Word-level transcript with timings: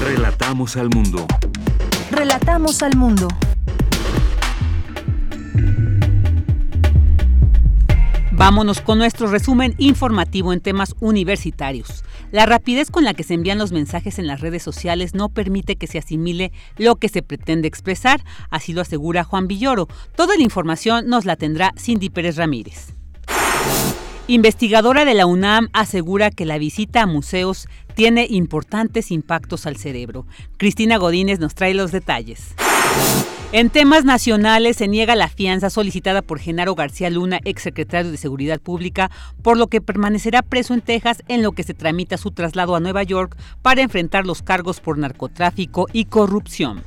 Relatamos 0.00 0.76
al 0.76 0.88
mundo. 0.90 1.26
Relatamos 2.10 2.82
al 2.82 2.96
mundo. 2.96 3.28
Vámonos 8.38 8.80
con 8.80 8.98
nuestro 8.98 9.26
resumen 9.26 9.74
informativo 9.78 10.52
en 10.52 10.60
temas 10.60 10.94
universitarios. 11.00 12.04
La 12.30 12.46
rapidez 12.46 12.88
con 12.88 13.02
la 13.02 13.12
que 13.12 13.24
se 13.24 13.34
envían 13.34 13.58
los 13.58 13.72
mensajes 13.72 14.20
en 14.20 14.28
las 14.28 14.40
redes 14.40 14.62
sociales 14.62 15.12
no 15.12 15.28
permite 15.28 15.74
que 15.74 15.88
se 15.88 15.98
asimile 15.98 16.52
lo 16.76 16.94
que 16.94 17.08
se 17.08 17.22
pretende 17.22 17.66
expresar, 17.66 18.22
así 18.48 18.72
lo 18.72 18.80
asegura 18.80 19.24
Juan 19.24 19.48
Villoro. 19.48 19.88
Toda 20.14 20.36
la 20.36 20.44
información 20.44 21.08
nos 21.08 21.24
la 21.24 21.34
tendrá 21.34 21.74
Cindy 21.76 22.10
Pérez 22.10 22.36
Ramírez. 22.36 22.94
Investigadora 24.28 25.04
de 25.04 25.14
la 25.14 25.26
UNAM 25.26 25.68
asegura 25.72 26.30
que 26.30 26.44
la 26.44 26.58
visita 26.58 27.02
a 27.02 27.06
museos 27.06 27.66
tiene 27.96 28.28
importantes 28.30 29.10
impactos 29.10 29.66
al 29.66 29.76
cerebro. 29.76 30.26
Cristina 30.58 30.96
Godínez 30.96 31.40
nos 31.40 31.56
trae 31.56 31.74
los 31.74 31.90
detalles. 31.90 32.54
En 33.50 33.70
temas 33.70 34.04
nacionales 34.04 34.76
se 34.76 34.88
niega 34.88 35.16
la 35.16 35.28
fianza 35.28 35.70
solicitada 35.70 36.20
por 36.20 36.38
Genaro 36.38 36.74
García 36.74 37.08
Luna, 37.08 37.40
exsecretario 37.44 38.10
de 38.10 38.18
Seguridad 38.18 38.60
Pública, 38.60 39.10
por 39.42 39.56
lo 39.56 39.68
que 39.68 39.80
permanecerá 39.80 40.42
preso 40.42 40.74
en 40.74 40.82
Texas 40.82 41.22
en 41.28 41.42
lo 41.42 41.52
que 41.52 41.62
se 41.62 41.72
tramita 41.72 42.18
su 42.18 42.30
traslado 42.30 42.76
a 42.76 42.80
Nueva 42.80 43.04
York 43.04 43.38
para 43.62 43.80
enfrentar 43.80 44.26
los 44.26 44.42
cargos 44.42 44.80
por 44.80 44.98
narcotráfico 44.98 45.86
y 45.94 46.04
corrupción. 46.04 46.84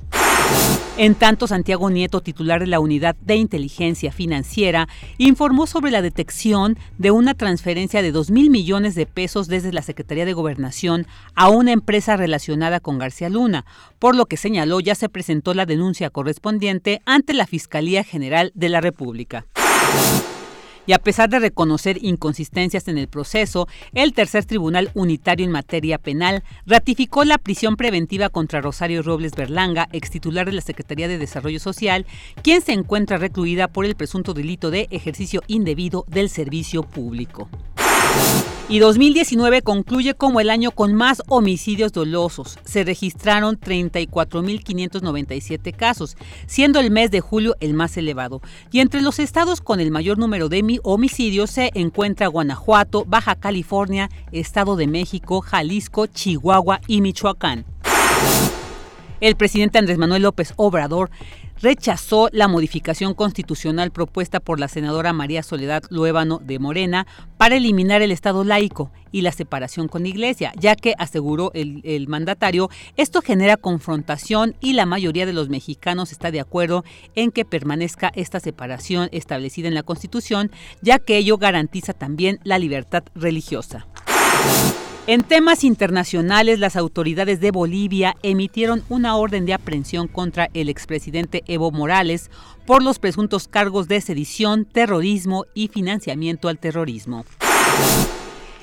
En 0.98 1.16
tanto, 1.16 1.48
Santiago 1.48 1.90
Nieto, 1.90 2.22
titular 2.22 2.60
de 2.60 2.68
la 2.68 2.80
Unidad 2.80 3.16
de 3.22 3.36
Inteligencia 3.36 4.12
Financiera, 4.12 4.88
informó 5.18 5.66
sobre 5.66 5.90
la 5.90 6.02
detección 6.02 6.78
de 7.00 7.10
una 7.10 7.34
transferencia 7.34 8.02
de 8.02 8.12
2 8.12 8.30
mil 8.30 8.52
millones 8.52 8.94
de 8.94 9.08
pesos 9.08 9.48
desde 9.48 9.74
la 9.74 9.82
Secretaría 9.82 10.26
de 10.26 10.34
Gobernación 10.34 11.08
a 11.34 11.50
una 11.50 11.72
empresa 11.72 12.18
relacionada 12.18 12.80
con 12.82 13.00
García 13.00 13.30
Luna, 13.30 13.66
por 13.98 14.16
lo 14.16 14.28
que 14.28 14.38
señaló 14.38 14.80
ya 14.80 14.94
se 14.94 15.10
presentó 15.10 15.54
la 15.54 15.66
denuncia 15.66 16.10
correspondiente 16.10 17.02
ante 17.06 17.34
la 17.34 17.48
Fiscalía 17.48 18.04
General 18.04 18.52
de 18.54 18.70
la 18.70 18.82
República. 18.82 19.46
Y 20.88 20.94
a 20.94 21.00
pesar 21.00 21.30
de 21.30 21.40
reconocer 21.40 22.04
inconsistencias 22.04 22.88
en 22.88 22.98
el 22.98 23.08
proceso, 23.08 23.68
el 23.94 24.14
tercer 24.14 24.46
tribunal 24.46 24.92
unitario 24.94 25.46
en 25.46 25.52
materia 25.52 25.98
penal 25.98 26.44
ratificó 26.66 27.24
la 27.24 27.38
prisión 27.38 27.76
preventiva 27.76 28.30
contra 28.30 28.62
Rosario 28.62 29.04
Robles 29.04 29.34
Berlanga, 29.36 29.88
ex 29.92 30.10
titular 30.10 30.46
de 30.46 30.54
la 30.54 30.62
Secretaría 30.62 31.08
de 31.08 31.18
Desarrollo 31.18 31.60
Social, 31.60 32.06
quien 32.42 32.62
se 32.62 32.74
encuentra 32.74 33.18
recluida 33.18 33.68
por 33.68 33.86
el 33.86 33.96
presunto 33.96 34.34
delito 34.34 34.72
de 34.72 34.88
ejercicio 34.92 35.42
indebido 35.48 36.06
del 36.08 36.30
servicio 36.30 36.84
público. 36.84 37.50
Y 38.72 38.80
2019 38.80 39.62
concluye 39.64 40.14
como 40.14 40.40
el 40.40 40.50
año 40.50 40.72
con 40.72 40.94
más 40.94 41.22
homicidios 41.28 41.92
dolosos. 41.92 42.58
Se 42.64 42.86
registraron 42.86 43.60
34.597 43.60 45.76
casos, 45.76 46.16
siendo 46.48 46.80
el 46.80 46.90
mes 46.90 47.12
de 47.12 47.20
julio 47.20 47.58
el 47.60 47.74
más 47.74 47.98
elevado. 47.98 48.42
Y 48.72 48.80
entre 48.80 49.02
los 49.02 49.20
estados 49.20 49.60
con 49.60 49.82
el 49.82 49.92
mayor 49.92 50.18
número 50.18 50.48
de 50.48 50.80
homicidios 50.84 51.52
se 51.52 51.72
encuentra 51.74 52.28
Guanajuato, 52.28 53.04
Baja 53.04 53.36
California, 53.36 54.10
Estado 54.32 54.78
de 54.78 54.88
México, 54.88 55.42
Jalisco, 55.42 56.08
Chihuahua 56.08 56.80
y 56.88 57.02
Michoacán. 57.02 57.66
El 59.20 59.36
presidente 59.36 59.80
Andrés 59.80 59.98
Manuel 59.98 60.24
López 60.24 60.54
Obrador 60.56 61.12
rechazó 61.62 62.30
la 62.32 62.48
modificación 62.48 63.14
constitucional 63.14 63.92
propuesta 63.92 64.40
por 64.40 64.60
la 64.60 64.68
senadora 64.68 65.14
María 65.14 65.44
Soledad 65.44 65.84
Luébano 65.90 66.40
de 66.40 66.60
Morena 66.60 67.08
para 67.38 67.56
eliminar 67.56 68.02
el 68.02 68.12
Estado 68.12 68.44
laico 68.44 68.92
y 69.12 69.22
la 69.22 69.32
separación 69.32 69.88
con 69.88 70.06
Iglesia, 70.06 70.54
ya 70.58 70.76
que, 70.76 70.94
aseguró 70.98 71.52
el, 71.54 72.08
mandatario, 72.08 72.70
esto 72.98 73.22
genera 73.22 73.58
confrontación 73.58 74.56
y 74.60 74.74
la 74.74 74.86
mayoría 74.86 75.26
de 75.26 75.34
los 75.34 75.50
mexicanos 75.50 76.12
está 76.12 76.32
de 76.32 76.40
acuerdo 76.40 76.84
en 77.16 77.32
que 77.32 77.46
permanezca 77.46 78.12
esta 78.16 78.40
separación 78.40 79.10
establecida 79.12 79.68
en 79.68 79.76
la 79.76 79.84
Constitución, 79.84 80.52
ya 80.82 81.00
que 81.00 81.18
ello 81.18 81.38
garantiza 81.38 81.94
también 81.94 82.40
la 82.44 82.58
libertad 82.58 83.04
religiosa. 83.16 83.88
En 85.08 85.24
temas 85.24 85.64
internacionales, 85.64 86.60
las 86.60 86.76
autoridades 86.76 87.40
de 87.40 87.50
Bolivia 87.50 88.16
emitieron 88.22 88.84
una 88.88 89.16
orden 89.16 89.48
de 89.48 89.56
aprehensión 89.56 90.08
contra 90.08 90.50
el 90.54 90.70
expresidente 90.70 91.44
Evo 91.48 91.72
Morales 91.72 92.30
por 92.68 92.84
los 92.84 93.00
presuntos 93.00 93.48
cargos 93.48 93.88
de 93.88 94.00
sedición, 94.00 94.64
terrorismo 94.66 95.46
y 95.56 95.70
financiamiento 95.70 96.50
al 96.50 96.60
terrorismo. 96.60 97.26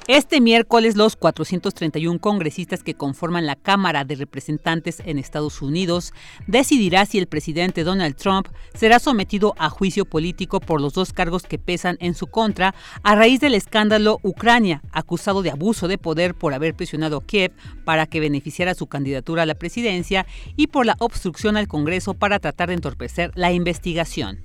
Este 0.09 0.41
miércoles 0.41 0.97
los 0.97 1.17
431 1.17 2.19
congresistas 2.19 2.83
que 2.83 2.95
conforman 2.95 3.45
la 3.45 3.57
Cámara 3.57 4.07
de 4.07 4.15
Representantes 4.15 5.03
en 5.05 5.19
Estados 5.19 5.61
Unidos 5.61 6.15
decidirá 6.47 7.05
si 7.05 7.19
el 7.19 7.27
presidente 7.27 7.85
Donald 7.85 8.17
Trump 8.17 8.49
será 8.73 9.01
sometido 9.01 9.55
a 9.59 9.69
juicio 9.69 10.07
político 10.07 10.61
por 10.61 10.81
los 10.81 10.95
dos 10.95 11.13
cargos 11.13 11.43
que 11.43 11.59
pesan 11.59 11.99
en 12.01 12.15
su 12.15 12.27
contra 12.27 12.75
a 13.03 13.17
raíz 13.17 13.41
del 13.41 13.55
escándalo 13.55 14.19
Ucrania, 14.23 14.81
acusado 14.93 15.43
de 15.43 15.51
abuso 15.51 15.89
de 15.89 15.99
poder 15.99 16.35
por 16.35 16.55
haber 16.55 16.75
presionado 16.75 17.19
a 17.19 17.27
Kiev 17.27 17.53
para 17.85 18.07
que 18.07 18.19
beneficiara 18.19 18.73
su 18.73 18.87
candidatura 18.87 19.43
a 19.43 19.47
la 19.47 19.57
presidencia 19.57 20.25
y 20.57 20.69
por 20.69 20.87
la 20.87 20.97
obstrucción 21.01 21.59
al 21.59 21.69
Congreso 21.69 22.15
para 22.15 22.39
tratar 22.39 22.69
de 22.69 22.77
entorpecer 22.77 23.31
la 23.35 23.53
investigación. 23.53 24.43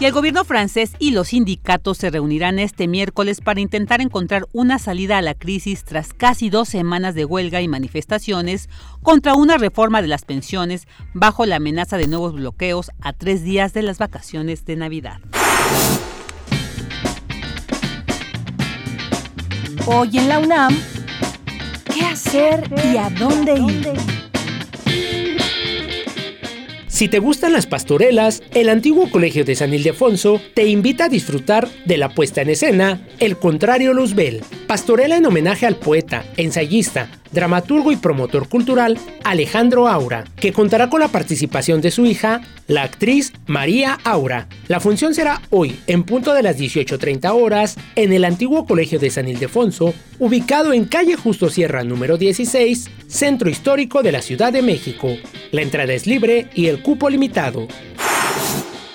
Y 0.00 0.04
el 0.04 0.12
gobierno 0.12 0.44
francés 0.44 0.92
y 1.00 1.10
los 1.10 1.28
sindicatos 1.28 1.98
se 1.98 2.10
reunirán 2.10 2.60
este 2.60 2.86
miércoles 2.86 3.40
para 3.40 3.60
intentar 3.60 4.00
encontrar 4.00 4.46
una 4.52 4.78
salida 4.78 5.18
a 5.18 5.22
la 5.22 5.34
crisis 5.34 5.82
tras 5.82 6.14
casi 6.14 6.50
dos 6.50 6.68
semanas 6.68 7.16
de 7.16 7.24
huelga 7.24 7.62
y 7.62 7.66
manifestaciones 7.66 8.68
contra 9.02 9.34
una 9.34 9.58
reforma 9.58 10.00
de 10.00 10.06
las 10.06 10.24
pensiones 10.24 10.86
bajo 11.14 11.46
la 11.46 11.56
amenaza 11.56 11.96
de 11.96 12.06
nuevos 12.06 12.32
bloqueos 12.34 12.92
a 13.00 13.12
tres 13.12 13.42
días 13.42 13.72
de 13.72 13.82
las 13.82 13.98
vacaciones 13.98 14.64
de 14.64 14.76
Navidad. 14.76 15.20
Hoy 19.86 20.16
en 20.16 20.28
la 20.28 20.38
UNAM, 20.38 20.78
¿qué 21.92 22.02
hacer 22.02 22.72
y 22.92 22.98
a 22.98 23.10
dónde 23.10 23.54
ir? 23.58 24.27
Si 26.98 27.06
te 27.06 27.20
gustan 27.20 27.52
las 27.52 27.68
pastorelas, 27.68 28.42
el 28.54 28.68
antiguo 28.68 29.08
colegio 29.08 29.44
de 29.44 29.54
San 29.54 29.72
Ildefonso 29.72 30.40
te 30.54 30.66
invita 30.66 31.04
a 31.04 31.08
disfrutar 31.08 31.68
de 31.84 31.96
la 31.96 32.08
puesta 32.08 32.42
en 32.42 32.48
escena 32.48 33.06
El 33.20 33.38
Contrario 33.38 33.94
Luzbel, 33.94 34.42
pastorela 34.66 35.16
en 35.16 35.24
homenaje 35.24 35.64
al 35.64 35.76
poeta, 35.76 36.24
ensayista, 36.36 37.08
dramaturgo 37.32 37.92
y 37.92 37.96
promotor 37.96 38.48
cultural 38.48 38.98
Alejandro 39.24 39.88
Aura, 39.88 40.24
que 40.36 40.52
contará 40.52 40.90
con 40.90 41.00
la 41.00 41.08
participación 41.08 41.80
de 41.80 41.90
su 41.90 42.06
hija, 42.06 42.42
la 42.66 42.82
actriz 42.82 43.32
María 43.46 43.98
Aura. 44.04 44.48
La 44.68 44.80
función 44.80 45.14
será 45.14 45.42
hoy, 45.50 45.78
en 45.86 46.04
punto 46.04 46.34
de 46.34 46.42
las 46.42 46.58
18.30 46.58 47.30
horas, 47.32 47.76
en 47.96 48.12
el 48.12 48.24
antiguo 48.24 48.66
Colegio 48.66 48.98
de 48.98 49.10
San 49.10 49.28
Ildefonso, 49.28 49.94
ubicado 50.18 50.72
en 50.72 50.84
calle 50.84 51.16
Justo 51.16 51.50
Sierra 51.50 51.84
número 51.84 52.16
16, 52.16 52.90
Centro 53.06 53.50
Histórico 53.50 54.02
de 54.02 54.12
la 54.12 54.22
Ciudad 54.22 54.52
de 54.52 54.62
México. 54.62 55.08
La 55.50 55.62
entrada 55.62 55.92
es 55.92 56.06
libre 56.06 56.48
y 56.54 56.66
el 56.66 56.82
cupo 56.82 57.08
limitado. 57.08 57.68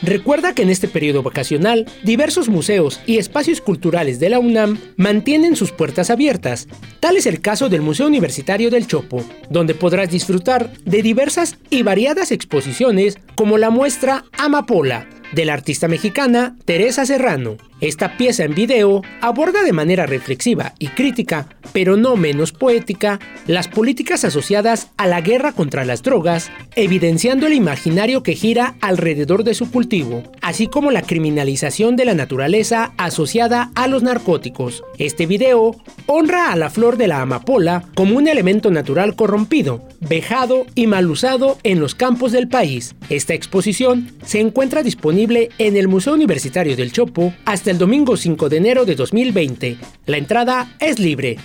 Recuerda 0.03 0.53
que 0.53 0.63
en 0.63 0.69
este 0.69 0.89
periodo 0.89 1.23
vacacional, 1.23 1.85
diversos 2.03 2.49
museos 2.49 2.99
y 3.05 3.19
espacios 3.19 3.61
culturales 3.61 4.19
de 4.19 4.29
la 4.29 4.39
UNAM 4.39 4.77
mantienen 4.97 5.55
sus 5.55 5.71
puertas 5.71 6.09
abiertas. 6.09 6.67
Tal 6.99 7.15
es 7.15 7.25
el 7.25 7.39
caso 7.39 7.69
del 7.69 7.81
Museo 7.81 8.07
Universitario 8.07 8.69
del 8.69 8.85
Chopo, 8.85 9.23
donde 9.49 9.75
podrás 9.75 10.09
disfrutar 10.09 10.73
de 10.83 11.01
diversas 11.01 11.57
y 11.69 11.83
variadas 11.83 12.33
exposiciones 12.33 13.17
como 13.35 13.57
la 13.57 13.69
muestra 13.69 14.25
Amapola, 14.37 15.07
de 15.31 15.45
la 15.45 15.53
artista 15.53 15.87
mexicana 15.87 16.57
Teresa 16.65 17.05
Serrano. 17.05 17.55
Esta 17.81 18.15
pieza 18.17 18.45
en 18.45 18.55
video 18.55 19.01
aborda 19.21 19.63
de 19.63 19.73
manera 19.73 20.05
reflexiva 20.05 20.73
y 20.79 20.87
crítica, 20.87 21.49
pero 21.73 21.97
no 21.97 22.15
menos 22.15 22.51
poética, 22.53 23.19
las 23.45 23.67
políticas 23.67 24.23
asociadas 24.23 24.91
a 24.95 25.07
la 25.07 25.21
guerra 25.21 25.51
contra 25.51 25.83
las 25.83 26.01
drogas, 26.01 26.51
evidenciando 26.75 27.47
el 27.47 27.53
imaginario 27.53 28.23
que 28.23 28.35
gira 28.35 28.75
alrededor 28.79 29.43
de 29.43 29.53
su 29.53 29.69
cultivo, 29.69 30.23
así 30.41 30.67
como 30.67 30.91
la 30.91 31.01
criminalización 31.01 31.95
de 31.95 32.05
la 32.05 32.13
naturaleza 32.13 32.93
asociada 32.97 33.71
a 33.75 33.87
los 33.87 34.01
narcóticos. 34.01 34.83
Este 34.97 35.25
video 35.25 35.75
honra 36.05 36.51
a 36.51 36.55
la 36.55 36.69
flor 36.69 36.97
de 36.97 37.07
la 37.07 37.21
amapola 37.21 37.83
como 37.95 38.15
un 38.15 38.27
elemento 38.27 38.71
natural 38.71 39.15
corrompido, 39.15 39.83
vejado 39.99 40.65
y 40.75 40.87
mal 40.87 41.09
usado 41.09 41.57
en 41.63 41.79
los 41.79 41.95
campos 41.95 42.31
del 42.31 42.47
país. 42.47 42.95
Esta 43.09 43.33
exposición 43.33 44.11
se 44.25 44.39
encuentra 44.39 44.83
disponible 44.83 45.49
en 45.57 45.75
el 45.75 45.87
Museo 45.87 46.13
Universitario 46.13 46.75
del 46.75 46.91
Chopo 46.91 47.33
hasta 47.45 47.72
el 47.73 47.79
domingo 47.79 48.15
5 48.15 48.49
de 48.49 48.57
enero 48.57 48.85
de 48.85 48.93
2020. 48.93 49.77
La 50.05 50.17
entrada 50.17 50.75
es 50.79 50.99
libre. 50.99 51.37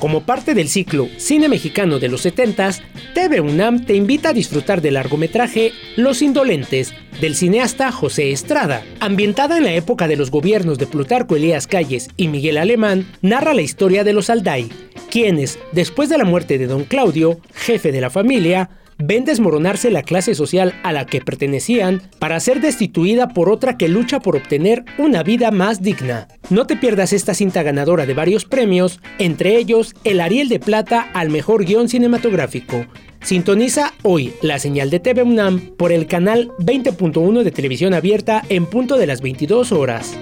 Como 0.00 0.26
parte 0.26 0.54
del 0.54 0.68
ciclo 0.68 1.08
Cine 1.18 1.48
Mexicano 1.48 2.00
de 2.00 2.08
los 2.08 2.26
70s, 2.26 2.82
TV 3.14 3.40
UNAM 3.40 3.86
te 3.86 3.94
invita 3.94 4.30
a 4.30 4.32
disfrutar 4.32 4.82
del 4.82 4.94
largometraje 4.94 5.70
Los 5.94 6.20
Indolentes, 6.20 6.92
del 7.20 7.36
cineasta 7.36 7.92
José 7.92 8.32
Estrada. 8.32 8.82
Ambientada 8.98 9.56
en 9.56 9.62
la 9.62 9.74
época 9.74 10.08
de 10.08 10.16
los 10.16 10.32
gobiernos 10.32 10.78
de 10.78 10.88
Plutarco 10.88 11.36
Elías 11.36 11.68
Calles 11.68 12.08
y 12.16 12.26
Miguel 12.26 12.58
Alemán, 12.58 13.06
narra 13.22 13.54
la 13.54 13.62
historia 13.62 14.02
de 14.02 14.14
los 14.14 14.30
Alday, 14.30 14.68
quienes, 15.12 15.60
después 15.70 16.08
de 16.08 16.18
la 16.18 16.24
muerte 16.24 16.58
de 16.58 16.66
don 16.66 16.82
Claudio, 16.82 17.38
jefe 17.54 17.92
de 17.92 18.00
la 18.00 18.10
familia, 18.10 18.68
ven 18.98 19.24
desmoronarse 19.24 19.90
la 19.90 20.02
clase 20.02 20.34
social 20.34 20.74
a 20.82 20.92
la 20.92 21.06
que 21.06 21.20
pertenecían 21.20 22.02
para 22.18 22.40
ser 22.40 22.60
destituida 22.60 23.28
por 23.28 23.50
otra 23.50 23.76
que 23.76 23.88
lucha 23.88 24.20
por 24.20 24.36
obtener 24.36 24.84
una 24.98 25.22
vida 25.22 25.50
más 25.50 25.82
digna. 25.82 26.28
No 26.50 26.66
te 26.66 26.76
pierdas 26.76 27.12
esta 27.12 27.34
cinta 27.34 27.62
ganadora 27.62 28.06
de 28.06 28.14
varios 28.14 28.44
premios, 28.44 29.00
entre 29.18 29.56
ellos 29.56 29.94
el 30.04 30.20
Ariel 30.20 30.48
de 30.48 30.60
Plata 30.60 31.08
al 31.14 31.30
mejor 31.30 31.64
guion 31.64 31.88
cinematográfico. 31.88 32.86
Sintoniza 33.22 33.94
hoy 34.02 34.34
la 34.42 34.58
señal 34.58 34.90
de 34.90 35.00
TV 35.00 35.22
UNAM 35.22 35.74
por 35.78 35.92
el 35.92 36.06
canal 36.06 36.50
20.1 36.58 37.42
de 37.42 37.50
televisión 37.50 37.94
abierta 37.94 38.42
en 38.50 38.66
punto 38.66 38.96
de 38.96 39.06
las 39.06 39.22
22 39.22 39.72
horas. 39.72 40.18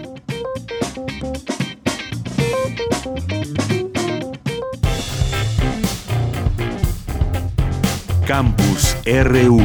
Campus 8.26 8.96
RU. 9.04 9.58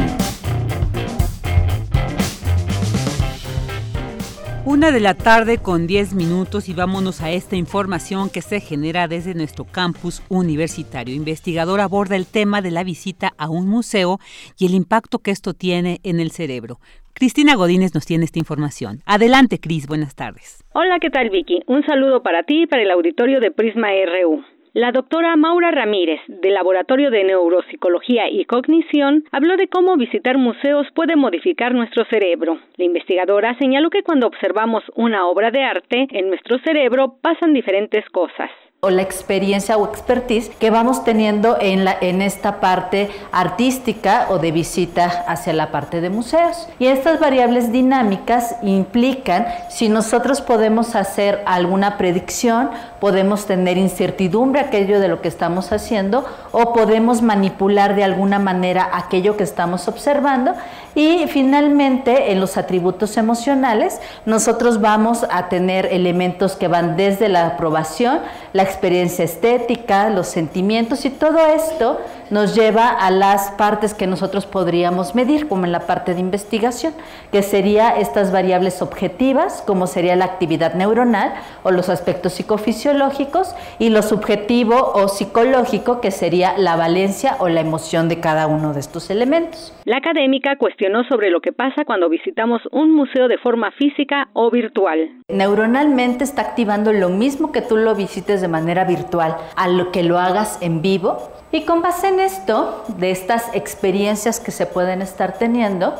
Una 4.64 4.90
de 4.90 4.98
la 4.98 5.14
tarde 5.14 5.58
con 5.58 5.86
10 5.86 6.14
minutos 6.14 6.68
y 6.68 6.74
vámonos 6.74 7.22
a 7.22 7.30
esta 7.30 7.54
información 7.54 8.30
que 8.30 8.42
se 8.42 8.58
genera 8.58 9.06
desde 9.06 9.34
nuestro 9.34 9.64
campus 9.64 10.24
universitario. 10.28 11.14
Investigador 11.14 11.78
aborda 11.80 12.16
el 12.16 12.26
tema 12.26 12.60
de 12.60 12.72
la 12.72 12.82
visita 12.82 13.32
a 13.38 13.48
un 13.48 13.68
museo 13.68 14.18
y 14.58 14.66
el 14.66 14.74
impacto 14.74 15.20
que 15.20 15.30
esto 15.30 15.54
tiene 15.54 16.00
en 16.02 16.18
el 16.18 16.32
cerebro. 16.32 16.78
Cristina 17.14 17.54
Godínez 17.54 17.94
nos 17.94 18.06
tiene 18.06 18.24
esta 18.24 18.40
información. 18.40 18.98
Adelante, 19.06 19.60
Cris, 19.60 19.86
buenas 19.86 20.16
tardes. 20.16 20.64
Hola, 20.72 20.98
¿qué 21.00 21.10
tal, 21.10 21.30
Vicky? 21.30 21.62
Un 21.68 21.84
saludo 21.86 22.22
para 22.24 22.42
ti 22.42 22.62
y 22.62 22.66
para 22.66 22.82
el 22.82 22.90
auditorio 22.90 23.38
de 23.40 23.52
Prisma 23.52 23.88
RU. 23.88 24.57
La 24.78 24.92
doctora 24.92 25.34
Maura 25.34 25.72
Ramírez, 25.72 26.20
del 26.28 26.54
Laboratorio 26.54 27.10
de 27.10 27.24
Neuropsicología 27.24 28.30
y 28.30 28.44
Cognición, 28.44 29.24
habló 29.32 29.56
de 29.56 29.66
cómo 29.66 29.96
visitar 29.96 30.38
museos 30.38 30.86
puede 30.94 31.16
modificar 31.16 31.74
nuestro 31.74 32.04
cerebro. 32.04 32.60
La 32.76 32.84
investigadora 32.84 33.58
señaló 33.58 33.90
que 33.90 34.04
cuando 34.04 34.28
observamos 34.28 34.84
una 34.94 35.26
obra 35.26 35.50
de 35.50 35.64
arte, 35.64 36.06
en 36.12 36.28
nuestro 36.28 36.60
cerebro 36.60 37.16
pasan 37.20 37.54
diferentes 37.54 38.08
cosas 38.10 38.52
o 38.80 38.90
la 38.90 39.02
experiencia 39.02 39.76
o 39.76 39.88
expertise 39.88 40.50
que 40.50 40.70
vamos 40.70 41.02
teniendo 41.02 41.58
en, 41.60 41.84
la, 41.84 41.96
en 42.00 42.22
esta 42.22 42.60
parte 42.60 43.10
artística 43.32 44.28
o 44.30 44.38
de 44.38 44.52
visita 44.52 45.24
hacia 45.26 45.52
la 45.52 45.72
parte 45.72 46.00
de 46.00 46.10
museos. 46.10 46.68
Y 46.78 46.86
estas 46.86 47.18
variables 47.18 47.72
dinámicas 47.72 48.54
implican 48.62 49.48
si 49.68 49.88
nosotros 49.88 50.40
podemos 50.40 50.94
hacer 50.94 51.42
alguna 51.44 51.98
predicción, 51.98 52.70
podemos 53.00 53.46
tener 53.46 53.78
incertidumbre 53.78 54.60
aquello 54.60 55.00
de 55.00 55.08
lo 55.08 55.22
que 55.22 55.28
estamos 55.28 55.72
haciendo 55.72 56.24
o 56.52 56.72
podemos 56.72 57.20
manipular 57.20 57.96
de 57.96 58.04
alguna 58.04 58.38
manera 58.38 58.90
aquello 58.92 59.36
que 59.36 59.42
estamos 59.42 59.88
observando 59.88 60.54
y 60.98 61.28
finalmente, 61.28 62.32
en 62.32 62.40
los 62.40 62.56
atributos 62.56 63.16
emocionales, 63.16 64.00
nosotros 64.26 64.80
vamos 64.80 65.24
a 65.30 65.48
tener 65.48 65.86
elementos 65.92 66.56
que 66.56 66.66
van 66.66 66.96
desde 66.96 67.28
la 67.28 67.46
aprobación, 67.46 68.18
la 68.52 68.64
experiencia 68.68 69.24
estética, 69.24 70.10
los 70.10 70.28
sentimientos 70.28 71.04
y 71.04 71.10
todo 71.10 71.38
esto 71.46 71.98
nos 72.30 72.54
lleva 72.54 72.88
a 72.88 73.10
las 73.10 73.50
partes 73.52 73.94
que 73.94 74.06
nosotros 74.06 74.44
podríamos 74.44 75.14
medir, 75.14 75.48
como 75.48 75.64
en 75.64 75.72
la 75.72 75.86
parte 75.86 76.14
de 76.14 76.20
investigación, 76.20 76.92
que 77.32 77.42
sería 77.42 77.96
estas 77.98 78.30
variables 78.30 78.82
objetivas, 78.82 79.62
como 79.66 79.86
sería 79.86 80.16
la 80.16 80.26
actividad 80.26 80.74
neuronal 80.74 81.34
o 81.62 81.70
los 81.70 81.88
aspectos 81.88 82.34
psicofisiológicos, 82.34 83.54
y 83.78 83.88
lo 83.88 84.02
subjetivo 84.02 84.92
o 84.94 85.08
psicológico, 85.08 86.00
que 86.00 86.10
sería 86.10 86.56
la 86.58 86.76
valencia 86.76 87.36
o 87.38 87.48
la 87.48 87.60
emoción 87.60 88.08
de 88.08 88.20
cada 88.20 88.46
uno 88.46 88.74
de 88.74 88.80
estos 88.80 89.10
elementos. 89.10 89.72
La 89.88 89.96
académica 89.96 90.56
cuestionó 90.56 91.02
sobre 91.04 91.30
lo 91.30 91.40
que 91.40 91.54
pasa 91.54 91.86
cuando 91.86 92.10
visitamos 92.10 92.60
un 92.72 92.94
museo 92.94 93.26
de 93.26 93.38
forma 93.38 93.70
física 93.70 94.28
o 94.34 94.50
virtual. 94.50 95.22
Neuronalmente 95.30 96.24
está 96.24 96.42
activando 96.42 96.92
lo 96.92 97.08
mismo 97.08 97.52
que 97.52 97.62
tú 97.62 97.78
lo 97.78 97.94
visites 97.94 98.42
de 98.42 98.48
manera 98.48 98.84
virtual, 98.84 99.38
a 99.56 99.66
lo 99.66 99.90
que 99.90 100.02
lo 100.02 100.18
hagas 100.18 100.60
en 100.60 100.82
vivo, 100.82 101.16
y 101.52 101.64
con 101.64 101.80
base 101.80 102.08
en 102.08 102.20
esto, 102.20 102.84
de 102.98 103.10
estas 103.10 103.48
experiencias 103.54 104.40
que 104.40 104.50
se 104.50 104.66
pueden 104.66 105.00
estar 105.00 105.38
teniendo, 105.38 105.94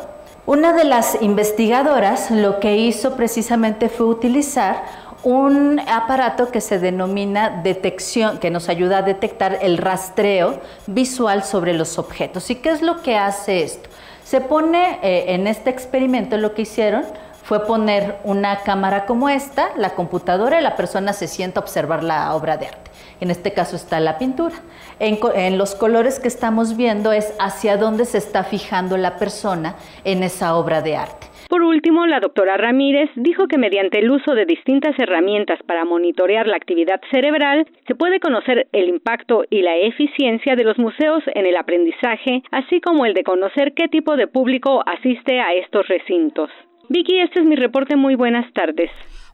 una 0.44 0.74
de 0.74 0.84
las 0.84 1.22
investigadoras 1.22 2.30
lo 2.30 2.60
que 2.60 2.76
hizo 2.76 3.16
precisamente 3.16 3.88
fue 3.88 4.06
utilizar 4.06 4.82
un 5.24 5.80
aparato 5.80 6.50
que 6.50 6.60
se 6.60 6.78
denomina 6.78 7.60
detección, 7.62 8.38
que 8.38 8.50
nos 8.50 8.68
ayuda 8.68 8.98
a 8.98 9.02
detectar 9.02 9.58
el 9.62 9.78
rastreo 9.78 10.60
visual 10.86 11.44
sobre 11.44 11.74
los 11.74 11.98
objetos. 11.98 12.50
¿Y 12.50 12.56
qué 12.56 12.70
es 12.70 12.82
lo 12.82 13.02
que 13.02 13.16
hace 13.16 13.62
esto? 13.62 13.88
Se 14.24 14.40
pone 14.40 14.98
eh, 15.02 15.34
en 15.34 15.46
este 15.46 15.70
experimento 15.70 16.36
lo 16.36 16.54
que 16.54 16.62
hicieron 16.62 17.04
fue 17.42 17.66
poner 17.66 18.18
una 18.24 18.60
cámara 18.60 19.06
como 19.06 19.30
esta, 19.30 19.70
la 19.78 19.94
computadora 19.94 20.60
y 20.60 20.62
la 20.62 20.76
persona 20.76 21.14
se 21.14 21.26
sienta 21.26 21.60
a 21.60 21.62
observar 21.62 22.04
la 22.04 22.34
obra 22.34 22.58
de 22.58 22.66
arte. 22.66 22.90
En 23.20 23.30
este 23.30 23.54
caso 23.54 23.74
está 23.74 24.00
la 24.00 24.18
pintura. 24.18 24.54
En, 24.98 25.18
en, 25.34 25.56
los 25.56 25.74
colores 25.74 26.20
que 26.20 26.28
estamos 26.28 26.76
viendo 26.76 27.10
es 27.10 27.32
hacia 27.38 27.78
dónde 27.78 28.04
se 28.04 28.18
está 28.18 28.44
fijando 28.44 28.98
la 28.98 29.16
persona 29.16 29.76
en 30.04 30.22
esa 30.22 30.56
obra 30.56 30.82
de 30.82 30.96
arte. 30.96 31.26
Por 31.48 31.62
último, 31.62 32.06
la 32.06 32.20
doctora 32.20 32.58
Ramírez 32.58 33.08
dijo 33.16 33.48
que 33.48 33.56
mediante 33.56 34.00
el 34.00 34.10
uso 34.10 34.34
de 34.34 34.44
distintas 34.44 34.98
herramientas 34.98 35.58
para 35.66 35.86
monitorear 35.86 36.46
la 36.46 36.56
actividad 36.56 37.00
cerebral, 37.10 37.66
se 37.86 37.94
puede 37.94 38.20
conocer 38.20 38.68
el 38.72 38.88
impacto 38.90 39.44
y 39.48 39.62
la 39.62 39.76
eficiencia 39.78 40.56
de 40.56 40.64
los 40.64 40.78
museos 40.78 41.22
en 41.34 41.46
el 41.46 41.56
aprendizaje, 41.56 42.42
así 42.50 42.82
como 42.82 43.06
el 43.06 43.14
de 43.14 43.24
conocer 43.24 43.72
qué 43.72 43.88
tipo 43.88 44.16
de 44.16 44.26
público 44.26 44.82
asiste 44.86 45.40
a 45.40 45.54
estos 45.54 45.88
recintos. 45.88 46.50
Vicky, 46.90 47.18
este 47.20 47.40
es 47.40 47.46
mi 47.46 47.56
reporte. 47.56 47.96
Muy 47.96 48.14
buenas 48.14 48.52
tardes. 48.52 48.90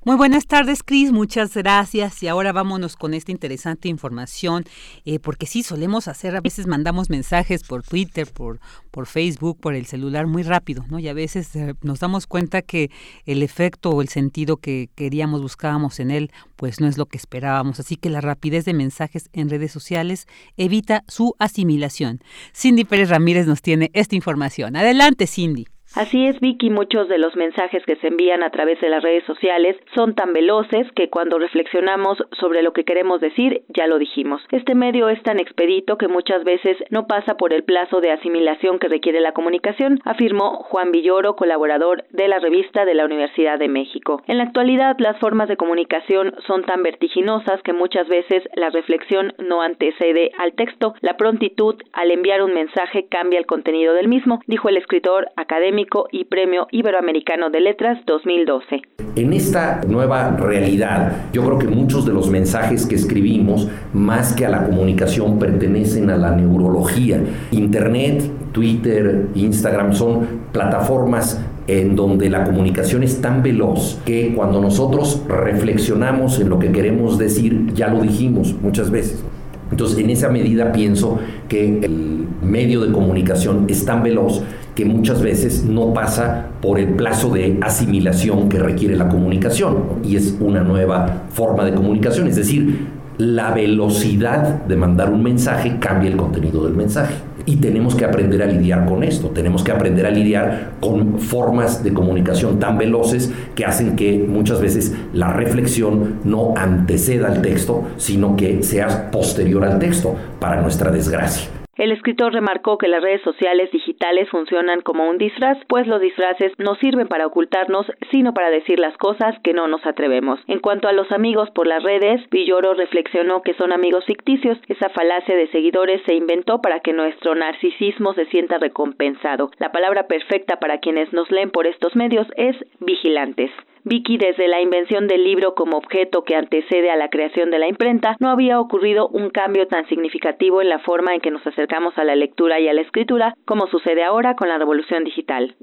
Muy 0.06 0.16
buenas 0.16 0.46
tardes, 0.46 0.82
Cris. 0.82 1.12
Muchas 1.12 1.54
gracias. 1.54 2.22
Y 2.22 2.28
ahora 2.28 2.52
vámonos 2.52 2.94
con 2.94 3.14
esta 3.14 3.32
interesante 3.32 3.88
información, 3.88 4.64
eh, 5.06 5.18
porque 5.18 5.46
sí, 5.46 5.62
solemos 5.62 6.08
hacer, 6.08 6.36
a 6.36 6.42
veces 6.42 6.66
mandamos 6.66 7.08
mensajes 7.08 7.62
por 7.62 7.82
Twitter, 7.82 8.30
por, 8.30 8.60
por 8.90 9.06
Facebook, 9.06 9.58
por 9.58 9.74
el 9.74 9.86
celular 9.86 10.26
muy 10.26 10.42
rápido, 10.42 10.84
¿no? 10.90 10.98
Y 10.98 11.08
a 11.08 11.14
veces 11.14 11.56
eh, 11.56 11.72
nos 11.80 12.00
damos 12.00 12.26
cuenta 12.26 12.60
que 12.60 12.90
el 13.24 13.42
efecto 13.42 13.92
o 13.92 14.02
el 14.02 14.08
sentido 14.08 14.58
que 14.58 14.90
queríamos, 14.94 15.40
buscábamos 15.40 15.98
en 16.00 16.10
él, 16.10 16.30
pues 16.56 16.82
no 16.82 16.86
es 16.86 16.98
lo 16.98 17.06
que 17.06 17.16
esperábamos. 17.16 17.80
Así 17.80 17.96
que 17.96 18.10
la 18.10 18.20
rapidez 18.20 18.66
de 18.66 18.74
mensajes 18.74 19.30
en 19.32 19.48
redes 19.48 19.72
sociales 19.72 20.26
evita 20.58 21.02
su 21.08 21.34
asimilación. 21.38 22.20
Cindy 22.54 22.84
Pérez 22.84 23.08
Ramírez 23.08 23.46
nos 23.46 23.62
tiene 23.62 23.90
esta 23.94 24.14
información. 24.14 24.76
Adelante, 24.76 25.26
Cindy. 25.26 25.66
Así 25.96 26.26
es, 26.26 26.40
Vicky, 26.40 26.70
muchos 26.70 27.08
de 27.08 27.18
los 27.18 27.36
mensajes 27.36 27.84
que 27.86 27.94
se 27.94 28.08
envían 28.08 28.42
a 28.42 28.50
través 28.50 28.80
de 28.80 28.88
las 28.88 29.00
redes 29.00 29.22
sociales 29.26 29.76
son 29.94 30.16
tan 30.16 30.32
veloces 30.32 30.90
que 30.96 31.08
cuando 31.08 31.38
reflexionamos 31.38 32.18
sobre 32.40 32.62
lo 32.64 32.72
que 32.72 32.84
queremos 32.84 33.20
decir, 33.20 33.62
ya 33.68 33.86
lo 33.86 34.00
dijimos. 34.00 34.42
Este 34.50 34.74
medio 34.74 35.08
es 35.08 35.22
tan 35.22 35.38
expedito 35.38 35.96
que 35.96 36.08
muchas 36.08 36.42
veces 36.42 36.76
no 36.90 37.06
pasa 37.06 37.36
por 37.36 37.52
el 37.52 37.62
plazo 37.62 38.00
de 38.00 38.10
asimilación 38.10 38.80
que 38.80 38.88
requiere 38.88 39.20
la 39.20 39.34
comunicación, 39.34 40.00
afirmó 40.04 40.64
Juan 40.64 40.90
Villoro, 40.90 41.36
colaborador 41.36 42.02
de 42.10 42.26
la 42.26 42.40
revista 42.40 42.84
de 42.84 42.94
la 42.94 43.04
Universidad 43.04 43.60
de 43.60 43.68
México. 43.68 44.20
En 44.26 44.38
la 44.38 44.44
actualidad, 44.44 44.96
las 44.98 45.16
formas 45.20 45.48
de 45.48 45.56
comunicación 45.56 46.34
son 46.48 46.64
tan 46.64 46.82
vertiginosas 46.82 47.62
que 47.62 47.72
muchas 47.72 48.08
veces 48.08 48.42
la 48.56 48.70
reflexión 48.70 49.32
no 49.38 49.62
antecede 49.62 50.32
al 50.38 50.54
texto. 50.54 50.94
La 51.02 51.16
prontitud 51.16 51.76
al 51.92 52.10
enviar 52.10 52.42
un 52.42 52.52
mensaje 52.52 53.06
cambia 53.08 53.38
el 53.38 53.46
contenido 53.46 53.94
del 53.94 54.08
mismo, 54.08 54.40
dijo 54.48 54.68
el 54.68 54.76
escritor 54.76 55.28
académico 55.36 55.83
y 56.10 56.24
Premio 56.24 56.66
Iberoamericano 56.70 57.50
de 57.50 57.60
Letras 57.60 57.98
2012. 58.06 58.82
En 59.16 59.32
esta 59.32 59.82
nueva 59.86 60.36
realidad, 60.36 61.30
yo 61.32 61.44
creo 61.44 61.58
que 61.58 61.68
muchos 61.68 62.06
de 62.06 62.12
los 62.12 62.30
mensajes 62.30 62.86
que 62.86 62.94
escribimos, 62.94 63.68
más 63.92 64.32
que 64.32 64.46
a 64.46 64.48
la 64.48 64.64
comunicación, 64.64 65.38
pertenecen 65.38 66.10
a 66.10 66.16
la 66.16 66.34
neurología. 66.34 67.20
Internet, 67.50 68.22
Twitter, 68.52 69.28
Instagram 69.34 69.92
son 69.94 70.26
plataformas 70.52 71.40
en 71.66 71.96
donde 71.96 72.28
la 72.28 72.44
comunicación 72.44 73.02
es 73.02 73.20
tan 73.20 73.42
veloz 73.42 74.00
que 74.04 74.34
cuando 74.34 74.60
nosotros 74.60 75.22
reflexionamos 75.28 76.40
en 76.40 76.48
lo 76.48 76.58
que 76.58 76.72
queremos 76.72 77.18
decir, 77.18 77.72
ya 77.74 77.88
lo 77.88 78.00
dijimos 78.00 78.54
muchas 78.60 78.90
veces. 78.90 79.22
Entonces, 79.70 79.98
en 79.98 80.10
esa 80.10 80.28
medida 80.28 80.72
pienso 80.72 81.18
que 81.48 81.80
el 81.80 82.26
medio 82.42 82.80
de 82.80 82.92
comunicación 82.92 83.66
es 83.68 83.84
tan 83.84 84.02
veloz 84.02 84.42
que 84.74 84.84
muchas 84.84 85.22
veces 85.22 85.64
no 85.64 85.92
pasa 85.92 86.46
por 86.60 86.78
el 86.78 86.88
plazo 86.88 87.30
de 87.30 87.58
asimilación 87.62 88.48
que 88.48 88.58
requiere 88.58 88.96
la 88.96 89.08
comunicación 89.08 90.00
y 90.02 90.16
es 90.16 90.36
una 90.40 90.62
nueva 90.62 91.24
forma 91.30 91.64
de 91.64 91.74
comunicación, 91.74 92.26
es 92.26 92.36
decir, 92.36 92.88
la 93.18 93.52
velocidad 93.52 94.64
de 94.64 94.76
mandar 94.76 95.10
un 95.10 95.22
mensaje 95.22 95.78
cambia 95.78 96.10
el 96.10 96.16
contenido 96.16 96.64
del 96.64 96.74
mensaje. 96.74 97.14
Y 97.46 97.56
tenemos 97.56 97.94
que 97.94 98.06
aprender 98.06 98.42
a 98.42 98.46
lidiar 98.46 98.86
con 98.86 99.04
esto, 99.04 99.28
tenemos 99.28 99.62
que 99.62 99.70
aprender 99.70 100.06
a 100.06 100.10
lidiar 100.10 100.72
con 100.80 101.18
formas 101.18 101.84
de 101.84 101.92
comunicación 101.92 102.58
tan 102.58 102.78
veloces 102.78 103.30
que 103.54 103.66
hacen 103.66 103.96
que 103.96 104.24
muchas 104.26 104.60
veces 104.60 104.94
la 105.12 105.32
reflexión 105.32 106.20
no 106.24 106.54
anteceda 106.56 107.28
al 107.28 107.42
texto, 107.42 107.84
sino 107.98 108.34
que 108.34 108.62
sea 108.62 109.10
posterior 109.10 109.64
al 109.64 109.78
texto, 109.78 110.16
para 110.40 110.62
nuestra 110.62 110.90
desgracia. 110.90 111.63
El 111.76 111.90
escritor 111.90 112.32
remarcó 112.32 112.78
que 112.78 112.86
las 112.86 113.02
redes 113.02 113.22
sociales 113.22 113.70
digitales 113.72 114.28
funcionan 114.30 114.80
como 114.80 115.08
un 115.08 115.18
disfraz, 115.18 115.58
pues 115.66 115.88
los 115.88 116.00
disfraces 116.00 116.52
no 116.58 116.76
sirven 116.76 117.08
para 117.08 117.26
ocultarnos, 117.26 117.86
sino 118.12 118.32
para 118.32 118.50
decir 118.50 118.78
las 118.78 118.96
cosas 118.96 119.34
que 119.42 119.52
no 119.52 119.66
nos 119.66 119.84
atrevemos. 119.84 120.38
En 120.46 120.60
cuanto 120.60 120.86
a 120.86 120.92
los 120.92 121.10
amigos 121.10 121.50
por 121.50 121.66
las 121.66 121.82
redes, 121.82 122.20
Villoro 122.30 122.74
reflexionó 122.74 123.42
que 123.42 123.54
son 123.54 123.72
amigos 123.72 124.04
ficticios. 124.04 124.58
Esa 124.68 124.88
falacia 124.90 125.34
de 125.34 125.48
seguidores 125.48 126.00
se 126.06 126.14
inventó 126.14 126.60
para 126.60 126.78
que 126.78 126.92
nuestro 126.92 127.34
narcisismo 127.34 128.14
se 128.14 128.26
sienta 128.26 128.58
recompensado. 128.58 129.50
La 129.58 129.72
palabra 129.72 130.06
perfecta 130.06 130.60
para 130.60 130.78
quienes 130.78 131.12
nos 131.12 131.30
leen 131.32 131.50
por 131.50 131.66
estos 131.66 131.96
medios 131.96 132.28
es 132.36 132.56
vigilantes. 132.78 133.50
Vicky, 133.86 134.16
desde 134.16 134.48
la 134.48 134.62
invención 134.62 135.06
del 135.08 135.24
libro 135.24 135.54
como 135.54 135.76
objeto 135.76 136.24
que 136.24 136.34
antecede 136.34 136.90
a 136.90 136.96
la 136.96 137.10
creación 137.10 137.50
de 137.50 137.58
la 137.58 137.68
imprenta, 137.68 138.16
no 138.18 138.30
había 138.30 138.58
ocurrido 138.58 139.08
un 139.08 139.28
cambio 139.28 139.68
tan 139.68 139.86
significativo 139.88 140.62
en 140.62 140.70
la 140.70 140.78
forma 140.78 141.14
en 141.14 141.20
que 141.20 141.30
nos 141.30 141.46
acercamos 141.46 141.92
a 141.98 142.04
la 142.04 142.16
lectura 142.16 142.58
y 142.60 142.68
a 142.68 142.72
la 142.72 142.80
escritura 142.80 143.34
como 143.44 143.66
sucede 143.66 144.02
ahora 144.02 144.36
con 144.36 144.48
la 144.48 144.56
revolución 144.56 145.04
digital. 145.04 145.54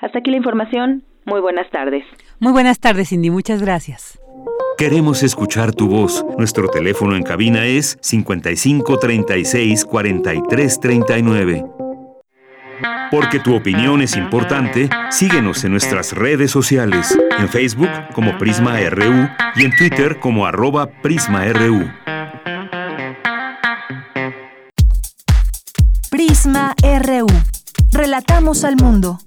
Hasta 0.00 0.18
aquí 0.18 0.30
la 0.32 0.38
información. 0.38 1.04
Muy 1.24 1.40
buenas 1.40 1.70
tardes. 1.70 2.04
Muy 2.40 2.52
buenas 2.52 2.80
tardes, 2.80 3.10
Cindy. 3.10 3.30
Muchas 3.30 3.62
gracias. 3.62 4.18
Queremos 4.76 5.22
escuchar 5.22 5.72
tu 5.72 5.88
voz. 5.88 6.24
Nuestro 6.36 6.68
teléfono 6.68 7.14
en 7.16 7.22
cabina 7.22 7.66
es 7.66 7.96
55 8.00 8.98
36 8.98 9.84
43 9.84 10.80
39. 10.80 11.77
Porque 13.10 13.40
tu 13.40 13.54
opinión 13.54 14.02
es 14.02 14.16
importante, 14.16 14.90
síguenos 15.10 15.64
en 15.64 15.72
nuestras 15.72 16.12
redes 16.12 16.50
sociales, 16.50 17.18
en 17.38 17.48
Facebook 17.48 17.90
como 18.12 18.36
Prisma 18.38 18.78
RU 18.90 19.28
y 19.56 19.64
en 19.64 19.76
Twitter 19.76 20.18
como 20.20 20.46
arroba 20.46 20.90
PrismaRU. 21.02 21.90
Prisma 26.10 26.74
RU. 26.82 27.26
Relatamos 27.92 28.64
al 28.64 28.76
mundo. 28.76 29.18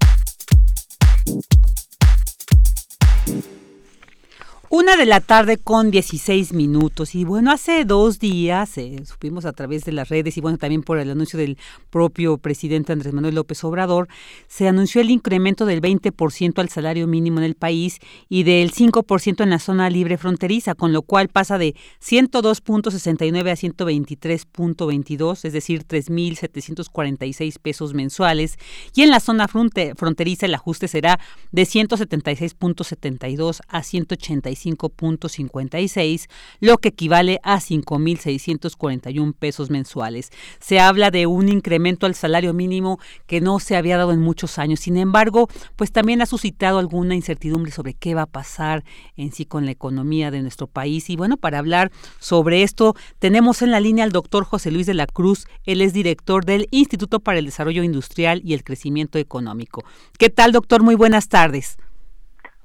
Una 4.74 4.96
de 4.96 5.06
la 5.06 5.20
tarde 5.20 5.58
con 5.58 5.92
16 5.92 6.54
minutos. 6.54 7.14
Y 7.14 7.26
bueno, 7.26 7.52
hace 7.52 7.84
dos 7.84 8.20
días 8.20 8.78
eh, 8.78 9.04
supimos 9.04 9.44
a 9.44 9.52
través 9.52 9.84
de 9.84 9.92
las 9.92 10.08
redes 10.08 10.38
y 10.38 10.42
bueno, 10.42 10.58
también 10.58 10.82
por 10.82 10.98
el 10.98 11.12
anuncio 11.12 11.38
del 11.38 11.58
propio 11.90 12.38
presidente 12.38 12.94
Andrés 12.94 13.14
Manuel 13.14 13.36
López 13.36 13.62
Obrador, 13.66 14.08
se 14.48 14.70
anunció 14.70 15.02
el 15.02 15.10
incremento 15.10 15.66
del 15.66 15.82
20% 15.82 16.60
al 16.60 16.70
salario 16.70 17.06
mínimo 17.06 17.40
en 17.40 17.44
el 17.44 17.56
país 17.56 18.00
y 18.30 18.44
del 18.44 18.72
5% 18.72 19.44
en 19.44 19.50
la 19.50 19.60
zona 19.60 19.90
libre 19.90 20.18
fronteriza, 20.18 20.74
con 20.74 20.94
lo 20.94 21.02
cual 21.02 21.28
pasa 21.28 21.58
de 21.58 21.76
102.69 22.02 23.52
a 23.52 23.56
123.22, 23.58 25.44
es 25.44 25.52
decir, 25.52 25.84
3.746 25.86 27.60
pesos 27.60 27.94
mensuales. 27.94 28.58
Y 28.96 29.02
en 29.02 29.10
la 29.10 29.20
zona 29.20 29.50
fronteriza 29.50 30.46
el 30.46 30.56
ajuste 30.56 30.88
será 30.88 31.20
de 31.52 31.64
176.72 31.64 33.60
a 33.68 33.84
185 33.84 34.61
5.56, 34.62 36.28
lo 36.60 36.78
que 36.78 36.90
equivale 36.90 37.40
a 37.44 37.58
5.641 37.58 39.34
pesos 39.34 39.70
mensuales. 39.70 40.32
Se 40.60 40.80
habla 40.80 41.12
de 41.12 41.26
un 41.26 41.50
incremento 41.50 42.06
al 42.06 42.16
salario 42.16 42.54
mínimo 42.54 43.00
que 43.28 43.42
no 43.42 43.60
se 43.60 43.76
había 43.76 43.98
dado 43.98 44.12
en 44.12 44.20
muchos 44.20 44.58
años. 44.60 44.80
Sin 44.80 44.98
embargo, 44.98 45.48
pues 45.76 45.92
también 45.92 46.22
ha 46.22 46.26
suscitado 46.26 46.80
alguna 46.80 47.16
incertidumbre 47.16 47.72
sobre 47.72 47.94
qué 47.94 48.16
va 48.16 48.24
a 48.24 48.28
pasar 48.28 48.84
en 49.16 49.32
sí 49.32 49.46
con 49.46 49.66
la 49.66 49.72
economía 49.72 50.32
de 50.32 50.42
nuestro 50.42 50.68
país. 50.68 51.10
Y 51.10 51.16
bueno, 51.16 51.38
para 51.38 51.60
hablar 51.60 51.92
sobre 52.20 52.64
esto, 52.64 52.96
tenemos 53.20 53.62
en 53.62 53.72
la 53.72 53.80
línea 53.80 54.04
al 54.04 54.12
doctor 54.12 54.44
José 54.46 54.72
Luis 54.72 54.86
de 54.86 54.94
la 54.94 55.08
Cruz. 55.08 55.48
Él 55.66 55.82
es 55.82 55.94
director 55.94 56.46
del 56.46 56.68
Instituto 56.72 57.20
para 57.20 57.40
el 57.40 57.46
Desarrollo 57.46 57.84
Industrial 57.84 58.42
y 58.44 58.54
el 58.54 58.64
Crecimiento 58.64 59.18
Económico. 59.18 59.84
¿Qué 60.18 60.30
tal, 60.30 60.52
doctor? 60.52 60.84
Muy 60.84 60.96
buenas 60.96 61.28
tardes. 61.28 61.78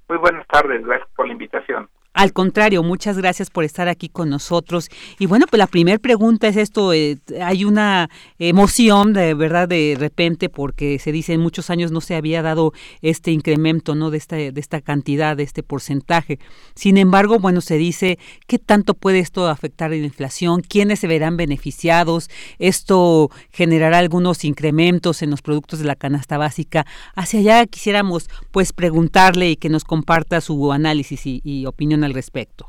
Muy 0.08 0.18
buenas 0.18 0.46
tardes, 0.46 0.84
gracias 0.84 1.08
por 1.16 1.26
la 1.26 1.32
invitación. 1.32 1.88
Al 2.16 2.32
contrario, 2.32 2.82
muchas 2.82 3.18
gracias 3.18 3.50
por 3.50 3.64
estar 3.64 3.88
aquí 3.88 4.08
con 4.08 4.30
nosotros. 4.30 4.88
Y 5.18 5.26
bueno, 5.26 5.44
pues 5.50 5.58
la 5.58 5.66
primera 5.66 5.99
pregunta 5.99 6.49
es 6.49 6.56
esto, 6.56 6.94
eh, 6.94 7.18
hay 7.42 7.66
una 7.66 8.08
emoción 8.38 9.12
de 9.12 9.35
verdad 9.35 9.68
de 9.68 9.96
repente 9.99 10.49
porque 10.49 10.99
se 10.99 11.12
dice 11.12 11.35
en 11.35 11.42
muchos 11.42 11.68
años 11.68 11.92
no 11.92 12.00
se 12.00 12.14
había 12.14 12.40
dado 12.40 12.73
este 13.02 13.32
incremento, 13.32 13.94
¿no? 13.94 14.08
De 14.08 14.16
esta, 14.16 14.37
de 14.37 14.52
esta 14.56 14.80
cantidad, 14.80 15.37
de 15.37 15.42
este 15.42 15.62
porcentaje. 15.62 16.38
Sin 16.75 16.96
embargo, 16.96 17.38
bueno, 17.38 17.61
se 17.61 17.76
dice 17.76 18.18
qué 18.46 18.58
tanto 18.58 18.94
puede 18.94 19.18
esto 19.18 19.46
afectar 19.49 19.90
la 19.90 19.96
inflación, 19.96 20.62
quiénes 20.62 21.00
se 21.00 21.08
verán 21.08 21.37
beneficiados, 21.37 22.30
esto 22.58 23.30
generará 23.52 23.99
algunos 23.99 24.42
incrementos 24.46 25.20
en 25.20 25.28
los 25.28 25.42
productos 25.42 25.80
de 25.80 25.85
la 25.85 25.96
canasta 25.96 26.38
básica. 26.38 26.87
Hacia 27.14 27.40
allá 27.40 27.66
quisiéramos 27.66 28.30
pues 28.52 28.73
preguntarle 28.73 29.50
y 29.50 29.56
que 29.56 29.68
nos 29.68 29.85
comparta 29.85 30.40
su 30.40 30.73
análisis 30.73 31.20
y 31.26 31.66
opinión 31.66 32.05
al 32.06 32.14
respecto. 32.14 32.66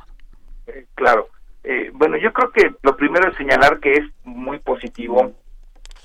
Eh, 0.67 0.85
claro. 0.95 1.29
Eh, 1.63 1.91
bueno, 1.93 2.17
yo 2.17 2.33
creo 2.33 2.51
que 2.51 2.75
lo 2.81 2.95
primero 2.95 3.29
es 3.29 3.37
señalar 3.37 3.79
que 3.79 3.93
es 3.93 4.05
muy 4.23 4.59
positivo 4.59 5.33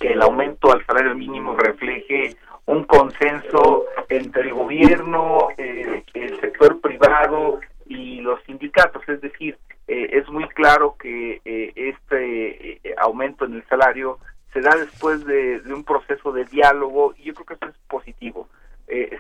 que 0.01 0.13
el 0.13 0.23
aumento 0.23 0.73
al 0.73 0.85
salario 0.87 1.15
mínimo 1.15 1.57
refleje 1.57 2.37
un 2.67 2.85
consenso 2.85 3.87
entre 4.09 4.43
el 4.43 4.55
gobierno, 4.55 5.49
eh, 5.57 6.05
el 6.15 6.41
sector 6.41 6.81
privado 6.81 7.61
y 7.87 8.21
los 8.21 8.43
sindicatos. 8.45 9.09
Es 9.09 9.21
decir, 9.21 9.59
es 9.87 10.27
muy 10.31 10.49
claro 10.49 10.97
que 10.99 11.41
este 11.45 12.81
aumento 12.97 13.45
en 13.45 13.55
el 13.55 13.65
salario 13.67 14.19
se 14.53 14.61
da 14.61 14.75
después 14.77 15.25
de, 15.27 15.61
de, 15.61 15.75
un 15.75 15.85
proceso 15.85 16.33
de 16.33 16.45
diálogo 16.47 17.15
y 17.19 17.25
yo 17.25 17.35
creo 17.35 17.47
que 17.47 17.55
eso 17.55 17.67
es 17.67 17.77
positivo. 17.89 18.49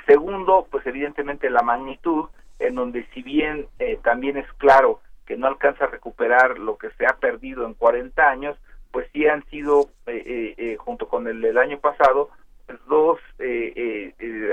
segundo, 0.07 0.66
pues 0.71 0.87
evidentemente 0.87 1.50
la 1.50 1.62
magnitud 1.62 2.28
en 2.62 2.75
donde 2.75 3.07
si 3.12 3.23
bien 3.23 3.66
eh, 3.78 3.99
también 4.02 4.37
es 4.37 4.50
claro 4.54 5.00
que 5.26 5.37
no 5.37 5.47
alcanza 5.47 5.85
a 5.85 5.88
recuperar 5.88 6.59
lo 6.59 6.78
que 6.78 6.90
se 6.90 7.07
ha 7.07 7.16
perdido 7.16 7.66
en 7.66 7.75
40 7.75 8.28
años, 8.28 8.57
pues 8.90 9.09
sí 9.12 9.26
han 9.26 9.45
sido, 9.47 9.88
eh, 10.07 10.54
eh, 10.57 10.76
junto 10.78 11.09
con 11.09 11.26
el 11.26 11.40
del 11.40 11.59
año 11.59 11.78
pasado, 11.78 12.31
pues 12.66 12.78
dos 12.87 13.19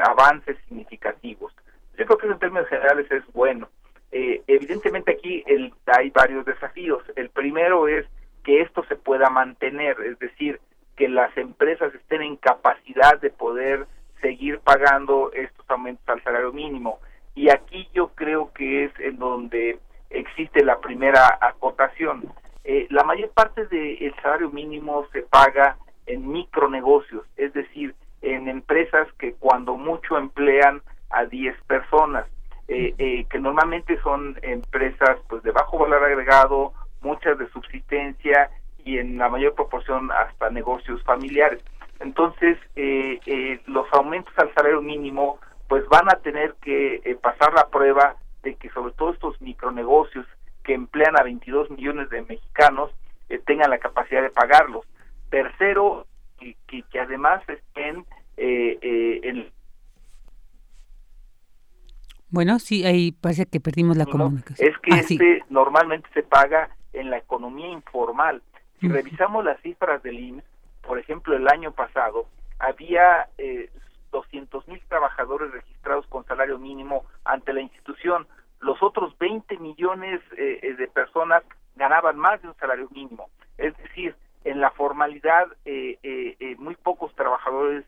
avances 0.03 0.57
significativos. 0.67 1.53
Yo 1.97 2.05
creo 2.05 2.17
que 2.17 2.27
en 2.27 2.39
términos 2.39 2.67
generales 2.67 3.11
es 3.11 3.23
bueno. 3.33 3.69
evidentemente 4.11 5.11
aquí 5.11 5.43
el, 5.45 5.73
hay 5.85 6.09
varios 6.09 6.45
desafíos. 6.45 7.03
El 7.15 7.29
primero 7.29 7.87
es 7.87 8.05
que 8.43 8.61
esto 8.61 8.83
se 8.85 8.95
pueda 8.95 9.29
mantener, 9.29 9.97
es 10.01 10.17
decir, 10.19 10.59
que 10.95 11.07
las 11.07 11.35
empresas 11.37 11.93
estén 11.93 12.21
en 12.21 12.35
capacidad 12.37 13.19
de 13.21 13.29
poder 13.29 13.85
seguir 14.21 14.59
pagando 14.59 15.31
estos 15.33 15.69
aumentos 15.69 16.07
al 16.07 16.23
salario 16.23 16.51
mínimo 16.51 16.99
y 17.39 17.50
aquí 17.50 17.88
yo 17.93 18.10
creo 18.15 18.51
que 18.51 18.84
es 18.84 18.91
en 19.00 19.17
donde 19.17 19.79
existe 20.10 20.62
la 20.62 20.77
primera 20.81 21.38
acotación. 21.39 22.25
Eh, 22.65 22.86
la 22.89 23.05
mayor 23.05 23.29
parte 23.29 23.65
del 23.67 24.13
salario 24.22 24.50
mínimo 24.50 25.05
se 25.13 25.22
paga 25.22 25.77
en 26.05 26.29
micronegocios, 26.29 27.24
es 27.38 27.53
decir, 27.53 27.96
en 28.22 28.50
empresas 28.50 29.08
que 29.17 29.36
cuando 29.36 29.77
mucho 29.77 30.17
emplean 30.17 30.81
a 31.12 31.24
10 31.24 31.55
personas, 31.63 32.25
eh, 32.67 32.93
eh, 32.98 33.25
que 33.29 33.39
normalmente 33.39 33.98
son 34.01 34.38
empresas 34.41 35.17
pues 35.29 35.41
de 35.43 35.51
bajo 35.51 35.77
valor 35.77 36.03
agregado, 36.03 36.74
muchas 37.00 37.38
de 37.38 37.48
subsistencia 37.51 38.50
y 38.84 38.98
en 38.98 39.17
la 39.17 39.29
mayor 39.29 39.55
proporción 39.55 40.12
hasta 40.12 40.50
negocios 40.50 41.01
familiares. 41.03 41.63
Entonces, 42.01 42.58
los 43.65 43.88
aumentos 43.93 44.34
al 44.38 44.53
salario 44.53 44.81
mínimo 44.81 45.39
pues 45.69 45.88
van 45.88 46.09
a 46.09 46.17
tener 46.17 46.55
que 46.61 46.95
eh, 47.05 47.15
pasar 47.15 47.53
la 47.53 47.69
prueba 47.69 48.17
de 48.41 48.55
que 48.55 48.69
sobre 48.71 48.91
todo 48.93 49.13
estos 49.13 49.39
micronegocios 49.39 50.25
que 50.63 50.73
emplean 50.73 51.17
a 51.17 51.23
22 51.23 51.69
millones 51.69 52.09
de 52.09 52.23
mexicanos 52.23 52.91
eh, 53.29 53.39
tengan 53.45 53.69
la 53.69 53.77
capacidad 53.77 54.23
de 54.23 54.31
pagarlos. 54.31 54.85
Tercero, 55.29 56.07
que, 56.39 56.57
que, 56.67 56.99
además 56.99 57.43
estén 57.47 58.03
eh, 58.38 59.19
en... 59.23 59.51
Bueno, 62.29 62.57
sí, 62.57 62.83
ahí 62.85 63.11
parece 63.11 63.45
que 63.45 63.59
perdimos 63.59 63.95
la 63.95 64.07
comunicación. 64.07 64.69
Es 64.69 64.77
que 64.79 64.93
ah, 64.93 64.99
este 64.99 65.43
normalmente 65.49 66.09
se 66.15 66.23
paga 66.23 66.69
en 66.93 67.11
la 67.11 67.17
economía 67.17 67.69
informal. 67.69 68.41
Si 68.79 68.88
revisamos 68.88 69.45
las 69.45 69.61
cifras 69.61 70.01
del 70.01 70.19
IMSS, 70.19 70.45
por 70.81 70.97
ejemplo, 70.97 71.35
el 71.35 71.47
año 71.47 71.73
pasado 71.73 72.27
había 72.57 73.27
eh, 73.38 73.69
200 74.11 74.67
mil 74.67 74.81
trabajadores 74.87 75.51
registrados 75.51 76.05
con 76.07 76.25
salario 76.25 76.57
mínimo 76.57 77.05
ante 77.23 77.53
la 77.53 77.61
institución. 77.61 78.27
Los 78.59 78.81
otros 78.83 79.17
20 79.17 79.57
millones 79.57 80.21
eh, 80.37 80.59
eh, 80.61 80.73
de 80.75 80.87
personas 80.87 81.43
ganaban 81.75 82.17
más 82.17 82.41
de 82.41 82.49
un 82.49 82.55
salario 82.55 82.89
mínimo. 82.91 83.29
Es 83.57 83.75
decir, 83.77 84.15
en 84.43 84.59
la 84.59 84.72
formalidad 84.72 85.48
eh, 85.65 86.55
muy 86.57 86.75
pocos 86.75 87.13
trabajadores 87.15 87.85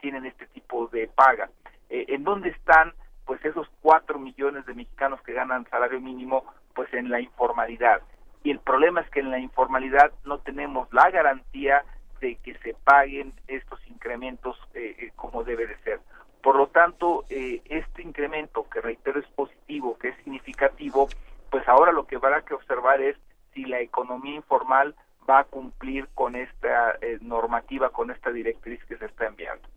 tienen 0.00 0.24
este 0.26 0.46
tipo 0.48 0.86
de 0.88 1.08
paga. 1.08 1.50
¿En 1.88 2.24
dónde 2.24 2.50
están 2.50 2.92
pues 3.26 3.44
esos 3.44 3.66
4 3.82 4.18
millones 4.18 4.66
de 4.66 4.74
mexicanos 4.74 5.20
que 5.22 5.32
ganan 5.32 5.66
salario 5.68 6.00
mínimo? 6.00 6.44
Pues 6.74 6.92
en 6.94 7.10
la 7.10 7.20
informalidad. 7.20 8.02
Y 8.42 8.50
el 8.50 8.60
problema 8.60 9.00
es 9.00 9.10
que 9.10 9.20
en 9.20 9.30
la 9.30 9.38
informalidad 9.38 10.12
no 10.24 10.38
tenemos 10.38 10.92
la 10.92 11.10
garantía 11.10 11.84
de 12.24 12.36
que 12.36 12.56
se 12.60 12.72
paguen 12.72 13.34
estos 13.48 13.78
incrementos 13.86 14.56
eh, 14.72 14.96
eh, 14.98 15.10
como 15.14 15.44
debe 15.44 15.66
de 15.66 15.76
ser. 15.80 16.00
Por 16.42 16.56
lo 16.56 16.68
tanto, 16.68 17.24
eh, 17.28 17.60
este 17.66 18.00
incremento, 18.00 18.66
que 18.70 18.80
reitero 18.80 19.20
es 19.20 19.26
positivo, 19.26 19.98
que 19.98 20.08
es 20.08 20.16
significativo, 20.24 21.08
pues 21.50 21.68
ahora 21.68 21.92
lo 21.92 22.06
que 22.06 22.16
habrá 22.16 22.40
que 22.40 22.54
observar 22.54 23.02
es 23.02 23.16
si 23.52 23.66
la 23.66 23.80
economía 23.80 24.36
informal 24.36 24.94
va 25.28 25.40
a 25.40 25.44
cumplir 25.44 26.08
con 26.14 26.34
esta 26.34 26.98
normativa, 27.20 27.90
con 27.90 28.10
esta 28.10 28.30
directriz 28.30 28.82
que 28.86 28.96
se 28.96 29.04
está 29.04 29.26
enviando. 29.26 29.68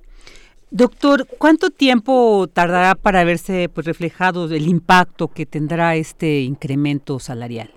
Doctor, 0.72 1.28
¿cuánto 1.38 1.70
tiempo 1.70 2.48
tardará 2.48 2.96
para 2.96 3.24
verse 3.24 3.70
pues, 3.70 3.86
reflejado 3.86 4.46
el 4.46 4.68
impacto 4.68 5.28
que 5.30 5.46
tendrá 5.46 5.96
este 5.96 6.40
incremento 6.42 7.20
salarial? 7.20 7.77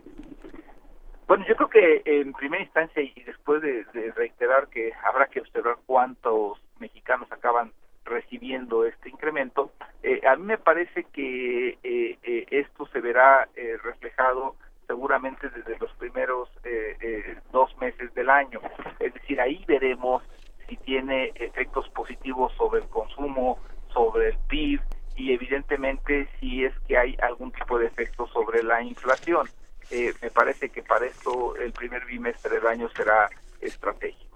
Bueno, 1.31 1.45
yo 1.47 1.55
creo 1.55 1.69
que 1.69 2.03
en 2.07 2.33
primera 2.33 2.61
instancia 2.61 3.01
y 3.01 3.23
después 3.23 3.63
de, 3.63 3.85
reiterar 4.17 4.67
que 4.67 4.93
habrá 5.05 5.29
que 5.29 5.39
observar 5.39 5.77
cuántos 5.87 6.59
mexicanos 6.81 7.31
acaban 7.31 7.71
recibiendo 8.05 8.85
este 8.85 9.11
incremento, 9.11 9.71
eh, 10.03 10.21
a 10.27 10.35
mí 10.35 10.43
me 10.43 10.59
parece 10.59 11.05
que 11.05 11.79
eh, 11.85 12.19
eh, 12.25 12.47
esto 12.51 12.85
se 12.87 13.01
verá 13.01 13.49
reflejado 13.85 14.57
seguramente 14.89 15.49
desde 15.51 15.79
los 15.79 15.93
primeros 15.93 16.49
dos 17.53 17.79
meses 17.79 18.13
del 18.15 18.29
año. 18.29 18.61
Es 18.99 19.15
decir, 19.15 19.41
ahí 19.41 19.65
veremos 19.69 20.25
si 20.69 20.77
tiene 20.79 21.31
efectos 21.37 21.89
positivos 21.91 22.53
sobre 22.57 22.81
el 22.81 22.89
consumo, 22.89 23.61
sobre 23.93 24.31
el 24.31 24.39
PIB 24.49 24.81
y 25.15 25.33
evidentemente 25.33 26.27
si 26.41 26.65
es 26.65 26.77
que 26.89 26.99
hay 26.99 27.17
algún 27.23 27.53
tipo 27.53 27.79
de 27.79 27.87
efecto 27.87 28.27
sobre 28.27 28.65
la 28.65 28.83
inflación. 28.83 29.47
Eh, 29.91 30.15
me 30.23 30.31
parece 30.31 30.69
que 30.69 30.83
para 30.83 31.07
esto 31.07 31.57
el 31.57 31.73
primer 31.73 32.05
bimestre 32.07 32.57
del 32.57 32.67
año 32.67 32.89
será 32.97 33.29
estratégico. 33.61 34.31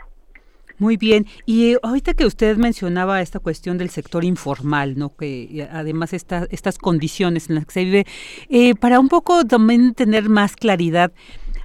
Muy 0.79 0.97
bien. 0.97 1.27
Y 1.47 1.73
eh, 1.73 1.79
ahorita 1.83 2.14
que 2.14 2.27
usted 2.27 2.57
mencionaba 2.57 3.21
esta 3.21 3.38
cuestión 3.38 3.79
del 3.79 3.90
sector 3.90 4.25
informal, 4.25 4.99
¿no? 4.99 5.14
Que 5.14 5.69
además 5.71 6.12
esta, 6.12 6.47
estas 6.51 6.79
condiciones 6.79 7.49
en 7.49 7.57
las 7.57 7.67
que 7.67 7.73
se 7.73 7.85
vive, 7.85 8.07
eh, 8.49 8.75
para 8.75 8.99
un 8.99 9.09
poco 9.09 9.45
también 9.45 9.95
tener 9.95 10.29
más 10.29 10.57
claridad, 10.57 11.12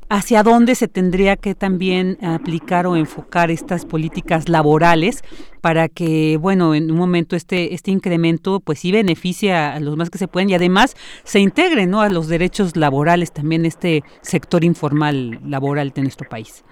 hacia 0.09 0.41
dónde 0.41 0.73
se 0.75 0.87
tendría 0.87 1.35
que 1.35 1.53
también 1.53 2.17
aplicar 2.23 2.87
o 2.87 2.95
enfocar 2.95 3.51
estas 3.51 3.85
políticas 3.85 4.49
laborales 4.49 5.23
para 5.61 5.87
que, 5.87 6.37
bueno, 6.39 6.73
en 6.73 6.91
un 6.91 6.97
momento 6.97 7.35
este, 7.35 7.73
este 7.75 7.91
incremento 7.91 8.59
pues 8.59 8.79
sí 8.79 8.91
beneficia 8.91 9.73
a 9.73 9.79
los 9.79 9.95
más 9.97 10.09
que 10.09 10.17
se 10.17 10.27
pueden 10.27 10.49
y 10.49 10.55
además 10.55 10.95
se 11.23 11.39
integre, 11.39 11.85
¿no? 11.85 12.01
A 12.01 12.09
los 12.09 12.27
derechos 12.27 12.75
laborales 12.75 13.31
también 13.31 13.65
este 13.65 14.03
sector 14.21 14.63
informal 14.63 15.39
laboral 15.43 15.91
de 15.91 16.01
nuestro 16.01 16.27
país. 16.27 16.65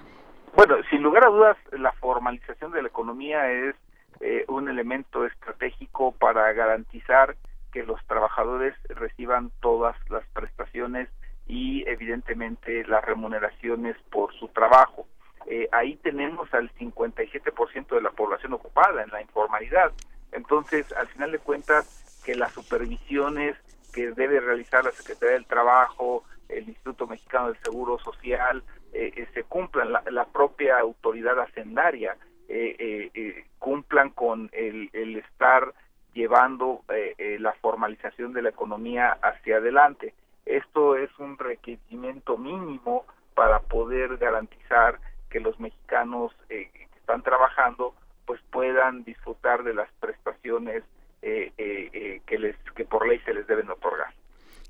Bueno, 0.56 0.78
sin 0.90 1.04
lugar 1.04 1.28
a 1.28 1.30
dudas, 1.30 1.58
la 1.72 1.92
formalización 1.94 2.72
de 2.72 2.82
la 2.82 2.88
economía 2.88 3.52
es 3.52 3.76
eh, 4.20 4.46
un 4.48 4.68
elemento 4.68 5.26
estratégico 5.28 6.12
para 6.14 6.52
garantizar 6.54 7.36
que 7.72 7.84
los 7.84 8.04
trabajadores 8.08 8.74
reciban 8.90 9.52
todas 9.60 9.96
las 10.10 10.26
prestaciones 10.34 11.10
y 11.48 11.88
evidentemente 11.88 12.86
las 12.86 13.04
remuneraciones 13.04 13.96
por 14.12 14.34
su 14.34 14.50
trabajo. 14.50 15.08
Eh, 15.46 15.70
ahí 15.72 15.96
tenemos 15.98 16.54
al 16.54 16.70
57% 16.76 17.96
de 17.96 18.02
la 18.02 18.12
población 18.12 18.54
ocupada 18.54 19.02
en 19.02 19.10
la 19.10 19.22
informalidad. 19.22 19.94
Entonces, 20.34 20.92
al 20.94 21.08
final 21.08 21.32
de 21.32 21.40
cuentas, 21.40 22.22
que 22.26 22.36
las 22.36 22.52
supervisiones 22.52 23.56
que 23.94 24.12
debe 24.12 24.42
realizar 24.42 24.84
la 24.84 24.92
Secretaría 24.92 25.36
del 25.36 25.46
Trabajo, 25.46 26.26
el 26.50 26.68
Instituto 26.68 27.08
Mexicano 27.08 27.48
del 27.48 27.64
Seguro 27.64 27.98
Social, 28.00 28.62
eh, 28.92 29.14
eh, 29.16 29.28
se 29.34 29.44
cumplan, 29.44 29.94
la, 29.94 30.26
propia 30.26 30.80
autoridad 30.80 31.40
hacendaria 31.40 32.18
cumplan 33.60 34.10
con 34.12 34.50
el, 34.54 34.90
el 34.94 35.18
estar 35.18 35.74
llevando 36.14 36.84
la 37.40 37.52
formalización 37.54 38.32
de 38.32 38.42
la 38.42 38.50
economía 38.50 39.18
hacia 39.22 39.58
adelante. 39.58 40.14
Esto 40.50 40.96
es 40.96 41.10
un 41.20 41.38
requerimiento 41.38 42.38
mínimo 42.38 43.06
para 43.36 43.60
poder 43.60 44.18
garantizar 44.18 45.00
que 45.30 45.40
los 45.40 45.60
mexicanos 45.60 46.32
eh, 46.50 46.70
que 46.74 47.00
están 47.00 47.22
trabajando 47.22 47.94
pues 48.26 48.42
puedan 48.52 49.04
disfrutar 49.04 49.64
de 49.64 49.74
las 49.74 49.90
prestaciones 50.00 50.84
eh, 51.22 51.52
eh, 51.58 52.22
que 52.26 52.38
les 52.38 52.56
que 52.76 52.86
por 52.86 53.08
ley 53.08 53.20
se 53.20 53.34
les 53.34 53.48
deben 53.48 53.70
otorgar. 53.70 54.14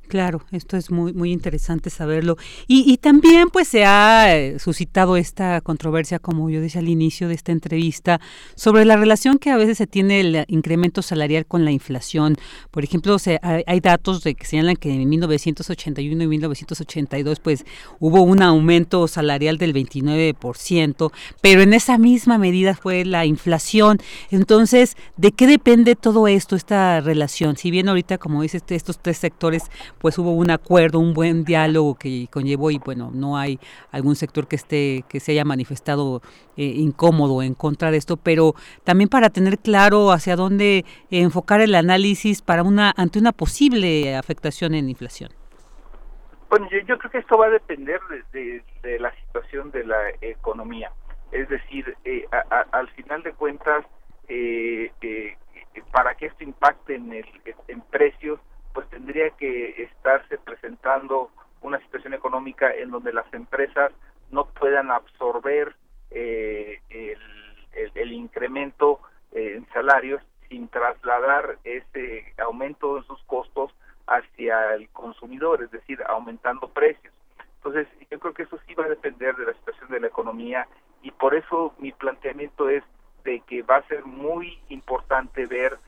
Claro, 0.07 0.41
esto 0.51 0.77
es 0.77 0.89
muy 0.89 1.13
muy 1.13 1.31
interesante 1.33 1.89
saberlo. 1.89 2.37
Y, 2.67 2.89
y, 2.89 2.97
también 2.97 3.49
pues 3.49 3.67
se 3.67 3.83
ha 3.85 4.35
eh, 4.35 4.57
suscitado 4.57 5.17
esta 5.17 5.59
controversia, 5.61 6.19
como 6.19 6.49
yo 6.49 6.61
decía 6.61 6.79
al 6.79 6.87
inicio 6.87 7.27
de 7.27 7.33
esta 7.33 7.51
entrevista, 7.51 8.21
sobre 8.55 8.85
la 8.85 8.95
relación 8.95 9.37
que 9.37 9.49
a 9.49 9.57
veces 9.57 9.77
se 9.77 9.87
tiene 9.87 10.21
el 10.21 10.45
incremento 10.47 11.01
salarial 11.01 11.45
con 11.45 11.65
la 11.65 11.71
inflación. 11.71 12.37
Por 12.71 12.83
ejemplo, 12.85 13.19
se, 13.19 13.39
hay, 13.41 13.79
datos 13.81 14.23
de 14.23 14.35
que 14.35 14.45
señalan 14.45 14.75
que 14.75 14.93
en 14.93 15.09
1981 15.09 16.23
y 16.23 16.27
1982 16.27 17.39
pues 17.39 17.65
hubo 17.99 18.21
un 18.21 18.41
aumento 18.41 19.07
salarial 19.07 19.57
del 19.57 19.73
29%, 19.73 21.11
pero 21.41 21.61
en 21.61 21.73
esa 21.73 21.97
misma 21.97 22.37
medida 22.37 22.75
fue 22.75 23.03
la 23.03 23.25
inflación. 23.25 23.99
Entonces, 24.31 24.95
¿de 25.17 25.31
qué 25.31 25.47
depende 25.47 25.95
todo 25.95 26.27
esto, 26.27 26.55
esta 26.55 27.01
relación? 27.01 27.57
Si 27.57 27.71
bien 27.71 27.89
ahorita, 27.89 28.17
como 28.17 28.41
dices, 28.41 28.63
estos 28.69 28.99
tres 28.99 29.17
sectores 29.17 29.63
pues 29.99 30.17
hubo 30.17 30.31
un 30.31 30.51
acuerdo, 30.51 30.99
un 30.99 31.13
buen 31.13 31.43
diálogo 31.43 31.95
que 31.95 32.27
conllevó 32.31 32.71
y 32.71 32.79
bueno, 32.79 33.11
no 33.13 33.37
hay 33.37 33.59
algún 33.91 34.15
sector 34.15 34.47
que 34.47 34.55
esté 34.55 35.03
que 35.09 35.19
se 35.19 35.31
haya 35.33 35.45
manifestado 35.45 36.21
eh, 36.55 36.63
incómodo 36.63 37.41
en 37.41 37.53
contra 37.53 37.91
de 37.91 37.97
esto, 37.97 38.17
pero 38.17 38.53
también 38.83 39.09
para 39.09 39.29
tener 39.29 39.59
claro 39.59 40.11
hacia 40.11 40.35
dónde 40.35 40.85
enfocar 41.11 41.61
el 41.61 41.75
análisis 41.75 42.41
para 42.41 42.63
una 42.63 42.93
ante 42.95 43.19
una 43.19 43.31
posible 43.31 44.15
afectación 44.15 44.73
en 44.73 44.89
inflación. 44.89 45.31
Bueno, 46.49 46.67
yo, 46.69 46.97
creo 46.97 47.11
que 47.11 47.17
esto 47.17 47.37
va 47.37 47.47
a 47.47 47.49
depender 47.49 47.99
de, 48.31 48.63
la 48.99 49.13
situación 49.15 49.69
de 49.71 49.83
la 49.83 50.11
economía. 50.21 50.91
Es 51.31 51.49
decir, 51.49 51.97
eh, 52.05 52.25
al 52.71 52.87
final 52.91 53.21
de 53.23 53.33
cuentas, 53.33 53.85
eh, 54.29 54.91
para 55.91 56.15
que 56.15 56.27
esto 56.27 56.43
impacte 56.43 56.95
en, 56.95 57.11
el, 57.11 57.25
en 57.67 57.81
precios, 57.81 58.39
pues 58.77 58.87
tendría 58.91 59.31
que 59.31 59.81
estarse 59.81 60.37
presentando 60.37 61.31
una 61.63 61.79
situación 61.79 62.13
económica 62.13 62.71
en 62.71 62.91
donde 62.91 63.11
las 63.11 63.25
empresas 63.33 63.91
no 64.29 64.45
puedan 64.45 64.91
absorber 64.91 65.75
eh, 66.11 66.79
el, 66.91 68.11
incremento 68.11 68.99
eh, 69.31 69.55
en 69.55 69.67
salarios 69.73 70.21
sin 70.47 70.67
trasladar 70.67 71.57
ese 71.63 72.31
aumento 72.37 72.97
en 72.97 73.03
sus 73.05 73.19
costos 73.23 73.73
hacia 74.05 74.75
el 74.75 74.87
consumidor, 74.89 75.63
es 75.63 75.71
decir, 75.71 76.03
aumentando 76.07 76.69
precios. 76.69 77.15
Entonces, 77.55 77.87
yo 78.11 78.19
creo 78.19 78.35
que 78.35 78.43
eso 78.43 78.59
sí 78.67 78.75
va 78.75 78.85
a 78.85 78.89
depender 78.89 79.35
de 79.37 79.47
la 79.47 79.53
situación 79.53 79.89
de 79.89 80.01
la 80.01 80.07
economía 80.07 80.67
y 81.01 81.09
por 81.09 81.33
eso 81.33 81.73
mi 81.79 81.93
planteamiento 81.93 82.69
es 82.69 82.83
de 83.23 83.39
que 83.39 83.63
va 83.63 83.77
a 83.77 83.87
ser 83.87 84.05
muy 84.05 84.59
importante 84.69 85.47
ver 85.47 85.79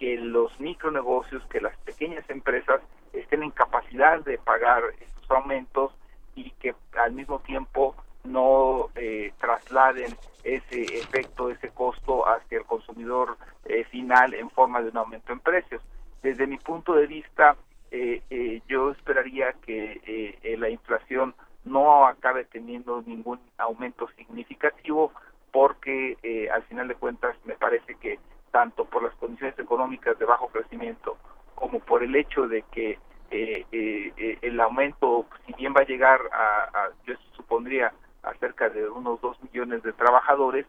que 0.00 0.16
los 0.16 0.58
micronegocios, 0.58 1.44
que 1.50 1.60
las 1.60 1.76
pequeñas 1.80 2.28
empresas 2.30 2.80
estén 3.12 3.42
en 3.42 3.50
capacidad 3.50 4.18
de 4.20 4.38
pagar 4.38 4.82
estos 4.98 5.30
aumentos 5.30 5.92
y 6.34 6.50
que 6.52 6.74
al 6.98 7.12
mismo 7.12 7.40
tiempo 7.40 7.94
no 8.24 8.88
eh, 8.94 9.32
trasladen 9.38 10.16
ese 10.42 10.82
efecto, 10.82 11.50
ese 11.50 11.68
costo 11.68 12.26
hacia 12.26 12.58
el 12.58 12.64
consumidor 12.64 13.36
eh, 13.66 13.84
final 13.84 14.32
en 14.32 14.48
forma 14.48 14.80
de 14.80 14.88
un 14.88 14.96
aumento 14.96 15.34
en 15.34 15.40
precios. 15.40 15.82
Desde 16.22 16.46
mi 16.46 16.56
punto 16.56 16.94
de 16.94 17.06
vista, 17.06 17.56
eh, 17.90 18.62
yo 18.68 18.92
esperaría 18.92 19.52
que 19.66 20.38
la 20.58 20.70
inflación 20.70 21.34
no 21.64 22.06
acabe 22.06 22.46
teniendo 22.46 23.02
ningún 23.02 23.38
aumento 23.58 24.08
significativo 24.16 25.12
porque 25.52 26.16
al 26.52 26.62
final 26.64 26.88
de 26.88 26.94
cuentas 26.94 27.36
me 27.44 27.54
parece 27.54 27.96
que 27.96 28.18
tanto 28.50 28.84
por 28.84 29.02
las 29.02 29.14
condiciones 29.14 29.58
económicas 29.58 30.18
de 30.18 30.24
bajo 30.24 30.48
crecimiento 30.48 31.16
como 31.54 31.78
por 31.80 32.02
el 32.02 32.16
hecho 32.16 32.48
de 32.48 32.62
que 32.72 32.98
eh, 33.30 33.64
eh, 33.70 34.12
eh, 34.16 34.38
el 34.42 34.58
aumento, 34.60 35.26
si 35.46 35.52
bien 35.52 35.72
va 35.76 35.82
a 35.82 35.86
llegar 35.86 36.20
a, 36.32 36.88
yo 37.06 37.14
supondría, 37.36 37.92
a 38.22 38.34
cerca 38.34 38.68
de 38.68 38.88
unos 38.88 39.20
dos 39.20 39.40
millones 39.42 39.82
de 39.82 39.92
trabajadores, 39.92 40.66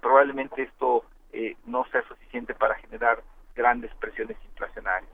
probablemente 0.00 0.62
esto 0.62 1.04
no 1.66 1.84
sea 1.86 2.02
suficiente 2.08 2.54
para 2.54 2.74
generar 2.76 3.22
grandes 3.54 3.92
presiones 3.96 4.36
inflacionarias. 4.44 5.10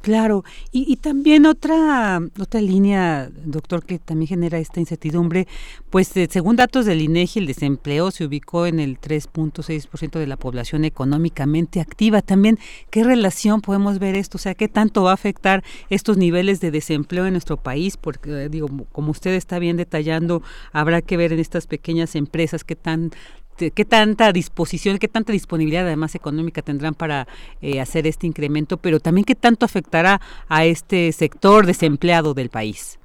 Claro, 0.00 0.44
y, 0.70 0.96
también 0.96 1.44
otra 1.44 2.20
otra 2.38 2.60
línea, 2.60 3.30
doctor, 3.44 3.84
que 3.84 3.98
también 3.98 4.28
genera 4.28 4.58
esta 4.58 4.80
incertidumbre, 4.80 5.48
pues 5.90 6.16
eh, 6.16 6.28
según 6.30 6.56
datos 6.56 6.86
del 6.86 7.02
INEGI, 7.02 7.40
el 7.40 7.46
desempleo 7.46 8.10
se 8.10 8.24
ubicó 8.24 8.66
en 8.66 8.78
el 8.78 9.00
3.6% 9.00 10.18
de 10.18 10.26
la 10.26 10.36
población 10.36 10.84
económicamente 10.84 11.80
activa. 11.80 12.22
También, 12.22 12.58
¿qué 12.90 13.02
relación 13.02 13.60
podemos 13.60 13.98
ver 13.98 14.16
esto? 14.16 14.38
O 14.38 14.40
sea, 14.40 14.54
¿qué 14.54 14.68
tanto 14.68 15.02
va 15.02 15.10
a 15.10 15.14
afectar 15.14 15.64
estos 15.90 16.16
niveles 16.16 16.60
de 16.60 16.70
desempleo 16.70 17.26
en 17.26 17.32
nuestro 17.32 17.56
país? 17.56 17.96
Porque, 17.96 18.44
eh, 18.44 18.48
digo, 18.48 18.68
como 18.92 19.10
usted 19.10 19.34
está 19.34 19.58
bien 19.58 19.76
detallando, 19.76 20.42
habrá 20.72 21.02
que 21.02 21.16
ver 21.16 21.32
en 21.32 21.40
estas 21.40 21.66
pequeñas 21.66 22.14
empresas 22.14 22.62
qué 22.62 22.76
tan 22.76 23.10
este, 23.58 23.72
qué 23.72 23.84
tanta 23.84 24.30
disposición, 24.32 24.98
qué 24.98 25.08
tanta 25.08 25.32
disponibilidad 25.32 25.84
además 25.84 26.14
económica 26.14 26.62
tendrán 26.62 26.94
para 26.94 27.26
eh, 27.60 27.80
hacer 27.80 28.06
este 28.06 28.28
incremento, 28.28 28.76
pero 28.76 29.00
también 29.00 29.24
qué 29.24 29.34
tanto 29.34 29.66
afectará 29.66 30.20
a 30.48 30.64
este 30.64 31.10
sector 31.10 31.66
desempleado 31.66 32.34
del 32.34 32.50
país. 32.50 33.00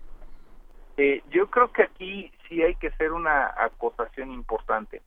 Eh, 0.97 1.23
yo 1.31 1.47
creo 1.47 1.71
que 1.71 1.81
aquí 1.81 2.31
sí 2.47 2.61
hay 2.61 2.75
que 2.75 2.89
hacer 2.89 3.13
una 3.13 3.51
acotación 3.57 4.31
importante. 4.31 5.01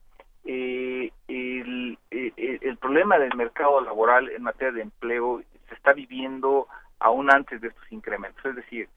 Eh, 0.44 1.12
el, 1.28 1.96
el, 2.10 2.76
problema 2.78 3.16
del 3.18 3.36
mercado 3.36 3.80
laboral 3.80 4.28
en 4.30 4.42
materia 4.42 4.72
de 4.72 4.82
empleo 4.82 5.42
se 5.68 5.74
está 5.76 5.92
viviendo 5.92 6.66
aún 6.98 7.30
antes 7.30 7.60
de 7.60 7.68
estos 7.68 7.92
incrementos. 7.92 8.44
Es 8.44 8.56
decir, 8.56 8.88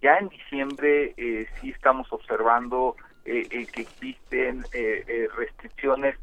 ya 0.00 0.16
en 0.16 0.28
diciembre 0.28 1.14
sí 1.60 1.70
estamos 1.70 2.10
observando 2.10 2.96
eh, 3.26 3.46
eh, 3.50 3.66
que 3.66 3.82
existen 3.82 4.64
eh, 4.72 5.28
restricciones 5.36 6.16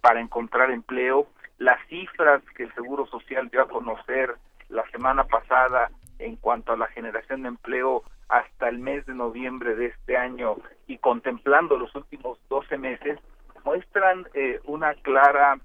para 0.00 0.20
encontrar 0.20 0.70
empleo. 0.70 1.28
Las 1.58 1.78
cifras 1.86 2.42
que 2.56 2.64
el 2.64 2.74
Seguro 2.74 3.06
Social 3.06 3.48
dio 3.48 3.62
a 3.62 3.68
conocer 3.68 4.34
la 4.68 4.84
semana 4.90 5.24
pasada 5.24 5.90
en 6.18 6.36
cuanto 6.36 6.72
a 6.72 6.76
la 6.76 6.88
generación 6.88 7.42
de 7.42 7.48
empleo 7.48 8.02
hasta 8.28 8.68
el 8.68 8.78
mes 8.80 9.06
de 9.06 9.14
noviembre 9.14 9.74
de 9.76 9.86
este 9.86 10.16
año 10.16 10.56
y 10.88 10.98
contemplando 10.98 11.78
los 11.78 11.94
últimos 11.94 12.38
12 12.48 12.76
meses, 12.76 13.18
muestran 13.64 14.26
una 14.64 14.94
clara 14.94 15.58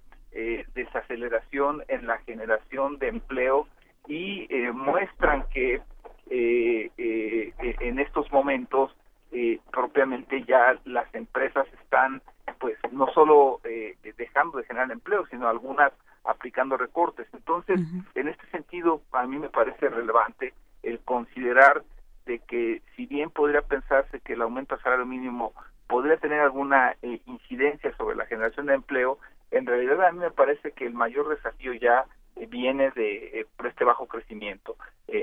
desaceleración 0.73 1.83
en 1.89 2.07
la 2.07 2.19
generación 2.19 2.97
de 2.99 3.09
empleo 3.09 3.67
y 4.07 4.47
muestran 4.73 5.43
que 5.53 5.81
en 6.29 7.99
estos 7.99 8.31
momentos 8.31 8.95
eh, 9.31 9.59
propiamente 9.71 10.43
ya 10.45 10.79
las 10.85 11.13
empresas 11.13 11.67
están 11.83 12.21
pues 12.59 12.77
no 12.91 13.07
solo 13.13 13.59
eh, 13.65 13.97
dejando 14.17 14.57
de 14.57 14.63
generar 14.63 14.89
empleo, 14.89 15.25
sino 15.27 15.47
algunas 15.47 15.91
aplicando 16.23 16.77
recortes. 16.77 17.27
Entonces, 17.33 17.79
en 18.15 18.27
este 18.27 18.47
sentido, 18.47 19.01
a 19.11 19.25
mí 19.27 19.37
me 19.37 19.49
parece 19.49 19.89
relevante 19.89 20.53
el 20.81 20.99
considerar 20.99 21.83
de 22.25 22.39
que 22.39 22.81
si 22.95 23.05
bien 23.05 23.29
podría 23.29 23.61
pensarse 23.61 24.21
que 24.21 24.33
el 24.33 24.41
aumento 24.41 24.75
al 24.75 24.81
salario 24.81 25.05
mínimo 25.05 25.53
podría 25.87 26.17
tener 26.17 26.39
alguna 26.39 26.95
eh, 27.01 27.21
incidencia 27.25 27.95
sobre 27.95 28.15
la 28.15 28.25
generación 28.25 28.65
de 28.65 28.73
empleo, 28.73 29.19
en 29.51 29.65
realidad 29.65 30.05
a 30.05 30.11
mí 30.11 30.19
me 30.19 30.31
parece 30.31 30.71
que 30.71 30.85
el 30.85 30.93
mayor 30.93 31.29
desafío 31.29 31.73
ya 31.73 32.05
viene 32.49 32.91
de 32.91 33.47
por 33.55 33.67
este 33.67 33.83
bajo 33.83 34.07
crecimiento. 34.07 34.77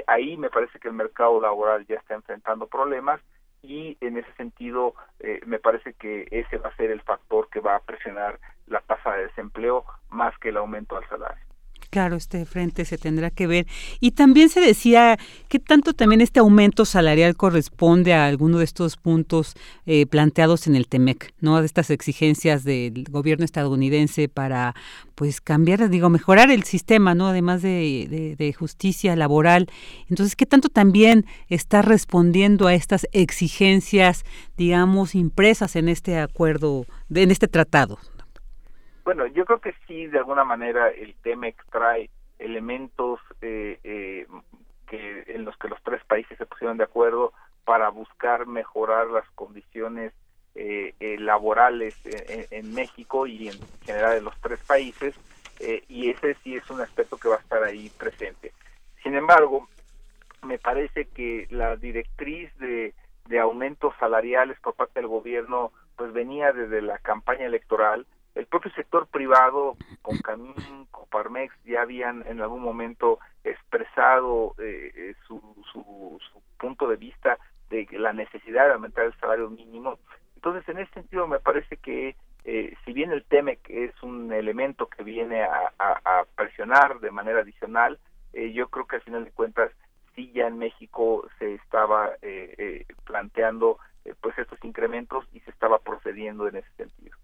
ahí 0.06 0.36
me 0.36 0.50
parece 0.50 0.78
que 0.78 0.88
el 0.88 0.94
mercado 0.94 1.40
laboral 1.40 1.86
ya 1.86 1.96
está 1.96 2.14
enfrentando 2.14 2.66
problemas 2.66 3.20
y 3.64 3.96
en 4.00 4.18
ese 4.18 4.32
sentido 4.34 4.94
eh, 5.20 5.40
me 5.46 5.58
parece 5.58 5.94
que 5.94 6.28
ese 6.30 6.58
va 6.58 6.68
a 6.68 6.76
ser 6.76 6.90
el 6.90 7.00
factor 7.00 7.48
que 7.48 7.60
va 7.60 7.76
a 7.76 7.80
presionar 7.80 8.38
la 8.66 8.80
tasa 8.80 9.12
de 9.12 9.24
desempleo 9.24 9.84
más 10.10 10.38
que 10.38 10.50
el 10.50 10.58
aumento 10.58 10.96
al 10.96 11.08
salario. 11.08 11.42
Claro, 11.94 12.16
este 12.16 12.44
frente 12.44 12.84
se 12.84 12.98
tendrá 12.98 13.30
que 13.30 13.46
ver. 13.46 13.68
Y 14.00 14.10
también 14.10 14.48
se 14.48 14.60
decía 14.60 15.16
que 15.48 15.60
tanto 15.60 15.92
también 15.92 16.20
este 16.22 16.40
aumento 16.40 16.84
salarial 16.84 17.36
corresponde 17.36 18.12
a 18.14 18.26
alguno 18.26 18.58
de 18.58 18.64
estos 18.64 18.96
puntos 18.96 19.54
eh, 19.86 20.04
planteados 20.04 20.66
en 20.66 20.74
el 20.74 20.88
TEMEC, 20.88 21.32
¿no? 21.38 21.60
De 21.60 21.66
estas 21.66 21.90
exigencias 21.90 22.64
del 22.64 23.04
gobierno 23.08 23.44
estadounidense 23.44 24.28
para, 24.28 24.74
pues, 25.14 25.40
cambiar, 25.40 25.88
digo, 25.88 26.10
mejorar 26.10 26.50
el 26.50 26.64
sistema, 26.64 27.14
¿no? 27.14 27.28
Además 27.28 27.62
de, 27.62 28.34
de 28.36 28.52
justicia 28.52 29.14
laboral. 29.14 29.68
Entonces, 30.10 30.34
¿qué 30.34 30.46
tanto 30.46 30.70
también 30.70 31.26
está 31.48 31.80
respondiendo 31.80 32.66
a 32.66 32.74
estas 32.74 33.06
exigencias, 33.12 34.24
digamos, 34.56 35.14
impresas 35.14 35.76
en 35.76 35.88
este 35.88 36.18
acuerdo, 36.18 36.86
en 37.14 37.30
este 37.30 37.46
tratado? 37.46 38.00
Bueno, 39.04 39.26
yo 39.26 39.44
creo 39.44 39.60
que 39.60 39.74
sí, 39.86 40.06
de 40.06 40.18
alguna 40.18 40.44
manera 40.44 40.88
el 40.88 41.14
TEMEC 41.16 41.64
trae 41.70 42.10
elementos 42.38 43.20
eh, 43.40 43.78
eh, 43.84 44.26
que 44.86 45.24
en 45.28 45.44
los 45.44 45.56
que 45.58 45.68
los 45.68 45.82
tres 45.82 46.02
países 46.04 46.36
se 46.38 46.46
pusieron 46.46 46.78
de 46.78 46.84
acuerdo 46.84 47.32
para 47.64 47.88
buscar 47.88 48.46
mejorar 48.46 49.06
las 49.08 49.28
condiciones 49.30 50.12
eh, 50.56 50.94
eh, 51.00 51.18
laborales 51.18 51.96
en, 52.04 52.74
México 52.74 53.26
y 53.26 53.48
en 53.48 53.58
general 53.84 54.18
en 54.18 54.24
los 54.24 54.40
tres 54.40 54.60
países 54.60 55.12
eh, 55.58 55.82
y 55.88 56.10
ese 56.10 56.36
sí 56.44 56.54
es 56.54 56.70
un 56.70 56.80
aspecto 56.80 57.16
que 57.16 57.28
va 57.28 57.36
a 57.36 57.40
estar 57.40 57.62
ahí 57.64 57.90
presente. 57.98 58.52
Sin 59.02 59.16
embargo, 59.16 59.68
me 60.42 60.58
parece 60.58 61.06
que 61.06 61.48
la 61.50 61.74
directriz 61.74 62.56
de, 62.58 62.94
de 63.26 63.38
aumentos 63.40 63.94
salariales 63.98 64.56
por 64.60 64.74
parte 64.74 65.00
del 65.00 65.08
gobierno 65.08 65.72
pues 65.96 66.12
venía 66.12 66.52
desde 66.52 66.82
la 66.82 66.98
campaña 66.98 67.46
electoral. 67.46 68.06
El 68.34 68.46
propio 68.46 68.72
sector 68.72 69.06
privado, 69.06 69.76
con 70.02 70.18
Camín, 70.18 70.86
Coparmex, 70.90 71.54
ya 71.64 71.82
habían 71.82 72.26
en 72.26 72.40
algún 72.40 72.62
momento 72.62 73.18
expresado 73.44 74.54
su, 75.26 75.40
su, 75.72 76.18
su 76.32 76.42
punto 76.58 76.88
de 76.88 76.96
vista 76.96 77.38
de 77.70 77.86
la 77.92 78.12
necesidad 78.12 78.66
de 78.66 78.72
aumentar 78.74 79.04
el 79.04 79.14
salario 79.20 79.50
mínimo. 79.50 79.98
Entonces, 80.36 80.68
en 80.68 80.78
ese 80.78 80.92
sentido, 80.92 81.26
me 81.26 81.38
parece 81.38 81.76
que 81.76 82.16
eh, 82.44 82.74
si 82.84 82.92
bien 82.92 83.10
el 83.10 83.24
TEMEC 83.24 83.70
es 83.70 84.02
un 84.02 84.30
elemento 84.32 84.86
que 84.86 85.02
viene 85.02 85.42
a, 85.42 86.24
presionar 86.36 87.00
de 87.00 87.10
manera 87.10 87.40
adicional, 87.40 87.98
eh, 88.34 88.52
yo 88.52 88.68
creo 88.68 88.86
que 88.86 88.96
al 88.96 89.02
final 89.02 89.24
de 89.24 89.30
cuentas 89.30 89.72
sí 90.14 90.30
ya 90.32 90.46
en 90.46 90.58
México 90.58 91.26
se 91.38 91.54
estaba 91.54 92.10
eh, 92.20 92.84
planteando 93.04 93.78
pues 94.20 94.36
estos 94.36 94.62
incrementos 94.62 95.24
y 95.32 95.40
se 95.40 95.50
estaba 95.50 95.78
procediendo 95.78 96.46
en 96.46 96.56
ese 96.56 96.70
sentido. 96.76 97.16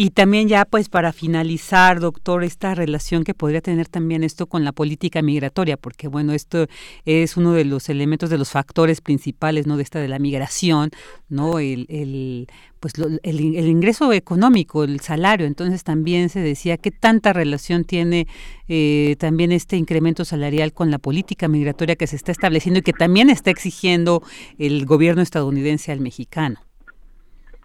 Y 0.00 0.10
también 0.10 0.46
ya 0.46 0.64
pues 0.64 0.88
para 0.88 1.12
finalizar, 1.12 1.98
doctor, 1.98 2.44
esta 2.44 2.72
relación 2.76 3.24
que 3.24 3.34
podría 3.34 3.60
tener 3.60 3.88
también 3.88 4.22
esto 4.22 4.46
con 4.46 4.64
la 4.64 4.70
política 4.70 5.22
migratoria, 5.22 5.76
porque 5.76 6.06
bueno, 6.06 6.34
esto 6.34 6.68
es 7.04 7.36
uno 7.36 7.52
de 7.52 7.64
los 7.64 7.88
elementos 7.88 8.30
de 8.30 8.38
los 8.38 8.50
factores 8.50 9.00
principales, 9.00 9.66
¿no? 9.66 9.76
De 9.76 9.82
esta 9.82 9.98
de 9.98 10.06
la 10.06 10.20
migración, 10.20 10.92
¿no? 11.28 11.58
El, 11.58 11.86
el 11.88 12.46
pues 12.78 12.92
el, 13.24 13.40
ingreso 13.40 14.12
económico, 14.12 14.84
el 14.84 15.00
salario, 15.00 15.46
entonces 15.46 15.82
también 15.82 16.28
se 16.28 16.38
decía 16.38 16.76
qué 16.76 16.92
tanta 16.92 17.32
relación 17.32 17.82
tiene 17.82 18.28
eh, 18.68 19.16
también 19.18 19.50
este 19.50 19.76
incremento 19.76 20.24
salarial 20.24 20.72
con 20.72 20.92
la 20.92 21.00
política 21.00 21.48
migratoria 21.48 21.96
que 21.96 22.06
se 22.06 22.14
está 22.14 22.30
estableciendo 22.30 22.78
y 22.78 22.82
que 22.82 22.92
también 22.92 23.30
está 23.30 23.50
exigiendo 23.50 24.22
el 24.58 24.86
gobierno 24.86 25.22
estadounidense 25.22 25.90
al 25.90 25.98
mexicano. 25.98 26.67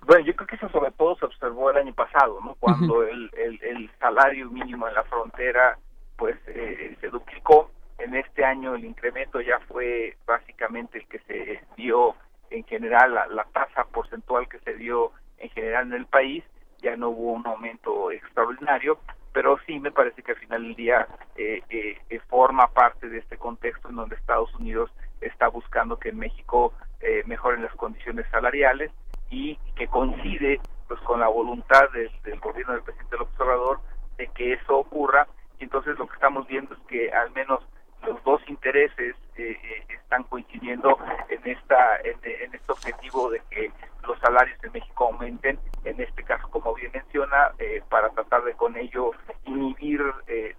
Bueno, 0.05 0.25
yo 0.25 0.35
creo 0.35 0.47
que 0.47 0.55
eso 0.55 0.69
sobre 0.69 0.91
todo 0.91 1.15
se 1.15 1.25
observó 1.25 1.71
el 1.71 1.77
año 1.77 1.93
pasado, 1.93 2.39
¿no? 2.43 2.55
Cuando 2.59 3.03
el, 3.03 3.29
el, 3.33 3.89
salario 3.99 4.49
mínimo 4.49 4.87
en 4.87 4.93
la 4.93 5.03
frontera, 5.03 5.77
pues, 6.17 6.35
eh, 6.47 6.97
se 6.99 7.09
duplicó. 7.09 7.71
En 7.99 8.15
este 8.15 8.43
año 8.43 8.75
el 8.75 8.83
incremento 8.83 9.39
ya 9.39 9.59
fue 9.67 10.17
básicamente 10.25 10.97
el 10.97 11.07
que 11.07 11.19
se 11.19 11.61
dio 11.77 12.15
en 12.49 12.63
general, 12.65 13.13
la, 13.13 13.45
tasa 13.51 13.85
porcentual 13.85 14.47
que 14.47 14.59
se 14.59 14.75
dio 14.75 15.11
en 15.37 15.49
general 15.49 15.87
en 15.87 15.93
el 15.93 16.05
país, 16.05 16.43
ya 16.81 16.95
no 16.95 17.09
hubo 17.09 17.33
un 17.33 17.47
aumento 17.47 18.11
extraordinario, 18.11 18.99
pero 19.31 19.57
sí 19.65 19.79
me 19.79 19.91
parece 19.91 20.21
que 20.21 20.33
al 20.33 20.37
final 20.37 20.63
del 20.63 20.75
día 20.75 21.07
eh, 21.35 21.61
eh, 21.69 22.19
forma 22.29 22.67
parte 22.67 23.09
de 23.09 23.19
este 23.19 23.37
contexto 23.37 23.89
en 23.89 23.95
donde 23.95 24.15
Estados 24.15 24.53
Unidos 24.55 24.91
está 25.21 25.47
buscando 25.47 25.97
que 25.97 26.09
en 26.09 26.19
México 26.19 26.73
eh, 26.99 27.23
mejoren 27.25 27.63
las 27.63 27.73
condiciones 27.75 28.25
salariales 28.31 28.91
y 29.29 29.57
que 29.75 29.87
coincide 29.87 30.59
pues 30.87 30.99
con 31.01 31.19
la 31.19 31.27
voluntad 31.27 31.89
del, 31.91 32.39
gobierno 32.39 32.73
del 32.73 32.83
presidente 32.83 33.17
López 33.17 33.39
Obrador 33.39 33.79
de 34.17 34.27
que 34.27 34.53
eso 34.53 34.77
ocurra. 34.77 35.27
Y 35.59 35.63
entonces 35.63 35.97
lo 35.97 36.07
que 36.07 36.13
estamos 36.13 36.47
viendo 36.47 36.73
es 36.73 36.79
que 36.87 37.11
al 37.11 37.31
menos 37.31 37.61
los 38.05 38.23
dos 38.23 38.41
intereses 38.47 39.15
eh, 39.37 39.57
eh, 39.63 39.85
están 39.89 40.23
coincidiendo 40.23 40.97
en 41.29 41.41
esta 41.49 41.97
en, 42.03 42.17
este 42.53 42.71
objetivo 42.71 43.29
de 43.29 43.41
que 43.49 43.71
los 44.05 44.19
salarios 44.19 44.61
en 44.63 44.73
México 44.73 45.05
aumenten 45.05 45.57
en 45.85 46.01
este 46.01 46.23
caso 46.23 46.49
como 46.49 46.73
bien 46.73 46.91
menciona 46.93 47.51
eh, 47.59 47.81
para 47.89 48.09
tratar 48.09 48.43
de 48.43 48.53
con 48.53 48.75
ello 48.75 49.11
inhibir 49.45 50.01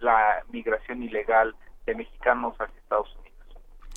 la 0.01 0.43
migración 0.51 1.03
ilegal 1.03 1.55
de 1.85 1.95
mexicanos 1.95 2.55
hacia 2.59 2.81
Estados 2.81 3.15
Unidos 3.17 3.24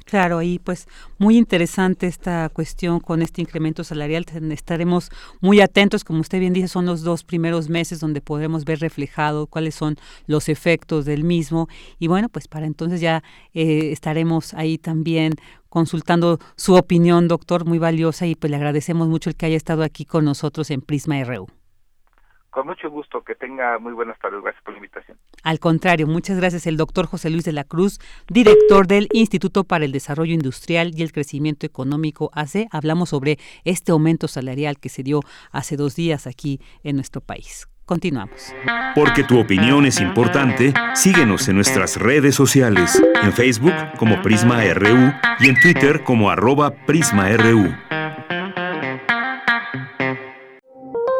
Claro, 0.07 0.41
y 0.41 0.57
pues 0.57 0.87
muy 1.17 1.35
interesante 1.35 2.07
esta 2.07 2.47
cuestión 2.47 3.01
con 3.01 3.21
este 3.21 3.41
incremento 3.41 3.83
salarial. 3.83 4.25
Estaremos 4.51 5.09
muy 5.41 5.59
atentos, 5.59 6.05
como 6.05 6.21
usted 6.21 6.39
bien 6.39 6.53
dice, 6.53 6.69
son 6.69 6.85
los 6.85 7.01
dos 7.01 7.25
primeros 7.25 7.67
meses 7.67 7.99
donde 7.99 8.21
podremos 8.21 8.63
ver 8.63 8.79
reflejado 8.79 9.47
cuáles 9.47 9.75
son 9.75 9.97
los 10.25 10.47
efectos 10.47 11.03
del 11.03 11.25
mismo. 11.25 11.67
Y 11.99 12.07
bueno, 12.07 12.29
pues 12.29 12.47
para 12.47 12.67
entonces 12.67 13.01
ya 13.01 13.21
eh, 13.53 13.91
estaremos 13.91 14.53
ahí 14.53 14.77
también 14.77 15.33
consultando 15.67 16.39
su 16.55 16.75
opinión, 16.75 17.27
doctor, 17.27 17.65
muy 17.65 17.77
valiosa, 17.77 18.25
y 18.27 18.35
pues 18.35 18.49
le 18.49 18.55
agradecemos 18.55 19.09
mucho 19.09 19.29
el 19.29 19.35
que 19.35 19.47
haya 19.47 19.57
estado 19.57 19.83
aquí 19.83 20.05
con 20.05 20.23
nosotros 20.23 20.71
en 20.71 20.79
Prisma 20.79 21.21
RU. 21.25 21.47
Con 22.57 22.65
mucho 22.65 22.89
gusto, 22.89 23.21
que 23.21 23.35
tenga 23.35 23.77
muy 23.77 23.93
buenas 23.93 24.17
tardes. 24.17 24.41
Gracias 24.41 24.63
por 24.63 24.73
la 24.73 24.79
invitación. 24.79 25.15
Al 25.43 25.59
contrario, 25.59 26.07
muchas 26.07 26.37
gracias 26.37 26.65
el 26.65 26.75
doctor 26.75 27.05
José 27.05 27.29
Luis 27.29 27.43
de 27.43 27.51
la 27.51 27.63
Cruz, 27.63 27.99
director 28.29 28.87
del 28.87 29.09
Instituto 29.13 29.63
para 29.63 29.85
el 29.85 29.91
Desarrollo 29.91 30.33
Industrial 30.33 30.91
y 30.91 31.03
el 31.03 31.11
Crecimiento 31.11 31.67
Económico 31.67 32.31
AC. 32.33 32.65
Hablamos 32.71 33.09
sobre 33.09 33.37
este 33.63 33.91
aumento 33.91 34.27
salarial 34.27 34.79
que 34.79 34.89
se 34.89 35.03
dio 35.03 35.19
hace 35.51 35.77
dos 35.77 35.95
días 35.95 36.25
aquí 36.25 36.59
en 36.81 36.95
nuestro 36.95 37.21
país. 37.21 37.67
Continuamos. 37.85 38.51
Porque 38.95 39.23
tu 39.23 39.39
opinión 39.39 39.85
es 39.85 40.01
importante, 40.01 40.73
síguenos 40.95 41.47
en 41.49 41.57
nuestras 41.57 41.97
redes 41.97 42.33
sociales, 42.33 42.99
en 43.21 43.33
Facebook 43.33 43.75
como 43.99 44.19
Prisma 44.23 44.63
RU 44.73 45.13
y 45.41 45.49
en 45.49 45.61
Twitter 45.61 46.03
como 46.03 46.31
arroba 46.31 46.71
PrismaRU. 46.87 47.71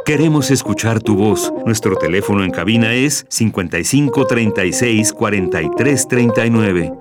Queremos 0.08 0.52
escuchar 0.52 1.02
tu 1.02 1.17
voz. 1.17 1.52
Nuestro 1.65 1.98
teléfono 1.98 2.46
en 2.46 2.52
cabina 2.52 2.93
es 2.93 3.26
55 3.28 4.26
36 4.26 5.12
43 5.12 6.08
39. 6.08 6.93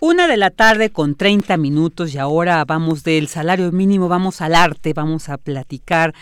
Una 0.00 0.26
de 0.26 0.38
la 0.38 0.48
tarde 0.48 0.88
con 0.88 1.16
30 1.16 1.58
minutos 1.58 2.14
y 2.14 2.18
ahora 2.18 2.64
vamos 2.64 3.04
del 3.04 3.28
salario 3.28 3.70
mínimo, 3.72 4.08
vamos 4.08 4.40
al 4.40 4.54
arte, 4.54 4.94
vamos 4.94 5.28
a 5.28 5.36
platicar 5.36 6.14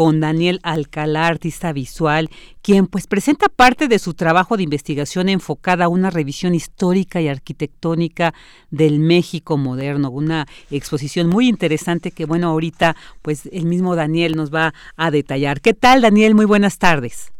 con 0.00 0.18
Daniel 0.18 0.60
Alcalá, 0.62 1.26
artista 1.26 1.74
visual, 1.74 2.30
quien 2.62 2.86
pues 2.86 3.06
presenta 3.06 3.48
parte 3.54 3.86
de 3.86 3.98
su 3.98 4.14
trabajo 4.14 4.56
de 4.56 4.62
investigación 4.62 5.28
enfocada 5.28 5.84
a 5.84 5.88
una 5.88 6.08
revisión 6.08 6.54
histórica 6.54 7.20
y 7.20 7.28
arquitectónica 7.28 8.32
del 8.70 8.98
México 8.98 9.58
moderno, 9.58 10.08
una 10.08 10.46
exposición 10.70 11.28
muy 11.28 11.48
interesante 11.48 12.12
que 12.12 12.24
bueno, 12.24 12.48
ahorita 12.48 12.96
pues 13.20 13.44
el 13.52 13.66
mismo 13.66 13.94
Daniel 13.94 14.36
nos 14.36 14.50
va 14.50 14.72
a 14.96 15.10
detallar. 15.10 15.60
¿Qué 15.60 15.74
tal 15.74 16.00
Daniel? 16.00 16.34
Muy 16.34 16.46
buenas 16.46 16.78
tardes. 16.78 17.30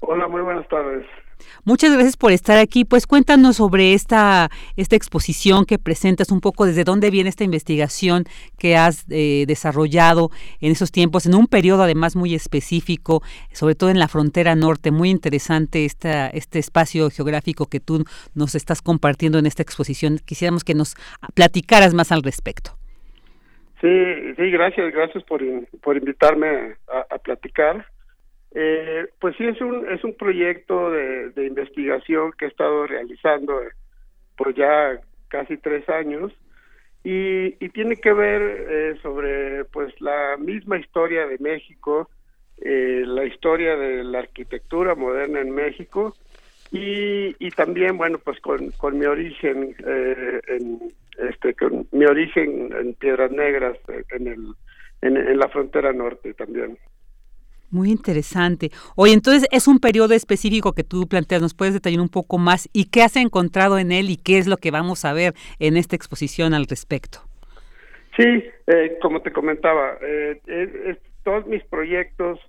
Hola, 0.00 0.26
muy 0.26 0.42
buenas 0.42 0.66
tardes. 0.66 1.06
Muchas 1.68 1.92
gracias 1.92 2.16
por 2.16 2.32
estar 2.32 2.56
aquí. 2.56 2.86
Pues 2.86 3.06
cuéntanos 3.06 3.56
sobre 3.56 3.92
esta, 3.92 4.48
esta 4.78 4.96
exposición 4.96 5.66
que 5.66 5.76
presentas, 5.76 6.32
un 6.32 6.40
poco 6.40 6.64
desde 6.64 6.82
dónde 6.82 7.10
viene 7.10 7.28
esta 7.28 7.44
investigación 7.44 8.24
que 8.58 8.74
has 8.78 9.04
eh, 9.10 9.44
desarrollado 9.46 10.30
en 10.62 10.72
esos 10.72 10.90
tiempos, 10.90 11.26
en 11.26 11.34
un 11.34 11.46
periodo 11.46 11.82
además 11.82 12.16
muy 12.16 12.34
específico, 12.34 13.20
sobre 13.52 13.74
todo 13.74 13.90
en 13.90 13.98
la 13.98 14.08
frontera 14.08 14.54
norte. 14.54 14.90
Muy 14.90 15.10
interesante 15.10 15.84
esta, 15.84 16.28
este 16.28 16.58
espacio 16.58 17.10
geográfico 17.10 17.66
que 17.66 17.80
tú 17.80 18.02
nos 18.34 18.54
estás 18.54 18.80
compartiendo 18.80 19.38
en 19.38 19.44
esta 19.44 19.62
exposición. 19.62 20.20
Quisiéramos 20.24 20.64
que 20.64 20.72
nos 20.72 20.94
platicaras 21.34 21.92
más 21.92 22.12
al 22.12 22.22
respecto. 22.22 22.78
Sí, 23.82 24.34
sí, 24.38 24.50
gracias, 24.50 24.90
gracias 24.94 25.22
por, 25.24 25.42
por 25.82 25.98
invitarme 25.98 26.76
a 27.10 27.18
platicar. 27.18 27.84
Eh, 28.60 29.06
pues 29.20 29.36
sí, 29.36 29.44
es 29.44 29.60
un, 29.60 29.88
es 29.88 30.02
un 30.02 30.14
proyecto 30.14 30.90
de, 30.90 31.46
investigación 31.46 32.32
que 32.36 32.46
he 32.46 32.48
estado 32.48 32.88
realizando 32.88 33.62
eh, 33.62 33.68
por 34.36 34.52
ya 34.52 34.98
casi 35.28 35.58
tres 35.58 35.88
años 35.88 36.32
y, 37.04 37.54
y 37.64 37.68
tiene 37.68 37.94
que 37.94 38.12
ver 38.12 38.42
eh, 38.42 38.98
sobre 39.00 39.64
pues 39.66 39.94
la 40.00 40.36
misma 40.38 40.76
historia 40.76 41.28
de 41.28 41.38
México, 41.38 42.10
eh, 42.60 43.04
la 43.06 43.26
historia 43.26 43.76
de 43.76 44.02
la 44.02 44.18
arquitectura 44.18 44.96
moderna 44.96 45.40
en 45.40 45.52
México 45.52 46.16
y, 46.72 47.36
y 47.38 47.50
también 47.52 47.96
bueno 47.96 48.18
pues 48.18 48.40
con, 48.40 48.72
con 48.72 48.98
mi 48.98 49.06
origen 49.06 49.76
eh, 49.86 50.40
en 50.48 50.80
este 51.30 51.54
con 51.54 51.86
mi 51.92 52.06
origen 52.06 52.72
en 52.76 52.94
Piedras 52.94 53.30
Negras 53.30 53.78
en 54.10 54.26
el 54.26 54.54
en 55.00 55.38
la 55.38 55.48
frontera 55.48 55.92
norte 55.92 56.34
también. 56.34 56.76
Muy 57.70 57.90
interesante. 57.90 58.70
Oye, 58.96 59.12
entonces 59.12 59.46
es 59.52 59.68
un 59.68 59.78
periodo 59.78 60.14
específico 60.14 60.72
que 60.72 60.84
tú 60.84 61.06
planteas, 61.06 61.42
¿nos 61.42 61.54
puedes 61.54 61.74
detallar 61.74 62.00
un 62.00 62.08
poco 62.08 62.38
más? 62.38 62.68
¿Y 62.72 62.90
qué 62.90 63.02
has 63.02 63.16
encontrado 63.16 63.78
en 63.78 63.92
él 63.92 64.08
y 64.08 64.16
qué 64.16 64.38
es 64.38 64.46
lo 64.46 64.56
que 64.56 64.70
vamos 64.70 65.04
a 65.04 65.12
ver 65.12 65.34
en 65.58 65.76
esta 65.76 65.94
exposición 65.94 66.54
al 66.54 66.66
respecto? 66.66 67.18
Sí, 68.16 68.44
eh, 68.66 68.98
como 69.00 69.20
te 69.20 69.32
comentaba, 69.32 69.98
eh, 70.00 70.96
todos 71.22 71.46
mis 71.46 71.62
proyectos 71.64 72.40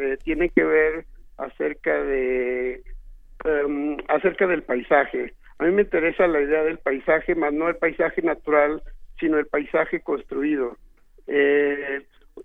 eh, 0.00 0.16
tienen 0.22 0.50
que 0.50 0.62
ver 0.62 1.04
acerca 1.36 2.00
de 2.02 2.82
em, 3.44 3.96
acerca 4.08 4.46
del 4.46 4.62
paisaje, 4.62 5.34
A 5.58 5.64
mí 5.64 5.72
me 5.72 5.82
interesa 5.82 6.26
la 6.26 6.40
idea 6.40 6.62
del 6.62 6.78
paisaje, 6.78 7.34
más 7.34 7.52
no 7.52 7.68
el 7.68 7.76
paisaje 7.76 8.22
natural, 8.22 8.82
sino 9.18 9.38
el 9.38 9.46
paisaje 9.46 10.00
construido. 10.00 10.76
Eh, 11.26 12.02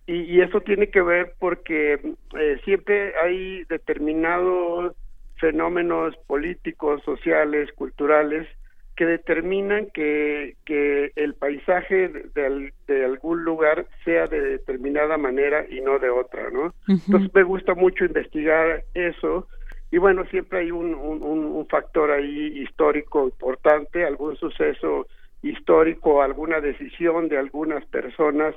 y, 0.08 0.41
eso 0.41 0.62
tiene 0.62 0.89
que 0.89 1.02
ver 1.02 1.34
porque 1.39 1.94
eh, 2.38 2.58
siempre 2.63 3.13
hay 3.24 3.63
determinados 3.65 4.96
fenómenos 5.38 6.15
políticos, 6.28 7.02
sociales, 7.04 7.72
culturales, 7.74 8.48
que 8.96 9.06
determinan 9.06 9.88
que, 9.94 10.56
que 10.63 11.12
el 11.15 11.34
paisaje 11.34 12.08
de, 12.08 12.72
de, 12.88 13.06
algún 13.06 13.44
lugar 13.44 13.88
sea 14.06 14.28
de 14.28 14.39
determinada 14.39 15.18
manera 15.18 15.65
y 15.70 15.82
no 15.82 16.00
de 16.00 16.10
otra, 16.10 16.50
¿no? 16.50 16.74
Entonces 16.88 17.34
me 17.34 17.44
gusta 17.44 17.74
mucho 17.74 18.06
investigar 18.06 18.84
eso 18.94 19.48
y 19.91 19.98
bueno, 19.98 20.24
siempre 20.26 20.60
hay 20.60 20.72
un, 20.72 20.96
un, 20.96 21.22
un 21.24 21.68
factor 21.68 22.12
ahí 22.12 22.60
histórico 22.62 23.26
importante, 23.26 24.06
algún 24.06 24.38
suceso 24.38 25.08
histórico, 25.41 26.22
alguna 26.22 26.62
decisión 26.62 27.28
de 27.28 27.38
algunas 27.38 27.86
personas 27.88 28.56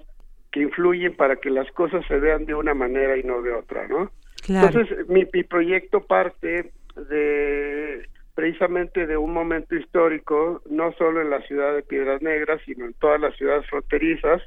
que 0.51 0.61
influyen 0.61 1.15
para 1.17 1.37
que 1.37 1.51
las 1.51 1.71
cosas 1.73 2.05
se 2.07 2.19
vean 2.19 2.47
de 2.47 2.55
una 2.55 2.75
manera 2.75 3.17
y 3.17 3.23
no 3.23 3.43
de 3.43 3.53
otra, 3.53 3.87
¿no? 3.87 4.11
Entonces, 4.49 5.09
mi, 5.09 5.27
mi 5.33 5.43
proyecto 5.43 6.01
parte 6.01 6.73
de 6.97 8.09
precisamente 8.35 9.07
de 9.07 9.17
un 9.17 9.33
momento 9.33 9.75
histórico, 9.75 10.63
no 10.71 10.93
solo 10.93 11.21
en 11.21 11.31
la 11.31 11.43
ciudad 11.43 11.75
de 11.75 11.83
Piedras 11.83 12.23
Negras, 12.23 12.61
sino 12.65 12.85
en 12.85 12.95
todas 12.95 13.21
las 13.21 13.37
ciudades 13.37 13.67
fronterizas, 13.67 14.41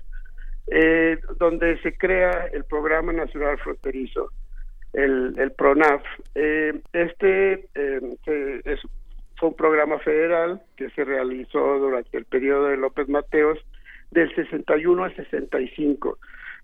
eh, 0.67 1.19
donde 1.37 1.77
se 1.81 1.97
crea 1.97 2.47
el 2.53 2.63
Programa 2.63 3.11
Nacional 3.11 3.57
Fronterizo, 3.59 4.31
el, 4.93 5.35
el 5.37 5.51
PRONAF. 5.51 6.01
Eh, 6.35 6.79
este 6.93 7.67
eh, 7.75 8.61
es, 8.63 8.79
fue 9.37 9.49
un 9.49 9.55
programa 9.55 9.99
federal 9.99 10.61
que 10.77 10.89
se 10.91 11.03
realizó 11.03 11.77
durante 11.79 12.17
el 12.17 12.23
periodo 12.23 12.67
de 12.67 12.77
López 12.77 13.09
Mateos 13.09 13.59
del 14.11 14.33
61 14.35 15.03
al 15.03 15.15
65. 15.15 16.17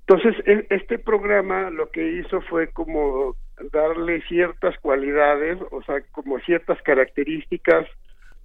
Entonces, 0.07 0.35
e, 0.45 0.65
este 0.69 0.99
programa 0.99 1.69
lo 1.69 1.89
que 1.89 2.19
hizo 2.19 2.41
fue 2.41 2.69
como 2.71 3.35
darle 3.73 4.21
ciertas 4.27 4.77
cualidades, 4.79 5.57
o 5.71 5.81
sea, 5.83 6.01
como 6.11 6.39
ciertas 6.39 6.81
características, 6.83 7.87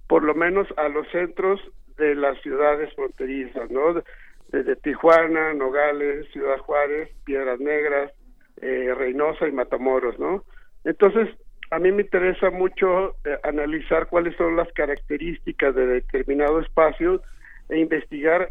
por 0.07 0.23
lo 0.23 0.35
menos 0.35 0.67
a 0.77 0.89
los 0.89 1.07
centros 1.09 1.61
de 1.97 2.15
las 2.15 2.41
ciudades 2.41 2.93
fronterizas, 2.95 3.69
¿no? 3.71 4.03
Desde 4.49 4.75
Tijuana, 4.75 5.53
Nogales, 5.53 6.27
Ciudad 6.31 6.57
Juárez, 6.59 7.09
Piedras 7.23 7.59
Negras, 7.59 8.11
eh, 8.61 8.93
Reynosa 8.95 9.47
y 9.47 9.51
Matamoros, 9.51 10.19
¿no? 10.19 10.43
Entonces, 10.83 11.29
a 11.71 11.79
mí 11.79 11.91
me 11.91 12.03
interesa 12.03 12.49
mucho 12.49 13.15
eh, 13.23 13.37
analizar 13.43 14.07
cuáles 14.07 14.35
son 14.35 14.55
las 14.55 14.71
características 14.73 15.73
de 15.73 15.87
determinado 15.87 16.59
espacio 16.59 17.21
e 17.69 17.79
investigar 17.79 18.49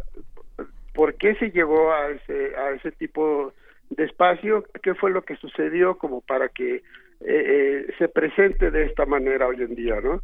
por 0.94 1.14
qué 1.14 1.34
se 1.36 1.50
llegó 1.50 1.92
a 1.92 2.10
ese, 2.10 2.56
a 2.56 2.70
ese 2.70 2.92
tipo 2.92 3.52
de 3.90 4.04
espacio, 4.04 4.64
qué 4.82 4.94
fue 4.94 5.10
lo 5.10 5.22
que 5.22 5.36
sucedió 5.36 5.96
como 5.98 6.20
para 6.20 6.48
que 6.48 6.76
eh, 6.76 6.82
eh, 7.20 7.86
se 7.98 8.08
presente 8.08 8.70
de 8.70 8.84
esta 8.84 9.06
manera 9.06 9.46
hoy 9.46 9.62
en 9.62 9.74
día, 9.74 10.00
¿no? 10.00 10.20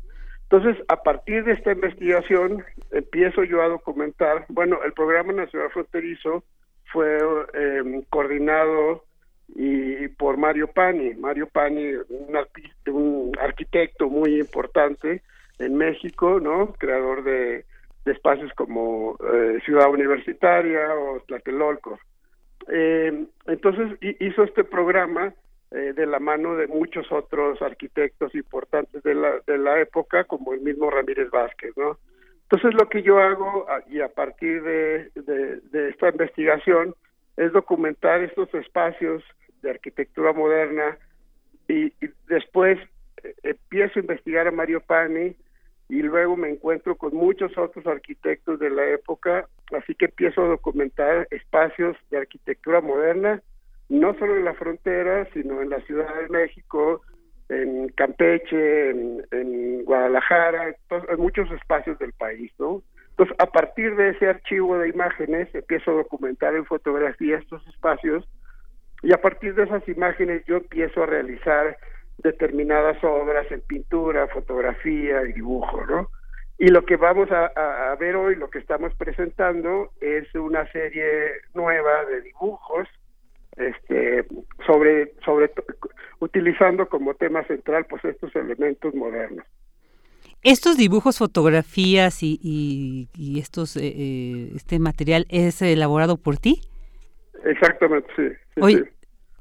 Entonces, 0.50 0.82
a 0.88 1.02
partir 1.02 1.44
de 1.44 1.52
esta 1.52 1.72
investigación, 1.72 2.64
empiezo 2.90 3.44
yo 3.44 3.62
a 3.62 3.68
documentar, 3.68 4.46
bueno, 4.48 4.78
el 4.82 4.94
Programa 4.94 5.32
Nacional 5.34 5.70
Fronterizo 5.70 6.42
fue 6.90 7.18
eh, 7.52 8.02
coordinado 8.08 9.04
y 9.54 10.08
por 10.08 10.38
Mario 10.38 10.68
Pani. 10.68 11.14
Mario 11.14 11.48
Pani, 11.48 11.92
un, 12.08 12.94
un 12.94 13.32
arquitecto 13.38 14.08
muy 14.08 14.40
importante 14.40 15.22
en 15.58 15.76
México, 15.76 16.40
¿no? 16.40 16.72
Creador 16.78 17.24
de 17.24 17.66
de 18.08 18.14
espacios 18.14 18.50
como 18.54 19.16
eh, 19.32 19.58
Ciudad 19.64 19.90
Universitaria 19.90 20.94
o 20.94 21.20
Tlatelolco. 21.26 21.98
Eh, 22.68 23.26
entonces 23.46 23.98
hizo 24.00 24.44
este 24.44 24.64
programa 24.64 25.34
eh, 25.70 25.92
de 25.94 26.06
la 26.06 26.18
mano 26.18 26.56
de 26.56 26.66
muchos 26.66 27.10
otros 27.12 27.60
arquitectos 27.60 28.34
importantes 28.34 29.02
de 29.02 29.14
la, 29.14 29.40
de 29.46 29.58
la 29.58 29.78
época, 29.80 30.24
como 30.24 30.54
el 30.54 30.60
mismo 30.62 30.90
Ramírez 30.90 31.30
Vázquez, 31.30 31.76
¿no? 31.76 31.98
Entonces 32.44 32.72
lo 32.80 32.88
que 32.88 33.02
yo 33.02 33.18
hago, 33.18 33.66
y 33.90 34.00
a 34.00 34.08
partir 34.08 34.62
de, 34.62 35.10
de, 35.14 35.88
esta 35.90 36.08
investigación, 36.08 36.94
es 37.36 37.52
documentar 37.52 38.22
estos 38.22 38.52
espacios 38.54 39.22
de 39.60 39.70
arquitectura 39.70 40.32
moderna 40.32 40.96
y, 41.68 41.92
después 42.26 42.78
eh, 43.22 43.34
empiezo 43.42 43.98
a 43.98 44.02
investigar 44.02 44.48
a 44.48 44.50
Mario 44.50 44.80
Pani, 44.80 45.36
y 45.88 46.02
luego 46.02 46.36
me 46.36 46.50
encuentro 46.50 46.96
con 46.96 47.14
muchos 47.14 47.56
otros 47.56 47.86
arquitectos 47.86 48.58
de 48.58 48.70
la 48.70 48.86
época, 48.90 49.48
así 49.76 49.94
que 49.94 50.06
empiezo 50.06 50.42
a 50.42 50.48
documentar 50.48 51.26
espacios 51.30 51.96
de 52.10 52.18
arquitectura 52.18 52.80
moderna, 52.80 53.42
no 53.88 54.14
solo 54.18 54.36
en 54.36 54.44
la 54.44 54.54
frontera, 54.54 55.26
sino 55.32 55.62
en 55.62 55.70
la 55.70 55.80
Ciudad 55.80 56.14
de 56.14 56.28
México, 56.28 57.00
en 57.48 57.88
Campeche, 57.90 58.90
en, 58.90 59.84
Guadalajara, 59.84 60.76
en 60.90 61.20
muchos 61.20 61.50
espacios 61.52 61.98
del 61.98 62.12
país, 62.12 62.52
¿no? 62.58 62.82
Entonces, 63.10 63.34
a 63.38 63.46
partir 63.46 63.96
de 63.96 64.10
ese 64.10 64.28
archivo 64.28 64.76
de 64.76 64.90
imágenes, 64.90 65.52
empiezo 65.54 65.90
a 65.90 65.94
documentar 65.94 66.54
en 66.54 66.66
fotografía 66.66 67.38
estos 67.38 67.66
espacios 67.66 68.28
y 69.02 69.12
a 69.12 69.20
partir 69.20 69.54
de 69.54 69.64
esas 69.64 69.88
imágenes 69.88 70.44
yo 70.46 70.58
empiezo 70.58 71.02
a 71.02 71.06
realizar 71.06 71.78
determinadas 72.18 73.02
obras 73.02 73.50
en 73.50 73.60
pintura, 73.62 74.28
fotografía 74.28 75.22
y 75.22 75.32
dibujo, 75.32 75.84
¿no? 75.86 76.10
Y 76.58 76.68
lo 76.68 76.84
que 76.84 76.96
vamos 76.96 77.28
a, 77.30 77.96
ver 78.00 78.16
hoy, 78.16 78.34
lo 78.34 78.50
que 78.50 78.58
estamos 78.58 78.92
presentando, 78.94 79.92
es 80.00 80.34
una 80.34 80.70
serie 80.72 81.06
nueva 81.54 82.04
de 82.06 82.20
dibujos, 82.22 82.88
este, 83.56 84.26
sobre, 84.66 85.14
sobre, 85.24 85.52
utilizando 86.18 86.88
como 86.88 87.14
tema 87.14 87.44
central, 87.44 87.86
pues 87.88 88.04
estos 88.04 88.34
elementos 88.34 88.92
modernos. 88.94 89.46
Estos 90.42 90.76
dibujos, 90.76 91.18
fotografías 91.18 92.22
y, 92.22 92.38
y, 92.42 93.38
estos, 93.38 93.76
eh, 93.76 93.86
eh, 93.86 94.52
este 94.56 94.80
material 94.80 95.26
es 95.28 95.62
elaborado 95.62 96.16
por 96.16 96.38
ti. 96.38 96.60
Exactamente, 97.44 98.08
sí. 98.16 98.28
sí. 98.56 98.84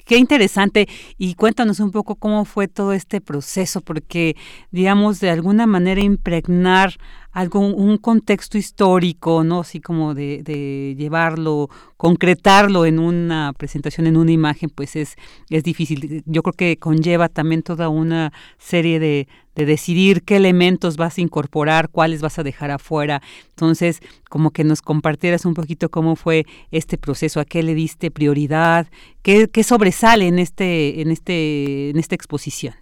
Qué 0.07 0.17
interesante. 0.17 0.87
Y 1.17 1.35
cuéntanos 1.35 1.81
un 1.81 1.91
poco 1.91 2.15
cómo 2.15 2.45
fue 2.45 2.69
todo 2.69 2.93
este 2.93 3.19
proceso, 3.19 3.81
porque, 3.81 4.37
digamos, 4.71 5.19
de 5.19 5.29
alguna 5.29 5.67
manera 5.67 6.01
impregnar 6.01 6.93
algún 7.33 7.75
un 7.77 7.97
contexto 7.97 8.57
histórico, 8.57 9.43
¿no? 9.43 9.59
Así 9.59 9.81
como 9.81 10.13
de, 10.15 10.41
de, 10.43 10.95
llevarlo, 10.97 11.69
concretarlo 11.97 12.85
en 12.85 12.99
una 12.99 13.51
presentación, 13.53 14.07
en 14.07 14.15
una 14.15 14.31
imagen, 14.31 14.69
pues 14.69 14.95
es, 14.95 15.15
es 15.49 15.63
difícil. 15.63 16.23
Yo 16.25 16.41
creo 16.41 16.53
que 16.53 16.77
conlleva 16.77 17.27
también 17.27 17.61
toda 17.61 17.89
una 17.89 18.31
serie 18.57 18.99
de, 18.99 19.27
de 19.57 19.65
decidir 19.65 20.21
qué 20.23 20.35
elementos 20.37 20.97
vas 20.97 21.17
a 21.17 21.21
incorporar, 21.21 21.89
cuáles 21.89 22.21
vas 22.21 22.37
a 22.37 22.43
dejar 22.43 22.69
afuera. 22.69 23.21
Entonces, 23.49 23.99
como 24.29 24.51
que 24.51 24.63
nos 24.63 24.81
compartieras 24.81 25.45
un 25.45 25.55
poquito 25.55 25.89
cómo 25.89 26.15
fue 26.15 26.43
este 26.71 26.97
proceso, 26.97 27.39
a 27.39 27.45
qué 27.45 27.63
le 27.63 27.73
diste 27.73 28.11
prioridad, 28.11 28.85
qué, 29.23 29.47
qué 29.51 29.63
sobresale 29.63 30.27
en 30.27 30.37
este, 30.37 31.01
en 31.01 31.09
este, 31.09 31.89
en 31.89 31.97
esta 31.97 32.13
exposición. 32.13 32.75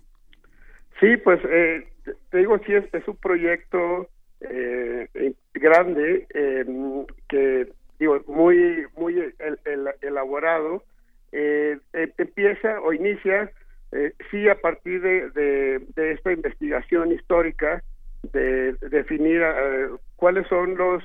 Sí, 0.99 1.15
pues 1.17 1.39
eh, 1.49 1.87
te 2.29 2.37
digo, 2.37 2.59
sí 2.65 2.73
es, 2.73 3.07
un 3.07 3.17
proyecto 3.17 4.09
eh, 4.41 5.07
grande 5.53 6.27
em, 6.33 7.05
que 7.29 7.67
digo 7.99 8.21
muy 8.27 8.85
muy 8.97 9.33
elaborado 10.01 10.83
eh, 11.31 11.77
em, 11.93 12.11
empieza 12.17 12.81
o 12.81 12.91
inicia 12.91 13.49
eh, 13.95 14.13
sí 14.29 14.47
a 14.49 14.55
partir 14.55 15.01
de, 15.01 15.29
de, 15.95 16.11
esta 16.11 16.31
investigación 16.31 17.11
histórica 17.11 17.81
de, 18.33 18.73
definir 18.89 19.41
eh, 19.41 19.87
cuáles 20.15 20.47
son 20.47 20.75
los 20.75 21.03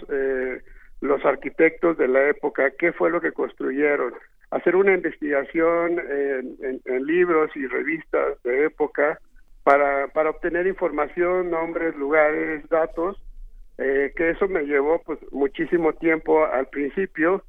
los 1.00 1.24
arquitectos 1.24 1.96
de 1.96 2.09
la 2.09 2.29
época 2.29 2.72
qué 2.79 2.92
fue 2.92 3.11
lo 3.11 3.22
que 3.22 3.33
construyeron 3.33 4.12
hacer 4.50 4.76
una 4.76 4.92
investigación 4.92 5.98
en, 5.98 6.81
en 6.85 7.07
libros 7.07 7.50
y 7.57 7.66
revistas 7.66 8.42
de 8.42 8.66
época 8.66 9.18
para, 9.62 10.09
para 10.09 10.31
obtener 10.31 10.66
información, 10.66 11.50
nombres, 11.50 11.94
lugares, 11.96 12.68
datos, 12.68 13.22
eh, 13.79 14.12
que 14.16 14.31
eso 14.31 14.48
me 14.48 14.64
llevó 14.64 15.00
pues 15.03 15.18
muchísimo 15.33 15.92
tiempo 15.94 16.44
al 16.44 16.66
principio 16.68 17.44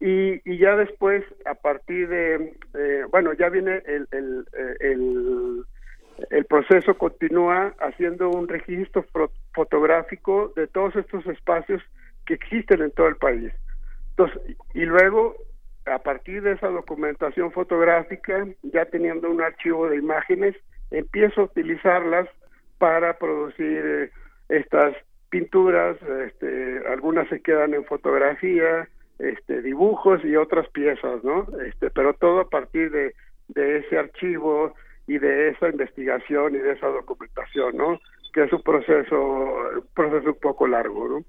y, 0.00 0.40
y 0.44 0.58
ya 0.58 0.76
después 0.76 1.24
a 1.46 1.54
partir 1.54 2.08
de, 2.08 2.54
eh, 2.74 3.04
bueno, 3.10 3.32
ya 3.32 3.48
viene 3.48 3.82
el, 3.86 4.06
el, 4.12 4.46
el, 4.80 5.64
el, 6.30 6.44
proceso 6.44 6.98
continúa 6.98 7.74
haciendo 7.80 8.30
un 8.30 8.46
registro 8.46 9.06
fotográfico 9.54 10.52
de 10.54 10.66
todos 10.66 10.94
estos 10.96 11.26
espacios 11.26 11.82
que 12.26 12.34
existen 12.34 12.82
en 12.82 12.90
todo 12.90 13.08
el 13.08 13.16
país. 13.16 13.52
Entonces, 14.10 14.56
y 14.74 14.84
luego 14.84 15.36
a 15.86 15.98
partir 15.98 16.42
de 16.42 16.52
esa 16.52 16.68
documentación 16.68 17.52
fotográfica, 17.52 18.46
ya 18.62 18.84
teniendo 18.86 19.30
un 19.30 19.40
archivo 19.40 19.88
de 19.88 19.96
imágenes, 19.96 20.56
empiezo 20.90 21.42
a 21.42 21.44
utilizarlas 21.44 22.28
para 22.78 23.18
producir 23.18 24.10
estas 24.48 24.94
pinturas, 25.30 25.96
este, 26.26 26.82
algunas 26.88 27.28
se 27.28 27.40
quedan 27.40 27.74
en 27.74 27.84
fotografía, 27.84 28.88
este, 29.18 29.62
dibujos 29.62 30.24
y 30.24 30.36
otras 30.36 30.68
piezas, 30.70 31.22
¿no? 31.24 31.46
Este, 31.66 31.90
pero 31.90 32.14
todo 32.14 32.40
a 32.40 32.48
partir 32.48 32.90
de, 32.90 33.14
de 33.48 33.78
ese 33.78 33.98
archivo 33.98 34.74
y 35.06 35.18
de 35.18 35.50
esa 35.50 35.68
investigación 35.68 36.54
y 36.54 36.58
de 36.58 36.72
esa 36.72 36.88
documentación, 36.88 37.76
¿no? 37.76 38.00
Que 38.32 38.44
es 38.44 38.52
un 38.52 38.62
proceso, 38.62 39.16
un 39.16 39.88
proceso 39.94 40.30
un 40.30 40.40
poco 40.40 40.66
largo, 40.66 41.08
¿no? 41.08 41.24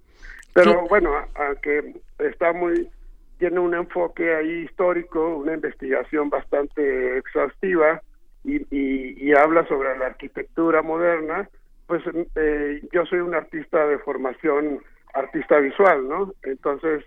Pero 0.53 0.87
bueno, 0.87 1.13
aunque 1.35 1.93
está 2.17 2.51
muy, 2.51 2.89
tiene 3.37 3.59
un 3.59 3.75
enfoque 3.75 4.35
ahí 4.35 4.63
histórico, 4.63 5.37
una 5.37 5.53
investigación 5.53 6.29
bastante 6.29 7.17
exhaustiva 7.19 8.01
y, 8.43 8.65
y, 8.71 9.33
habla 9.33 9.67
sobre 9.67 9.95
la 9.97 10.07
arquitectura 10.07 10.81
moderna, 10.81 11.47
pues 11.85 12.01
eh, 12.35 12.81
yo 12.91 13.05
soy 13.05 13.19
un 13.19 13.35
artista 13.35 13.85
de 13.85 13.99
formación 13.99 14.79
artista 15.13 15.59
visual, 15.59 16.07
¿no? 16.07 16.33
Entonces, 16.43 17.03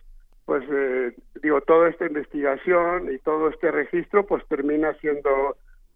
pues 0.50 0.64
eh, 0.68 1.14
digo, 1.44 1.60
toda 1.60 1.88
esta 1.88 2.06
investigación 2.06 3.14
y 3.14 3.18
todo 3.18 3.50
este 3.50 3.70
registro, 3.70 4.26
pues 4.26 4.44
termina 4.48 4.92
siendo 4.94 5.30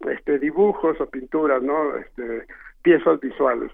este 0.09 0.38
dibujos 0.38 1.00
o 1.00 1.07
pinturas, 1.07 1.61
¿no? 1.61 1.96
Este, 1.96 2.46
piezas 2.80 3.18
visuales. 3.18 3.72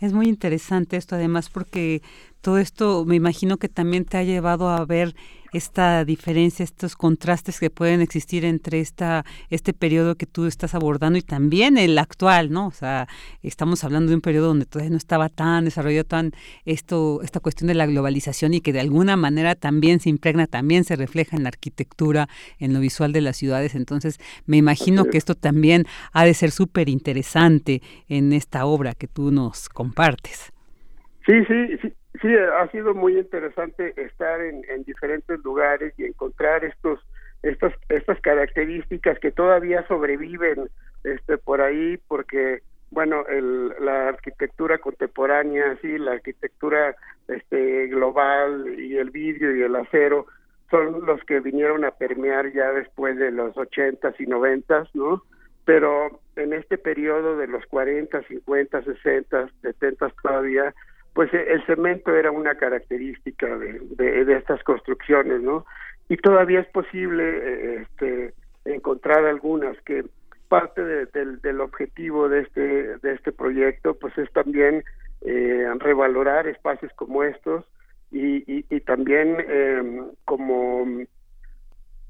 Es 0.00 0.12
muy 0.12 0.26
interesante 0.26 0.96
esto 0.96 1.14
además 1.14 1.50
porque 1.50 2.02
todo 2.40 2.58
esto 2.58 3.04
me 3.04 3.14
imagino 3.14 3.58
que 3.58 3.68
también 3.68 4.04
te 4.04 4.16
ha 4.16 4.24
llevado 4.24 4.70
a 4.70 4.84
ver 4.84 5.14
esta 5.52 6.04
diferencia, 6.04 6.64
estos 6.64 6.96
contrastes 6.96 7.60
que 7.60 7.70
pueden 7.70 8.00
existir 8.00 8.44
entre 8.44 8.80
esta 8.80 9.24
este 9.50 9.72
periodo 9.72 10.16
que 10.16 10.26
tú 10.26 10.46
estás 10.46 10.74
abordando 10.74 11.18
y 11.18 11.22
también 11.22 11.78
el 11.78 11.98
actual, 11.98 12.50
¿no? 12.50 12.66
O 12.66 12.72
sea, 12.72 13.08
estamos 13.42 13.84
hablando 13.84 14.10
de 14.10 14.16
un 14.16 14.20
periodo 14.20 14.48
donde 14.48 14.66
todavía 14.66 14.90
no 14.90 14.96
estaba 14.96 15.28
tan 15.28 15.64
desarrollado 15.64 16.04
tan 16.04 16.32
esto 16.64 17.20
esta 17.22 17.40
cuestión 17.40 17.68
de 17.68 17.74
la 17.74 17.86
globalización 17.86 18.54
y 18.54 18.60
que 18.60 18.72
de 18.72 18.80
alguna 18.80 19.16
manera 19.16 19.54
también 19.54 20.00
se 20.00 20.08
impregna, 20.08 20.46
también 20.46 20.84
se 20.84 20.96
refleja 20.96 21.36
en 21.36 21.42
la 21.42 21.48
arquitectura, 21.48 22.28
en 22.58 22.74
lo 22.74 22.80
visual 22.80 23.12
de 23.12 23.20
las 23.20 23.36
ciudades. 23.36 23.74
Entonces, 23.74 24.18
me 24.46 24.56
imagino 24.56 25.04
que 25.04 25.18
esto 25.18 25.34
también 25.34 25.84
ha 26.12 26.24
de 26.24 26.34
ser 26.34 26.50
súper 26.50 26.88
interesante 26.88 27.82
en 28.08 28.32
esta 28.32 28.66
obra 28.66 28.94
que 28.94 29.08
tú 29.08 29.30
nos 29.30 29.68
compartes. 29.68 30.52
Sí, 31.26 31.32
sí, 31.48 31.76
sí, 31.82 31.92
Sí, 32.22 32.28
ha 32.36 32.68
sido 32.70 32.94
muy 32.94 33.18
interesante 33.18 33.92
estar 33.96 34.40
en, 34.40 34.62
diferentes 34.84 35.42
lugares 35.42 35.92
y 35.98 36.04
encontrar 36.04 36.64
estos 36.64 37.00
estas 37.42 37.74
estas 37.88 38.20
características 38.20 39.18
que 39.18 39.30
todavía 39.30 39.86
sobreviven 39.88 40.70
este 41.04 41.36
por 41.36 41.60
ahí 41.60 41.98
porque 42.08 42.62
bueno 42.90 43.26
el, 43.28 43.68
la 43.80 44.08
arquitectura 44.08 44.78
contemporánea 44.78 45.76
sí 45.82 45.98
la 45.98 46.12
arquitectura 46.12 46.96
este 47.28 47.88
global 47.88 48.78
y 48.78 48.96
el 48.96 49.10
vidrio 49.10 49.54
y 49.54 49.62
el 49.62 49.76
acero 49.76 50.26
son 50.70 51.04
los 51.04 51.22
que 51.24 51.40
vinieron 51.40 51.84
a 51.84 51.90
permear 51.90 52.52
ya 52.52 52.72
después 52.72 53.18
de 53.18 53.30
los 53.30 53.56
ochentas 53.58 54.18
y 54.18 54.26
noventas 54.26 54.88
no 54.94 55.22
pero 55.64 56.20
en 56.36 56.52
este 56.52 56.78
periodo 56.78 57.36
de 57.36 57.48
los 57.48 57.66
cuarenta 57.66 58.22
cincuenta 58.22 58.82
sesenta 58.82 59.48
setentas 59.60 60.12
todavía 60.22 60.74
pues 61.16 61.32
eh, 61.32 61.46
el 61.48 61.64
cemento 61.64 62.14
era 62.14 62.30
una 62.30 62.56
característica 62.56 63.46
de, 63.56 64.36
estas 64.36 64.62
construcciones, 64.62 65.40
¿no? 65.40 65.64
Y 66.10 66.18
todavía 66.18 66.60
es 66.60 66.68
posible 66.68 67.24
eh, 67.24 67.82
este, 67.82 68.34
encontrar 68.66 69.24
algunas 69.24 69.80
que 69.80 70.04
parte 70.48 70.82
del 70.84 71.60
objetivo 71.60 72.28
de 72.28 72.42
este 72.42 72.98
de 72.98 73.14
este 73.14 73.32
proyecto 73.32 73.94
pues 73.94 74.16
es 74.16 74.30
también 74.32 74.84
eh, 75.22 75.66
revalorar 75.78 76.46
espacios 76.46 76.92
como 76.94 77.24
estos 77.24 77.64
y, 78.12 78.62
también 78.82 79.44
em, 79.48 80.04
como 80.24 80.86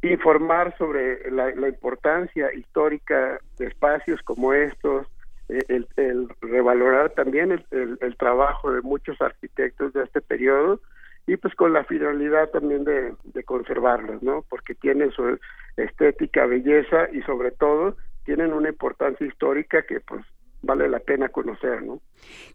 informar 0.02 0.76
sobre 0.76 1.30
la, 1.30 1.68
importancia 1.68 2.52
histórica 2.52 3.40
de 3.56 3.68
espacios 3.68 4.20
como 4.22 4.52
estos 4.52 5.06
el, 5.48 5.86
el 5.96 6.28
revalorar 6.40 7.10
también 7.10 7.52
el, 7.52 7.98
el, 8.00 8.16
trabajo 8.16 8.72
de 8.72 8.82
muchos 8.82 9.20
arquitectos 9.20 9.92
de 9.92 10.02
este 10.02 10.20
periodo 10.20 10.80
y 11.26 11.36
pues 11.36 11.54
con 11.54 11.72
la 11.72 11.84
finalidad 11.84 12.50
también 12.50 12.84
de, 12.84 13.14
de 13.24 13.44
conservarlos, 13.44 14.22
¿no? 14.22 14.44
Porque 14.48 14.74
tienen 14.74 15.10
su 15.12 15.38
estética, 15.76 16.46
belleza 16.46 17.08
y 17.12 17.22
sobre 17.22 17.50
todo 17.52 17.96
tienen 18.24 18.52
una 18.52 18.68
importancia 18.68 19.26
histórica 19.26 19.82
que 19.82 20.00
pues 20.00 20.24
vale 20.62 20.88
la 20.88 20.98
pena 20.98 21.28
conocer, 21.28 21.82
¿no? 21.82 22.00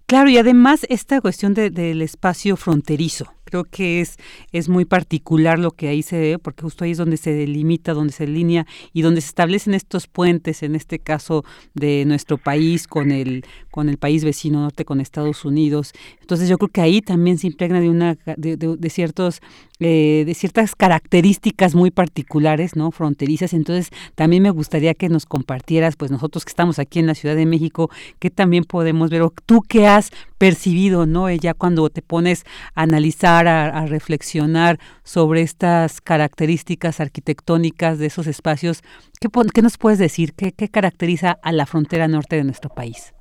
Claro, 0.06 0.30
y 0.30 0.38
además 0.38 0.86
esta 0.90 1.22
cuestión 1.22 1.54
de, 1.54 1.70
del 1.70 2.02
espacio 2.02 2.58
fronterizo, 2.58 3.34
creo 3.52 3.66
que 3.66 4.02
es, 4.02 4.18
es 4.52 4.70
muy 4.70 4.86
particular 4.86 5.60
lo 5.60 5.72
que 5.72 5.90
ahí 5.90 6.02
se 6.02 6.20
ve, 6.20 6.40
porque 6.40 6.64
justo 6.64 6.84
ahí 6.84 6.92
es 6.92 6.98
donde 6.98 7.18
se 7.18 7.34
delimita, 7.34 7.94
donde 7.94 8.14
se 8.14 8.26
delinea 8.26 8.66
y 8.94 9.04
donde 9.04 9.22
se 9.22 9.28
establecen 9.28 9.74
estos 9.74 10.08
puentes, 10.08 10.64
en 10.64 10.76
este 10.76 11.00
caso 11.00 11.44
de 11.76 12.06
nuestro 12.06 12.38
país 12.38 12.88
con 12.88 13.12
el, 13.12 13.46
con 13.70 13.90
el 13.90 13.98
país 13.98 14.24
vecino 14.24 14.62
norte, 14.62 14.86
con 14.86 15.02
Estados 15.02 15.46
Unidos. 15.46 15.92
Entonces 16.22 16.50
yo 16.50 16.58
creo 16.58 16.70
que 16.70 16.82
ahí 16.82 17.02
también 17.02 17.38
se 17.38 17.48
impregna 17.48 17.80
de 17.80 17.90
una 17.90 18.18
de, 18.38 18.58
de, 18.58 18.90
ciertos 18.90 19.42
eh, 19.80 20.24
de 20.26 20.34
ciertas 20.34 20.76
características 20.76 21.76
muy 21.76 21.92
particulares, 21.92 22.76
¿no? 22.76 22.92
Fronterizas. 22.92 23.54
Entonces 23.54 23.90
también 24.16 24.44
me 24.44 24.52
gustaría 24.52 24.94
que 24.94 25.10
nos 25.10 25.26
compartieras, 25.26 25.96
pues 25.96 26.12
nosotros 26.12 26.46
que 26.46 26.52
estamos 26.52 26.80
aquí 26.80 27.00
en 27.00 27.08
la 27.08 27.16
Ciudad 27.16 27.36
de 27.36 27.46
México, 27.46 27.90
que 28.20 28.30
también 28.30 28.64
podemos 28.64 29.10
ver, 29.10 29.24
o 29.24 29.34
tú 29.52 29.62
qué 29.68 29.86
has 29.86 30.12
percibido, 30.40 31.06
¿no? 31.06 31.30
Ya 31.30 31.54
cuando 31.54 31.90
te 31.90 32.02
pones 32.02 32.46
a 32.74 32.84
analizar, 32.84 33.50
a, 33.50 33.86
reflexionar 33.86 34.78
sobre 35.04 35.42
estas 35.42 36.00
características 36.00 37.02
arquitectónicas 37.02 38.00
de 38.00 38.06
esos 38.06 38.28
espacios, 38.28 38.82
¿qué, 39.20 39.62
nos 39.62 39.78
puedes 39.78 40.00
decir? 40.00 40.30
¿Qué, 40.38 40.54
¿Qué, 40.54 40.70
caracteriza 40.70 41.36
a 41.44 41.52
la 41.52 41.66
frontera 41.66 42.08
norte 42.08 42.38
de 42.38 42.46
nuestro 42.46 42.70
país? 42.70 43.14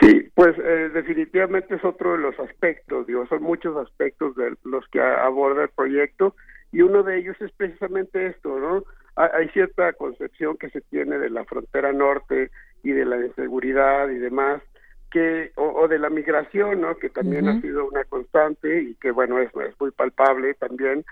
Sí, 0.00 0.28
pues 0.34 0.58
eh, 0.58 0.90
definitivamente 0.92 1.76
es 1.76 1.84
otro 1.84 2.14
de 2.14 2.18
los 2.18 2.36
aspectos, 2.40 3.06
digo, 3.06 3.24
son 3.28 3.44
muchos 3.44 3.76
aspectos 3.76 4.34
de 4.34 4.56
los 4.64 4.84
que 4.88 5.00
aborda 5.00 5.62
el 5.62 5.68
proyecto 5.68 6.34
y 6.72 6.82
uno 6.82 7.04
de 7.04 7.18
ellos 7.18 7.36
es 7.40 7.52
precisamente 7.52 8.26
esto, 8.26 8.58
¿no? 8.58 8.82
Hay 9.14 9.48
cierta 9.50 9.92
concepción 9.92 10.56
que 10.56 10.70
se 10.70 10.80
tiene 10.80 11.18
de 11.18 11.30
la 11.30 11.44
frontera 11.44 11.92
norte 11.92 12.50
y 12.82 12.90
de 12.90 13.04
la 13.04 13.24
inseguridad 13.24 14.08
y 14.08 14.14
demás, 14.14 14.62
que 15.10 15.52
o, 15.56 15.88
de 15.88 15.98
la 15.98 16.10
migración, 16.10 16.80
¿no? 16.80 16.96
Que 16.96 17.10
también 17.10 17.48
ha 17.48 17.60
sido 17.60 17.86
una 17.86 18.04
constante 18.04 18.82
y 18.82 18.94
que 18.94 19.10
bueno 19.10 19.38
es, 19.38 19.50
es 19.68 19.80
muy 19.80 19.90
palpable 19.90 20.54
también. 20.54 21.04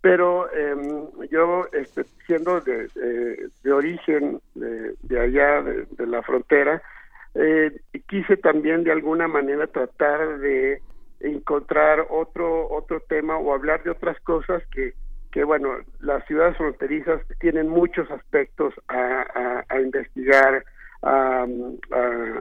Pero 0.00 0.48
eh, 0.52 0.76
yo, 1.30 1.66
este, 1.72 2.04
siendo 2.26 2.60
de, 2.60 2.88
de, 3.62 3.72
origen 3.72 4.40
de, 4.54 4.94
de 5.02 5.20
allá, 5.20 5.62
de, 5.62 5.86
de, 5.90 6.06
la 6.06 6.22
frontera, 6.22 6.82
eh, 7.34 7.80
quise 8.06 8.36
también 8.36 8.84
de 8.84 8.92
alguna 8.92 9.26
manera 9.26 9.66
tratar 9.66 10.38
de 10.38 10.80
encontrar 11.20 12.06
otro 12.10 12.68
otro 12.70 13.00
tema 13.08 13.38
o 13.38 13.54
hablar 13.54 13.82
de 13.82 13.90
otras 13.90 14.20
cosas 14.20 14.62
que 14.66 14.92
que 15.32 15.44
bueno 15.44 15.70
las 16.00 16.24
ciudades 16.26 16.56
fronterizas 16.58 17.22
tienen 17.40 17.68
muchos 17.68 18.10
aspectos 18.10 18.74
a, 18.88 19.22
a, 19.34 19.64
a 19.68 19.80
investigar 19.80 20.62
a, 21.02 21.46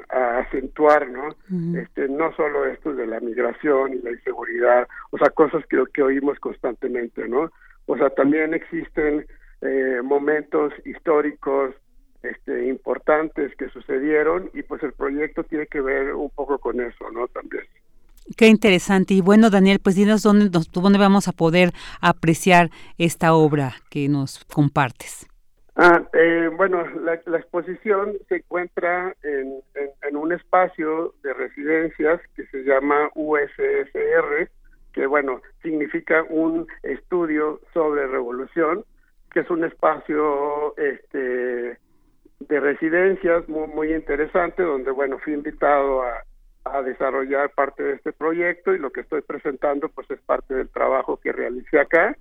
a, 0.10 0.38
acentuar, 0.40 1.08
¿no? 1.10 1.36
Este, 1.80 2.08
no 2.08 2.34
solo 2.36 2.66
esto 2.66 2.94
de 2.94 3.08
la 3.08 3.20
migración 3.20 3.94
y 3.94 4.02
la 4.02 4.12
inseguridad, 4.12 4.88
o 5.12 5.18
sea, 5.18 5.30
cosas 5.30 5.66
que, 5.68 5.84
que 5.94 6.04
oímos 6.04 6.40
constantemente, 6.40 7.28
¿no? 7.28 7.52
O 7.88 7.98
sea, 7.98 8.10
también 8.10 8.54
existen 8.54 9.26
eh, 9.62 10.02
momentos 10.04 10.74
históricos 10.86 11.76
este, 12.24 12.68
importantes 12.68 13.56
que 13.56 13.70
sucedieron 13.70 14.50
y 14.54 14.64
pues 14.64 14.82
el 14.84 14.94
proyecto 14.94 15.44
tiene 15.44 15.68
que 15.68 15.82
ver 15.82 16.14
un 16.16 16.30
poco 16.30 16.58
con 16.58 16.82
eso, 16.82 17.10
¿no? 17.12 17.28
También. 17.28 17.64
Qué 18.36 18.48
interesante. 18.48 19.14
Y 19.14 19.22
bueno, 19.22 19.52
Daniel, 19.52 19.80
pues 19.80 19.96
dinos 19.96 20.24
dónde, 20.24 20.50
dónde 20.50 20.98
vamos 20.98 21.28
a 21.28 21.32
poder 21.32 21.72
apreciar 22.02 22.72
esta 22.98 23.36
obra 23.36 23.76
que 23.90 24.10
nos 24.10 24.44
compartes. 24.46 25.28
Ah, 25.78 26.02
eh, 26.14 26.50
bueno, 26.56 26.86
la, 27.02 27.16
exposición 27.16 28.14
se 28.30 28.38
encuentra 28.38 29.14
en, 29.24 29.62
un 30.16 30.32
espacio 30.32 31.14
de 31.22 31.34
residencias 31.34 32.22
que 32.34 32.46
se 32.46 32.64
llama 32.64 33.10
USSR, 33.14 34.50
que 34.94 35.06
bueno, 35.06 35.42
significa 35.62 36.24
un 36.30 36.66
estudio 36.82 37.60
sobre 37.74 38.08
revolución, 38.08 38.86
que 39.32 39.42
es 39.42 39.50
un 39.50 39.66
espacio 39.66 40.78
este, 40.78 41.78
de 42.40 42.60
residencias 42.62 43.48
muy, 43.50 43.68
muy 43.68 43.94
interesante, 43.94 44.64
donde 44.64 44.92
bueno, 44.92 45.20
fui 45.20 45.34
invitado 45.34 46.04
a, 46.04 46.24
a 46.64 46.82
desarrollar 46.84 47.50
parte 47.50 47.84
de 47.84 47.94
este 47.96 48.14
proyecto 48.14 48.74
y 48.74 48.80
lo 48.80 48.92
que 48.92 49.02
estoy 49.02 49.22
presentando 49.24 49.90
pues 49.90 50.10
es 50.10 50.22
parte 50.22 50.54
del 50.54 50.70
trabajo 50.70 51.18
que 51.18 51.34
realicé 51.34 51.82
acá. 51.82 52.16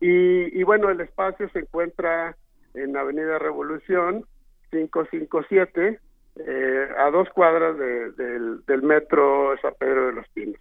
Y, 0.00 0.60
y 0.60 0.64
bueno, 0.64 0.90
el 0.90 1.00
espacio 1.00 1.48
se 1.50 1.60
encuentra 1.60 2.36
en 2.82 2.96
Avenida 2.96 3.38
Revolución 3.38 4.24
557 4.70 6.00
eh, 6.36 6.88
a 6.98 7.10
dos 7.10 7.28
cuadras 7.30 7.76
del, 7.78 8.64
del 8.66 8.82
metro 8.82 9.54
San 9.60 9.74
Pedro 9.78 10.06
de 10.06 10.12
los 10.14 10.28
Pinos. 10.28 10.60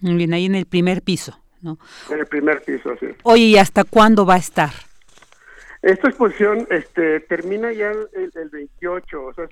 Bien, 0.00 0.32
ahí 0.32 0.46
en 0.46 0.54
el 0.54 0.66
primer 0.66 1.02
piso, 1.02 1.38
¿no? 1.60 1.78
En 2.10 2.20
el 2.20 2.26
primer 2.26 2.62
piso, 2.62 2.96
sí. 2.98 3.08
Oye, 3.22 3.42
¿y 3.42 3.56
hasta 3.58 3.84
cuándo 3.84 4.24
va 4.24 4.34
a 4.34 4.38
estar? 4.38 4.70
Esta 5.82 6.08
exposición 6.08 6.66
este, 6.70 7.20
termina 7.20 7.72
ya 7.72 7.90
el, 7.90 8.30
el 8.34 8.48
28, 8.48 9.24
o 9.24 9.34
sea, 9.34 9.48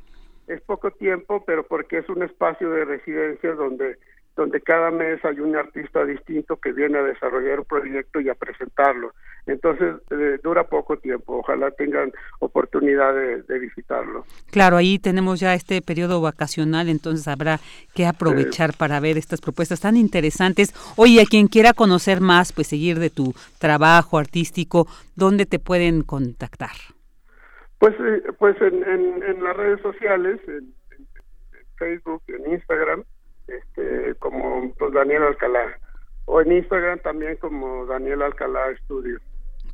es 0.47 0.61
poco 0.63 0.91
tiempo, 0.91 1.45
pero 1.47 1.67
porque 1.67 1.99
es 1.99 2.09
un 2.09 2.23
espacio 2.23 2.71
de 2.71 2.85
residencia 2.85 3.53
donde 3.53 3.99
donde 4.39 4.61
cada 4.61 4.93
mes 4.93 5.19
hay 5.25 5.41
un 5.41 5.57
artista 5.57 6.05
distinto 6.05 6.59
que 6.59 6.71
viene 6.71 6.97
a 6.97 7.03
desarrollar 7.03 7.59
un 7.59 7.65
proyecto 7.65 8.21
y 8.21 8.29
a 8.29 8.37
presentarlo. 8.37 9.13
Entonces, 9.47 9.97
eh, 10.13 10.39
dura 10.45 10.63
poco 10.69 10.97
tiempo. 10.97 11.39
Ojalá 11.39 11.73
tengan 11.73 12.13
oportunidad 12.39 13.15
de, 13.15 13.59
visitarlo. 13.59 14.25
Claro, 14.53 14.77
ahí 14.77 15.01
tenemos 15.01 15.41
ya 15.41 15.55
este 15.55 15.83
periodo 15.83 16.21
vacacional, 16.21 16.89
entonces 16.89 17.27
habrá 17.27 17.59
que 17.97 18.07
aprovechar 18.07 18.75
para 18.79 19.01
ver 19.01 19.19
estas 19.19 19.41
propuestas 19.41 19.81
tan 19.81 19.97
interesantes. 19.97 20.73
Oye, 20.97 21.21
a 21.21 21.25
quien 21.25 21.49
quiera 21.49 21.73
conocer 21.73 22.21
más, 22.21 22.53
pues 22.53 22.69
seguir 22.69 23.01
de 23.01 23.11
tu 23.11 23.35
trabajo 23.59 24.19
artístico, 24.19 24.87
¿dónde 25.17 25.47
te 25.47 25.59
pueden 25.59 26.03
contactar? 26.03 26.77
Pues, 27.81 27.95
eh, 27.99 28.23
pues 28.39 28.57
en, 28.63 28.85
en, 28.85 29.43
las 29.43 29.57
redes 29.57 29.81
sociales, 29.81 30.41
en, 30.47 30.73
en 30.97 31.07
Facebook, 31.77 32.23
en 32.29 32.53
Instagram, 32.53 33.03
este, 33.49 34.15
como 34.19 34.73
pues, 34.75 34.93
Daniel 34.93 35.23
Alcalá, 35.25 35.79
o 36.27 36.41
en 36.41 36.53
Instagram 36.53 37.01
también 37.01 37.37
como 37.37 37.87
Daniel 37.87 38.23
Alcalá 38.23 38.71
Estudio. 38.71 39.19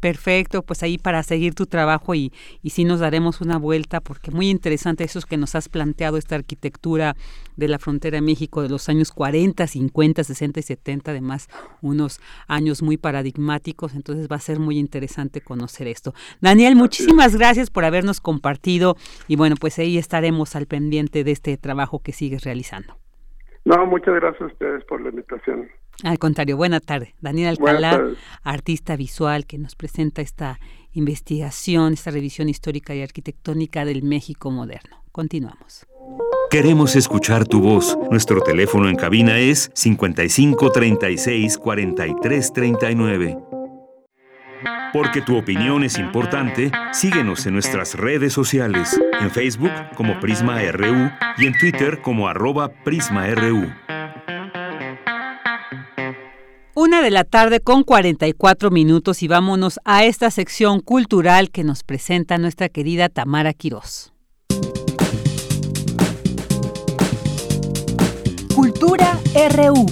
Perfecto, 0.04 0.62
pues 0.62 0.82
ahí 0.82 0.98
para 0.98 1.22
seguir 1.22 1.54
tu 1.54 1.64
trabajo 1.64 2.14
y, 2.14 2.30
y 2.62 2.70
sí 2.70 2.84
nos 2.84 3.00
daremos 3.00 3.40
una 3.40 3.56
vuelta 3.56 4.02
porque 4.02 4.30
muy 4.30 4.50
interesante 4.50 5.02
eso 5.02 5.18
que 5.22 5.38
nos 5.38 5.54
has 5.54 5.70
planteado, 5.70 6.18
esta 6.18 6.34
arquitectura 6.34 7.16
de 7.56 7.68
la 7.68 7.78
frontera 7.78 8.16
de 8.16 8.20
México 8.20 8.60
de 8.60 8.68
los 8.68 8.90
años 8.90 9.12
40, 9.12 9.66
50, 9.66 10.24
60 10.24 10.60
y 10.60 10.62
70, 10.62 11.10
además 11.10 11.48
unos 11.80 12.20
años 12.48 12.82
muy 12.82 12.98
paradigmáticos, 12.98 13.94
entonces 13.94 14.28
va 14.30 14.36
a 14.36 14.40
ser 14.40 14.58
muy 14.58 14.78
interesante 14.78 15.40
conocer 15.40 15.86
esto. 15.86 16.12
Daniel, 16.38 16.76
muchísimas 16.76 17.34
gracias 17.34 17.70
por 17.70 17.86
habernos 17.86 18.20
compartido 18.20 18.96
y 19.26 19.36
bueno, 19.36 19.56
pues 19.58 19.78
ahí 19.78 19.96
estaremos 19.96 20.54
al 20.54 20.66
pendiente 20.66 21.24
de 21.24 21.32
este 21.32 21.56
trabajo 21.56 22.00
que 22.00 22.12
sigues 22.12 22.44
realizando. 22.44 23.03
No, 23.64 23.86
muchas 23.86 24.14
gracias 24.14 24.42
a 24.42 24.46
ustedes 24.46 24.84
por 24.84 25.00
la 25.00 25.08
invitación. 25.08 25.68
Al 26.02 26.18
contrario, 26.18 26.56
buena 26.56 26.80
tarde. 26.80 27.14
Daniel 27.20 27.50
Alcalá, 27.50 28.08
artista 28.42 28.96
visual 28.96 29.46
que 29.46 29.58
nos 29.58 29.74
presenta 29.74 30.22
esta 30.22 30.58
investigación, 30.92 31.92
esta 31.92 32.10
revisión 32.10 32.48
histórica 32.48 32.94
y 32.94 33.02
arquitectónica 33.02 33.84
del 33.84 34.02
México 34.02 34.50
moderno. 34.50 35.02
Continuamos. 35.12 35.86
Queremos 36.50 36.94
escuchar 36.96 37.46
tu 37.46 37.60
voz. 37.60 37.96
Nuestro 38.10 38.40
teléfono 38.40 38.88
en 38.88 38.96
cabina 38.96 39.38
es 39.38 39.70
55 39.74 40.70
36 40.70 41.58
43 41.58 42.52
39. 42.52 43.53
Porque 44.92 45.20
tu 45.20 45.36
opinión 45.36 45.84
es 45.84 45.98
importante, 45.98 46.70
síguenos 46.92 47.46
en 47.46 47.54
nuestras 47.54 47.94
redes 47.94 48.32
sociales, 48.32 49.00
en 49.20 49.30
Facebook 49.30 49.72
como 49.96 50.20
Prisma 50.20 50.60
RU 50.72 51.10
y 51.38 51.46
en 51.46 51.58
Twitter 51.58 52.00
como 52.00 52.28
arroba 52.28 52.68
PrismaRU. 52.84 53.72
Una 56.76 57.02
de 57.02 57.10
la 57.10 57.22
tarde 57.22 57.60
con 57.60 57.84
44 57.84 58.70
minutos 58.70 59.22
y 59.22 59.28
vámonos 59.28 59.78
a 59.84 60.04
esta 60.04 60.30
sección 60.32 60.80
cultural 60.80 61.50
que 61.50 61.62
nos 61.62 61.84
presenta 61.84 62.36
nuestra 62.36 62.68
querida 62.68 63.08
Tamara 63.08 63.52
Quirós. 63.52 64.12
Cultura 68.54 69.18
RU. 69.50 69.86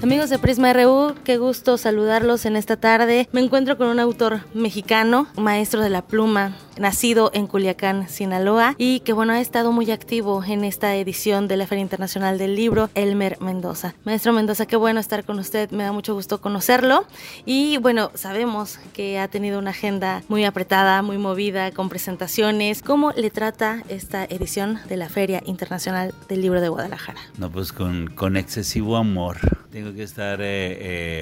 Amigos 0.00 0.30
de 0.30 0.38
Prisma 0.38 0.72
RU, 0.72 1.14
qué 1.24 1.38
gusto 1.38 1.76
saludarlos 1.76 2.46
en 2.46 2.54
esta 2.54 2.76
tarde. 2.76 3.28
Me 3.32 3.40
encuentro 3.40 3.76
con 3.76 3.88
un 3.88 3.98
autor 3.98 4.42
mexicano, 4.54 5.26
maestro 5.36 5.80
de 5.80 5.90
la 5.90 6.02
pluma, 6.02 6.56
nacido 6.78 7.30
en 7.34 7.46
Culiacán, 7.46 8.08
Sinaloa, 8.08 8.74
y 8.78 9.00
que 9.00 9.12
bueno, 9.12 9.32
ha 9.32 9.40
estado 9.40 9.72
muy 9.72 9.90
activo 9.90 10.42
en 10.44 10.64
esta 10.64 10.94
edición 10.96 11.48
de 11.48 11.56
la 11.56 11.66
Feria 11.66 11.82
Internacional 11.82 12.38
del 12.38 12.54
Libro, 12.54 12.90
Elmer 12.94 13.38
Mendoza. 13.40 13.94
Maestro 14.04 14.32
Mendoza, 14.32 14.66
qué 14.66 14.76
bueno 14.76 15.00
estar 15.00 15.24
con 15.24 15.38
usted, 15.38 15.70
me 15.70 15.82
da 15.82 15.92
mucho 15.92 16.14
gusto 16.14 16.40
conocerlo. 16.40 17.04
Y 17.44 17.78
bueno, 17.78 18.10
sabemos 18.14 18.78
que 18.92 19.18
ha 19.18 19.28
tenido 19.28 19.58
una 19.58 19.70
agenda 19.70 20.22
muy 20.28 20.44
apretada, 20.44 21.02
muy 21.02 21.18
movida, 21.18 21.72
con 21.72 21.88
presentaciones. 21.88 22.82
¿Cómo 22.82 23.12
le 23.12 23.30
trata 23.30 23.82
esta 23.88 24.24
edición 24.24 24.78
de 24.88 24.96
la 24.96 25.08
Feria 25.08 25.42
Internacional 25.44 26.14
del 26.28 26.42
Libro 26.42 26.60
de 26.60 26.68
Guadalajara? 26.68 27.20
No, 27.36 27.50
pues 27.50 27.72
con, 27.72 28.36
excesivo 28.36 28.96
amor. 28.96 29.38
Que 29.94 30.02
estar 30.02 30.40
eh, 30.40 30.44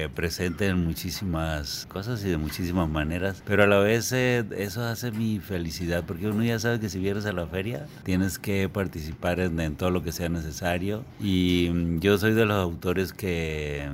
eh, 0.03 0.09
presente 0.15 0.67
en 0.67 0.83
muchísimas 0.83 1.85
cosas 1.87 2.23
y 2.23 2.29
de 2.29 2.37
muchísimas 2.37 2.89
maneras, 2.89 3.43
pero 3.45 3.63
a 3.63 3.67
la 3.67 3.79
vez 3.79 4.11
eh, 4.11 4.43
eso 4.57 4.83
hace 4.83 5.11
mi 5.11 5.39
felicidad, 5.39 6.03
porque 6.05 6.27
uno 6.27 6.43
ya 6.43 6.59
sabe 6.59 6.79
que 6.79 6.89
si 6.89 6.99
vienes 6.99 7.25
a 7.25 7.33
la 7.33 7.47
feria 7.47 7.85
tienes 8.03 8.39
que 8.39 8.69
participar 8.69 9.39
en, 9.39 9.75
todo 9.75 9.91
lo 9.91 10.03
que 10.03 10.11
sea 10.11 10.29
necesario 10.29 11.03
y 11.19 11.69
mm, 11.71 11.99
yo 11.99 12.17
soy 12.17 12.33
de 12.33 12.45
los 12.45 12.57
autores 12.57 13.13
que 13.13 13.89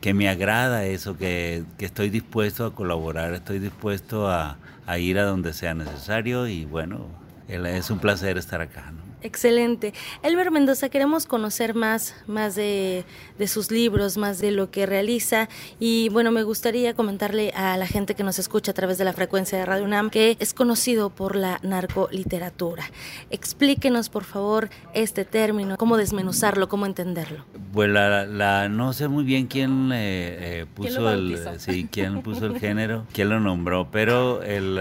que 0.00 0.14
me 0.14 0.28
agrada 0.28 0.84
eso, 0.86 1.16
que, 1.16 1.64
que, 1.76 1.84
estoy 1.84 2.08
dispuesto 2.08 2.64
a 2.64 2.72
colaborar, 2.72 3.34
estoy 3.34 3.58
dispuesto 3.58 4.28
a, 4.28 4.56
a, 4.86 4.98
ir 4.98 5.18
a 5.18 5.24
donde 5.24 5.52
sea 5.52 5.74
necesario 5.74 6.46
y 6.46 6.66
bueno, 6.66 7.08
es 7.48 7.90
un 7.90 7.98
placer 7.98 8.38
estar 8.38 8.60
acá. 8.60 8.92
¿no? 8.92 9.07
Excelente. 9.22 9.94
Elmer 10.22 10.50
Mendoza, 10.50 10.88
queremos 10.88 11.26
conocer 11.26 11.74
más, 11.74 12.14
más 12.26 12.54
de, 12.54 13.04
sus 13.46 13.70
libros, 13.70 14.16
más 14.16 14.38
de 14.38 14.52
lo 14.52 14.70
que 14.70 14.86
realiza. 14.86 15.48
Y 15.80 16.08
bueno, 16.10 16.30
me 16.30 16.44
gustaría 16.44 16.94
comentarle 16.94 17.50
a 17.52 17.76
la 17.76 17.86
gente 17.86 18.14
que 18.14 18.22
nos 18.22 18.38
escucha 18.38 18.70
a 18.70 18.74
través 18.74 18.96
de 18.98 19.04
la 19.04 19.12
frecuencia 19.12 19.58
de 19.58 19.64
Radio 19.64 19.84
UNAM 19.84 20.10
que 20.10 20.36
es 20.38 20.54
conocido 20.54 21.10
por 21.10 21.34
la 21.34 21.58
narcoliteratura. 21.62 22.84
Explíquenos, 23.30 24.08
por 24.08 24.24
favor, 24.24 24.70
este 24.94 25.24
término, 25.24 25.76
cómo 25.76 25.96
desmenuzarlo, 25.96 26.68
cómo 26.68 26.86
entenderlo. 26.86 27.44
Pues 27.72 27.90
la, 27.90 28.68
no 28.68 28.92
sé 28.92 29.08
muy 29.08 29.24
bien 29.24 29.46
quién 29.46 29.90
eh, 29.92 30.66
puso 30.74 31.10
el 31.10 31.38
sí, 31.58 31.88
quién 31.90 32.22
puso 32.22 32.46
el 32.46 32.58
género, 32.60 33.04
quién 33.12 33.28
lo 33.30 33.40
nombró, 33.40 33.88
pero 33.90 34.42
el 34.42 34.78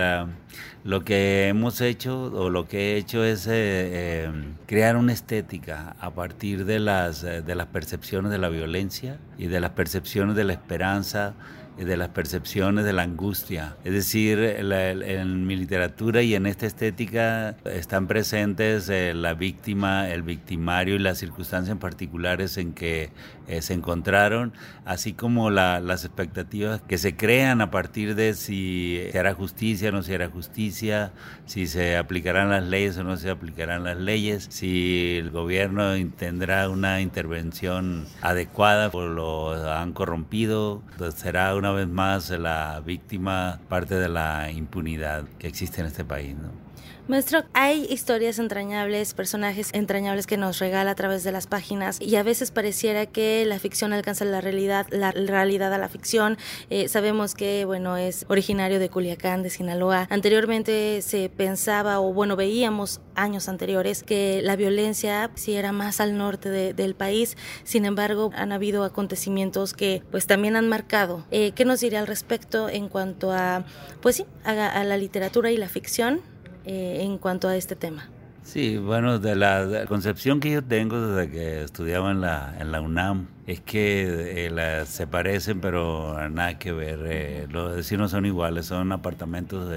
lo 0.88 1.04
que 1.04 1.50
hemos 1.50 1.82
hecho 1.82 2.32
o 2.34 2.50
lo 2.50 2.66
que 2.70 2.94
he 2.94 2.98
hecho 2.98 3.26
es 3.26 3.46
eh, 3.46 3.52
eh, 3.52 4.32
crear 4.68 4.96
una 4.96 5.12
estética 5.12 5.98
a 6.00 6.12
partir 6.12 6.64
de 6.64 6.80
las, 6.80 7.26
eh, 7.26 7.42
de 7.42 7.56
las 7.56 7.68
percepciones 7.68 8.32
de 8.32 8.38
la 8.38 8.48
violencia 8.48 9.18
y 9.38 9.48
de 9.48 9.60
las 9.60 9.72
percepciones 9.72 10.38
de 10.38 10.46
la 10.46 10.54
esperanza 10.54 11.34
de 11.78 11.98
las 11.98 12.10
percepciones 12.10 12.86
de 12.86 12.94
la 12.94 13.04
angustia. 13.04 13.76
Es 13.84 13.94
decir, 13.94 14.40
en 14.40 15.46
mi 15.48 15.56
literatura 15.56 16.22
y 16.22 16.36
en 16.36 16.46
esta 16.46 16.66
estética 16.66 17.56
están 17.66 18.08
presentes 18.08 18.90
la 18.90 19.34
víctima, 19.34 20.10
el 20.10 20.24
victimario 20.24 20.96
y 20.96 21.00
las 21.00 21.18
circunstancias 21.18 21.78
particulares 21.78 22.58
en 22.58 22.74
que 22.74 23.12
eh, 23.48 23.62
se 23.62 23.74
encontraron, 23.74 24.52
así 24.86 25.14
como 25.14 25.50
las 25.50 26.04
expectativas 26.04 26.82
que 26.82 26.98
se 26.98 27.16
crean 27.16 27.62
a 27.62 27.72
partir 27.72 28.16
de 28.16 28.34
si 28.34 29.02
se 29.12 29.20
hará 29.20 29.34
justicia 29.34 29.90
o 29.90 29.92
no 29.94 30.04
se 30.04 30.16
hará 30.16 30.30
justicia, 30.30 31.14
si 31.46 31.68
se 31.68 31.96
aplicarán 31.96 32.50
las 32.50 32.64
leyes 32.64 32.98
o 32.98 33.04
no 33.04 33.16
se 33.16 33.30
aplicarán 33.30 33.86
las 33.86 33.98
leyes, 33.98 34.48
si 34.50 35.16
el 35.18 35.32
gobierno 35.32 35.94
tendrá 36.18 36.68
una 36.70 37.00
intervención 37.00 38.06
adecuada 38.22 38.90
o 38.92 39.08
lo 39.08 39.72
han 39.72 39.94
corrompido, 39.94 40.82
pues 40.98 41.14
será 41.14 41.56
una 41.56 41.67
vez 41.72 41.88
más 41.88 42.30
la 42.30 42.82
víctima 42.86 43.60
parte 43.70 43.96
de 43.96 44.10
la 44.10 44.52
impunidad 44.52 45.26
que 45.40 45.48
existe 45.48 45.82
en 45.82 45.88
este 45.88 46.04
país. 46.04 46.36
¿no? 46.36 46.67
Maestro, 47.08 47.46
hay 47.54 47.88
historias 47.90 48.38
entrañables, 48.38 49.14
personajes 49.14 49.70
entrañables 49.72 50.28
que 50.28 50.36
nos 50.36 50.60
regala 50.60 50.92
a 50.92 50.96
través 50.96 51.24
de 51.24 51.32
las 51.32 51.48
páginas 51.48 52.02
y 52.02 52.18
a 52.18 52.24
veces 52.24 52.52
pareciera 52.52 53.06
que 53.06 53.46
la 53.46 53.60
ficción 53.60 53.94
alcanza 53.94 54.26
la 54.26 54.42
realidad, 54.42 54.88
la 54.92 55.12
realidad 55.14 55.74
a 55.74 55.78
la 55.78 55.88
ficción. 55.88 56.38
Eh, 56.70 56.90
sabemos 56.90 57.34
que, 57.34 57.64
bueno, 57.64 57.96
es 57.96 58.26
originario 58.28 58.78
de 58.78 58.90
Culiacán, 58.90 59.42
de 59.42 59.50
Sinaloa. 59.50 60.08
Anteriormente 60.10 61.02
se 61.02 61.30
pensaba, 61.30 62.02
o 62.02 62.12
bueno, 62.12 62.36
veíamos 62.36 63.00
años 63.16 63.48
anteriores 63.48 64.04
que 64.04 64.42
la 64.44 64.58
violencia 64.58 65.32
sí 65.36 65.54
era 65.54 65.72
más 65.72 66.02
al 66.02 66.18
norte 66.18 66.74
del 66.74 66.94
país. 66.94 67.38
Sin 67.64 67.86
embargo, 67.86 68.32
han 68.36 68.52
habido 68.52 68.84
acontecimientos 68.84 69.74
que 69.74 70.04
pues 70.12 70.28
también 70.28 70.58
han 70.58 70.68
marcado. 70.68 71.26
Eh, 71.32 71.54
¿Qué 71.54 71.64
nos 71.64 71.80
diría 71.80 72.02
al 72.02 72.08
respecto 72.08 72.68
en 72.68 72.90
cuanto 72.90 73.32
a, 73.32 73.64
pues 74.02 74.18
sí, 74.18 74.26
a 74.44 74.84
la 74.84 74.98
literatura 74.98 75.52
y 75.52 75.58
la 75.58 75.70
ficción? 75.70 76.20
Eh, 76.68 77.02
en 77.02 77.18
cuanto 77.18 77.48
a 77.48 77.56
este 77.56 77.76
tema? 77.76 78.10
Sí, 78.44 78.78
bueno, 78.78 79.20
de 79.20 79.36
la, 79.36 79.86
concepción 79.88 80.40
que 80.40 80.52
yo 80.52 80.64
tengo 80.64 81.02
desde 81.02 81.30
que 81.30 81.64
estudiaba 81.64 82.12
en 82.12 82.22
la, 82.22 82.56
en 82.60 82.72
la 82.72 82.80
UNAM 82.80 83.28
es 83.46 83.60
que 83.60 84.48
eh, 84.48 84.86
se 84.86 85.06
parecen, 85.06 85.60
pero 85.60 86.30
nada 86.30 86.58
que 86.58 86.72
ver. 86.72 87.00
Eh, 87.10 87.48
los 87.50 87.76
vecinos 87.76 88.12
son 88.12 88.26
iguales, 88.26 88.68
son 88.68 88.94
apartamentos 88.94 89.70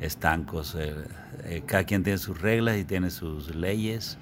estancos. 0.00 0.76
Eh, 0.78 1.62
cada 1.64 1.84
quien 1.84 2.02
tiene 2.02 2.18
sus 2.18 2.40
reglas 2.40 2.76
y 2.76 2.84
tiene 2.84 3.10
sus 3.10 3.54
leyes. 3.54 4.18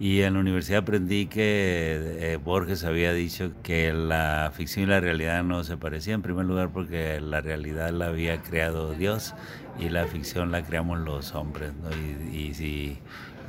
Y 0.00 0.22
en 0.22 0.34
la 0.34 0.40
universidad 0.40 0.82
aprendí 0.82 1.26
que 1.26 2.40
Borges 2.44 2.84
había 2.84 3.12
dicho 3.12 3.52
que 3.64 3.92
la 3.92 4.52
ficción 4.54 4.84
y 4.84 4.88
la 4.88 5.00
realidad 5.00 5.42
no 5.42 5.64
se 5.64 5.76
parecían, 5.76 6.16
en 6.16 6.22
primer 6.22 6.46
lugar 6.46 6.70
porque 6.72 7.20
la 7.20 7.40
realidad 7.40 7.90
la 7.90 8.06
había 8.06 8.40
creado 8.42 8.94
Dios 8.94 9.34
y 9.78 9.88
la 9.88 10.06
ficción 10.06 10.50
la 10.50 10.62
creamos 10.62 10.98
los 11.00 11.34
hombres. 11.34 11.72
Y, 12.32 12.36
y 12.36 12.54
si 12.54 12.98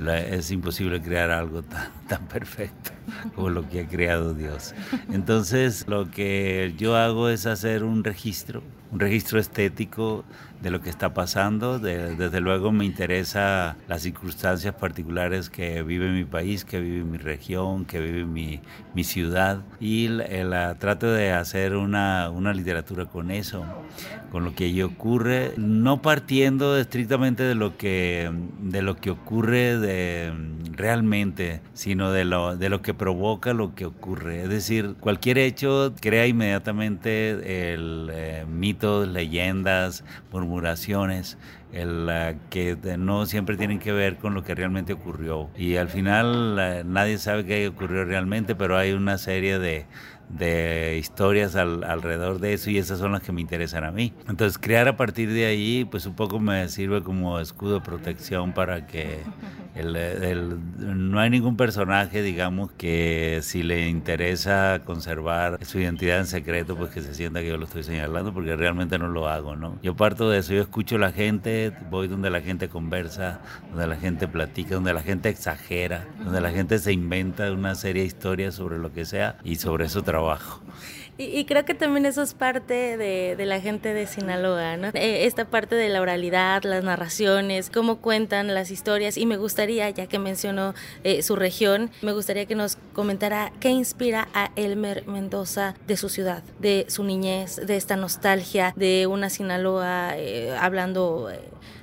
es 0.07 0.51
imposible 0.51 1.01
crear 1.01 1.30
algo 1.30 1.61
tan, 1.61 1.91
tan 2.07 2.25
perfecto 2.27 2.91
como 3.36 3.49
lo 3.49 3.67
que 3.67 3.82
ha 3.82 3.88
creado 3.88 4.34
Dios. 4.34 4.73
Entonces 5.11 5.86
lo 5.88 6.09
que 6.09 6.73
yo 6.77 6.95
hago 6.95 7.30
es 7.30 7.45
hacer 7.45 7.84
un 7.84 8.03
registro, 8.03 8.63
un 8.91 8.99
registro 8.99 9.39
estético 9.39 10.23
de 10.62 10.72
lo 10.72 10.82
que 10.82 10.89
está 10.89 11.14
pasando. 11.14 11.80
desde 11.80 12.41
luego 12.41 12.72
me 12.72 12.86
interesa 12.86 13.78
las 13.88 14.01
circunstancias 14.01 14.74
particulares 14.76 15.49
que 15.49 15.84
vive 15.84 16.12
mi 16.12 16.26
país, 16.26 16.66
que 16.66 16.80
vive 16.80 17.03
mi 17.03 17.18
región, 17.18 17.86
que 17.86 17.99
vive 17.99 18.26
mi, 18.26 18.60
mi 18.93 19.03
ciudad 19.03 19.62
y 19.80 20.07
la, 20.07 20.76
trato 20.76 21.12
de 21.12 21.32
hacer 21.32 21.76
una, 21.76 22.30
una 22.30 22.53
literatura 22.53 23.05
con 23.05 23.32
eso, 23.32 23.66
con 24.32 24.43
lo 24.43 24.53
que 24.53 24.66
allí 24.66 24.82
ocurre, 24.82 25.53
no 25.57 26.01
partiendo 26.01 26.78
estrictamente 26.78 27.43
de 27.43 27.55
lo 27.55 27.78
que, 27.78 28.32
de 28.62 28.82
lo 28.82 28.95
que 28.97 29.12
ocurre 29.12 29.78
de, 29.78 30.34
realmente, 30.74 31.62
sino 31.74 32.12
de 32.12 32.26
lo, 32.26 32.55
de 32.55 32.70
lo 32.70 32.82
que 32.82 32.93
provoca 32.93 33.53
lo 33.53 33.76
que 33.76 33.86
ocurre. 33.86 34.43
Es 34.43 34.49
decir, 34.49 34.95
cualquier 34.99 35.38
hecho 35.38 35.93
crea 35.99 36.28
inmediatamente 36.28 37.74
el 37.74 38.10
eh, 38.12 38.45
mitos, 38.49 39.07
leyendas, 39.07 40.03
murmuraciones, 40.50 41.38
el, 41.72 42.10
que 42.50 42.78
no 42.97 43.26
siempre 43.26 43.56
tienen 43.56 43.80
que 43.80 43.91
ver 43.91 44.18
con 44.18 44.34
lo 44.34 44.43
que 44.43 44.56
realmente 44.56 44.93
ocurrió. 44.93 45.50
Y 45.56 45.78
al 45.78 45.89
final 45.89 46.91
nadie 46.91 47.18
sabe 47.18 47.45
qué 47.45 47.68
ocurrió 47.68 48.04
realmente, 48.06 48.56
pero 48.56 48.78
hay 48.78 48.91
una 48.91 49.18
serie 49.18 49.60
de, 49.60 49.86
de 50.30 50.97
historias 50.99 51.55
alrededor 51.55 52.39
de 52.39 52.53
eso 52.53 52.69
y 52.69 52.77
esas 52.77 52.99
son 52.99 53.11
las 53.11 53.21
que 53.21 53.32
me 53.32 53.41
interesan 53.41 53.84
a 53.84 53.91
mí. 53.91 54.13
Entonces 54.27 54.57
crear 54.57 54.88
a 54.88 54.95
partir 54.95 55.32
de 55.34 55.45
ahí 55.45 55.86
pues 55.89 56.05
un 56.05 56.15
poco 56.15 56.39
me 56.39 56.67
sirve 56.69 57.01
como 57.01 57.39
escudo 57.39 57.75
de 57.75 57.82
protección 57.82 58.53
para 58.53 58.86
que 58.86 59.19
no 60.80 61.19
hay 61.19 61.30
ningún 61.30 61.55
personaje 61.55 62.21
digamos 62.21 62.71
que 62.73 63.39
si 63.41 63.63
le 63.63 63.88
interesa 63.88 64.82
conservar 64.86 65.63
su 65.65 65.80
identidad 65.80 66.19
en 66.19 66.25
secreto 66.25 66.75
pues 66.75 66.91
que 66.91 67.01
se 67.01 67.13
sienta 67.13 67.41
que 67.41 67.47
yo 67.47 67.57
lo 67.57 67.65
estoy 67.65 67.84
señalando 67.84 68.34
porque 68.34 68.55
realmente 68.55 68.99
no 68.99 69.07
lo 69.07 69.27
hago, 69.27 69.55
¿no? 69.55 69.77
Yo 69.82 69.95
parto 69.95 70.30
de 70.30 70.39
eso, 70.39 70.53
yo 70.53 70.61
escucho 70.61 70.97
a 70.97 70.99
la 70.99 71.11
gente, 71.11 71.71
voy 71.89 72.07
donde 72.07 72.30
la 72.30 72.41
gente 72.41 72.69
conversa, 72.69 73.39
donde 73.69 73.88
la 73.88 73.95
gente 73.95 74.27
platica, 74.27 74.75
donde 74.75 74.93
la 74.93 75.01
gente 75.01 75.30
exagera, 75.30 76.05
donde 76.23 76.41
la 76.41 76.51
gente 76.51 76.77
se 76.80 76.91
inventa 76.91 77.51
una 77.51 77.75
serie 77.75 78.03
de 78.03 78.07
historias 78.07 78.55
sobre 78.55 78.77
lo 78.77 78.91
que 78.91 79.05
sea 79.05 79.38
y 79.43 79.55
sobre 79.55 79.86
eso 79.86 80.03
trabajo 80.03 80.18
y, 81.22 81.43
creo 81.43 81.65
que 81.65 81.74
también 81.74 82.05
eso 82.05 82.22
es 82.22 82.34
parte 82.34 82.95
de, 82.95 83.36
la 83.45 83.59
gente 83.59 83.93
de 83.93 84.07
Sinaloa, 84.07 84.78
¿no? 84.78 84.88
Eh, 84.93 85.26
esta 85.26 85.43
parte 85.43 85.76
de 85.76 85.89
la 85.89 85.99
oralidad, 85.99 86.63
las 86.63 86.82
narraciones, 86.86 87.70
cómo 87.70 87.97
cuentan 87.97 88.53
las 88.53 88.72
historias. 88.72 89.17
Y 89.17 89.26
me 89.26 89.36
gustaría, 89.36 89.89
ya 89.89 90.07
que 90.07 90.17
mencionó 90.17 90.74
eh, 91.03 91.22
su 91.22 91.36
región, 91.36 91.91
me 92.01 92.13
gustaría 92.13 92.45
que 92.45 92.55
nos 92.55 92.78
comentara 92.93 93.51
qué 93.59 93.70
inspira 93.70 94.30
a 94.34 94.51
Elmer 94.55 95.05
Mendoza 95.07 95.76
de 95.88 95.97
su 95.97 96.07
ciudad, 96.07 96.41
de 96.59 96.86
su 96.88 97.03
niñez, 97.03 97.57
de 97.57 97.76
esta 97.76 97.97
nostalgia, 97.97 98.72
de 98.78 99.05
una 99.05 99.30
Sinaloa 99.30 100.13
eh, 100.15 100.55
hablando 100.57 101.30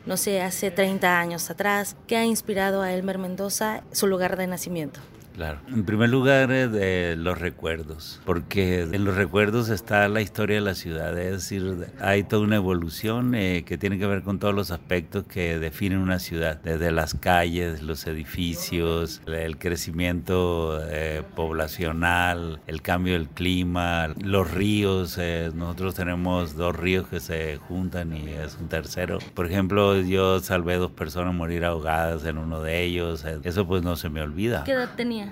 no 0.06 0.16
sé, 0.16 0.40
hace 0.40 0.70
30 0.70 1.20
años 1.20 1.50
atrás. 1.50 1.94
¿Qué 2.06 2.16
ha 2.16 2.24
inspirado 2.24 2.80
a 2.80 2.90
Elmer 2.90 3.18
Mendoza, 3.18 3.82
su 3.92 4.06
lugar 4.06 4.38
de 4.38 4.46
nacimiento? 4.46 5.00
Claro. 5.36 5.58
En 5.68 5.84
primer 5.84 6.08
lugar, 6.08 6.50
eh, 6.50 6.66
de 6.66 7.14
los 7.14 7.38
recuerdos, 7.38 8.22
porque 8.24 8.80
en 8.80 9.04
los 9.04 9.16
recuerdos 9.16 9.68
está 9.68 10.08
la 10.08 10.22
historia 10.22 10.56
de 10.56 10.62
la 10.62 10.74
ciudad, 10.74 11.16
es 11.18 11.32
decir, 11.32 11.88
hay 12.00 12.22
toda 12.22 12.42
una 12.42 12.56
evolución 12.56 13.34
eh, 13.34 13.62
que 13.66 13.76
tiene 13.76 13.98
que 13.98 14.06
ver 14.06 14.22
con 14.22 14.38
todos 14.38 14.54
los 14.54 14.70
aspectos 14.70 15.26
que 15.26 15.58
definen 15.58 15.98
una 15.98 16.20
ciudad, 16.20 16.58
desde 16.62 16.90
las 16.90 17.12
calles, 17.12 17.82
los 17.82 18.06
edificios, 18.06 19.20
el 19.26 19.58
crecimiento 19.58 20.80
eh, 20.88 21.22
poblacional, 21.34 22.60
el 22.66 22.80
cambio 22.80 23.12
del 23.12 23.28
clima, 23.28 24.14
los 24.18 24.50
ríos, 24.50 25.18
nosotros 25.54 25.94
tenemos 25.94 26.56
dos 26.56 26.74
ríos 26.74 27.08
que 27.08 27.20
se 27.20 27.58
juntan 27.68 28.16
y 28.16 28.30
es 28.30 28.56
un 28.58 28.68
tercero. 28.68 29.18
Por 29.34 29.44
ejemplo, 29.44 30.00
yo 30.00 30.40
salvé 30.40 30.76
dos 30.76 30.92
personas 30.92 31.34
morir 31.34 31.66
ahogadas 31.66 32.24
en 32.24 32.38
uno 32.38 32.62
de 32.62 32.84
ellos, 32.84 33.26
eso 33.44 33.66
pues 33.66 33.82
no 33.82 33.96
se 33.96 34.08
me 34.08 34.22
olvida. 34.22 34.64
¿Qué 34.64 34.72
edad 34.72 34.94
tenía? 34.96 35.25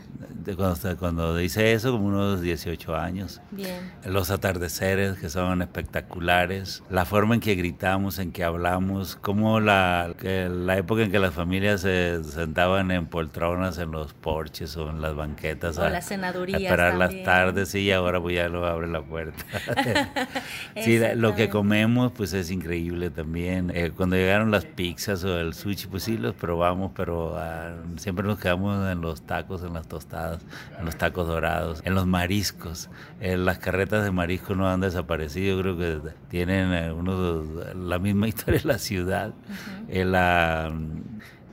Cuando, 0.57 0.97
cuando 0.99 1.41
hice 1.41 1.73
eso, 1.73 1.93
como 1.93 2.07
unos 2.07 2.41
18 2.41 2.97
años. 2.97 3.41
Bien. 3.51 3.93
Los 4.05 4.31
atardeceres 4.31 5.19
que 5.19 5.31
son 5.31 5.63
espectaculares, 5.63 6.83
la 6.91 7.05
forma 7.05 7.35
en 7.35 7.41
que 7.41 7.55
gritamos, 7.55 8.19
en 8.19 8.33
que 8.33 8.45
hablamos, 8.45 9.17
como 9.17 9.61
la, 9.61 10.15
la 10.23 10.77
época 10.77 11.03
en 11.03 11.11
que 11.11 11.19
las 11.19 11.35
familias 11.35 11.81
se 11.81 12.23
sentaban 12.25 12.91
en 12.91 13.07
poltronas 13.07 13.79
en 13.79 13.91
los 13.91 14.13
porches 14.13 14.77
o 14.77 14.91
en 14.91 15.01
las 15.01 15.15
banquetas 15.15 15.79
a, 15.79 15.97
esperar 15.97 16.95
las 16.95 17.23
tardes 17.23 17.75
y 17.75 17.91
ahora 17.91 18.21
pues 18.21 18.37
ya 18.37 18.49
lo 18.49 18.67
abre 18.67 18.89
la 18.89 19.03
puerta. 19.03 19.45
sí, 20.83 21.01
lo 21.15 21.35
que 21.35 21.49
comemos 21.49 22.13
pues 22.13 22.33
es 22.33 22.51
increíble 22.51 23.11
también. 23.11 23.71
Eh, 23.75 23.93
cuando 23.97 24.17
llegaron 24.17 24.51
las 24.51 24.65
pizzas 24.65 25.25
o 25.25 25.39
el 25.39 25.55
sushi 25.55 25.87
pues 25.87 26.03
sí 26.03 26.19
los 26.19 26.35
probamos, 26.35 26.93
pero 26.95 27.37
ah, 27.39 27.75
siempre 27.97 28.27
nos 28.27 28.39
quedamos 28.39 28.91
en 28.91 29.01
los 29.01 29.23
tacos, 29.23 29.63
en 29.63 29.73
las 29.73 29.84
tostadas, 29.87 30.41
en 30.79 30.85
los 30.85 30.97
tacos 30.97 31.27
dorados, 31.27 31.81
en 31.85 31.95
los 31.95 32.07
mariscos. 32.07 32.89
Eh, 33.21 33.37
las 33.37 33.59
carretas 33.59 34.05
de 34.05 34.11
marisco 34.11 34.55
no 34.55 34.69
han 34.69 34.81
desaparecido, 34.81 35.61
creo 35.61 35.77
que 35.77 36.01
tienen 36.29 36.73
eh, 36.73 36.93
uno, 36.93 37.43
la 37.75 37.99
misma 37.99 38.29
historia 38.29 38.61
de 38.61 38.69
la 38.69 38.79
ciudad. 38.79 39.33
Eh, 39.89 40.05
la, 40.05 40.73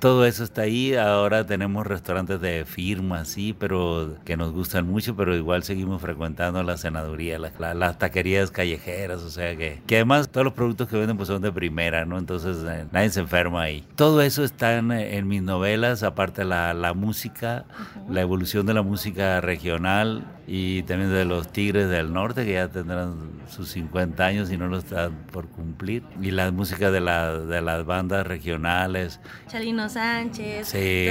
todo 0.02 0.26
eso 0.26 0.44
está 0.44 0.64
ahí. 0.64 0.96
Ahora 0.96 1.46
tenemos 1.46 1.86
restaurantes 1.86 2.42
de 2.42 2.66
firma, 2.66 3.24
sí, 3.24 3.56
pero 3.58 4.16
que 4.26 4.36
nos 4.36 4.52
gustan 4.52 4.88
mucho, 4.88 5.16
pero 5.16 5.36
igual 5.36 5.62
seguimos 5.64 6.02
frecuentando 6.02 6.64
la 6.64 6.76
senaduría, 6.76 7.38
las, 7.38 8.00
taquerías 8.00 8.50
callejeras, 8.50 9.22
o 9.22 9.30
sea 9.30 9.56
que, 9.56 9.80
que 9.86 9.98
además 9.98 10.30
todos 10.30 10.46
los 10.46 10.54
productos 10.54 10.88
que 10.88 10.98
venden 10.98 11.18
pues 11.18 11.28
son 11.28 11.44
de 11.44 11.52
primera, 11.52 12.04
¿no? 12.06 12.18
Entonces 12.18 12.58
eh, 12.68 12.86
nadie 12.92 13.12
se 13.12 13.20
enferma 13.20 13.62
ahí. 13.62 13.86
Todo 13.96 14.24
eso 14.24 14.44
está 14.44 14.76
en, 14.78 15.28
mis 15.28 15.44
novelas, 15.44 16.02
aparte 16.02 16.46
la, 16.46 16.74
la 16.74 16.96
música, 16.96 17.66
la 18.10 18.22
evolución 18.22 18.66
de 18.66 18.74
la 18.74 18.82
música 18.82 19.40
regional 19.40 20.26
y 20.48 20.82
también 20.84 21.12
de 21.12 21.26
los 21.26 21.50
Tigres 21.50 21.90
del 21.90 22.12
Norte, 22.12 22.44
que 22.44 22.54
ya 22.54 22.68
tendrán 22.68 23.16
sus 23.48 23.70
50 23.70 24.26
años 24.26 24.52
y 24.52 24.58
no 24.58 24.68
lo 24.68 24.80
están 24.80 25.14
por 25.32 25.48
cumplir, 25.48 26.04
y 26.22 26.32
la 26.32 26.52
música 26.52 26.90
de, 26.92 27.00
la, 27.00 27.38
de 27.38 27.62
las 27.62 27.86
bandas 27.86 28.26
regionales. 28.26 29.20
Chalino 29.48 29.91
Sánchez, 29.92 30.68
sí, 30.70 31.08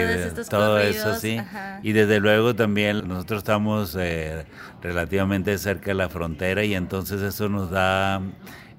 todo 0.49 0.78
eso, 0.78 1.14
sí. 1.14 1.39
Y 1.83 1.93
desde 1.93 2.18
luego 2.20 2.55
también 2.55 3.07
nosotros 3.07 3.39
estamos 3.39 3.97
eh, 3.99 4.47
relativamente 4.83 5.57
cerca 5.59 5.87
de 5.87 5.95
la 5.95 6.09
frontera 6.09 6.64
y 6.64 6.74
entonces 6.74 7.20
eso 7.20 7.49
nos 7.49 7.70
da 7.70 8.22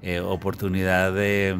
eh, 0.02 0.20
oportunidad 0.20 1.12
de 1.12 1.56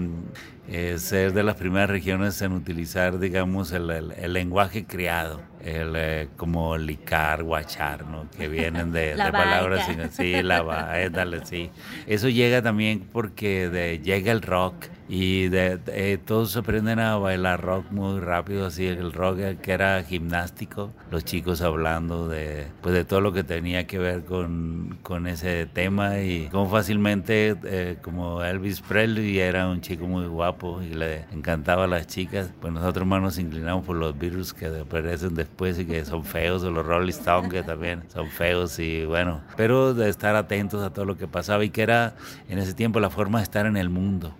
eh, 0.68 0.97
ser 0.99 1.32
de 1.32 1.43
las 1.45 1.55
primeras 1.55 1.90
regiones 1.90 2.40
en 2.43 2.53
utilizar, 2.53 3.18
digamos, 3.18 3.70
el, 3.72 4.32
lenguaje 4.32 4.86
criado, 4.86 5.40
el, 5.64 6.28
como 6.36 6.76
licar, 6.76 7.45
guachar, 7.45 8.07
¿no? 8.07 8.28
que 8.36 8.49
vienen 8.49 8.90
de, 8.90 9.14
palabras, 9.32 9.86
sí, 10.11 10.43
la 10.43 10.62
va, 10.62 10.93
dale, 11.11 11.47
sí. 11.47 11.70
Eso 12.07 12.28
llega 12.28 12.62
también 12.62 13.07
porque 13.12 14.01
llega 14.03 14.32
el 14.32 14.43
rock 14.43 14.86
y 15.14 15.50
de, 15.50 15.78
eh, 15.88 16.16
todos 16.24 16.56
aprenden 16.56 16.98
a 16.98 17.18
bailar 17.18 17.60
rock 17.60 17.90
muy 17.90 18.18
rápido, 18.18 18.64
así 18.64 18.86
el 18.86 19.12
rock 19.12 19.60
que 19.60 19.72
era 19.72 20.02
gimnástico, 20.04 20.90
los 21.10 21.22
chicos 21.22 21.60
hablando 21.60 22.28
de, 22.28 22.68
pues 22.80 22.94
de 22.94 23.04
todo 23.04 23.20
lo 23.20 23.30
que 23.34 23.44
tenía 23.44 23.86
que 23.86 23.98
ver 23.98 24.24
con, 24.24 24.96
con 25.02 25.26
ese 25.26 25.66
tema 25.66 26.20
y 26.20 26.48
como 26.48 26.70
fácilmente, 26.70 27.54
eh, 27.64 27.98
como 28.00 28.42
Elvis 28.42 28.80
Presley 28.80 29.38
era 29.38 29.68
un 29.68 29.82
chico 29.82 30.06
muy 30.06 30.24
guapo 30.24 30.80
y 30.80 30.94
le 30.94 31.26
encantaba 31.30 31.84
a 31.84 31.88
las 31.88 32.06
chicas, 32.06 32.50
pues 32.58 32.72
nosotros 32.72 33.06
más 33.06 33.20
nos 33.20 33.36
inclinamos 33.36 33.84
por 33.84 33.96
los 33.96 34.18
virus 34.18 34.54
que 34.54 34.68
aparecen 34.68 35.34
después 35.34 35.78
y 35.78 35.84
que 35.84 36.06
son 36.06 36.24
feos, 36.24 36.62
o 36.62 36.70
los 36.70 36.86
Rolling 36.86 37.10
Stones 37.10 37.52
que 37.52 37.62
también 37.62 38.02
son 38.08 38.28
feos 38.28 38.78
y 38.78 39.04
bueno, 39.04 39.42
pero 39.58 39.92
de 39.92 40.08
estar 40.08 40.36
atentos 40.36 40.82
a 40.82 40.90
todo 40.90 41.04
lo 41.04 41.18
que 41.18 41.28
pasaba 41.28 41.66
y 41.66 41.68
que 41.68 41.82
era 41.82 42.14
en 42.48 42.58
ese 42.58 42.72
tiempo 42.72 42.98
la 42.98 43.10
forma 43.10 43.40
de 43.40 43.44
estar 43.44 43.66
en 43.66 43.76
el 43.76 43.90
mundo 43.90 44.34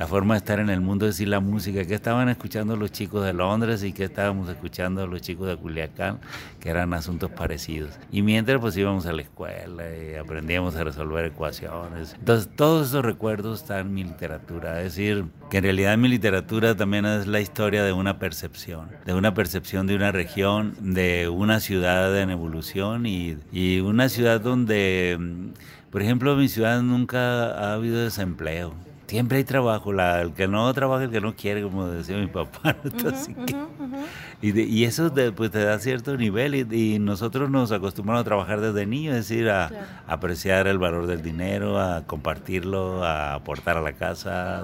la 0.00 0.06
forma 0.06 0.32
de 0.32 0.38
estar 0.38 0.58
en 0.60 0.70
el 0.70 0.80
mundo, 0.80 1.04
es 1.04 1.16
decir, 1.16 1.28
la 1.28 1.40
música, 1.40 1.84
que 1.84 1.94
estaban 1.94 2.30
escuchando 2.30 2.74
los 2.74 2.90
chicos 2.90 3.22
de 3.22 3.34
Londres 3.34 3.84
y 3.84 3.92
que 3.92 4.04
estábamos 4.04 4.48
escuchando 4.48 5.06
los 5.06 5.20
chicos 5.20 5.46
de 5.46 5.58
Culiacán, 5.58 6.20
que 6.58 6.70
eran 6.70 6.94
asuntos 6.94 7.30
parecidos. 7.30 7.98
Y 8.10 8.22
mientras 8.22 8.58
pues 8.62 8.74
íbamos 8.78 9.04
a 9.04 9.12
la 9.12 9.20
escuela 9.20 9.84
y 9.94 10.14
aprendíamos 10.14 10.74
a 10.76 10.84
resolver 10.84 11.26
ecuaciones. 11.26 12.14
Entonces 12.18 12.48
todos 12.56 12.88
esos 12.88 13.04
recuerdos 13.04 13.60
están 13.60 13.88
en 13.88 13.92
mi 13.92 14.04
literatura, 14.04 14.78
es 14.78 14.96
decir, 14.96 15.26
que 15.50 15.58
en 15.58 15.64
realidad 15.64 15.98
mi 15.98 16.08
literatura 16.08 16.74
también 16.74 17.04
es 17.04 17.26
la 17.26 17.42
historia 17.42 17.84
de 17.84 17.92
una 17.92 18.18
percepción, 18.18 18.88
de 19.04 19.12
una 19.12 19.34
percepción 19.34 19.86
de 19.86 19.96
una 19.96 20.12
región, 20.12 20.76
de 20.80 21.28
una 21.28 21.60
ciudad 21.60 22.18
en 22.18 22.30
evolución 22.30 23.04
y, 23.04 23.36
y 23.52 23.80
una 23.80 24.08
ciudad 24.08 24.40
donde, 24.40 25.18
por 25.90 26.00
ejemplo, 26.00 26.32
en 26.32 26.38
mi 26.38 26.48
ciudad 26.48 26.80
nunca 26.80 27.50
ha 27.50 27.74
habido 27.74 28.02
desempleo 28.02 28.72
siempre 29.10 29.38
hay 29.38 29.44
trabajo, 29.44 29.92
la, 29.92 30.20
el 30.20 30.34
que 30.34 30.46
no 30.46 30.72
trabaja, 30.72 31.02
el 31.02 31.10
que 31.10 31.20
no 31.20 31.34
quiere, 31.34 31.62
como 31.62 31.88
decía 31.88 32.16
mi 32.16 32.28
papá. 32.28 32.76
y, 34.40 34.84
eso 34.84 35.10
te, 35.10 35.32
pues, 35.32 35.50
te 35.50 35.64
da 35.64 35.80
cierto 35.80 36.16
nivel 36.16 36.54
y, 36.54 37.00
nosotros 37.00 37.50
nos 37.50 37.72
acostumbramos 37.72 38.20
a 38.20 38.24
trabajar 38.24 38.60
desde 38.60 38.86
niños, 38.86 39.16
es 39.16 39.28
decir, 39.28 39.50
a, 39.50 39.68
apreciar 40.06 40.68
el 40.68 40.78
valor 40.78 41.08
del 41.08 41.22
dinero, 41.22 41.80
a 41.80 42.06
compartirlo, 42.06 43.02
a 43.02 43.34
aportar 43.34 43.76
a 43.76 43.80
la 43.80 43.94
casa. 43.94 44.62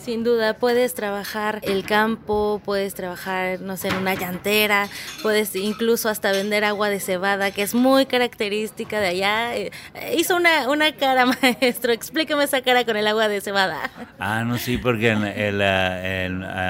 Sin 0.00 0.22
duda, 0.22 0.54
puedes 0.54 0.94
trabajar 0.94 1.58
el 1.62 1.84
campo, 1.84 2.62
puedes 2.64 2.94
trabajar, 2.94 3.60
no 3.60 3.76
sé, 3.76 3.88
en 3.88 3.96
una 3.96 4.14
llantera, 4.14 4.88
puedes 5.22 5.56
incluso 5.56 6.08
hasta 6.08 6.30
vender 6.30 6.62
agua 6.62 6.88
de 6.88 7.00
cebada, 7.00 7.50
que 7.50 7.62
es 7.62 7.74
muy 7.74 8.06
característica 8.06 9.00
de 9.00 9.08
allá. 9.08 9.56
Eh, 9.56 9.72
hizo 10.16 10.36
una, 10.36 10.68
una 10.68 10.92
cara, 10.92 11.26
maestro, 11.42 11.90
explíqueme 11.90 12.44
esa 12.44 12.62
cara 12.62 12.84
con 12.84 12.96
el 12.96 13.08
agua 13.08 13.26
de 13.26 13.40
cebada. 13.40 13.71
Ah, 14.18 14.44
no, 14.44 14.58
sí, 14.58 14.78
porque 14.78 15.12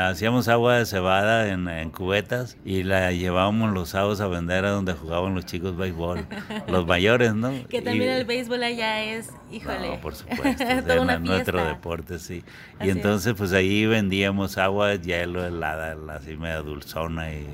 hacíamos 0.08 0.48
agua 0.48 0.78
de 0.78 0.86
cebada 0.86 1.48
en, 1.48 1.90
cubetas 1.90 2.56
y 2.64 2.82
la 2.82 3.12
llevábamos 3.12 3.72
los 3.72 3.90
sábados 3.90 4.20
a 4.20 4.26
vender 4.26 4.64
a 4.64 4.70
donde 4.70 4.94
jugaban 4.94 5.34
los 5.34 5.44
chicos 5.46 5.76
béisbol, 5.76 6.26
los 6.68 6.86
mayores, 6.86 7.34
¿no? 7.34 7.52
Que 7.68 7.82
también 7.82 8.10
el 8.10 8.24
béisbol 8.24 8.62
allá 8.62 9.02
es, 9.02 9.30
híjole. 9.50 9.88
No, 9.90 10.00
por 10.00 10.14
supuesto, 10.14 10.64
es 10.64 11.20
nuestro 11.20 11.64
deporte, 11.64 12.18
sí. 12.18 12.42
Y 12.80 12.90
entonces, 12.90 13.34
pues 13.34 13.52
ahí 13.52 13.86
vendíamos 13.86 14.58
agua, 14.58 14.94
hielo, 14.94 15.44
helada, 15.44 15.96
así 16.14 16.36
media 16.36 16.58
dulzona 16.58 17.32
y 17.32 17.46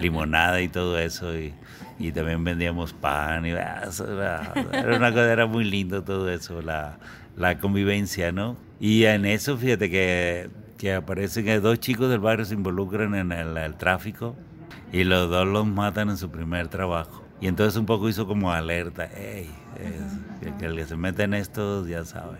limonada 0.00 0.60
y 0.60 0.68
todo 0.68 0.98
eso. 0.98 1.36
Y, 1.36 1.54
y 1.98 2.12
también 2.12 2.42
vendíamos 2.42 2.92
pan 2.92 3.46
y 3.46 3.52
ah, 3.52 3.82
era, 4.00 4.52
era 4.72 4.96
una 4.96 5.10
cosa, 5.10 5.32
era 5.32 5.46
muy 5.46 5.64
lindo 5.64 6.02
todo 6.02 6.30
eso, 6.30 6.60
la, 6.60 6.98
la 7.36 7.58
convivencia, 7.58 8.32
¿no? 8.32 8.56
Y 8.80 9.04
en 9.04 9.24
eso, 9.24 9.56
fíjate 9.56 9.90
que, 9.90 10.50
que 10.78 10.94
aparecen 10.94 11.44
que 11.44 11.60
dos 11.60 11.80
chicos 11.80 12.10
del 12.10 12.20
barrio 12.20 12.44
se 12.44 12.54
involucran 12.54 13.14
en 13.14 13.32
el, 13.32 13.74
tráfico 13.76 14.36
y 14.92 15.04
los 15.04 15.30
dos 15.30 15.46
los 15.46 15.66
matan 15.66 16.10
en 16.10 16.16
su 16.16 16.30
primer 16.30 16.68
trabajo. 16.68 17.22
Y 17.40 17.48
entonces 17.48 17.76
un 17.78 17.86
poco 17.86 18.08
hizo 18.08 18.26
como 18.26 18.52
alerta, 18.52 19.08
hey, 19.14 19.50
que 20.58 20.66
el 20.66 20.76
que 20.76 20.86
se 20.86 20.96
mete 20.96 21.24
en 21.24 21.34
esto 21.34 21.86
ya 21.86 22.04
sabe. 22.04 22.38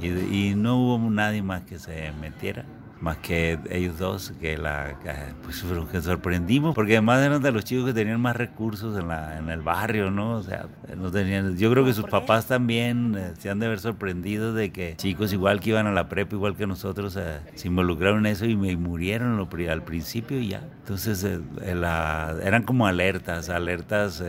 Y, 0.00 0.08
y 0.08 0.54
no 0.54 0.76
hubo 0.78 1.10
nadie 1.10 1.42
más 1.42 1.62
que 1.62 1.78
se 1.78 2.12
metiera 2.20 2.64
más 3.00 3.18
que 3.18 3.58
ellos 3.70 3.98
dos, 3.98 4.32
que 4.40 4.56
la 4.56 4.96
pues 5.42 5.62
que 5.90 6.00
sorprendimos, 6.00 6.74
porque 6.74 6.92
además 6.92 7.24
eran 7.24 7.42
de 7.42 7.52
los 7.52 7.64
chicos 7.64 7.86
que 7.86 7.92
tenían 7.92 8.20
más 8.20 8.36
recursos 8.36 8.98
en, 8.98 9.08
la, 9.08 9.38
en 9.38 9.50
el 9.50 9.60
barrio, 9.60 10.10
¿no? 10.10 10.36
O 10.36 10.42
sea, 10.42 10.66
no 10.96 11.10
tenían, 11.10 11.56
yo 11.58 11.70
creo 11.70 11.84
que 11.84 11.92
sus 11.92 12.06
papás 12.06 12.46
también 12.46 13.14
eh, 13.16 13.32
se 13.38 13.50
han 13.50 13.58
de 13.58 13.66
haber 13.66 13.80
sorprendido 13.80 14.54
de 14.54 14.72
que 14.72 14.96
chicos 14.96 15.32
igual 15.32 15.60
que 15.60 15.70
iban 15.70 15.86
a 15.86 15.92
la 15.92 16.08
prepa, 16.08 16.34
igual 16.34 16.56
que 16.56 16.66
nosotros, 16.66 17.16
eh, 17.16 17.40
se 17.54 17.68
involucraron 17.68 18.26
en 18.26 18.32
eso 18.32 18.46
y, 18.46 18.56
me 18.56 18.74
murieron 18.76 19.36
lo, 19.36 19.48
al 19.70 19.82
principio 19.82 20.40
y 20.40 20.48
ya. 20.48 20.62
Entonces 20.80 21.22
eh, 21.24 21.40
eran 21.62 22.62
como 22.62 22.86
alertas, 22.86 23.50
alertas 23.50 24.22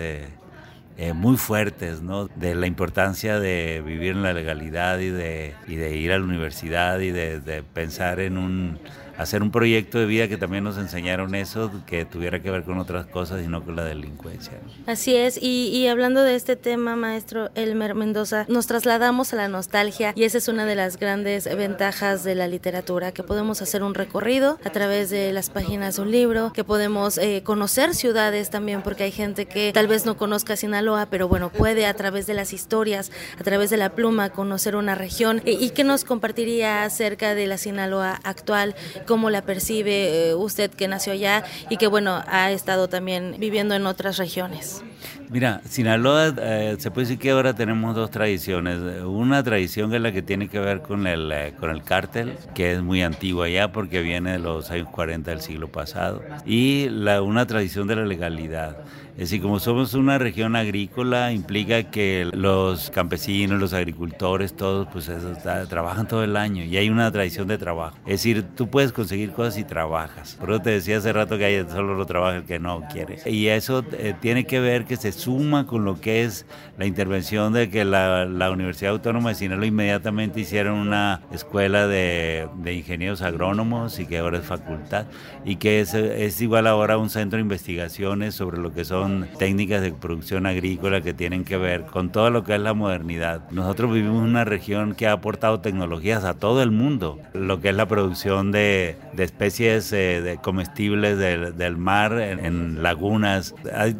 eh, 0.97 1.13
muy 1.13 1.37
fuertes, 1.37 2.01
¿no? 2.01 2.27
De 2.27 2.55
la 2.55 2.67
importancia 2.67 3.39
de 3.39 3.83
vivir 3.85 4.13
en 4.13 4.23
la 4.23 4.33
legalidad 4.33 4.99
y 4.99 5.09
de, 5.09 5.53
y 5.67 5.75
de 5.75 5.95
ir 5.95 6.11
a 6.11 6.17
la 6.17 6.25
universidad 6.25 6.99
y 6.99 7.11
de, 7.11 7.39
de 7.39 7.61
pensar 7.61 8.19
en 8.19 8.37
un 8.37 8.79
hacer 9.18 9.41
un 9.41 9.51
proyecto 9.51 9.99
de 9.99 10.05
vida 10.05 10.28
que 10.28 10.38
también 10.38 10.63
nos 10.63 10.78
enseñaron 10.78 11.36
eso, 11.36 11.72
que 11.86 12.05
tuviera 12.05 12.41
que 12.41 12.51
ver 12.51 12.63
con 12.63 12.78
otras 12.78 13.07
cosas 13.07 13.43
y 13.43 13.47
no 13.47 13.63
con 13.63 13.76
la 13.76 13.84
delincuencia. 13.84 14.53
Así 14.86 15.15
es, 15.15 15.38
y, 15.41 15.70
y, 15.74 15.88
hablando 15.88 16.24
de 16.24 16.36
este 16.36 16.55
tema, 16.55 16.95
maestro 16.95 17.49
Elmer 17.55 17.95
Mendoza, 17.95 18.45
nos 18.47 18.68
trasladamos 18.68 19.34
a 19.34 19.38
la 19.38 19.47
nostalgia 19.47 20.13
y 20.15 20.24
esa 20.24 20.38
es 20.38 20.47
una 20.47 20.65
de 20.65 20.76
las 20.76 20.97
grandes 20.97 21.45
ventajas 21.55 22.24
de 22.24 22.36
la 22.36 22.47
literatura, 22.47 23.11
que 23.11 23.24
podemos 23.24 23.61
hacer 23.61 23.84
un 23.84 23.93
recorrido 23.93 24.59
a 24.63 24.70
través 24.70 25.09
de 25.09 25.34
las 25.34 25.49
páginas 25.49 25.95
de 25.95 26.01
un 26.03 26.11
libro, 26.11 26.53
que 26.53 26.63
podemos 26.63 27.18
eh, 27.18 27.41
conocer 27.43 27.95
ciudades 27.95 28.49
también, 28.49 28.82
porque 28.84 29.03
hay 29.03 29.11
gente 29.11 29.45
que 29.45 29.72
tal 29.74 29.88
vez 29.88 30.05
no 30.05 30.18
conozca 30.18 30.55
Sinaloa, 30.55 31.07
pero 31.09 31.28
bueno, 31.28 31.49
puede 31.49 31.86
a 31.86 31.93
través 31.93 32.28
de 32.28 32.34
las 32.34 32.53
historias, 32.53 33.11
a 33.39 33.43
través 33.43 33.70
de 33.70 33.78
la 33.78 33.95
pluma, 33.95 34.30
conocer 34.30 34.76
una 34.76 34.95
región. 34.95 35.41
¿Y, 35.45 35.51
y 35.63 35.72
qué 35.72 35.84
nos 35.84 36.03
compartiría 36.03 36.84
acerca 36.84 37.34
de 37.34 37.47
la 37.47 37.57
Sinaloa 37.57 38.20
actual? 38.24 38.76
Cómo 39.08 39.32
la 39.32 39.41
percibe 39.41 40.30
eh, 40.30 40.36
usted 40.36 40.70
que 40.70 40.88
nació 40.88 41.14
allá 41.14 41.43
y 41.70 41.78
que 41.78 41.88
bueno, 41.88 42.24
ha 42.28 42.51
estado 42.51 42.88
también 42.88 43.36
viviendo 43.39 43.74
en 43.74 43.88
otras 43.88 44.18
regiones. 44.18 44.84
Mira, 45.29 45.61
Sinaloa, 45.65 46.33
eh, 46.39 46.75
se 46.79 46.89
puede 46.89 47.07
decir 47.07 47.19
que 47.19 47.31
ahora 47.31 47.53
tenemos 47.53 47.95
dos 47.95 48.09
tradiciones. 48.11 48.79
Una 49.03 49.43
tradición 49.43 49.89
que 49.89 49.97
es 49.97 50.01
la 50.01 50.11
que 50.11 50.21
tiene 50.21 50.47
que 50.47 50.59
ver 50.59 50.81
con 50.81 51.05
el, 51.05 51.31
eh, 51.31 51.53
con 51.59 51.69
el 51.69 51.83
cártel, 51.83 52.33
que 52.55 52.73
es 52.73 52.81
muy 52.81 53.01
antigua 53.01 53.49
ya 53.49 53.71
porque 53.71 54.01
viene 54.01 54.33
de 54.33 54.39
los 54.39 54.71
años 54.71 54.87
40 54.89 55.31
del 55.31 55.41
siglo 55.41 55.67
pasado. 55.67 56.23
Y 56.45 56.87
la, 56.89 57.21
una 57.21 57.45
tradición 57.45 57.87
de 57.87 57.97
la 57.97 58.05
legalidad. 58.05 58.77
Es 59.17 59.31
decir, 59.31 59.41
como 59.41 59.59
somos 59.59 59.95
una 59.95 60.19
región 60.19 60.55
agrícola, 60.55 61.31
implica 61.33 61.81
que 61.81 62.29
los 62.33 62.91
campesinos, 62.91 63.59
los 63.59 63.73
agricultores, 63.73 64.55
todos, 64.55 64.87
pues 64.93 65.09
eso, 65.09 65.33
trabajan 65.67 66.07
todo 66.07 66.23
el 66.23 66.37
año 66.37 66.63
y 66.63 66.77
hay 66.77 66.91
una 66.91 67.11
tradición 67.11 67.47
de 67.47 67.57
trabajo. 67.57 67.97
Es 68.05 68.21
decir, 68.21 68.43
tú 68.55 68.69
puedes 68.69 68.91
conseguir 68.91 69.31
cosas 69.31 69.57
y 69.57 69.63
trabajas. 69.63 70.35
Por 70.39 70.51
eso 70.51 70.61
te 70.61 70.69
decía 70.69 70.99
hace 70.99 71.11
rato 71.13 71.35
que 71.39 71.45
hay, 71.45 71.65
solo 71.67 71.95
lo 71.95 72.05
trabaja 72.05 72.37
el 72.37 72.43
que 72.43 72.59
no 72.59 72.83
quiere. 72.91 73.17
Y 73.25 73.47
eso 73.47 73.83
eh, 73.93 74.13
tiene 74.21 74.45
que 74.45 74.59
ver 74.59 74.85
que 74.88 74.97
se 74.97 75.11
suma 75.11 75.65
con 75.67 75.85
lo 75.85 75.99
que 75.99 76.23
es 76.23 76.45
la 76.77 76.85
intervención 76.85 77.53
de 77.53 77.69
que 77.69 77.85
la, 77.85 78.25
la 78.25 78.51
Universidad 78.51 78.93
Autónoma 78.93 79.29
de 79.29 79.35
Sinaloa 79.35 79.65
inmediatamente 79.65 80.39
hicieron 80.39 80.79
una 80.79 81.21
escuela 81.31 81.88
de, 81.88 82.47
de, 82.55 82.73
ingenieros 82.73 83.21
agrónomos 83.21 83.99
y 83.99 84.05
que 84.05 84.19
ahora 84.19 84.39
es 84.39 84.45
facultad 84.45 85.05
y 85.45 85.57
que 85.57 85.81
es, 85.81 85.93
es 85.93 86.41
igual 86.41 86.67
ahora 86.67 86.97
un 86.97 87.09
centro 87.09 87.38
de 87.38 87.41
investigaciones 87.41 88.35
sobre 88.35 88.57
lo 88.57 88.73
que 88.73 88.85
son 88.85 89.27
técnicas 89.38 89.81
de 89.81 89.91
producción 89.91 90.45
agrícola 90.45 91.01
que 91.01 91.13
tienen 91.13 91.43
que 91.43 91.57
ver 91.57 91.85
con 91.85 92.11
todo 92.11 92.29
lo 92.29 92.43
que 92.43 92.55
es 92.55 92.61
la 92.61 92.73
modernidad. 92.73 93.49
Nosotros 93.51 93.93
vivimos 93.93 94.23
en 94.23 94.29
una 94.29 94.45
región 94.45 94.93
que 94.93 95.07
ha 95.07 95.13
aportado 95.13 95.59
tecnologías 95.59 96.23
a 96.23 96.33
todo 96.33 96.61
el 96.63 96.71
mundo, 96.71 97.19
lo 97.33 97.61
que 97.61 97.69
es 97.69 97.75
la 97.75 97.88
producción 97.88 98.51
de, 98.51 98.97
de 99.13 99.23
especies 99.23 99.91
eh, 99.93 100.21
de 100.21 100.38
comestibles 100.38 101.17
del, 101.17 101.57
del 101.57 101.77
mar 101.77 102.19
en, 102.19 102.43
en, 102.45 102.83
lagunas. 102.83 103.55
Hay 103.73 103.95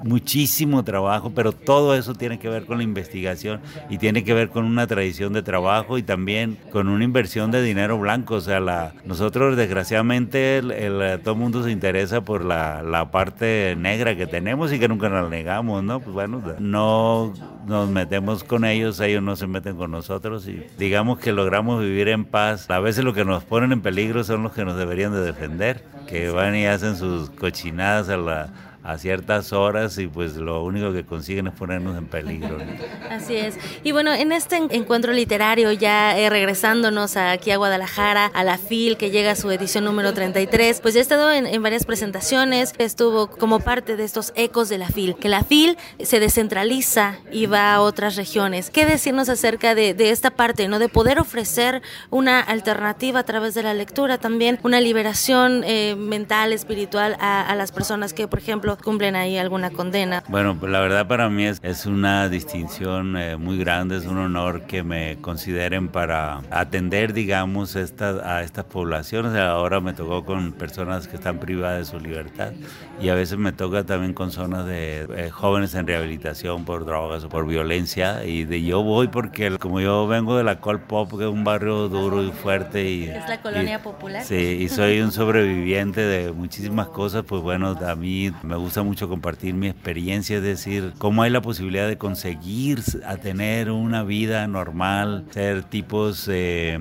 trabajo, 0.84 1.32
pero 1.34 1.52
todo 1.52 1.96
eso 1.96 2.14
tiene 2.14 2.40
que 2.40 2.50
ver 2.50 2.66
con 2.66 2.78
la 2.78 2.84
investigación 2.84 3.60
y 3.90 3.98
tiene 3.98 4.24
que 4.24 4.34
ver 4.34 4.50
con 4.50 4.66
una 4.66 4.88
tradición 4.88 5.34
de 5.34 5.42
trabajo 5.42 5.98
y 5.98 6.04
también 6.04 6.58
con 6.72 6.88
una 6.88 7.04
inversión 7.04 7.52
de 7.52 7.62
dinero 7.62 7.98
blanco. 7.98 8.36
O 8.36 8.42
sea, 8.42 8.60
la, 8.60 8.94
nosotros 9.06 9.56
desgraciadamente 9.56 10.58
el, 10.58 11.20
todo 11.24 11.34
el 11.34 11.40
mundo 11.40 11.64
se 11.64 11.72
interesa 11.72 12.22
por 12.22 12.44
la, 12.44 12.82
la 12.84 13.12
parte 13.12 13.76
negra 13.78 14.16
que 14.16 14.28
tenemos 14.28 14.72
y 14.74 14.80
que 14.80 14.88
nunca 14.88 15.10
nos 15.10 15.30
negamos, 15.30 15.84
¿no? 15.84 16.00
Pues 16.00 16.14
bueno, 16.14 16.42
no 16.60 17.34
nos 17.68 17.90
metemos 17.90 18.44
con 18.44 18.66
ellos, 18.66 19.00
ellos 19.00 19.22
no 19.22 19.36
se 19.36 19.48
meten 19.48 19.76
con 19.76 19.92
nosotros 19.92 20.48
y 20.48 20.66
digamos 20.78 21.20
que 21.20 21.34
logramos 21.34 21.82
vivir 21.82 22.08
en 22.08 22.26
paz. 22.26 22.70
A 22.70 22.80
veces 22.80 23.04
lo 23.04 23.14
que 23.14 23.26
nos 23.26 23.44
ponen 23.44 23.72
en 23.72 23.82
peligro 23.82 24.24
son 24.24 24.44
los 24.44 24.54
que 24.54 24.66
nos 24.66 24.78
deberían 24.78 25.12
de 25.12 25.22
defender, 25.22 25.84
que 26.08 26.30
van 26.30 26.56
y 26.56 26.66
hacen 26.66 26.96
sus 26.96 27.30
cochinadas 27.30 28.10
a 28.10 28.18
la 28.18 28.50
a 28.88 28.98
ciertas 28.98 29.52
horas 29.52 29.98
y 29.98 30.08
pues 30.08 30.38
lo 30.38 30.64
único 30.64 30.94
que 30.94 31.06
consiguen 31.06 31.48
es 31.48 31.54
ponernos 31.54 31.98
en 31.98 32.06
peligro. 32.06 32.58
Así 33.12 33.36
es. 33.36 33.58
Y 33.84 33.92
bueno, 33.92 34.14
en 34.14 34.32
este 34.32 34.56
encuentro 34.56 35.12
literario, 35.12 35.74
ya 35.74 36.18
eh, 36.18 36.30
regresándonos 36.30 37.18
aquí 37.18 37.52
a 37.52 37.58
Guadalajara, 37.58 38.28
a 38.28 38.46
la 38.46 38.58
FIL, 38.58 38.96
que 38.96 39.12
llega 39.12 39.32
a 39.32 39.36
su 39.36 39.52
edición 39.52 39.84
número 39.84 40.14
33, 40.14 40.80
pues 40.80 40.94
ya 40.94 41.02
he 41.02 41.04
estado 41.04 41.30
en, 41.34 41.62
varias 41.62 41.86
presentaciones, 41.86 42.74
estuvo 42.78 43.28
como 43.28 43.60
parte 43.60 43.98
de 43.98 44.06
estos 44.06 44.32
ecos 44.38 44.70
de 44.70 44.78
la 44.78 44.88
FIL, 44.88 45.18
que 45.18 45.28
la 45.28 45.44
FIL 45.44 45.78
se 46.02 46.22
descentraliza 46.22 47.18
y 47.30 47.46
va 47.46 47.74
a 47.74 47.82
otras 47.82 48.16
regiones. 48.16 48.70
¿Qué 48.70 48.86
decirnos 48.86 49.28
acerca 49.28 49.76
de, 49.76 49.96
esta 50.00 50.32
parte, 50.32 50.70
¿no? 50.70 50.80
de 50.80 50.88
poder 50.88 51.20
ofrecer 51.20 51.82
una 52.10 52.40
alternativa 52.40 53.20
a 53.20 53.24
través 53.24 53.54
de 53.54 53.64
la 53.64 53.74
lectura, 53.74 54.18
también 54.18 54.60
una 54.64 54.80
liberación 54.80 55.66
eh, 55.66 55.96
mental, 55.98 56.54
espiritual 56.54 57.18
a, 57.20 57.42
a 57.42 57.54
las 57.56 57.74
personas 57.74 58.14
que, 58.14 58.30
por 58.30 58.40
ejemplo, 58.40 58.77
cumplen 58.84 59.16
ahí 59.16 59.38
alguna 59.38 59.70
condena. 59.72 60.24
Bueno, 60.28 60.58
la 60.62 60.80
verdad 60.80 61.08
para 61.08 61.30
mí 61.30 61.46
es, 61.46 61.60
es 61.64 61.86
una 61.86 62.30
distinción 62.30 63.18
eh, 63.18 63.36
muy 63.36 63.58
grande, 63.58 63.98
es 63.98 64.06
un 64.06 64.18
honor 64.18 64.62
que 64.62 64.84
me 64.84 65.18
consideren 65.22 65.90
para 65.90 66.42
atender, 66.52 67.14
digamos, 67.14 67.76
esta, 67.76 68.38
a 68.38 68.44
estas 68.44 68.66
poblaciones. 68.66 69.36
Ahora 69.36 69.80
me 69.80 69.94
tocó 69.94 70.24
con 70.24 70.54
personas 70.54 71.08
que 71.08 71.16
están 71.16 71.40
privadas 71.40 71.80
de 71.80 71.98
su 71.98 72.00
libertad 72.00 72.54
y 73.02 73.10
a 73.10 73.16
veces 73.16 73.38
me 73.38 73.52
toca 73.52 73.84
también 73.84 74.14
con 74.14 74.32
zonas 74.32 74.66
de 74.66 75.08
eh, 75.16 75.30
jóvenes 75.30 75.74
en 75.76 75.88
rehabilitación 75.88 76.66
por 76.66 76.86
drogas 76.86 77.24
o 77.24 77.30
por 77.30 77.46
violencia 77.48 78.24
y 78.24 78.46
de 78.46 78.64
yo 78.64 78.84
voy 78.84 79.08
porque 79.08 79.58
como 79.58 79.82
yo 79.82 80.08
vengo 80.08 80.38
de 80.38 80.44
la 80.44 80.60
Col 80.60 80.82
Pop, 80.82 81.10
que 81.18 81.26
es 81.26 81.30
un 81.30 81.44
barrio 81.44 81.90
duro 81.90 82.24
y 82.24 82.32
fuerte 82.32 82.90
y... 82.90 83.04
Es 83.06 83.28
la 83.28 83.42
colonia 83.42 83.82
popular. 83.82 84.24
Sí, 84.24 84.58
y 84.62 84.70
soy 84.70 85.02
un 85.02 85.12
sobreviviente 85.12 86.02
de 86.02 86.32
muchísimas 86.32 86.88
cosas, 86.88 87.24
pues 87.28 87.42
bueno, 87.42 87.78
a 87.86 87.96
mí 87.96 88.32
me 88.44 88.56
gusta 88.56 88.67
mucho 88.84 89.10
compartir 89.10 89.54
mi 89.54 89.68
experiencia, 89.68 90.38
es 90.38 90.44
decir, 90.44 90.94
cómo 90.98 91.24
hay 91.24 91.30
la 91.30 91.42
posibilidad 91.42 91.88
de 91.88 91.98
conseguir 91.98 92.82
a 93.06 93.18
tener 93.18 93.72
una 93.72 94.04
vida 94.04 94.48
normal, 94.48 95.26
ser 95.32 95.64
tipos... 95.64 96.28
Eh, 96.32 96.80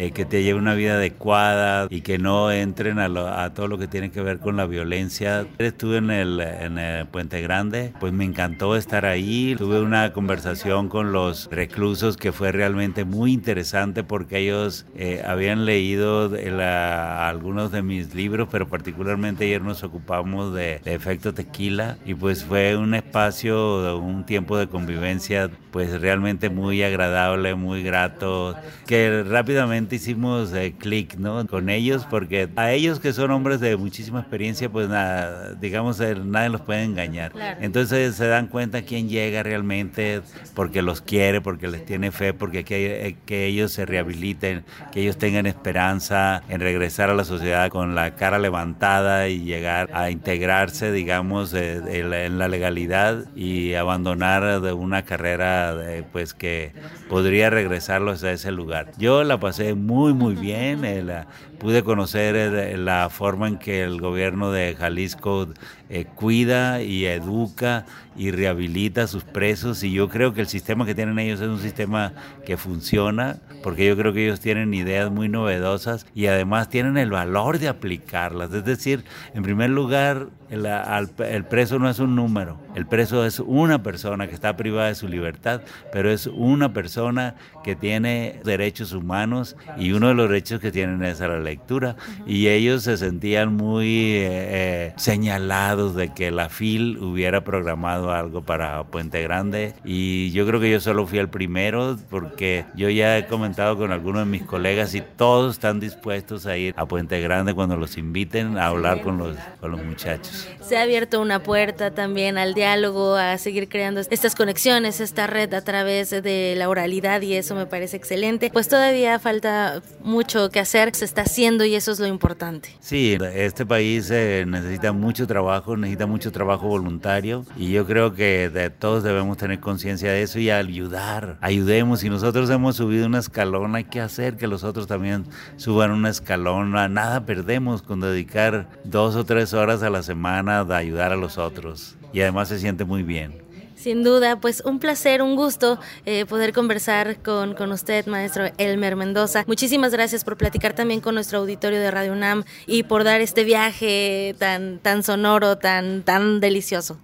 eh, 0.00 0.12
que 0.12 0.24
te 0.24 0.42
lleve 0.42 0.58
una 0.58 0.72
vida 0.72 0.94
adecuada 0.94 1.86
y 1.90 2.00
que 2.00 2.16
no 2.16 2.50
entren 2.50 2.98
a, 2.98 3.52
todo 3.52 3.68
lo 3.68 3.76
que 3.76 3.86
tiene 3.86 4.10
que 4.10 4.22
ver 4.22 4.38
con 4.38 4.56
la 4.56 4.64
violencia. 4.64 5.46
Estuve 5.58 5.98
en 5.98 6.10
el, 6.10 6.40
en 6.40 6.78
el 6.78 7.06
Puente 7.06 7.42
Grande, 7.42 7.92
pues 8.00 8.10
me 8.14 8.24
encantó 8.24 8.76
estar 8.76 9.04
ahí. 9.04 9.54
Tuve 9.58 9.78
una 9.82 10.14
conversación 10.14 10.88
con 10.88 11.12
los 11.12 11.50
reclusos 11.50 12.16
que 12.16 12.32
fue 12.32 12.50
realmente 12.50 13.04
muy 13.04 13.34
interesante 13.34 14.02
porque 14.02 14.38
ellos 14.38 14.86
eh, 14.96 15.22
habían 15.26 15.66
leído 15.66 16.30
algunos 16.62 17.70
de 17.70 17.82
mis 17.82 18.14
libros, 18.14 18.48
pero 18.50 18.68
particularmente 18.68 19.44
ayer 19.44 19.60
nos 19.60 19.84
ocupamos 19.84 20.54
de, 20.54 20.80
de 20.82 20.94
efecto 20.94 21.34
tequila 21.34 21.98
y 22.06 22.14
pues 22.14 22.42
fue 22.46 22.74
un 22.74 22.94
espacio, 22.94 23.98
un 23.98 24.24
tiempo 24.24 24.56
de 24.56 24.66
convivencia 24.66 25.50
pues 25.70 26.00
realmente 26.00 26.50
muy 26.50 26.82
agradable, 26.82 27.54
muy 27.54 27.82
grato, 27.82 28.56
que 28.86 29.22
rápidamente 29.22 29.89
hicimos 29.96 30.52
eh, 30.52 30.74
clic 30.76 31.16
¿no? 31.16 31.46
con 31.46 31.68
ellos, 31.68 32.06
porque 32.08 32.48
a 32.56 32.72
ellos 32.72 33.00
que 33.00 33.12
son 33.12 33.30
hombres 33.30 33.60
de 33.60 33.76
muchísima 33.76 34.20
experiencia, 34.20 34.70
pues 34.70 34.88
nada, 34.88 35.54
digamos, 35.54 36.00
eh, 36.00 36.14
nadie 36.14 36.50
los 36.50 36.60
puede 36.60 36.84
engañar. 36.84 37.32
Entonces 37.60 38.14
se 38.14 38.26
dan 38.26 38.48
cuenta 38.48 38.82
quién 38.82 39.08
llega 39.08 39.42
realmente, 39.42 40.22
porque 40.54 40.82
los 40.82 41.00
quiere, 41.00 41.40
porque 41.40 41.68
les 41.68 41.84
tiene 41.84 42.10
fe, 42.10 42.34
porque 42.34 42.64
que, 42.64 43.06
eh, 43.06 43.16
que 43.26 43.46
ellos 43.46 43.72
se 43.72 43.86
rehabiliten, 43.86 44.64
que 44.92 45.02
ellos 45.02 45.18
tengan 45.18 45.46
esperanza 45.46 46.42
en 46.48 46.60
regresar 46.60 47.10
a 47.10 47.14
la 47.14 47.24
sociedad 47.24 47.68
con 47.70 47.94
la 47.94 48.16
cara 48.16 48.38
levantada 48.38 49.28
y 49.28 49.44
llegar 49.44 49.90
a 49.92 50.10
integrarse, 50.10 50.92
digamos, 50.92 51.54
en 51.54 52.38
la 52.38 52.48
legalidad 52.48 53.24
y 53.34 53.74
abandonar 53.74 54.60
de 54.60 54.72
una 54.72 55.04
carrera 55.04 55.76
pues 56.12 56.34
que 56.34 56.72
podría 57.08 57.50
regresarlos 57.50 58.22
a 58.24 58.32
ese 58.32 58.52
lugar. 58.52 58.92
Yo 58.98 59.24
la 59.24 59.40
pasé 59.40 59.69
muy, 59.74 60.12
muy 60.14 60.34
bien. 60.34 60.84
Eh, 60.84 61.24
pude 61.60 61.84
conocer 61.84 62.78
la 62.78 63.10
forma 63.10 63.46
en 63.46 63.58
que 63.58 63.82
el 63.82 64.00
gobierno 64.00 64.50
de 64.50 64.74
Jalisco 64.74 65.46
eh, 65.90 66.06
cuida 66.14 66.82
y 66.82 67.04
educa 67.04 67.84
y 68.16 68.30
rehabilita 68.30 69.02
a 69.02 69.06
sus 69.06 69.24
presos 69.24 69.82
y 69.82 69.92
yo 69.92 70.08
creo 70.08 70.32
que 70.32 70.40
el 70.40 70.46
sistema 70.46 70.86
que 70.86 70.94
tienen 70.94 71.18
ellos 71.18 71.40
es 71.40 71.48
un 71.48 71.60
sistema 71.60 72.12
que 72.44 72.56
funciona 72.56 73.40
porque 73.62 73.86
yo 73.86 73.96
creo 73.96 74.12
que 74.12 74.24
ellos 74.24 74.40
tienen 74.40 74.72
ideas 74.72 75.10
muy 75.10 75.28
novedosas 75.28 76.06
y 76.14 76.26
además 76.26 76.68
tienen 76.68 76.96
el 76.96 77.10
valor 77.10 77.58
de 77.58 77.68
aplicarlas. 77.68 78.52
Es 78.52 78.64
decir, 78.64 79.04
en 79.34 79.42
primer 79.42 79.70
lugar, 79.70 80.28
el, 80.48 80.66
el 80.66 81.44
preso 81.44 81.78
no 81.78 81.90
es 81.90 81.98
un 81.98 82.16
número, 82.16 82.58
el 82.74 82.86
preso 82.86 83.24
es 83.26 83.38
una 83.40 83.82
persona 83.82 84.28
que 84.28 84.34
está 84.34 84.56
privada 84.56 84.88
de 84.88 84.94
su 84.94 85.08
libertad, 85.08 85.60
pero 85.92 86.10
es 86.10 86.26
una 86.26 86.72
persona 86.72 87.34
que 87.62 87.76
tiene 87.76 88.40
derechos 88.44 88.92
humanos 88.92 89.56
y 89.76 89.92
uno 89.92 90.08
de 90.08 90.14
los 90.14 90.28
derechos 90.28 90.60
que 90.60 90.72
tienen 90.72 91.02
es 91.02 91.20
a 91.20 91.28
la 91.28 91.40
lectura 91.50 91.96
y 92.26 92.48
ellos 92.48 92.84
se 92.84 92.96
sentían 92.96 93.56
muy 93.56 93.86
eh, 93.86 94.28
eh, 94.28 94.92
señalados 94.96 95.94
de 95.94 96.12
que 96.14 96.30
la 96.30 96.48
FIL 96.48 96.98
hubiera 96.98 97.42
programado 97.42 98.12
algo 98.12 98.42
para 98.42 98.84
Puente 98.84 99.22
Grande 99.22 99.74
y 99.84 100.30
yo 100.30 100.46
creo 100.46 100.60
que 100.60 100.70
yo 100.70 100.80
solo 100.80 101.06
fui 101.06 101.18
el 101.18 101.28
primero 101.28 101.98
porque 102.08 102.64
yo 102.74 102.88
ya 102.88 103.18
he 103.18 103.26
comentado 103.26 103.76
con 103.76 103.92
algunos 103.92 104.24
de 104.24 104.30
mis 104.30 104.42
colegas 104.42 104.94
y 104.94 105.02
todos 105.16 105.54
están 105.54 105.80
dispuestos 105.80 106.46
a 106.46 106.56
ir 106.56 106.74
a 106.76 106.86
Puente 106.86 107.20
Grande 107.20 107.52
cuando 107.52 107.76
los 107.76 107.98
inviten 107.98 108.56
a 108.58 108.66
hablar 108.66 109.02
con 109.02 109.18
los, 109.18 109.36
con 109.60 109.72
los 109.72 109.82
muchachos. 109.82 110.48
Se 110.60 110.76
ha 110.76 110.82
abierto 110.82 111.20
una 111.20 111.42
puerta 111.42 111.90
también 111.90 112.38
al 112.38 112.54
diálogo, 112.54 113.16
a 113.16 113.36
seguir 113.38 113.68
creando 113.68 114.00
estas 114.00 114.34
conexiones, 114.34 115.00
esta 115.00 115.26
red 115.26 115.52
a 115.54 115.62
través 115.62 116.10
de 116.10 116.54
la 116.56 116.68
oralidad 116.68 117.20
y 117.22 117.34
eso 117.34 117.54
me 117.54 117.66
parece 117.66 117.96
excelente. 117.96 118.50
Pues 118.52 118.68
todavía 118.68 119.18
falta 119.18 119.82
mucho 120.02 120.50
que 120.50 120.60
hacer, 120.60 120.94
se 120.94 121.04
está 121.04 121.22
haciendo 121.22 121.39
y 121.40 121.74
eso 121.74 121.92
es 121.92 121.98
lo 121.98 122.06
importante. 122.06 122.68
Sí, 122.80 123.16
este 123.34 123.64
país 123.64 124.10
eh, 124.10 124.44
necesita 124.46 124.92
mucho 124.92 125.26
trabajo, 125.26 125.74
necesita 125.74 126.04
mucho 126.04 126.30
trabajo 126.30 126.68
voluntario 126.68 127.46
y 127.56 127.70
yo 127.70 127.86
creo 127.86 128.12
que 128.12 128.50
de, 128.50 128.68
todos 128.68 129.02
debemos 129.02 129.38
tener 129.38 129.58
conciencia 129.58 130.12
de 130.12 130.20
eso 130.22 130.38
y 130.38 130.50
ayudar, 130.50 131.38
ayudemos. 131.40 132.00
Si 132.00 132.10
nosotros 132.10 132.50
hemos 132.50 132.76
subido 132.76 133.06
una 133.06 133.20
escalón, 133.20 133.74
hay 133.74 133.84
que 133.84 134.02
hacer 134.02 134.36
que 134.36 134.46
los 134.46 134.64
otros 134.64 134.86
también 134.86 135.24
suban 135.56 135.92
una 135.92 136.10
escalón. 136.10 136.72
Nada 136.72 137.24
perdemos 137.24 137.80
con 137.80 138.00
dedicar 138.00 138.68
dos 138.84 139.16
o 139.16 139.24
tres 139.24 139.54
horas 139.54 139.82
a 139.82 139.88
la 139.88 140.02
semana 140.02 140.64
de 140.64 140.76
ayudar 140.76 141.10
a 141.12 141.16
los 141.16 141.38
otros 141.38 141.96
y 142.12 142.20
además 142.20 142.48
se 142.48 142.58
siente 142.58 142.84
muy 142.84 143.02
bien. 143.02 143.49
Sin 143.80 144.02
duda, 144.02 144.38
pues 144.38 144.62
un 144.66 144.78
placer, 144.78 145.22
un 145.22 145.36
gusto 145.36 145.78
eh, 146.04 146.26
poder 146.26 146.52
conversar 146.52 147.22
con, 147.22 147.54
con, 147.54 147.72
usted, 147.72 148.04
maestro 148.08 148.44
Elmer 148.58 148.94
Mendoza. 148.94 149.42
Muchísimas 149.46 149.90
gracias 149.92 150.22
por 150.22 150.36
platicar 150.36 150.74
también 150.74 151.00
con 151.00 151.14
nuestro 151.14 151.38
auditorio 151.38 151.80
de 151.80 151.90
Radio 151.90 152.12
UNAM 152.12 152.44
y 152.66 152.82
por 152.82 153.04
dar 153.04 153.22
este 153.22 153.42
viaje 153.42 154.34
tan, 154.38 154.80
tan 154.80 155.02
sonoro, 155.02 155.56
tan, 155.56 156.02
tan 156.02 156.40
delicioso. 156.40 156.98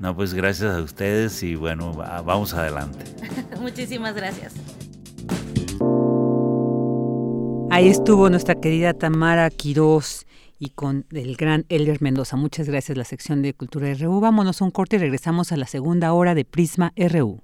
No, 0.00 0.16
pues 0.16 0.34
gracias 0.34 0.74
a 0.74 0.82
ustedes 0.82 1.44
y 1.44 1.54
bueno, 1.54 1.92
vamos 1.92 2.54
adelante. 2.54 3.04
Muchísimas 3.60 4.16
gracias. 4.16 4.54
Ahí 7.70 7.88
estuvo 7.88 8.28
nuestra 8.30 8.56
querida 8.56 8.94
Tamara 8.94 9.48
Quirós 9.50 10.26
y 10.58 10.70
con 10.70 11.06
el 11.12 11.36
gran 11.36 11.64
Elder 11.68 12.00
Mendoza. 12.00 12.36
Muchas 12.36 12.68
gracias, 12.68 12.96
la 12.96 13.04
sección 13.04 13.42
de 13.42 13.54
Cultura 13.54 13.92
RU. 13.94 14.20
Vámonos 14.20 14.60
a 14.60 14.64
un 14.64 14.70
corte 14.70 14.96
y 14.96 14.98
regresamos 14.98 15.52
a 15.52 15.56
la 15.56 15.66
segunda 15.66 16.12
hora 16.12 16.34
de 16.34 16.44
Prisma 16.44 16.92
RU. 16.96 17.42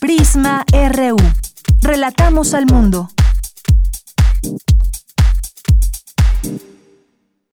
Prisma 0.00 0.64
RU. 0.72 1.16
Relatamos 1.82 2.54
al 2.54 2.66
mundo. 2.66 3.08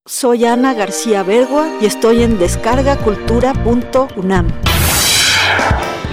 Soy 0.05 0.45
Ana 0.45 0.73
García 0.73 1.23
Bergua 1.23 1.67
y 1.81 1.85
estoy 1.85 2.23
en 2.23 2.37
descargacultura.unam. 2.37 4.47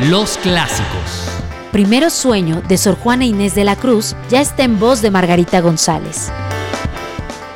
Los 0.09 0.39
clásicos. 0.39 1.29
Primero 1.73 2.11
sueño 2.11 2.63
de 2.63 2.79
Sor 2.79 2.97
Juana 2.97 3.25
Inés 3.25 3.55
de 3.55 3.65
la 3.65 3.77
Cruz 3.77 4.17
ya 4.29 4.41
está 4.41 4.65
en 4.65 4.81
voz 4.81 5.03
de 5.03 5.11
Margarita 5.11 5.61
González. 5.61 6.33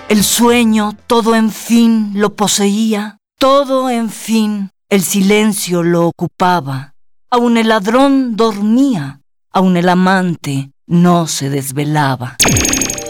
El 0.08 0.22
sueño, 0.22 0.94
todo 1.06 1.34
en 1.34 1.50
fin, 1.50 2.12
lo 2.14 2.36
poseía, 2.36 3.16
todo 3.38 3.88
en 3.88 4.10
fin, 4.10 4.68
el 4.90 5.00
silencio 5.02 5.82
lo 5.82 6.08
ocupaba. 6.08 6.92
Aun 7.30 7.56
el 7.56 7.68
ladrón 7.68 8.36
dormía, 8.36 9.22
aun 9.50 9.78
el 9.78 9.88
amante 9.88 10.72
no 10.86 11.26
se 11.26 11.48
desvelaba. 11.48 12.36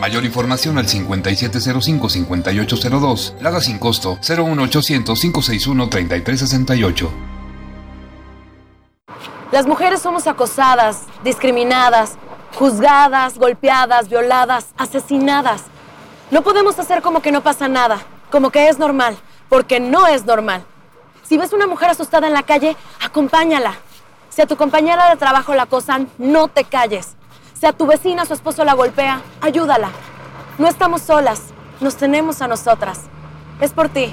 Mayor 0.00 0.24
información 0.24 0.78
al 0.78 0.88
5705-5802. 0.88 3.40
Lada 3.40 3.60
sin 3.60 3.78
costo 3.78 4.16
01800-561-3368. 4.16 7.08
Las 9.52 9.68
mujeres 9.68 10.02
somos 10.02 10.26
acosadas, 10.26 11.02
discriminadas, 11.22 12.16
juzgadas, 12.56 13.38
golpeadas, 13.38 14.08
violadas, 14.08 14.70
asesinadas. 14.76 15.62
No 16.32 16.42
podemos 16.42 16.80
hacer 16.80 17.00
como 17.00 17.22
que 17.22 17.30
no 17.30 17.44
pasa 17.44 17.68
nada, 17.68 18.00
como 18.32 18.50
que 18.50 18.68
es 18.68 18.80
normal 18.80 19.16
porque 19.48 19.80
no 19.80 20.06
es 20.06 20.24
normal. 20.24 20.64
Si 21.22 21.38
ves 21.38 21.52
una 21.52 21.66
mujer 21.66 21.90
asustada 21.90 22.26
en 22.26 22.32
la 22.32 22.42
calle, 22.42 22.76
acompáñala. 23.00 23.74
Si 24.28 24.42
a 24.42 24.46
tu 24.46 24.56
compañera 24.56 25.10
de 25.10 25.16
trabajo 25.16 25.54
la 25.54 25.62
acosan, 25.62 26.08
no 26.18 26.48
te 26.48 26.64
calles. 26.64 27.16
Si 27.54 27.66
a 27.66 27.72
tu 27.72 27.86
vecina 27.86 28.26
su 28.26 28.34
esposo 28.34 28.64
la 28.64 28.74
golpea, 28.74 29.22
ayúdala. 29.40 29.90
No 30.58 30.68
estamos 30.68 31.02
solas, 31.02 31.52
nos 31.80 31.96
tenemos 31.96 32.42
a 32.42 32.48
nosotras. 32.48 33.02
Es 33.60 33.72
por 33.72 33.88
ti, 33.88 34.12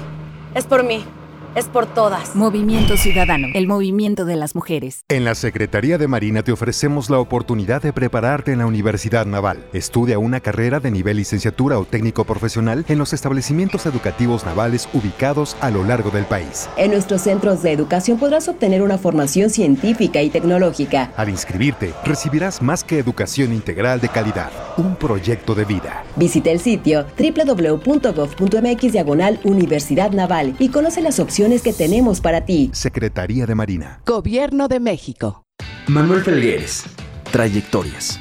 es 0.54 0.66
por 0.66 0.82
mí 0.82 1.06
es 1.54 1.66
por 1.66 1.86
todas. 1.86 2.34
Movimiento 2.34 2.96
Ciudadano, 2.96 3.48
el 3.54 3.66
movimiento 3.66 4.24
de 4.24 4.36
las 4.36 4.54
mujeres. 4.54 5.04
En 5.08 5.24
la 5.24 5.34
Secretaría 5.34 5.98
de 5.98 6.08
Marina 6.08 6.42
te 6.42 6.52
ofrecemos 6.52 7.10
la 7.10 7.18
oportunidad 7.18 7.82
de 7.82 7.92
prepararte 7.92 8.52
en 8.52 8.58
la 8.58 8.66
Universidad 8.66 9.24
Naval. 9.24 9.64
Estudia 9.72 10.18
una 10.18 10.40
carrera 10.40 10.80
de 10.80 10.90
nivel 10.90 11.18
licenciatura 11.18 11.78
o 11.78 11.84
técnico 11.84 12.24
profesional 12.24 12.84
en 12.88 12.98
los 12.98 13.12
establecimientos 13.12 13.86
educativos 13.86 14.44
navales 14.44 14.88
ubicados 14.92 15.56
a 15.60 15.70
lo 15.70 15.84
largo 15.84 16.10
del 16.10 16.24
país. 16.24 16.68
En 16.76 16.90
nuestros 16.90 17.22
centros 17.22 17.62
de 17.62 17.72
educación 17.72 18.18
podrás 18.18 18.48
obtener 18.48 18.82
una 18.82 18.98
formación 18.98 19.50
científica 19.50 20.22
y 20.22 20.30
tecnológica. 20.30 21.12
Al 21.16 21.28
inscribirte, 21.28 21.94
recibirás 22.04 22.62
más 22.62 22.82
que 22.82 22.98
educación 22.98 23.52
integral 23.52 24.00
de 24.00 24.08
calidad, 24.08 24.50
un 24.76 24.96
proyecto 24.96 25.54
de 25.54 25.64
vida. 25.64 26.04
Visita 26.16 26.50
el 26.50 26.60
sitio 26.60 27.06
www.gov.mx 27.16 28.92
diagonal 28.92 29.38
Universidad 29.44 30.10
Naval 30.10 30.56
y 30.58 30.68
conoce 30.70 31.00
las 31.00 31.20
opciones 31.20 31.43
que 31.62 31.74
tenemos 31.74 32.20
para 32.20 32.46
ti. 32.46 32.70
Secretaría 32.72 33.44
de 33.44 33.54
Marina. 33.54 34.00
Gobierno 34.06 34.66
de 34.66 34.80
México. 34.80 35.44
Manuel 35.88 36.22
Felgueres. 36.22 36.84
Trayectorias. 37.30 38.18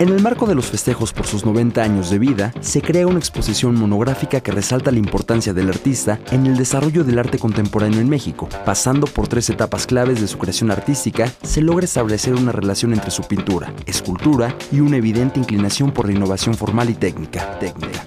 En 0.00 0.08
el 0.08 0.20
marco 0.20 0.46
de 0.46 0.56
los 0.56 0.66
festejos 0.66 1.12
por 1.12 1.26
sus 1.26 1.46
90 1.46 1.82
años 1.82 2.10
de 2.10 2.18
vida, 2.18 2.52
se 2.60 2.82
crea 2.82 3.06
una 3.06 3.20
exposición 3.20 3.76
monográfica 3.76 4.40
que 4.40 4.50
resalta 4.50 4.90
la 4.90 4.98
importancia 4.98 5.54
del 5.54 5.68
artista 5.68 6.18
en 6.32 6.46
el 6.46 6.56
desarrollo 6.56 7.04
del 7.04 7.18
arte 7.18 7.38
contemporáneo 7.38 8.00
en 8.00 8.08
México. 8.08 8.48
Pasando 8.64 9.06
por 9.06 9.28
tres 9.28 9.48
etapas 9.48 9.86
claves 9.86 10.20
de 10.20 10.26
su 10.26 10.36
creación 10.36 10.72
artística, 10.72 11.32
se 11.44 11.62
logra 11.62 11.84
establecer 11.84 12.34
una 12.34 12.52
relación 12.52 12.92
entre 12.92 13.12
su 13.12 13.22
pintura, 13.22 13.72
escultura 13.86 14.54
y 14.72 14.80
una 14.80 14.96
evidente 14.96 15.38
inclinación 15.38 15.92
por 15.92 16.06
la 16.06 16.12
innovación 16.12 16.54
formal 16.54 16.90
y 16.90 16.94
técnica. 16.94 17.58
técnica. 17.60 18.04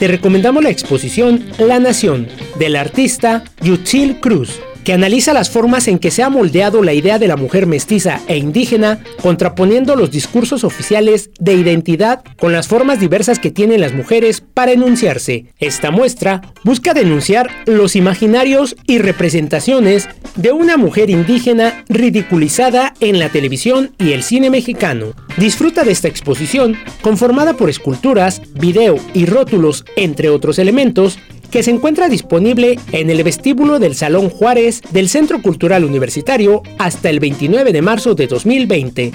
te 0.00 0.08
recomendamos 0.08 0.64
la 0.64 0.70
exposición 0.70 1.44
La 1.58 1.78
Nación 1.78 2.26
del 2.58 2.74
artista 2.74 3.44
Yutzil 3.60 4.18
Cruz 4.18 4.58
analiza 4.92 5.32
las 5.32 5.50
formas 5.50 5.88
en 5.88 5.98
que 5.98 6.10
se 6.10 6.22
ha 6.22 6.30
moldeado 6.30 6.82
la 6.82 6.92
idea 6.92 7.18
de 7.18 7.28
la 7.28 7.36
mujer 7.36 7.66
mestiza 7.66 8.20
e 8.26 8.36
indígena, 8.36 9.00
contraponiendo 9.22 9.96
los 9.96 10.10
discursos 10.10 10.64
oficiales 10.64 11.30
de 11.38 11.54
identidad 11.54 12.22
con 12.38 12.52
las 12.52 12.68
formas 12.68 13.00
diversas 13.00 13.38
que 13.38 13.50
tienen 13.50 13.80
las 13.80 13.92
mujeres 13.92 14.40
para 14.40 14.72
enunciarse. 14.72 15.46
Esta 15.58 15.90
muestra 15.90 16.40
busca 16.64 16.94
denunciar 16.94 17.50
los 17.66 17.96
imaginarios 17.96 18.76
y 18.86 18.98
representaciones 18.98 20.08
de 20.36 20.52
una 20.52 20.76
mujer 20.76 21.10
indígena 21.10 21.84
ridiculizada 21.88 22.94
en 23.00 23.18
la 23.18 23.28
televisión 23.28 23.94
y 23.98 24.12
el 24.12 24.22
cine 24.22 24.50
mexicano. 24.50 25.12
Disfruta 25.36 25.84
de 25.84 25.92
esta 25.92 26.08
exposición, 26.08 26.76
conformada 27.02 27.54
por 27.54 27.70
esculturas, 27.70 28.42
video 28.54 28.96
y 29.14 29.26
rótulos, 29.26 29.84
entre 29.96 30.28
otros 30.28 30.58
elementos, 30.58 31.18
que 31.50 31.62
se 31.62 31.70
encuentra 31.70 32.08
disponible 32.08 32.78
en 32.92 33.10
el 33.10 33.22
vestíbulo 33.22 33.78
del 33.78 33.94
Salón 33.94 34.30
Juárez 34.30 34.80
del 34.90 35.08
Centro 35.08 35.42
Cultural 35.42 35.84
Universitario 35.84 36.62
hasta 36.78 37.10
el 37.10 37.20
29 37.20 37.72
de 37.72 37.82
marzo 37.82 38.14
de 38.14 38.26
2020. 38.26 39.12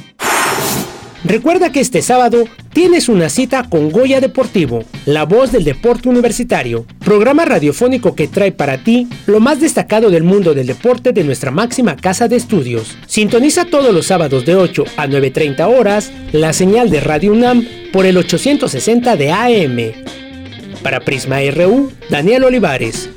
Recuerda 1.24 1.72
que 1.72 1.80
este 1.80 2.04
sábado 2.04 2.44
tienes 2.72 3.10
una 3.10 3.30
cita 3.30 3.64
con 3.68 3.90
Goya 3.90 4.22
Deportivo, 4.22 4.84
la 5.08 5.26
voz 5.26 5.52
del 5.52 5.64
deporte 5.64 6.08
universitario, 6.08 6.86
programa 7.00 7.46
radiofónico 7.46 8.14
que 8.14 8.28
trae 8.28 8.52
para 8.52 8.84
ti 8.84 9.08
lo 9.26 9.40
más 9.40 9.60
destacado 9.60 10.12
del 10.12 10.24
mundo 10.24 10.54
del 10.54 10.68
deporte 10.68 11.14
de 11.14 11.24
nuestra 11.24 11.50
máxima 11.50 11.96
casa 11.96 12.28
de 12.28 12.36
estudios. 12.36 12.96
Sintoniza 13.08 13.66
todos 13.66 13.92
los 13.92 14.06
sábados 14.06 14.46
de 14.46 14.56
8 14.56 14.86
a 14.98 15.08
9.30 15.08 15.68
horas 15.68 16.12
la 16.32 16.54
señal 16.54 16.92
de 16.92 17.00
Radio 17.00 17.32
UNAM 17.32 17.66
por 17.92 18.06
el 18.06 18.18
860 18.18 19.16
de 19.16 19.32
AM. 19.32 20.05
Para 20.86 21.00
Prisma 21.00 21.38
RU, 21.50 21.92
Daniel 22.12 22.44
Olivares. 22.44 23.10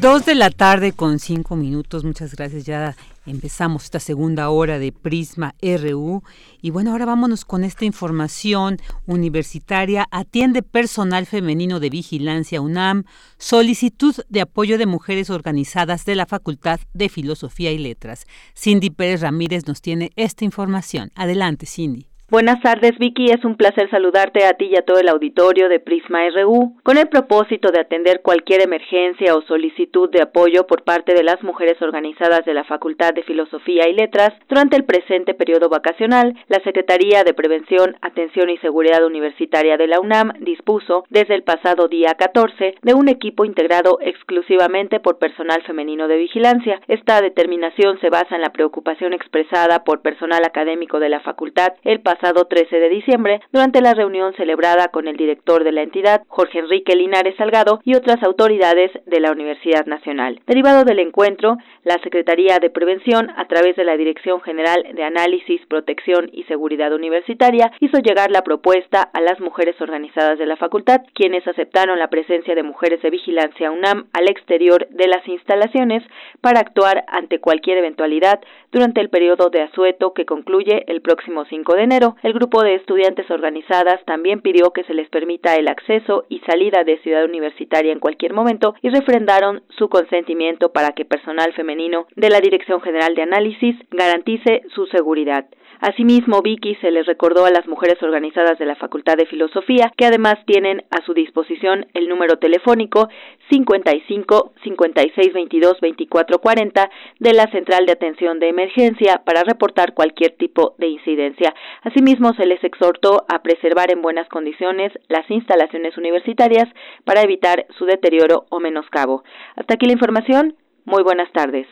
Dos 0.00 0.24
de 0.24 0.34
la 0.34 0.48
tarde 0.48 0.92
con 0.92 1.18
cinco 1.18 1.56
minutos. 1.56 2.04
Muchas 2.04 2.34
gracias. 2.34 2.64
Ya 2.64 2.96
empezamos 3.26 3.84
esta 3.84 4.00
segunda 4.00 4.48
hora 4.48 4.78
de 4.78 4.92
Prisma 4.92 5.54
RU. 5.60 6.22
Y 6.62 6.70
bueno, 6.70 6.92
ahora 6.92 7.04
vámonos 7.04 7.44
con 7.44 7.64
esta 7.64 7.84
información 7.84 8.78
universitaria. 9.04 10.06
Atiende 10.10 10.62
personal 10.62 11.26
femenino 11.26 11.80
de 11.80 11.90
vigilancia 11.90 12.62
UNAM. 12.62 13.04
Solicitud 13.36 14.14
de 14.30 14.40
apoyo 14.40 14.78
de 14.78 14.86
mujeres 14.86 15.28
organizadas 15.28 16.06
de 16.06 16.14
la 16.14 16.24
Facultad 16.24 16.80
de 16.94 17.10
Filosofía 17.10 17.72
y 17.72 17.78
Letras. 17.78 18.24
Cindy 18.56 18.88
Pérez 18.88 19.20
Ramírez 19.20 19.66
nos 19.66 19.82
tiene 19.82 20.12
esta 20.16 20.46
información. 20.46 21.12
Adelante, 21.14 21.66
Cindy. 21.66 22.13
Buenas 22.34 22.60
tardes, 22.62 22.98
Vicky. 22.98 23.26
Es 23.26 23.44
un 23.44 23.56
placer 23.56 23.88
saludarte 23.90 24.44
a 24.44 24.54
ti 24.54 24.64
y 24.64 24.76
a 24.76 24.84
todo 24.84 24.98
el 24.98 25.08
auditorio 25.08 25.68
de 25.68 25.78
Prisma 25.78 26.28
RU 26.30 26.74
con 26.82 26.98
el 26.98 27.06
propósito 27.06 27.70
de 27.70 27.78
atender 27.78 28.22
cualquier 28.22 28.60
emergencia 28.62 29.36
o 29.36 29.42
solicitud 29.42 30.10
de 30.10 30.22
apoyo 30.22 30.66
por 30.66 30.82
parte 30.82 31.14
de 31.14 31.22
las 31.22 31.40
mujeres 31.44 31.80
organizadas 31.80 32.44
de 32.44 32.52
la 32.52 32.64
Facultad 32.64 33.14
de 33.14 33.22
Filosofía 33.22 33.88
y 33.88 33.92
Letras 33.92 34.32
durante 34.48 34.74
el 34.74 34.82
presente 34.82 35.34
periodo 35.34 35.68
vacacional. 35.68 36.34
La 36.48 36.58
Secretaría 36.64 37.22
de 37.22 37.34
Prevención, 37.34 37.94
Atención 38.02 38.50
y 38.50 38.58
Seguridad 38.58 39.06
Universitaria 39.06 39.76
de 39.76 39.86
la 39.86 40.00
UNAM 40.00 40.32
dispuso 40.40 41.04
desde 41.10 41.36
el 41.36 41.44
pasado 41.44 41.86
día 41.86 42.16
14 42.18 42.74
de 42.82 42.94
un 42.94 43.08
equipo 43.08 43.44
integrado 43.44 43.98
exclusivamente 44.00 44.98
por 44.98 45.18
personal 45.18 45.62
femenino 45.62 46.08
de 46.08 46.16
vigilancia. 46.16 46.80
Esta 46.88 47.20
determinación 47.20 48.00
se 48.00 48.10
basa 48.10 48.34
en 48.34 48.42
la 48.42 48.50
preocupación 48.50 49.12
expresada 49.12 49.84
por 49.84 50.02
personal 50.02 50.42
académico 50.44 50.98
de 50.98 51.10
la 51.10 51.20
facultad 51.20 51.74
el 51.84 52.00
pasado 52.00 52.23
pasado 52.24 52.46
13 52.46 52.80
de 52.80 52.88
diciembre 52.88 53.40
durante 53.52 53.82
la 53.82 53.92
reunión 53.92 54.32
celebrada 54.32 54.88
con 54.88 55.08
el 55.08 55.16
director 55.18 55.62
de 55.62 55.72
la 55.72 55.82
entidad, 55.82 56.22
Jorge 56.26 56.60
Enrique 56.60 56.96
Linares 56.96 57.36
Salgado, 57.36 57.80
y 57.84 57.96
otras 57.96 58.22
autoridades 58.22 58.90
de 59.04 59.20
la 59.20 59.30
Universidad 59.30 59.84
Nacional. 59.84 60.40
Derivado 60.46 60.84
del 60.84 61.00
encuentro, 61.00 61.58
la 61.82 61.98
Secretaría 62.02 62.58
de 62.60 62.70
Prevención, 62.70 63.28
a 63.36 63.44
través 63.44 63.76
de 63.76 63.84
la 63.84 63.98
Dirección 63.98 64.40
General 64.40 64.86
de 64.94 65.04
Análisis, 65.04 65.60
Protección 65.66 66.30
y 66.32 66.44
Seguridad 66.44 66.94
Universitaria, 66.94 67.70
hizo 67.80 67.98
llegar 67.98 68.30
la 68.30 68.40
propuesta 68.40 69.02
a 69.02 69.20
las 69.20 69.38
mujeres 69.40 69.78
organizadas 69.82 70.38
de 70.38 70.46
la 70.46 70.56
facultad, 70.56 71.02
quienes 71.12 71.46
aceptaron 71.46 71.98
la 71.98 72.08
presencia 72.08 72.54
de 72.54 72.62
mujeres 72.62 73.02
de 73.02 73.10
vigilancia 73.10 73.70
UNAM 73.70 74.06
al 74.14 74.30
exterior 74.30 74.88
de 74.88 75.08
las 75.08 75.28
instalaciones 75.28 76.02
para 76.40 76.60
actuar 76.60 77.04
ante 77.08 77.40
cualquier 77.40 77.76
eventualidad 77.76 78.40
durante 78.72 79.00
el 79.00 79.10
periodo 79.10 79.50
de 79.50 79.62
asueto 79.62 80.14
que 80.14 80.24
concluye 80.24 80.84
el 80.86 81.02
próximo 81.02 81.44
5 81.44 81.74
de 81.74 81.82
enero. 81.82 82.03
El 82.22 82.32
grupo 82.32 82.62
de 82.62 82.74
estudiantes 82.74 83.30
organizadas 83.30 84.04
también 84.04 84.40
pidió 84.40 84.72
que 84.72 84.84
se 84.84 84.94
les 84.94 85.08
permita 85.08 85.54
el 85.56 85.68
acceso 85.68 86.24
y 86.28 86.40
salida 86.40 86.84
de 86.84 86.98
Ciudad 86.98 87.24
Universitaria 87.24 87.92
en 87.92 88.00
cualquier 88.00 88.34
momento 88.34 88.74
y 88.82 88.90
refrendaron 88.90 89.62
su 89.78 89.88
consentimiento 89.88 90.72
para 90.72 90.92
que 90.92 91.04
personal 91.04 91.52
femenino 91.54 92.06
de 92.16 92.30
la 92.30 92.40
Dirección 92.40 92.80
General 92.80 93.14
de 93.14 93.22
Análisis 93.22 93.76
garantice 93.90 94.62
su 94.74 94.86
seguridad. 94.86 95.46
Asimismo, 95.84 96.40
Vicky 96.40 96.76
se 96.76 96.90
les 96.90 97.04
recordó 97.04 97.44
a 97.44 97.50
las 97.50 97.66
mujeres 97.68 98.02
organizadas 98.02 98.58
de 98.58 98.64
la 98.64 98.74
Facultad 98.74 99.18
de 99.18 99.26
Filosofía 99.26 99.92
que 99.94 100.06
además 100.06 100.36
tienen 100.46 100.82
a 100.90 101.04
su 101.04 101.12
disposición 101.12 101.88
el 101.92 102.08
número 102.08 102.38
telefónico 102.38 103.10
55 103.50 104.54
56 104.62 105.34
22 105.34 105.80
24 105.82 106.38
40 106.38 106.90
de 107.18 107.32
la 107.34 107.48
Central 107.48 107.84
de 107.84 107.92
Atención 107.92 108.40
de 108.40 108.48
Emergencia 108.48 109.20
para 109.26 109.44
reportar 109.44 109.92
cualquier 109.92 110.30
tipo 110.30 110.74
de 110.78 110.88
incidencia. 110.88 111.54
Asimismo, 111.82 112.32
se 112.32 112.46
les 112.46 112.64
exhortó 112.64 113.26
a 113.28 113.42
preservar 113.42 113.92
en 113.92 114.00
buenas 114.00 114.26
condiciones 114.30 114.90
las 115.08 115.30
instalaciones 115.30 115.98
universitarias 115.98 116.66
para 117.04 117.20
evitar 117.20 117.66
su 117.76 117.84
deterioro 117.84 118.46
o 118.48 118.58
menoscabo. 118.58 119.22
Hasta 119.54 119.74
aquí 119.74 119.84
la 119.84 119.92
información. 119.92 120.56
Muy 120.86 121.02
buenas 121.02 121.30
tardes. 121.32 121.66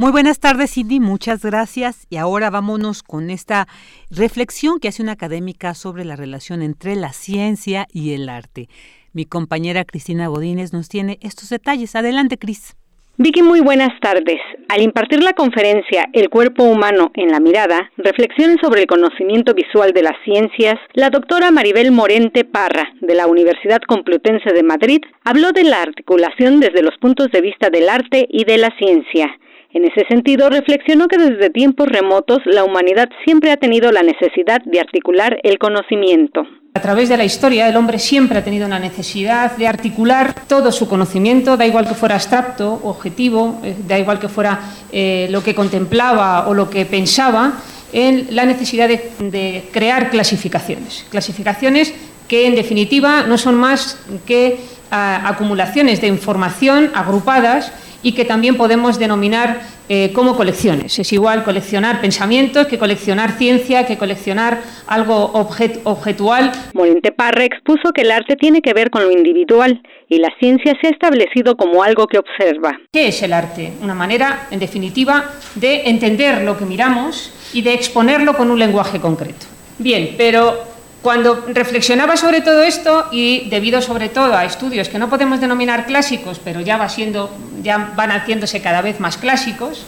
Muy 0.00 0.12
buenas 0.12 0.40
tardes, 0.40 0.72
Cindy, 0.72 0.98
muchas 0.98 1.44
gracias. 1.44 2.06
Y 2.08 2.16
ahora 2.16 2.48
vámonos 2.48 3.02
con 3.02 3.28
esta 3.28 3.68
reflexión 4.10 4.80
que 4.80 4.88
hace 4.88 5.02
una 5.02 5.12
académica 5.12 5.74
sobre 5.74 6.06
la 6.06 6.16
relación 6.16 6.62
entre 6.62 6.96
la 6.96 7.12
ciencia 7.12 7.86
y 7.92 8.14
el 8.14 8.30
arte. 8.30 8.70
Mi 9.12 9.26
compañera 9.26 9.84
Cristina 9.84 10.28
Godínez 10.28 10.72
nos 10.72 10.88
tiene 10.88 11.18
estos 11.20 11.50
detalles. 11.50 11.96
Adelante, 11.96 12.38
Cris. 12.38 12.78
Vicky, 13.18 13.42
muy 13.42 13.60
buenas 13.60 13.90
tardes. 14.00 14.40
Al 14.70 14.80
impartir 14.80 15.22
la 15.22 15.34
conferencia 15.34 16.06
El 16.14 16.30
cuerpo 16.30 16.64
humano 16.64 17.10
en 17.12 17.30
la 17.30 17.38
mirada, 17.38 17.90
reflexiones 17.98 18.56
sobre 18.62 18.80
el 18.80 18.86
conocimiento 18.86 19.52
visual 19.52 19.92
de 19.92 20.02
las 20.02 20.16
ciencias, 20.24 20.76
la 20.94 21.10
doctora 21.10 21.50
Maribel 21.50 21.92
Morente 21.92 22.46
Parra, 22.46 22.88
de 23.02 23.14
la 23.14 23.26
Universidad 23.26 23.82
Complutense 23.86 24.54
de 24.54 24.62
Madrid, 24.62 25.02
habló 25.26 25.52
de 25.52 25.64
la 25.64 25.82
articulación 25.82 26.58
desde 26.58 26.82
los 26.82 26.96
puntos 27.02 27.30
de 27.32 27.42
vista 27.42 27.68
del 27.68 27.90
arte 27.90 28.26
y 28.30 28.44
de 28.44 28.56
la 28.56 28.74
ciencia. 28.78 29.36
En 29.72 29.84
ese 29.84 30.04
sentido, 30.08 30.50
reflexionó 30.50 31.06
que 31.06 31.16
desde 31.16 31.48
tiempos 31.48 31.88
remotos 31.88 32.38
la 32.44 32.64
humanidad 32.64 33.08
siempre 33.24 33.52
ha 33.52 33.56
tenido 33.56 33.92
la 33.92 34.02
necesidad 34.02 34.60
de 34.64 34.80
articular 34.80 35.38
el 35.44 35.58
conocimiento. 35.58 36.42
A 36.74 36.80
través 36.80 37.08
de 37.08 37.16
la 37.16 37.24
historia, 37.24 37.68
el 37.68 37.76
hombre 37.76 38.00
siempre 38.00 38.38
ha 38.38 38.44
tenido 38.44 38.66
una 38.66 38.80
necesidad 38.80 39.56
de 39.56 39.68
articular 39.68 40.34
todo 40.48 40.72
su 40.72 40.88
conocimiento, 40.88 41.56
da 41.56 41.66
igual 41.66 41.86
que 41.86 41.94
fuera 41.94 42.16
abstracto, 42.16 42.80
objetivo, 42.82 43.60
eh, 43.62 43.76
da 43.86 43.96
igual 43.96 44.18
que 44.18 44.28
fuera 44.28 44.60
eh, 44.90 45.28
lo 45.30 45.42
que 45.44 45.54
contemplaba 45.54 46.48
o 46.48 46.54
lo 46.54 46.68
que 46.68 46.84
pensaba, 46.84 47.60
en 47.92 48.34
la 48.34 48.44
necesidad 48.46 48.88
de, 48.88 49.64
crear 49.72 50.10
clasificaciones. 50.10 51.06
Clasificaciones 51.10 51.94
que, 52.26 52.46
en 52.46 52.56
definitiva, 52.56 53.22
no 53.22 53.38
son 53.38 53.54
más 53.54 54.00
que 54.26 54.58
ah, 54.90 55.22
acumulaciones 55.26 56.00
de 56.00 56.08
información 56.08 56.90
agrupadas 56.94 57.72
y 58.02 58.12
que 58.12 58.24
también 58.24 58.56
podemos 58.56 58.98
denominar 58.98 59.60
eh, 59.88 60.12
como 60.14 60.36
colecciones. 60.36 60.98
Es 60.98 61.12
igual 61.12 61.42
coleccionar 61.42 62.00
pensamientos 62.00 62.66
que 62.66 62.78
coleccionar 62.78 63.32
ciencia, 63.32 63.86
que 63.86 63.98
coleccionar 63.98 64.62
algo 64.86 65.32
objetual. 65.32 66.52
Morente 66.74 67.12
Parra 67.12 67.44
expuso 67.44 67.92
que 67.92 68.02
el 68.02 68.10
arte 68.10 68.36
tiene 68.36 68.62
que 68.62 68.72
ver 68.72 68.90
con 68.90 69.02
lo 69.02 69.10
individual 69.10 69.82
y 70.08 70.18
la 70.18 70.28
ciencia 70.38 70.76
se 70.80 70.86
ha 70.86 70.90
establecido 70.90 71.56
como 71.56 71.82
algo 71.82 72.06
que 72.06 72.18
observa. 72.18 72.78
¿Qué 72.92 73.08
es 73.08 73.22
el 73.22 73.32
arte? 73.32 73.72
Una 73.82 73.94
manera, 73.94 74.46
en 74.50 74.60
definitiva, 74.60 75.24
de 75.54 75.88
entender 75.88 76.42
lo 76.42 76.56
que 76.56 76.64
miramos 76.64 77.32
y 77.52 77.62
de 77.62 77.74
exponerlo 77.74 78.36
con 78.36 78.50
un 78.50 78.58
lenguaje 78.58 79.00
concreto. 79.00 79.46
Bien, 79.78 80.14
pero 80.16 80.70
cuando 81.02 81.46
reflexionaba 81.48 82.16
sobre 82.16 82.42
todo 82.42 82.62
esto 82.62 83.06
y 83.10 83.48
debido 83.48 83.80
sobre 83.80 84.08
todo 84.10 84.34
a 84.34 84.44
estudios 84.44 84.88
que 84.88 84.98
no 84.98 85.08
podemos 85.08 85.40
denominar 85.40 85.86
clásicos, 85.86 86.38
pero 86.42 86.60
ya 86.60 86.76
va 86.76 86.88
siendo, 86.88 87.30
ya 87.62 87.92
van 87.96 88.10
haciéndose 88.10 88.60
cada 88.60 88.82
vez 88.82 89.00
más 89.00 89.16
clásicos, 89.16 89.86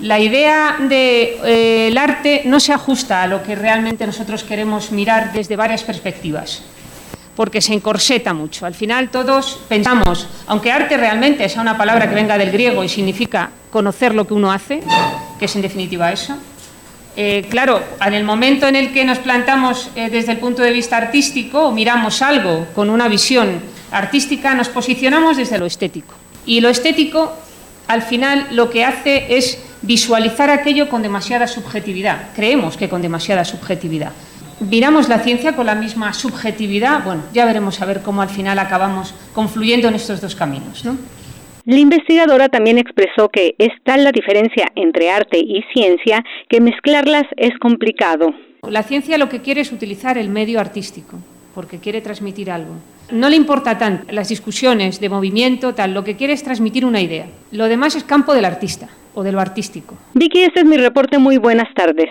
la 0.00 0.18
idea 0.18 0.76
del 0.80 0.88
de, 0.88 1.88
eh, 1.88 1.98
arte 1.98 2.42
no 2.44 2.60
se 2.60 2.72
ajusta 2.72 3.22
a 3.22 3.26
lo 3.26 3.42
que 3.42 3.54
realmente 3.54 4.06
nosotros 4.06 4.42
queremos 4.42 4.90
mirar 4.90 5.32
desde 5.32 5.56
varias 5.56 5.84
perspectivas, 5.84 6.62
porque 7.36 7.60
se 7.60 7.74
encorseta 7.74 8.34
mucho. 8.34 8.66
Al 8.66 8.74
final 8.74 9.10
todos 9.10 9.60
pensamos, 9.68 10.28
aunque 10.46 10.72
arte 10.72 10.96
realmente 10.96 11.48
sea 11.48 11.62
una 11.62 11.78
palabra 11.78 12.08
que 12.08 12.14
venga 12.14 12.36
del 12.36 12.50
griego 12.50 12.82
y 12.82 12.88
significa 12.88 13.50
conocer 13.70 14.14
lo 14.14 14.26
que 14.26 14.34
uno 14.34 14.52
hace, 14.52 14.82
que 15.38 15.44
es 15.44 15.56
en 15.56 15.62
definitiva 15.62 16.12
eso, 16.12 16.36
eh, 17.16 17.46
claro, 17.48 17.80
en 18.04 18.14
el 18.14 18.24
momento 18.24 18.66
en 18.66 18.74
el 18.74 18.92
que 18.92 19.04
nos 19.04 19.18
plantamos 19.18 19.90
eh, 19.94 20.10
desde 20.10 20.32
el 20.32 20.38
punto 20.38 20.62
de 20.62 20.72
vista 20.72 20.96
artístico 20.96 21.68
o 21.68 21.70
miramos 21.70 22.22
algo 22.22 22.66
con 22.74 22.90
una 22.90 23.06
visión 23.06 23.62
artística, 23.92 24.54
nos 24.54 24.68
posicionamos 24.68 25.36
desde 25.36 25.58
lo 25.58 25.66
estético. 25.66 26.14
Y 26.46 26.60
lo 26.60 26.68
estético, 26.68 27.32
al 27.88 28.02
final, 28.02 28.48
lo 28.52 28.70
que 28.70 28.84
hace 28.84 29.36
es 29.36 29.62
visualizar 29.82 30.50
aquello 30.50 30.88
con 30.88 31.02
demasiada 31.02 31.46
subjetividad. 31.46 32.32
Creemos 32.34 32.76
que 32.76 32.88
con 32.88 33.02
demasiada 33.02 33.44
subjetividad. 33.44 34.12
Miramos 34.60 35.08
la 35.08 35.18
ciencia 35.18 35.56
con 35.56 35.66
la 35.66 35.74
misma 35.74 36.12
subjetividad. 36.12 37.04
Bueno, 37.04 37.22
ya 37.32 37.44
veremos 37.44 37.80
a 37.82 37.86
ver 37.86 38.02
cómo 38.02 38.22
al 38.22 38.28
final 38.28 38.58
acabamos 38.58 39.14
confluyendo 39.34 39.88
en 39.88 39.94
estos 39.94 40.20
dos 40.20 40.34
caminos. 40.34 40.84
¿no? 40.84 40.96
La 41.66 41.78
investigadora 41.78 42.48
también 42.48 42.78
expresó 42.78 43.30
que 43.30 43.54
es 43.58 43.70
tal 43.84 44.04
la 44.04 44.12
diferencia 44.12 44.66
entre 44.76 45.10
arte 45.10 45.38
y 45.38 45.64
ciencia 45.72 46.22
que 46.48 46.60
mezclarlas 46.60 47.24
es 47.36 47.58
complicado. 47.58 48.34
La 48.68 48.82
ciencia 48.82 49.18
lo 49.18 49.28
que 49.28 49.40
quiere 49.40 49.62
es 49.62 49.72
utilizar 49.72 50.16
el 50.16 50.28
medio 50.28 50.60
artístico, 50.60 51.18
porque 51.54 51.78
quiere 51.78 52.00
transmitir 52.00 52.50
algo. 52.50 52.74
No 53.10 53.28
le 53.28 53.36
importa 53.36 53.78
tanto 53.78 54.10
las 54.12 54.28
discusiones 54.28 55.00
de 55.00 55.08
movimiento, 55.08 55.74
tal, 55.74 55.94
lo 55.94 56.04
que 56.04 56.16
quiere 56.16 56.32
es 56.32 56.42
transmitir 56.42 56.84
una 56.84 57.00
idea. 57.00 57.26
Lo 57.52 57.68
demás 57.68 57.94
es 57.94 58.04
campo 58.04 58.34
del 58.34 58.44
artista 58.44 58.88
o 59.14 59.22
de 59.22 59.32
lo 59.32 59.40
artístico. 59.40 59.96
Vicky, 60.14 60.42
este 60.42 60.60
es 60.60 60.66
mi 60.66 60.76
reporte. 60.76 61.18
Muy 61.18 61.36
buenas 61.38 61.72
tardes. 61.74 62.08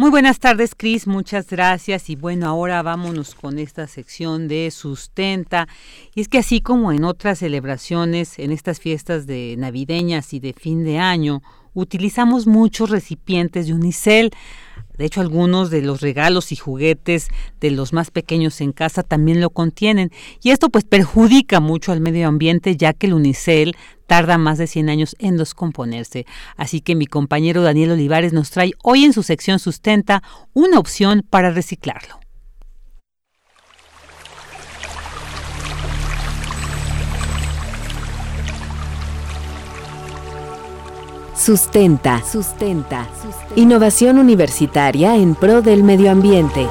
Muy 0.00 0.10
buenas 0.10 0.38
tardes, 0.38 0.76
Cris, 0.76 1.08
muchas 1.08 1.50
gracias. 1.50 2.08
Y 2.08 2.14
bueno, 2.14 2.46
ahora 2.46 2.82
vámonos 2.82 3.34
con 3.34 3.58
esta 3.58 3.88
sección 3.88 4.46
de 4.46 4.70
sustenta. 4.70 5.66
Y 6.14 6.20
es 6.20 6.28
que 6.28 6.38
así 6.38 6.60
como 6.60 6.92
en 6.92 7.02
otras 7.02 7.40
celebraciones, 7.40 8.38
en 8.38 8.52
estas 8.52 8.78
fiestas 8.78 9.26
de 9.26 9.56
navideñas 9.58 10.34
y 10.34 10.38
de 10.38 10.52
fin 10.52 10.84
de 10.84 10.98
año, 10.98 11.42
utilizamos 11.74 12.46
muchos 12.46 12.90
recipientes 12.90 13.66
de 13.66 13.74
unicel. 13.74 14.30
De 14.98 15.06
hecho, 15.06 15.20
algunos 15.20 15.70
de 15.70 15.80
los 15.80 16.00
regalos 16.00 16.52
y 16.52 16.56
juguetes 16.56 17.28
de 17.60 17.70
los 17.70 17.92
más 17.92 18.10
pequeños 18.10 18.60
en 18.60 18.72
casa 18.72 19.02
también 19.02 19.40
lo 19.40 19.50
contienen. 19.50 20.10
Y 20.42 20.50
esto 20.50 20.68
pues 20.68 20.84
perjudica 20.84 21.60
mucho 21.60 21.92
al 21.92 22.00
medio 22.00 22.28
ambiente, 22.28 22.76
ya 22.76 22.92
que 22.92 23.06
el 23.06 23.14
unicel 23.14 23.76
tarda 24.06 24.38
más 24.38 24.58
de 24.58 24.66
100 24.66 24.88
años 24.88 25.16
en 25.18 25.36
descomponerse. 25.36 26.26
Así 26.56 26.80
que 26.80 26.94
mi 26.94 27.06
compañero 27.06 27.62
Daniel 27.62 27.92
Olivares 27.92 28.32
nos 28.32 28.50
trae 28.50 28.72
hoy 28.82 29.04
en 29.04 29.12
su 29.12 29.22
sección 29.22 29.58
Sustenta 29.58 30.22
una 30.52 30.78
opción 30.78 31.24
para 31.28 31.50
reciclarlo. 31.50 32.18
Sustenta, 41.38 42.20
sustenta, 42.20 43.06
Innovación 43.54 44.18
universitaria 44.18 45.14
en 45.14 45.36
pro 45.36 45.62
del 45.62 45.84
medio 45.84 46.10
ambiente. 46.10 46.66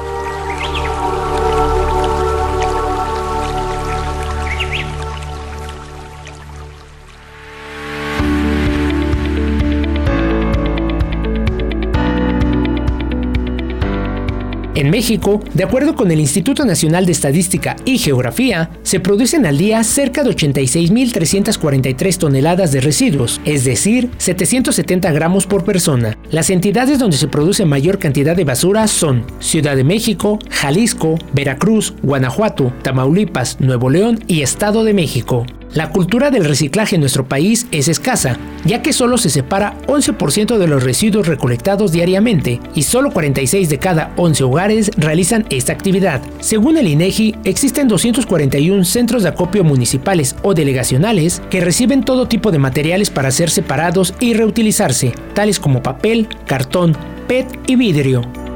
En 14.88 14.92
México, 14.92 15.42
de 15.52 15.64
acuerdo 15.64 15.94
con 15.94 16.10
el 16.10 16.18
Instituto 16.18 16.64
Nacional 16.64 17.04
de 17.04 17.12
Estadística 17.12 17.76
y 17.84 17.98
Geografía, 17.98 18.70
se 18.82 19.00
producen 19.00 19.44
al 19.44 19.58
día 19.58 19.84
cerca 19.84 20.24
de 20.24 20.30
86.343 20.30 22.16
toneladas 22.16 22.72
de 22.72 22.80
residuos, 22.80 23.38
es 23.44 23.66
decir, 23.66 24.08
770 24.16 25.12
gramos 25.12 25.46
por 25.46 25.62
persona. 25.62 26.16
Las 26.30 26.48
entidades 26.48 26.98
donde 26.98 27.18
se 27.18 27.28
produce 27.28 27.66
mayor 27.66 27.98
cantidad 27.98 28.34
de 28.34 28.44
basura 28.44 28.86
son 28.86 29.26
Ciudad 29.40 29.76
de 29.76 29.84
México, 29.84 30.38
Jalisco, 30.48 31.18
Veracruz, 31.34 31.92
Guanajuato, 32.02 32.72
Tamaulipas, 32.80 33.60
Nuevo 33.60 33.90
León 33.90 34.24
y 34.26 34.40
Estado 34.40 34.84
de 34.84 34.94
México. 34.94 35.44
La 35.74 35.90
cultura 35.90 36.30
del 36.30 36.46
reciclaje 36.46 36.94
en 36.94 37.00
nuestro 37.00 37.28
país 37.28 37.66
es 37.72 37.88
escasa, 37.88 38.38
ya 38.64 38.82
que 38.82 38.94
solo 38.94 39.18
se 39.18 39.28
separa 39.28 39.76
11% 39.86 40.56
de 40.56 40.66
los 40.66 40.82
residuos 40.82 41.26
recolectados 41.26 41.92
diariamente 41.92 42.60
y 42.74 42.84
solo 42.84 43.10
46 43.10 43.68
de 43.68 43.78
cada 43.78 44.12
11 44.16 44.44
hogares 44.44 44.90
realizan 44.96 45.44
esta 45.50 45.74
actividad. 45.74 46.22
Según 46.40 46.78
el 46.78 46.88
INEGI, 46.88 47.36
existen 47.44 47.86
241 47.86 48.84
centros 48.84 49.22
de 49.22 49.28
acopio 49.28 49.62
municipales 49.62 50.36
o 50.42 50.54
delegacionales 50.54 51.42
que 51.50 51.60
reciben 51.60 52.02
todo 52.02 52.28
tipo 52.28 52.50
de 52.50 52.58
materiales 52.58 53.10
para 53.10 53.30
ser 53.30 53.50
separados 53.50 54.14
y 54.20 54.32
reutilizarse, 54.32 55.12
tales 55.34 55.60
como 55.60 55.82
papel, 55.82 56.28
cartón, 56.46 56.96
PET 57.26 57.46
y 57.66 57.76
vidrio. 57.76 58.47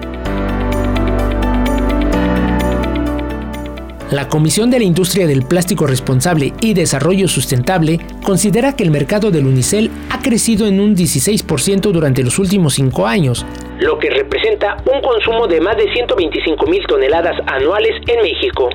La 4.12 4.28
Comisión 4.28 4.70
de 4.70 4.78
la 4.78 4.84
Industria 4.84 5.26
del 5.26 5.42
Plástico 5.46 5.86
Responsable 5.86 6.52
y 6.60 6.74
Desarrollo 6.74 7.28
Sustentable 7.28 7.98
considera 8.22 8.76
que 8.76 8.82
el 8.82 8.90
mercado 8.90 9.30
del 9.30 9.46
unicel 9.46 9.90
ha 10.10 10.20
crecido 10.20 10.66
en 10.66 10.80
un 10.80 10.94
16% 10.94 11.90
durante 11.90 12.22
los 12.22 12.38
últimos 12.38 12.74
cinco 12.74 13.06
años, 13.06 13.46
lo 13.80 13.98
que 13.98 14.10
representa 14.10 14.76
un 14.84 15.00
consumo 15.00 15.46
de 15.46 15.62
más 15.62 15.78
de 15.78 15.90
125 15.94 16.66
mil 16.66 16.86
toneladas 16.86 17.40
anuales 17.46 17.92
en 18.06 18.20
México. 18.20 18.68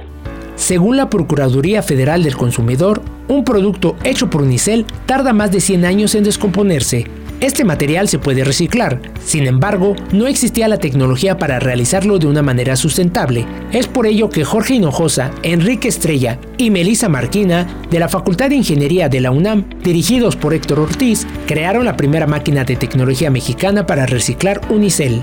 Según 0.56 0.98
la 0.98 1.08
Procuraduría 1.08 1.84
Federal 1.84 2.24
del 2.24 2.36
Consumidor, 2.36 3.04
un 3.28 3.44
producto 3.44 3.96
hecho 4.04 4.32
por 4.32 4.42
unicel 4.42 4.88
tarda 5.06 5.34
más 5.34 5.52
de 5.52 5.62
100 5.62 5.86
años 5.86 6.16
en 6.16 6.24
descomponerse, 6.24 7.06
este 7.40 7.64
material 7.64 8.08
se 8.08 8.18
puede 8.18 8.44
reciclar, 8.44 9.00
sin 9.20 9.46
embargo, 9.46 9.96
no 10.12 10.26
existía 10.26 10.68
la 10.68 10.80
tecnología 10.80 11.38
para 11.38 11.60
realizarlo 11.60 12.18
de 12.18 12.26
una 12.26 12.42
manera 12.42 12.76
sustentable. 12.76 13.46
Es 13.72 13.88
por 13.88 14.08
ello 14.08 14.30
que 14.30 14.44
Jorge 14.44 14.74
Hinojosa, 14.74 15.30
Enrique 15.44 15.88
Estrella 15.88 16.40
y 16.58 16.72
Melissa 16.72 17.10
Marquina, 17.10 17.68
de 17.92 18.00
la 18.00 18.10
Facultad 18.10 18.50
de 18.50 18.56
Ingeniería 18.56 19.08
de 19.08 19.22
la 19.22 19.30
UNAM, 19.30 19.66
dirigidos 19.84 20.36
por 20.36 20.56
Héctor 20.56 20.80
Ortiz, 20.80 21.28
crearon 21.46 21.86
la 21.86 21.96
primera 21.96 22.26
máquina 22.26 22.64
de 22.64 22.76
tecnología 22.76 23.30
mexicana 23.30 23.86
para 23.86 24.08
reciclar 24.08 24.60
unicel. 24.72 25.22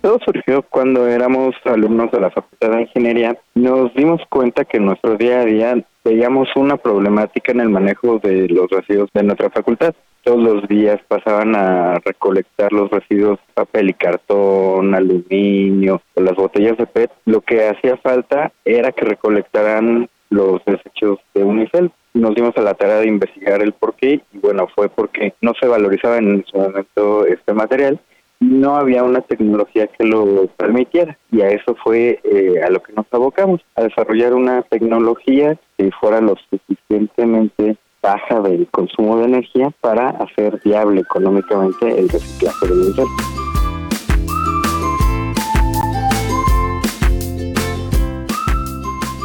Todo 0.00 0.18
surgió 0.24 0.62
cuando 0.62 1.06
éramos 1.06 1.54
alumnos 1.64 2.10
de 2.10 2.20
la 2.20 2.30
Facultad 2.30 2.70
de 2.70 2.82
Ingeniería. 2.82 3.36
Nos 3.54 3.94
dimos 3.94 4.20
cuenta 4.28 4.64
que 4.64 4.78
en 4.78 4.86
nuestro 4.86 5.16
día 5.16 5.42
a 5.42 5.44
día 5.44 5.84
veíamos 6.04 6.48
una 6.56 6.76
problemática 6.76 7.52
en 7.52 7.60
el 7.60 7.68
manejo 7.68 8.18
de 8.18 8.48
los 8.48 8.68
residuos 8.68 9.10
de 9.14 9.22
nuestra 9.22 9.50
facultad 9.50 9.94
todos 10.26 10.42
los 10.42 10.66
días 10.66 11.00
pasaban 11.06 11.54
a 11.54 12.00
recolectar 12.04 12.72
los 12.72 12.90
residuos, 12.90 13.38
papel 13.54 13.90
y 13.90 13.94
cartón, 13.94 14.92
aluminio, 14.92 16.02
las 16.16 16.34
botellas 16.34 16.76
de 16.76 16.86
PET. 16.86 17.12
Lo 17.26 17.42
que 17.42 17.68
hacía 17.68 17.96
falta 17.98 18.50
era 18.64 18.90
que 18.90 19.04
recolectaran 19.04 20.08
los 20.30 20.64
desechos 20.64 21.20
de 21.32 21.44
Unicel. 21.44 21.92
Nos 22.14 22.34
dimos 22.34 22.56
a 22.56 22.62
la 22.62 22.74
tarea 22.74 22.96
de 22.96 23.06
investigar 23.06 23.62
el 23.62 23.72
por 23.72 23.94
qué 23.94 24.20
y 24.32 24.38
bueno, 24.38 24.66
fue 24.74 24.88
porque 24.88 25.34
no 25.40 25.52
se 25.60 25.68
valorizaba 25.68 26.18
en 26.18 26.44
su 26.44 26.58
momento 26.58 27.24
este 27.24 27.54
material 27.54 28.00
no 28.38 28.76
había 28.76 29.02
una 29.02 29.22
tecnología 29.22 29.86
que 29.86 30.04
lo 30.04 30.46
permitiera 30.58 31.16
y 31.32 31.40
a 31.40 31.48
eso 31.48 31.74
fue 31.82 32.20
eh, 32.22 32.60
a 32.62 32.68
lo 32.68 32.82
que 32.82 32.92
nos 32.92 33.06
abocamos, 33.10 33.62
a 33.76 33.84
desarrollar 33.84 34.34
una 34.34 34.60
tecnología 34.62 35.56
que 35.78 35.90
fuera 35.92 36.20
lo 36.20 36.34
suficientemente 36.50 37.78
baja 38.06 38.40
del 38.40 38.68
consumo 38.68 39.18
de 39.18 39.24
energía 39.24 39.70
para 39.80 40.10
hacer 40.10 40.60
viable 40.64 41.00
económicamente 41.00 41.98
el 41.98 42.08
reciclaje 42.08 42.66
del 42.66 42.78
unicel. 42.78 43.06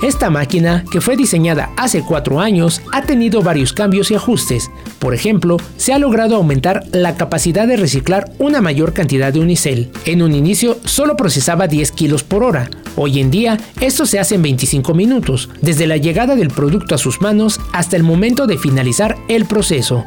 Esta 0.01 0.31
máquina, 0.31 0.83
que 0.91 0.99
fue 0.99 1.15
diseñada 1.15 1.69
hace 1.77 2.01
cuatro 2.01 2.39
años, 2.39 2.81
ha 2.91 3.03
tenido 3.03 3.43
varios 3.43 3.71
cambios 3.71 4.09
y 4.09 4.15
ajustes. 4.15 4.71
Por 4.97 5.13
ejemplo, 5.13 5.57
se 5.77 5.93
ha 5.93 5.99
logrado 5.99 6.35
aumentar 6.35 6.83
la 6.91 7.15
capacidad 7.15 7.67
de 7.67 7.77
reciclar 7.77 8.25
una 8.39 8.61
mayor 8.61 8.93
cantidad 8.93 9.31
de 9.31 9.41
unicel. 9.41 9.91
En 10.05 10.23
un 10.23 10.33
inicio 10.33 10.77
solo 10.85 11.15
procesaba 11.15 11.67
10 11.67 11.91
kilos 11.91 12.23
por 12.23 12.43
hora. 12.43 12.67
Hoy 12.95 13.19
en 13.19 13.29
día, 13.29 13.59
esto 13.79 14.07
se 14.07 14.17
hace 14.17 14.35
en 14.35 14.41
25 14.41 14.95
minutos, 14.95 15.49
desde 15.61 15.85
la 15.85 15.97
llegada 15.97 16.35
del 16.35 16.49
producto 16.49 16.95
a 16.95 16.97
sus 16.97 17.21
manos 17.21 17.59
hasta 17.71 17.95
el 17.95 18.01
momento 18.01 18.47
de 18.47 18.57
finalizar 18.57 19.17
el 19.27 19.45
proceso. 19.45 20.03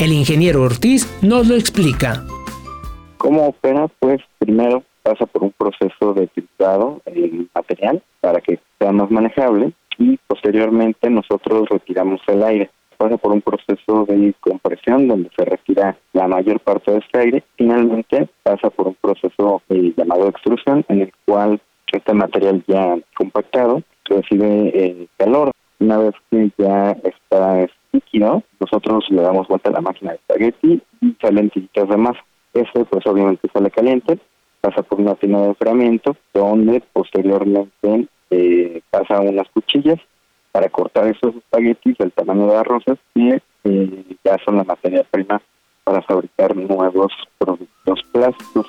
El 0.00 0.14
ingeniero 0.14 0.62
Ortiz 0.62 1.06
nos 1.20 1.46
lo 1.48 1.54
explica. 1.54 2.24
¿Cómo 3.18 3.48
opera? 3.48 3.88
Pues 4.00 4.22
primero 4.38 4.82
pasa 5.04 5.26
por 5.26 5.44
un 5.44 5.52
proceso 5.52 6.14
de 6.14 6.26
filtrado 6.28 7.02
el 7.04 7.48
material 7.54 8.02
para 8.20 8.40
que 8.40 8.58
sea 8.78 8.90
más 8.90 9.10
manejable 9.10 9.72
y 9.98 10.18
posteriormente 10.26 11.10
nosotros 11.10 11.68
retiramos 11.68 12.20
el 12.26 12.42
aire. 12.42 12.70
Pasa 12.96 13.18
por 13.18 13.32
un 13.32 13.42
proceso 13.42 14.06
de 14.06 14.34
compresión 14.40 15.06
donde 15.06 15.30
se 15.36 15.44
retira 15.44 15.96
la 16.14 16.26
mayor 16.26 16.58
parte 16.60 16.90
de 16.90 16.98
este 16.98 17.18
aire. 17.18 17.44
Finalmente 17.56 18.28
pasa 18.42 18.70
por 18.70 18.88
un 18.88 18.96
proceso 19.00 19.62
eh, 19.68 19.92
llamado 19.96 20.28
extrusión 20.28 20.84
en 20.88 21.02
el 21.02 21.12
cual 21.26 21.60
este 21.92 22.14
material 22.14 22.64
ya 22.66 22.96
compactado 23.14 23.82
recibe 24.06 24.70
eh, 24.74 25.06
calor. 25.18 25.50
Una 25.80 25.98
vez 25.98 26.14
que 26.30 26.50
ya 26.56 26.92
está 26.92 27.66
líquido, 27.92 28.42
nosotros 28.58 29.04
le 29.10 29.20
damos 29.20 29.48
vuelta 29.48 29.68
a 29.68 29.74
la 29.74 29.80
máquina 29.82 30.12
de 30.12 30.16
espagueti 30.16 30.82
y 31.02 31.16
salen 31.20 31.50
tiritas 31.50 31.88
de 31.88 31.96
masa. 31.98 32.24
Este 32.54 32.84
pues 32.86 33.04
obviamente 33.06 33.48
sale 33.52 33.70
caliente 33.70 34.18
pasa 34.64 34.82
por 34.82 34.98
una 34.98 35.14
tina 35.14 35.42
de 35.42 35.48
enfriamiento, 35.48 36.16
donde 36.32 36.82
posteriormente 36.94 38.08
eh, 38.30 38.80
pasa 38.90 39.20
unas 39.20 39.46
cuchillas 39.50 40.00
para 40.52 40.70
cortar 40.70 41.06
esos 41.06 41.36
espaguetis 41.36 41.98
del 41.98 42.12
tamaño 42.12 42.46
de 42.46 42.56
arroces 42.56 42.98
y 43.14 43.34
eh, 43.64 44.04
ya 44.24 44.38
son 44.42 44.56
la 44.56 44.64
materia 44.64 45.04
prima 45.10 45.42
para 45.84 46.00
fabricar 46.00 46.56
nuevos 46.56 47.12
productos 47.36 48.00
plásticos. 48.10 48.66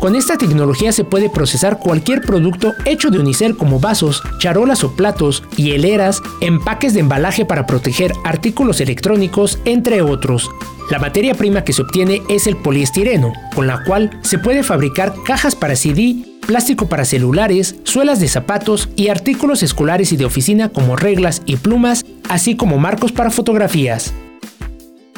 Con 0.00 0.16
esta 0.16 0.38
tecnología 0.38 0.92
se 0.92 1.04
puede 1.04 1.28
procesar 1.28 1.78
cualquier 1.78 2.22
producto 2.22 2.72
hecho 2.86 3.10
de 3.10 3.18
unicel 3.18 3.54
como 3.54 3.80
vasos, 3.80 4.22
charolas 4.38 4.82
o 4.82 4.96
platos, 4.96 5.42
hieleras, 5.56 6.22
empaques 6.40 6.94
de 6.94 7.00
embalaje 7.00 7.44
para 7.44 7.66
proteger 7.66 8.14
artículos 8.24 8.80
electrónicos, 8.80 9.58
entre 9.66 10.00
otros. 10.00 10.48
La 10.90 10.98
materia 10.98 11.34
prima 11.34 11.64
que 11.64 11.74
se 11.74 11.82
obtiene 11.82 12.22
es 12.30 12.46
el 12.46 12.56
poliestireno, 12.56 13.34
con 13.54 13.66
la 13.66 13.84
cual 13.84 14.18
se 14.22 14.38
puede 14.38 14.62
fabricar 14.62 15.12
cajas 15.26 15.54
para 15.54 15.76
CD, 15.76 16.24
plástico 16.46 16.88
para 16.88 17.04
celulares, 17.04 17.76
suelas 17.84 18.20
de 18.20 18.28
zapatos 18.28 18.88
y 18.96 19.08
artículos 19.08 19.62
escolares 19.62 20.12
y 20.12 20.16
de 20.16 20.24
oficina 20.24 20.70
como 20.70 20.96
reglas 20.96 21.42
y 21.44 21.56
plumas, 21.56 22.06
así 22.30 22.56
como 22.56 22.78
marcos 22.78 23.12
para 23.12 23.30
fotografías. 23.30 24.14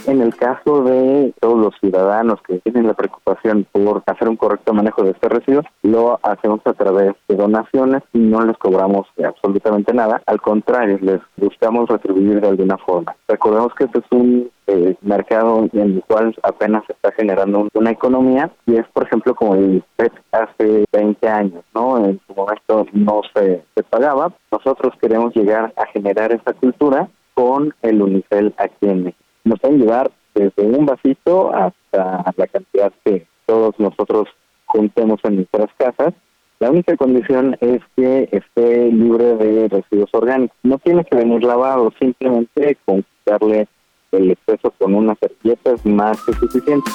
En 0.05 0.21
el 0.21 0.35
caso 0.35 0.83
de 0.83 1.33
todos 1.39 1.59
los 1.59 1.75
ciudadanos 1.79 2.41
que 2.43 2.59
tienen 2.59 2.89
la 2.89 2.95
preocupación 2.95 3.65
por 3.71 4.03
hacer 4.07 4.29
un 4.29 4.37
correcto 4.37 4.75
manejo 4.75 5.05
de 5.05 5.13
este 5.13 5.29
residuo, 5.29 5.63
lo 5.83 6.19
hacemos 6.25 6.61
a 6.65 6.73
través 6.73 7.15
de 7.29 7.37
donaciones 7.37 8.03
y 8.13 8.19
no 8.19 8.45
les 8.45 8.57
cobramos 8.59 9.07
absolutamente 9.25 9.95
nada. 9.95 10.21
Al 10.27 10.41
contrario, 10.41 10.99
les 11.01 11.21
buscamos 11.37 11.89
retribuir 11.89 12.41
de 12.41 12.49
alguna 12.49 12.79
forma. 12.79 13.15
Recordemos 13.29 13.73
que 13.75 13.85
este 13.85 14.01
es 14.01 14.05
un 14.11 14.51
eh, 14.67 14.97
mercado 15.03 15.69
en 15.73 15.81
el 15.81 16.05
cual 16.09 16.35
apenas 16.43 16.85
se 16.87 16.95
está 16.95 17.13
generando 17.13 17.69
una 17.73 17.91
economía 17.93 18.51
y 18.67 18.77
es, 18.77 18.87
por 18.93 19.05
ejemplo, 19.05 19.37
como 19.37 19.55
el 19.55 19.85
PET 19.95 20.13
hace 20.33 20.85
20 20.93 21.29
años, 21.29 21.65
¿no? 21.75 22.05
En 22.05 22.21
su 22.27 22.35
momento 22.35 22.87
no 22.93 23.21
se, 23.35 23.63
se 23.77 23.83
pagaba. 23.85 24.33
Nosotros 24.51 24.95
queremos 25.01 25.33
llegar 25.37 25.73
a 25.77 25.87
generar 25.87 26.33
esa 26.33 26.53
cultura 26.55 27.09
con 27.35 27.73
el 27.83 28.03
UNICEL 28.03 28.53
aquí 28.59 28.89
en 28.89 29.05
México 29.05 29.22
nos 29.45 29.61
pueden 29.61 29.81
llevar 29.81 30.11
desde 30.35 30.63
un 30.63 30.87
vasito 30.87 31.55
hasta 31.55 32.33
la 32.37 32.47
cantidad 32.47 32.93
que 33.05 33.27
todos 33.47 33.79
nosotros 33.79 34.29
juntemos 34.67 35.21
en 35.25 35.37
nuestras 35.37 35.69
casas. 35.77 36.15
La 36.59 36.71
única 36.71 36.97
condición 36.97 37.57
es 37.61 37.81
que 37.97 38.29
esté 38.31 38.91
libre 38.91 39.37
de 39.37 39.69
residuos 39.69 40.11
orgánicos. 40.13 40.57
No 40.63 40.79
tiene 40.79 41.05
que 41.05 41.17
venir 41.17 41.43
lavado, 41.43 41.93
simplemente 41.99 42.79
con 42.85 43.03
quitarle 43.03 43.67
el 44.13 44.31
exceso 44.31 44.73
con 44.79 44.95
unas 44.95 45.19
servilletas 45.19 45.85
más 45.85 46.23
que 46.25 46.33
suficiente. 46.35 46.91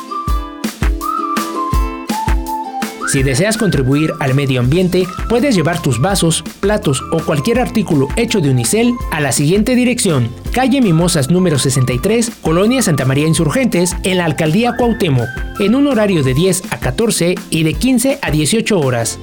Si 3.08 3.24
deseas 3.24 3.58
contribuir 3.58 4.12
al 4.20 4.34
medio 4.34 4.60
ambiente, 4.60 5.08
puedes 5.30 5.56
llevar 5.56 5.82
tus 5.82 6.02
vasos, 6.02 6.44
platos 6.60 7.02
o 7.12 7.20
cualquier 7.20 7.60
artículo 7.60 8.10
hecho 8.18 8.42
de 8.42 8.50
unicel 8.50 8.94
a 9.12 9.22
la 9.22 9.32
siguiente 9.32 9.76
dirección: 9.76 10.30
calle 10.52 10.82
Mimosas 10.82 11.32
número 11.32 11.58
63, 11.58 12.32
Colonia 12.42 12.82
Santa 12.82 13.06
María 13.06 13.26
Insurgentes, 13.26 13.96
en 14.04 14.18
la 14.18 14.26
alcaldía 14.26 14.76
Cuauhtémoc, 14.76 15.30
en 15.60 15.76
un 15.76 15.88
horario 15.88 16.22
de 16.22 16.34
10 16.34 16.64
a 16.74 16.80
14 16.80 17.36
y 17.50 17.64
de 17.64 17.74
15 17.74 18.20
a 18.22 18.30
18 18.30 18.80
horas. 18.80 19.20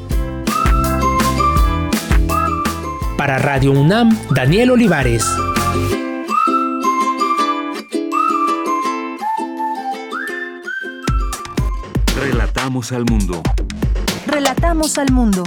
Para 3.19 3.39
Radio 3.39 3.73
UNAM, 3.73 4.19
Daniel 4.31 4.71
Olivares. 4.71 5.27
Relatamos 12.19 12.91
al 12.93 13.05
mundo. 13.05 13.43
Relatamos 14.65 14.97
al 14.97 15.13
mundo. 15.13 15.43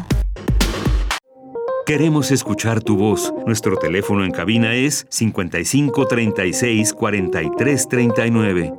Queremos 1.88 2.30
escuchar 2.30 2.84
tu 2.84 2.98
voz. 2.98 3.34
Nuestro 3.48 3.76
teléfono 3.78 4.24
en 4.24 4.30
cabina 4.30 4.76
es 4.76 5.08
55 5.10 6.06
36 6.06 6.94
43 6.94 7.88
39. 7.88 8.74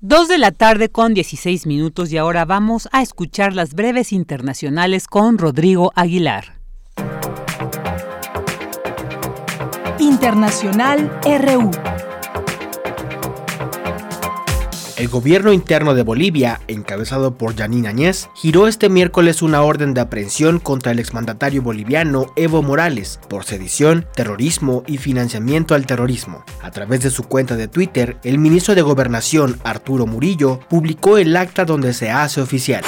Dos 0.00 0.26
de 0.26 0.38
la 0.38 0.50
tarde 0.50 0.88
con 0.88 1.14
16 1.14 1.64
minutos 1.68 2.10
y 2.10 2.18
ahora 2.18 2.44
vamos 2.44 2.88
a 2.90 3.02
escuchar 3.02 3.54
las 3.54 3.72
breves 3.74 4.12
internacionales 4.12 5.06
con 5.06 5.38
Rodrigo 5.38 5.92
Aguilar. 5.94 6.58
Internacional 10.00 11.20
RU. 11.22 11.70
El 14.96 15.08
gobierno 15.08 15.52
interno 15.52 15.94
de 15.94 16.04
Bolivia, 16.04 16.60
encabezado 16.68 17.36
por 17.36 17.56
Janine 17.56 17.88
Añez, 17.88 18.28
giró 18.34 18.68
este 18.68 18.88
miércoles 18.88 19.42
una 19.42 19.62
orden 19.62 19.92
de 19.92 20.00
aprehensión 20.00 20.60
contra 20.60 20.92
el 20.92 21.00
exmandatario 21.00 21.62
boliviano 21.62 22.32
Evo 22.36 22.62
Morales 22.62 23.18
por 23.28 23.44
sedición, 23.44 24.06
terrorismo 24.14 24.84
y 24.86 24.98
financiamiento 24.98 25.74
al 25.74 25.86
terrorismo. 25.86 26.44
A 26.62 26.70
través 26.70 27.00
de 27.00 27.10
su 27.10 27.24
cuenta 27.24 27.56
de 27.56 27.66
Twitter, 27.66 28.18
el 28.22 28.38
ministro 28.38 28.76
de 28.76 28.82
Gobernación 28.82 29.58
Arturo 29.64 30.06
Murillo 30.06 30.60
publicó 30.68 31.18
el 31.18 31.36
acta 31.36 31.64
donde 31.64 31.92
se 31.92 32.12
hace 32.12 32.40
oficial. 32.40 32.84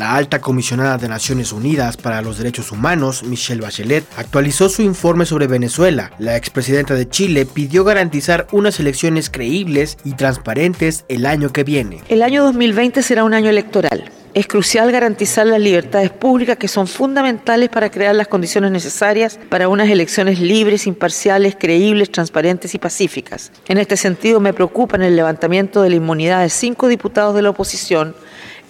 La 0.00 0.16
alta 0.16 0.40
comisionada 0.40 0.96
de 0.96 1.08
Naciones 1.08 1.52
Unidas 1.52 1.98
para 1.98 2.22
los 2.22 2.38
Derechos 2.38 2.72
Humanos, 2.72 3.22
Michelle 3.22 3.60
Bachelet, 3.60 4.02
actualizó 4.16 4.70
su 4.70 4.80
informe 4.80 5.26
sobre 5.26 5.46
Venezuela. 5.46 6.10
La 6.18 6.38
expresidenta 6.38 6.94
de 6.94 7.06
Chile 7.06 7.44
pidió 7.44 7.84
garantizar 7.84 8.46
unas 8.50 8.80
elecciones 8.80 9.28
creíbles 9.28 9.98
y 10.02 10.12
transparentes 10.12 11.04
el 11.08 11.26
año 11.26 11.52
que 11.52 11.64
viene. 11.64 12.02
El 12.08 12.22
año 12.22 12.42
2020 12.44 13.02
será 13.02 13.24
un 13.24 13.34
año 13.34 13.50
electoral. 13.50 14.10
Es 14.32 14.46
crucial 14.46 14.90
garantizar 14.90 15.46
las 15.46 15.60
libertades 15.60 16.08
públicas 16.08 16.56
que 16.56 16.68
son 16.68 16.86
fundamentales 16.86 17.68
para 17.68 17.90
crear 17.90 18.14
las 18.14 18.28
condiciones 18.28 18.70
necesarias 18.70 19.38
para 19.50 19.68
unas 19.68 19.90
elecciones 19.90 20.40
libres, 20.40 20.86
imparciales, 20.86 21.56
creíbles, 21.60 22.10
transparentes 22.10 22.74
y 22.74 22.78
pacíficas. 22.78 23.52
En 23.68 23.76
este 23.76 23.98
sentido, 23.98 24.40
me 24.40 24.54
preocupa 24.54 24.96
el 24.96 25.14
levantamiento 25.14 25.82
de 25.82 25.90
la 25.90 25.96
inmunidad 25.96 26.40
de 26.40 26.48
cinco 26.48 26.88
diputados 26.88 27.34
de 27.34 27.42
la 27.42 27.50
oposición 27.50 28.14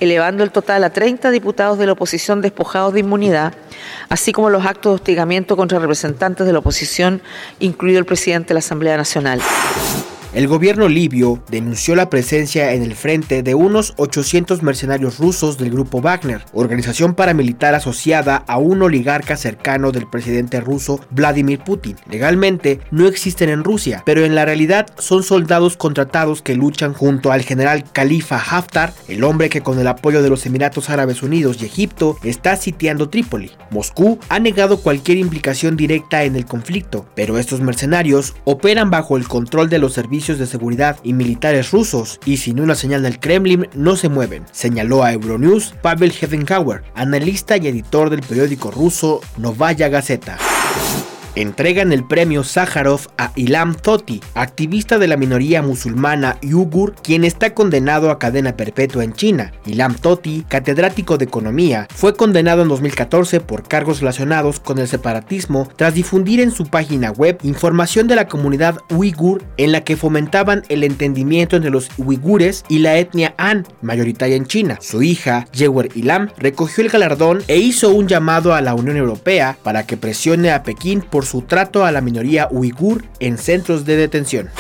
elevando 0.01 0.43
el 0.43 0.51
total 0.51 0.83
a 0.85 0.91
30 0.91 1.31
diputados 1.31 1.79
de 1.79 1.87
la 1.87 1.93
oposición 1.93 2.41
despojados 2.41 2.95
de 2.95 3.01
inmunidad, 3.01 3.55
así 4.09 4.33
como 4.33 4.51
los 4.51 4.67
actos 4.67 4.93
de 4.93 4.95
hostigamiento 4.97 5.57
contra 5.57 5.79
representantes 5.79 6.47
de 6.47 6.53
la 6.53 6.59
oposición, 6.59 7.23
incluido 7.61 7.99
el 7.99 8.07
presidente 8.07 8.49
de 8.49 8.55
la 8.55 8.61
Asamblea 8.61 8.97
Nacional. 8.97 9.41
El 10.33 10.47
gobierno 10.47 10.89
libio 10.89 11.43
denunció 11.51 11.97
la 11.97 12.09
presencia 12.09 12.73
en 12.73 12.85
el 12.85 12.95
frente 12.95 13.43
de 13.43 13.57
unos 13.57 13.95
800 13.97 14.63
mercenarios 14.63 15.19
rusos 15.19 15.59
del 15.59 15.73
grupo 15.73 16.01
Wagner, 16.01 16.45
organización 16.53 17.17
paramilitar 17.17 17.75
asociada 17.75 18.45
a 18.47 18.59
un 18.59 18.81
oligarca 18.81 19.37
cercano 19.37 19.91
del 19.91 20.07
presidente 20.07 20.61
ruso 20.61 21.01
Vladimir 21.11 21.59
Putin. 21.59 21.97
Legalmente 22.09 22.79
no 22.93 23.09
existen 23.09 23.49
en 23.49 23.65
Rusia, 23.65 24.05
pero 24.07 24.25
en 24.25 24.37
la 24.37 24.45
realidad 24.45 24.87
son 24.99 25.25
soldados 25.25 25.77
contratados 25.77 26.43
que 26.43 26.55
luchan 26.55 26.95
junto 26.95 27.33
al 27.33 27.43
general 27.43 27.83
Khalifa 27.91 28.37
Haftar, 28.37 28.95
el 29.09 29.25
hombre 29.25 29.49
que 29.49 29.63
con 29.63 29.81
el 29.81 29.89
apoyo 29.89 30.23
de 30.23 30.31
los 30.31 30.47
Emiratos 30.47 30.91
Árabes 30.91 31.25
Unidos 31.25 31.57
y 31.61 31.65
Egipto 31.65 32.17
está 32.23 32.55
sitiando 32.55 33.09
Trípoli. 33.09 33.51
Moscú 33.73 34.21
ha 34.29 34.39
negado 34.39 34.79
cualquier 34.79 35.19
implicación 35.19 35.77
directa 35.77 36.23
en 36.23 36.37
el 36.37 36.47
conflicto, 36.47 37.07
pero 37.17 37.37
estos 37.37 37.61
mercenarios 37.61 38.37
operan 38.45 38.91
bajo 38.91 39.17
el 39.17 39.27
control 39.27 39.69
de 39.69 39.81
los 39.81 39.93
servicios 39.93 40.20
de 40.21 40.47
seguridad 40.47 40.99
y 41.03 41.15
militares 41.15 41.71
rusos 41.71 42.21
y 42.25 42.37
sin 42.37 42.61
una 42.61 42.75
señal 42.75 43.03
del 43.03 43.19
Kremlin 43.19 43.69
no 43.75 43.97
se 43.97 44.09
mueven, 44.09 44.45
señaló 44.53 45.03
a 45.03 45.13
Euronews 45.13 45.75
Pavel 45.83 46.13
Hevenkauer, 46.21 46.83
analista 46.95 47.57
y 47.57 47.69
editor 47.69 48.11
del 48.11 48.21
periódico 48.21 48.71
ruso 48.71 49.21
Novaya 49.39 49.89
Gazeta 49.89 50.39
entregan 51.35 51.93
el 51.93 52.05
premio 52.05 52.45
Sájarov 52.45 53.01
a 53.19 53.33
Ilham 53.37 53.75
Tohti, 53.75 54.21
activista 54.35 54.99
de 54.99 55.09
la 55.09 55.17
minoría 55.17 55.63
musulmana 55.63 56.39
yugur, 56.43 56.95
quien 56.95 57.25
está 57.25 57.55
condenado 57.55 58.11
a 58.11 58.19
cadena 58.19 58.57
perpetua 58.57 59.05
en 59.05 59.13
China. 59.13 59.53
Ilham 59.67 59.95
Tohti, 59.95 60.45
catedrático 60.49 61.19
de 61.19 61.25
economía, 61.25 61.87
fue 61.95 62.15
condenado 62.15 62.63
en 62.63 62.69
2014 62.69 63.41
por 63.41 63.67
cargos 63.67 64.01
relacionados 64.01 64.61
con 64.61 64.79
el 64.79 64.89
separatismo 64.89 65.69
tras 65.77 65.95
difundir 65.95 66.41
en 66.41 66.51
su 66.51 66.67
página 66.67 67.11
web 67.11 67.39
información 67.43 68.09
de 68.09 68.17
la 68.17 68.29
comunidad 68.29 68.79
uigur 68.91 69.45
en 69.57 69.73
la 69.73 69.83
que 69.83 69.97
fomentaban 69.97 70.63
el 70.69 70.85
entendimiento 70.85 71.57
entre 71.57 71.71
los 71.71 71.89
uigures 71.99 72.65
y 72.69 72.79
la 72.79 72.99
etnia 72.99 73.35
Han, 73.39 73.67
mayoritaria 73.83 74.37
en 74.37 74.47
China. 74.47 74.79
Su 74.81 75.03
hija, 75.03 75.47
Yewer 75.53 75.91
Ilham, 75.95 76.31
recogió 76.37 76.85
el 76.85 76.91
galardón 76.91 77.43
e 77.49 77.59
hizo 77.59 77.91
un 77.91 78.09
llamado 78.09 78.55
a 78.55 78.61
la 78.61 78.75
Unión 78.75 78.97
Europea 78.97 79.57
para 79.63 79.87
que 79.87 79.97
presione 79.97 80.51
a 80.51 80.63
Pekín 80.63 81.01
por 81.03 81.20
su 81.25 81.43
trato 81.43 81.85
a 81.85 81.93
la 81.93 82.01
minoría 82.01 82.49
uigur 82.51 83.05
en 83.19 83.39
centros 83.39 83.85
de 83.85 83.97
detención. 83.97 84.51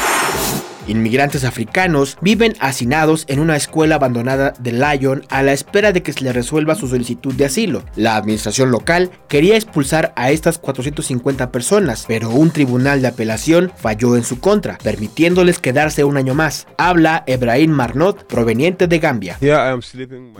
Inmigrantes 0.90 1.44
africanos 1.44 2.18
viven 2.20 2.56
hacinados 2.58 3.24
en 3.28 3.38
una 3.38 3.54
escuela 3.54 3.94
abandonada 3.96 4.54
de 4.58 4.72
Lyon 4.72 5.24
a 5.28 5.42
la 5.42 5.52
espera 5.52 5.92
de 5.92 6.02
que 6.02 6.12
se 6.12 6.24
les 6.24 6.34
resuelva 6.34 6.74
su 6.74 6.88
solicitud 6.88 7.32
de 7.34 7.44
asilo. 7.44 7.84
La 7.94 8.16
administración 8.16 8.72
local 8.72 9.10
quería 9.28 9.54
expulsar 9.54 10.12
a 10.16 10.32
estas 10.32 10.58
450 10.58 11.52
personas, 11.52 12.06
pero 12.08 12.30
un 12.30 12.50
tribunal 12.50 13.02
de 13.02 13.08
apelación 13.08 13.70
falló 13.76 14.16
en 14.16 14.24
su 14.24 14.40
contra, 14.40 14.78
permitiéndoles 14.78 15.60
quedarse 15.60 16.02
un 16.02 16.16
año 16.16 16.34
más. 16.34 16.66
Habla 16.76 17.22
Ebrahim 17.28 17.70
Marnot, 17.70 18.26
proveniente 18.26 18.88
de 18.88 18.98
Gambia. 18.98 19.38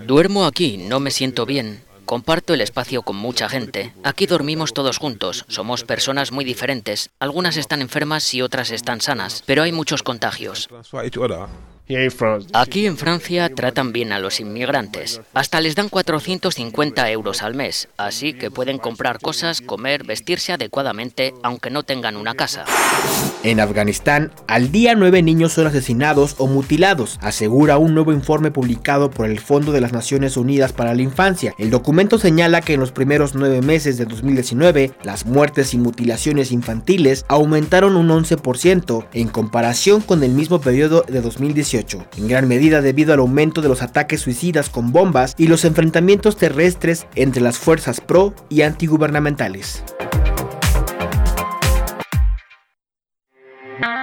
Duermo 0.07 0.47
aquí, 0.47 0.79
no 0.89 0.99
me 0.99 1.13
siento 1.13 1.47
bien. 1.47 1.90
Comparto 2.11 2.55
el 2.55 2.61
espacio 2.61 3.03
con 3.03 3.15
mucha 3.15 3.49
gente. 3.49 3.95
Aquí 4.03 4.27
dormimos 4.27 4.75
todos 4.75 4.99
juntos. 4.99 5.45
Somos 5.47 5.85
personas 5.85 6.33
muy 6.33 6.45
diferentes. 6.45 7.11
Algunas 7.21 7.57
están 7.57 7.83
enfermas 7.83 8.35
y 8.35 8.43
otras 8.43 8.73
están 8.73 9.01
sanas, 9.01 9.45
pero 9.47 9.63
hay 9.63 9.71
muchos 9.71 10.03
contagios. 10.03 10.69
Aquí 12.53 12.87
en 12.87 12.97
Francia 12.97 13.53
tratan 13.53 13.93
bien 13.93 14.13
a 14.13 14.21
los 14.21 14.39
inmigrantes. 14.39 15.21
Hasta 15.35 15.61
les 15.61 15.75
dan 15.75 15.89
450 15.89 17.11
euros 17.11 17.43
al 17.43 17.55
mes, 17.55 17.89
así 17.97 18.33
que 18.33 18.51
pueden 18.51 18.79
comprar 18.79 19.19
cosas, 19.19 19.61
comer, 19.61 20.05
vestirse 20.05 20.53
adecuadamente, 20.53 21.35
aunque 21.43 21.71
no 21.71 21.83
tengan 21.83 22.17
una 22.17 22.35
casa. 22.35 22.65
En 23.43 23.59
Afganistán, 23.59 24.31
al 24.47 24.71
día 24.71 24.95
nueve 24.95 25.23
niños 25.23 25.53
son 25.53 25.67
asesinados 25.67 26.37
o 26.39 26.47
mutilados, 26.47 27.19
asegura 27.23 27.79
un 27.79 27.95
nuevo 27.95 28.13
informe 28.13 28.51
publicado 28.53 29.11
por 29.11 29.29
el 29.29 29.41
Fondo 29.41 29.73
de 29.73 29.81
las 29.81 29.93
Naciones 29.93 30.37
Unidas 30.37 30.73
para 30.73 30.95
la 30.95 31.03
Infancia. 31.03 31.55
El 31.59 31.71
documento 31.71 32.19
señala 32.19 32.61
que 32.61 32.75
en 32.75 32.81
los 32.81 32.93
primeros 32.93 33.35
nueve 33.35 33.63
meses 33.63 33.97
de 33.99 34.05
2019, 34.05 34.93
las 35.03 35.27
muertes 35.27 35.75
y 35.75 35.79
mutilaciones 35.79 36.53
infantiles 36.53 37.25
aumentaron 37.29 37.97
un 37.97 38.11
11% 38.11 39.07
en 39.13 39.29
comparación 39.29 40.03
con 40.03 40.23
el 40.23 40.31
mismo 40.31 40.61
periodo 40.61 41.05
de 41.09 41.21
2018 41.21 41.80
en 42.17 42.29
gran 42.29 42.47
medida 42.47 42.83
debido 42.83 43.15
al 43.15 43.21
aumento 43.21 43.63
de 43.63 43.69
los 43.69 43.83
ataques 43.83 44.21
suicidas 44.21 44.69
con 44.69 44.93
bombas 44.93 45.35
y 45.39 45.49
los 45.49 45.65
enfrentamientos 45.65 46.37
terrestres 46.37 47.07
entre 47.15 47.41
las 47.41 47.59
fuerzas 47.59 48.01
pro 48.01 48.35
y 48.49 48.63
antigubernamentales. 48.63 49.83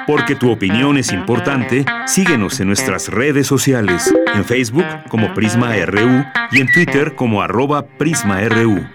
Porque 0.08 0.36
tu 0.36 0.50
opinión 0.52 0.98
es 0.98 1.12
importante, 1.12 1.86
síguenos 2.06 2.60
en 2.62 2.68
nuestras 2.68 3.10
redes 3.10 3.46
sociales, 3.46 4.14
en 4.34 4.46
Facebook 4.46 4.86
como 5.10 5.34
Prisma 5.34 5.76
RU 5.86 6.24
y 6.52 6.62
en 6.62 6.72
Twitter 6.72 7.14
como 7.16 7.42
arroba 7.42 7.86
PrismaRU. 7.86 8.88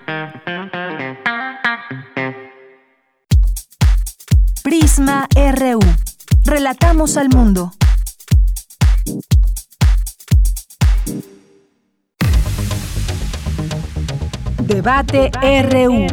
Prisma 4.63 5.29
RU. 5.35 5.81
Relatamos 6.45 7.17
al 7.19 7.29
mundo. 7.29 7.73
Debate 14.67 15.31
RU. 15.71 16.07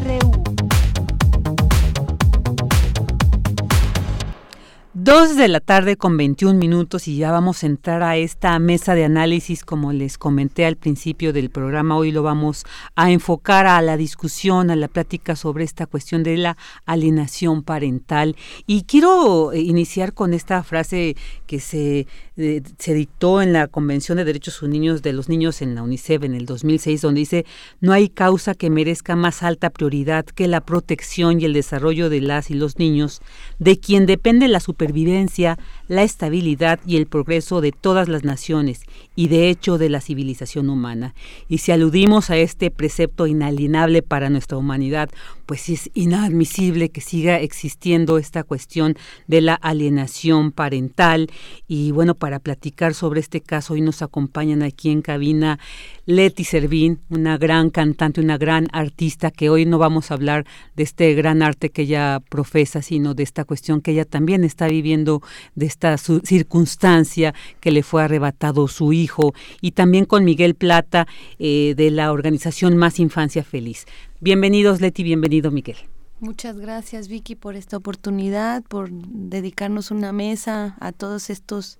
Dos 5.01 5.37
de 5.37 5.47
la 5.47 5.59
tarde 5.59 5.95
con 5.95 6.17
21 6.17 6.59
minutos 6.59 7.07
y 7.07 7.17
ya 7.17 7.31
vamos 7.31 7.63
a 7.63 7.67
entrar 7.67 8.03
a 8.03 8.17
esta 8.17 8.59
mesa 8.59 8.95
de 8.95 9.05
análisis 9.05 9.63
como 9.63 9.93
les 9.93 10.17
comenté 10.17 10.65
al 10.65 10.75
principio 10.75 11.31
del 11.31 11.49
programa. 11.49 11.95
Hoy 11.95 12.11
lo 12.11 12.21
vamos 12.21 12.65
a 12.95 13.09
enfocar 13.09 13.65
a 13.65 13.81
la 13.81 13.97
discusión, 13.97 14.69
a 14.69 14.75
la 14.75 14.87
plática 14.87 15.35
sobre 15.35 15.63
esta 15.63 15.85
cuestión 15.85 16.21
de 16.21 16.37
la 16.37 16.57
alienación 16.85 17.63
parental. 17.63 18.35
Y 18.67 18.83
quiero 18.83 19.53
eh, 19.53 19.61
iniciar 19.61 20.13
con 20.13 20.33
esta 20.33 20.61
frase 20.63 21.15
que 21.47 21.59
se, 21.59 22.05
eh, 22.39 22.61
se 22.77 22.93
dictó 22.93 23.41
en 23.41 23.51
la 23.51 23.67
Convención 23.67 24.17
de 24.17 24.23
Derechos 24.23 24.63
Niños 24.63 25.01
de 25.01 25.11
los 25.11 25.27
Niños 25.27 25.61
en 25.61 25.75
la 25.75 25.83
UNICEF 25.83 26.23
en 26.23 26.33
el 26.33 26.45
2006, 26.45 27.01
donde 27.01 27.19
dice, 27.19 27.45
no 27.81 27.91
hay 27.91 28.07
causa 28.07 28.55
que 28.55 28.69
merezca 28.69 29.17
más 29.17 29.43
alta 29.43 29.69
prioridad 29.69 30.25
que 30.25 30.47
la 30.47 30.61
protección 30.61 31.41
y 31.41 31.45
el 31.45 31.51
desarrollo 31.51 32.09
de 32.09 32.21
las 32.21 32.49
y 32.49 32.53
los 32.53 32.79
niños, 32.79 33.21
de 33.59 33.77
quien 33.77 34.05
depende 34.05 34.47
la 34.47 34.61
supervivencia, 34.61 35.59
la 35.89 36.03
estabilidad 36.03 36.79
y 36.85 36.95
el 36.95 37.07
progreso 37.07 37.59
de 37.59 37.73
todas 37.73 38.07
las 38.07 38.23
naciones 38.23 38.83
y 39.17 39.27
de 39.27 39.49
hecho 39.49 39.77
de 39.77 39.89
la 39.89 39.99
civilización 39.99 40.69
humana. 40.69 41.13
Y 41.49 41.57
si 41.57 41.73
aludimos 41.73 42.29
a 42.29 42.37
este 42.37 42.71
precepto 42.71 43.27
inalienable 43.27 44.01
para 44.01 44.29
nuestra 44.29 44.57
humanidad, 44.57 45.09
pues 45.45 45.67
es 45.67 45.89
inadmisible 45.95 46.89
que 46.89 47.01
siga 47.01 47.39
existiendo 47.39 48.17
esta 48.17 48.43
cuestión 48.43 48.95
de 49.27 49.41
la 49.41 49.55
alienación 49.55 50.51
parental. 50.51 51.27
Y 51.67 51.91
bueno, 51.91 52.13
para 52.13 52.28
platicar 52.38 52.93
sobre 52.93 53.19
este 53.19 53.41
caso, 53.41 53.73
hoy 53.73 53.81
nos 53.81 54.03
acompañan 54.03 54.61
aquí 54.61 54.91
en 54.91 55.01
cabina 55.01 55.57
Leti 56.06 56.43
Servín, 56.43 56.99
una 57.10 57.39
gran 57.39 57.72
cantante, 57.72 58.22
una 58.22 58.38
gran 58.38 58.68
artista, 58.72 59.31
que 59.31 59.49
hoy 59.49 59.65
no 59.65 59.80
vamos 59.80 60.11
a 60.11 60.14
hablar 60.14 60.45
de 60.76 60.84
este 60.84 61.15
gran 61.15 61.41
arte 61.41 61.72
que 61.72 61.81
ella 61.81 62.22
profesa, 62.30 62.84
sino 62.84 63.15
de 63.15 63.23
esta 63.23 63.45
cuestión 63.45 63.81
que 63.81 63.91
ella 63.91 64.06
también 64.06 64.43
está 64.43 64.68
viviendo, 64.68 65.23
de 65.56 65.65
esta 65.65 65.97
circunstancia 65.97 67.34
que 67.60 67.72
le 67.72 67.81
fue 67.81 68.03
arrebatado 68.03 68.68
su 68.68 68.93
hijo, 68.93 69.34
y 69.61 69.72
también 69.72 70.06
con 70.06 70.23
Miguel 70.23 70.53
Plata 70.53 71.07
eh, 71.39 71.73
de 71.76 71.89
la 71.89 72.11
organización 72.11 72.77
Más 72.77 72.99
Infancia 72.99 73.43
Feliz. 73.43 73.88
Bienvenidos 74.19 74.81
Leti, 74.81 75.01
bienvenido 75.01 75.49
Miguel. 75.49 75.77
Muchas 76.22 76.60
gracias 76.60 77.07
Vicky 77.07 77.35
por 77.35 77.56
esta 77.56 77.77
oportunidad, 77.77 78.61
por 78.64 78.91
dedicarnos 78.91 79.89
una 79.89 80.11
mesa 80.11 80.76
a 80.81 80.91
todos 80.91 81.30
estos 81.30 81.77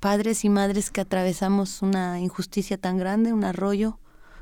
padres 0.00 0.44
y 0.44 0.48
madres 0.48 0.90
que 0.90 1.00
atravesamos 1.00 1.82
una 1.82 2.20
injusticia 2.20 2.78
tan 2.78 2.98
grande, 2.98 3.32
un 3.32 3.44
arroyo 3.44 3.98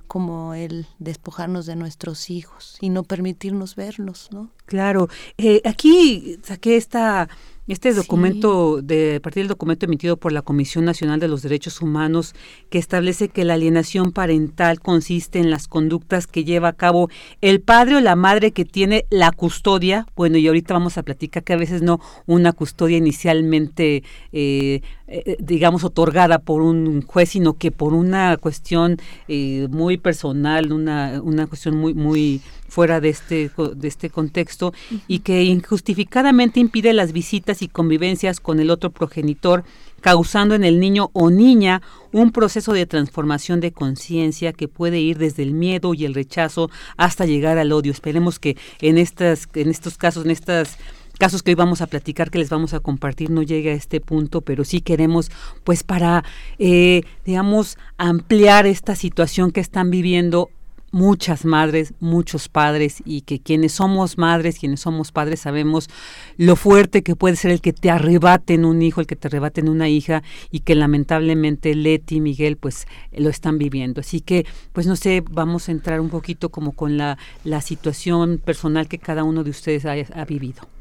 como 0.06 0.55
el 0.55 0.86
despojarnos 0.98 1.66
de 1.66 1.76
nuestros 1.76 2.28
hijos 2.31 2.76
y 2.81 2.90
no 2.90 3.05
permitirnos 3.05 3.74
verlos, 3.74 4.28
¿no? 4.32 4.51
Claro, 4.66 5.09
eh, 5.39 5.62
aquí 5.64 6.39
saqué 6.43 6.76
esta 6.76 7.28
este 7.66 7.94
documento, 7.94 8.82
de, 8.82 9.16
a 9.16 9.20
partir 9.20 9.43
del 9.43 9.48
documento 9.48 9.86
emitido 9.86 10.18
por 10.18 10.32
la 10.32 10.43
Comisión 10.43 10.85
Nacional 10.85 11.18
de 11.18 11.28
los 11.28 11.40
Derechos 11.40 11.81
Humanos, 11.81 12.35
que 12.68 12.78
establece 12.78 13.28
que 13.28 13.44
la 13.44 13.55
alienación 13.55 14.12
parental 14.12 14.81
consiste 14.81 15.39
en 15.39 15.51
las 15.51 15.66
conductas 15.66 16.26
que 16.26 16.44
lleva 16.44 16.68
a 16.68 16.72
cabo 16.74 17.09
el 17.40 17.62
padre 17.62 17.97
o 17.97 18.01
la 18.01 18.16
madre 18.16 18.52
que 18.52 18.66
tiene 18.66 19.06
la 19.09 19.31
custodia, 19.32 20.06
bueno, 20.14 20.36
y 20.36 20.47
ahorita 20.47 20.74
vamos 20.74 20.98
a 20.98 21.02
platicar 21.02 21.43
que 21.43 21.55
a 21.55 21.59
veces 21.59 21.81
no 21.81 22.01
una 22.26 22.52
custodia 22.52 22.98
inicialmente 22.98 24.02
eh, 24.32 24.82
eh, 25.06 25.36
digamos, 25.39 25.85
otorgada 25.85 26.39
por 26.39 26.62
un 26.62 27.02
juez, 27.02 27.31
sino 27.31 27.59
que 27.59 27.70
por 27.70 27.93
una 27.93 28.39
cuestión 28.39 28.97
eh, 29.28 29.68
muy 29.70 29.98
personal, 29.98 30.72
una, 30.72 31.20
una 31.22 31.47
cuestión 31.47 31.76
muy, 31.76 31.93
muy 31.93 32.40
fuera 32.68 33.01
de 33.01 33.10
este, 33.10 33.51
de 33.76 33.89
este 33.89 34.09
contexto 34.09 34.72
y 35.06 35.18
que 35.20 35.44
injustificadamente 35.44 36.59
impide 36.59 36.93
las 36.93 37.12
visitas 37.12 37.60
y 37.60 37.68
convivencias 37.68 38.40
con 38.40 38.59
el 38.60 38.70
otro 38.70 38.90
progenitor, 38.90 39.62
causando 40.01 40.55
en 40.55 40.64
el 40.64 40.81
niño 40.81 41.10
o 41.12 41.31
niña 41.31 41.82
un 42.10 42.32
proceso 42.32 42.72
de 42.72 42.86
transformación 42.86 43.60
de 43.60 43.72
conciencia 43.72 44.52
que 44.52 44.68
puede 44.68 45.01
ir 45.01 45.18
desde 45.18 45.43
el 45.43 45.52
miedo 45.52 45.94
y 45.94 46.05
el 46.05 46.14
rechazo 46.14 46.70
hasta 46.97 47.26
llegar 47.26 47.59
al 47.59 47.72
odio. 47.72 47.93
Esperemos 47.93 48.39
que 48.39 48.56
en 48.81 48.98
estas, 48.98 49.48
en 49.55 49.68
estos 49.68 49.97
casos, 49.97 50.24
en 50.24 50.31
estas 50.31 50.78
casos 51.25 51.43
que 51.43 51.53
hoy 51.53 51.55
vamos 51.55 51.81
a 51.81 51.87
platicar, 51.87 52.31
que 52.31 52.39
les 52.39 52.51
vamos 52.51 52.75
a 52.75 52.81
compartir, 52.81 53.31
no 53.31 53.43
llegue 53.43 53.71
a 53.71 53.75
este 53.75 53.99
punto, 53.99 54.43
pero 54.43 54.63
sí 54.63 54.83
queremos, 54.83 55.31
pues 55.65 55.83
para, 55.83 56.23
eh, 56.59 57.01
digamos, 57.25 57.79
ampliar 57.97 58.67
esta 58.67 58.95
situación 58.95 59.51
que 59.51 59.61
están 59.61 59.91
viviendo 59.91 60.51
muchas 60.91 61.47
madres, 61.47 61.95
muchos 61.99 62.51
padres 62.51 63.03
y 63.07 63.23
que 63.23 63.41
quienes 63.41 63.73
somos 63.73 64.19
madres, 64.19 64.59
quienes 64.59 64.81
somos 64.81 65.13
padres 65.13 65.41
sabemos 65.41 65.89
lo 66.37 66.57
fuerte 66.57 67.03
que 67.03 67.17
puede 67.17 67.37
ser 67.37 67.53
el 67.53 67.63
que 67.63 67.73
te 67.73 67.89
arrebaten 67.89 68.67
un 68.67 68.83
hijo, 68.83 69.01
el 69.01 69.07
que 69.07 69.17
te 69.17 69.29
arrebaten 69.29 69.71
una 69.71 69.89
hija 69.89 70.23
y 70.51 70.61
que 70.61 70.75
lamentablemente 70.75 71.75
Leti 71.75 72.17
y 72.17 72.21
Miguel 72.21 72.59
pues 72.59 72.87
lo 73.13 73.31
están 73.31 73.57
viviendo. 73.57 74.03
Así 74.03 74.21
que 74.21 74.45
pues 74.75 74.87
no 74.87 74.95
sé, 74.95 75.25
vamos 75.31 75.71
a 75.71 75.73
entrar 75.73 76.03
un 76.03 76.11
poquito 76.11 76.51
como 76.51 76.73
con 76.73 76.99
la, 76.99 77.17
la 77.45 77.63
situación 77.63 78.43
personal 78.45 78.89
que 78.89 78.99
cada 78.99 79.25
uno 79.25 79.43
de 79.43 79.49
ustedes 79.49 79.87
ha 79.87 80.25
vivido. 80.27 80.74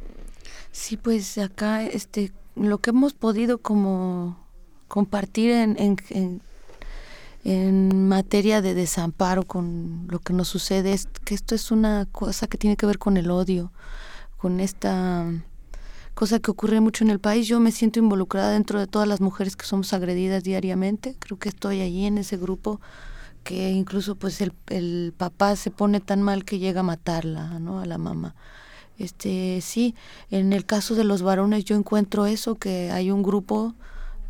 Sí, 0.73 0.97
pues 0.97 1.37
acá 1.37 1.83
este 1.83 2.33
lo 2.55 2.79
que 2.79 2.89
hemos 2.89 3.13
podido 3.13 3.59
como 3.59 4.37
compartir 4.87 5.51
en, 5.51 5.75
en, 5.79 6.41
en, 7.43 8.07
materia 8.07 8.59
de 8.61 8.73
desamparo 8.73 9.43
con 9.43 10.07
lo 10.09 10.17
que 10.19 10.33
nos 10.33 10.47
sucede 10.47 10.93
es 10.93 11.07
que 11.25 11.35
esto 11.35 11.53
es 11.53 11.69
una 11.69 12.07
cosa 12.11 12.47
que 12.47 12.57
tiene 12.57 12.75
que 12.75 12.87
ver 12.87 12.97
con 12.97 13.17
el 13.17 13.29
odio, 13.29 13.71
con 14.37 14.59
esta 14.59 15.27
cosa 16.15 16.39
que 16.39 16.49
ocurre 16.49 16.79
mucho 16.81 17.03
en 17.03 17.11
el 17.11 17.19
país. 17.19 17.47
Yo 17.47 17.59
me 17.59 17.71
siento 17.71 17.99
involucrada 17.99 18.51
dentro 18.51 18.79
de 18.79 18.87
todas 18.87 19.07
las 19.07 19.21
mujeres 19.21 19.55
que 19.55 19.65
somos 19.67 19.93
agredidas 19.93 20.43
diariamente. 20.43 21.15
Creo 21.19 21.37
que 21.37 21.49
estoy 21.49 21.81
allí 21.81 22.07
en 22.07 22.17
ese 22.17 22.37
grupo 22.37 22.81
que 23.43 23.69
incluso 23.69 24.15
pues 24.15 24.41
el, 24.41 24.53
el 24.69 25.13
papá 25.15 25.55
se 25.55 25.69
pone 25.69 25.99
tan 25.99 26.23
mal 26.23 26.45
que 26.45 26.57
llega 26.57 26.79
a 26.79 26.83
matarla, 26.83 27.59
¿no? 27.59 27.79
A 27.79 27.85
la 27.85 27.99
mamá. 27.99 28.33
Este, 28.97 29.59
sí, 29.61 29.95
en 30.29 30.53
el 30.53 30.65
caso 30.65 30.95
de 30.95 31.03
los 31.03 31.21
varones 31.21 31.65
yo 31.65 31.75
encuentro 31.75 32.25
eso, 32.25 32.55
que 32.55 32.91
hay 32.91 33.11
un 33.11 33.23
grupo, 33.23 33.73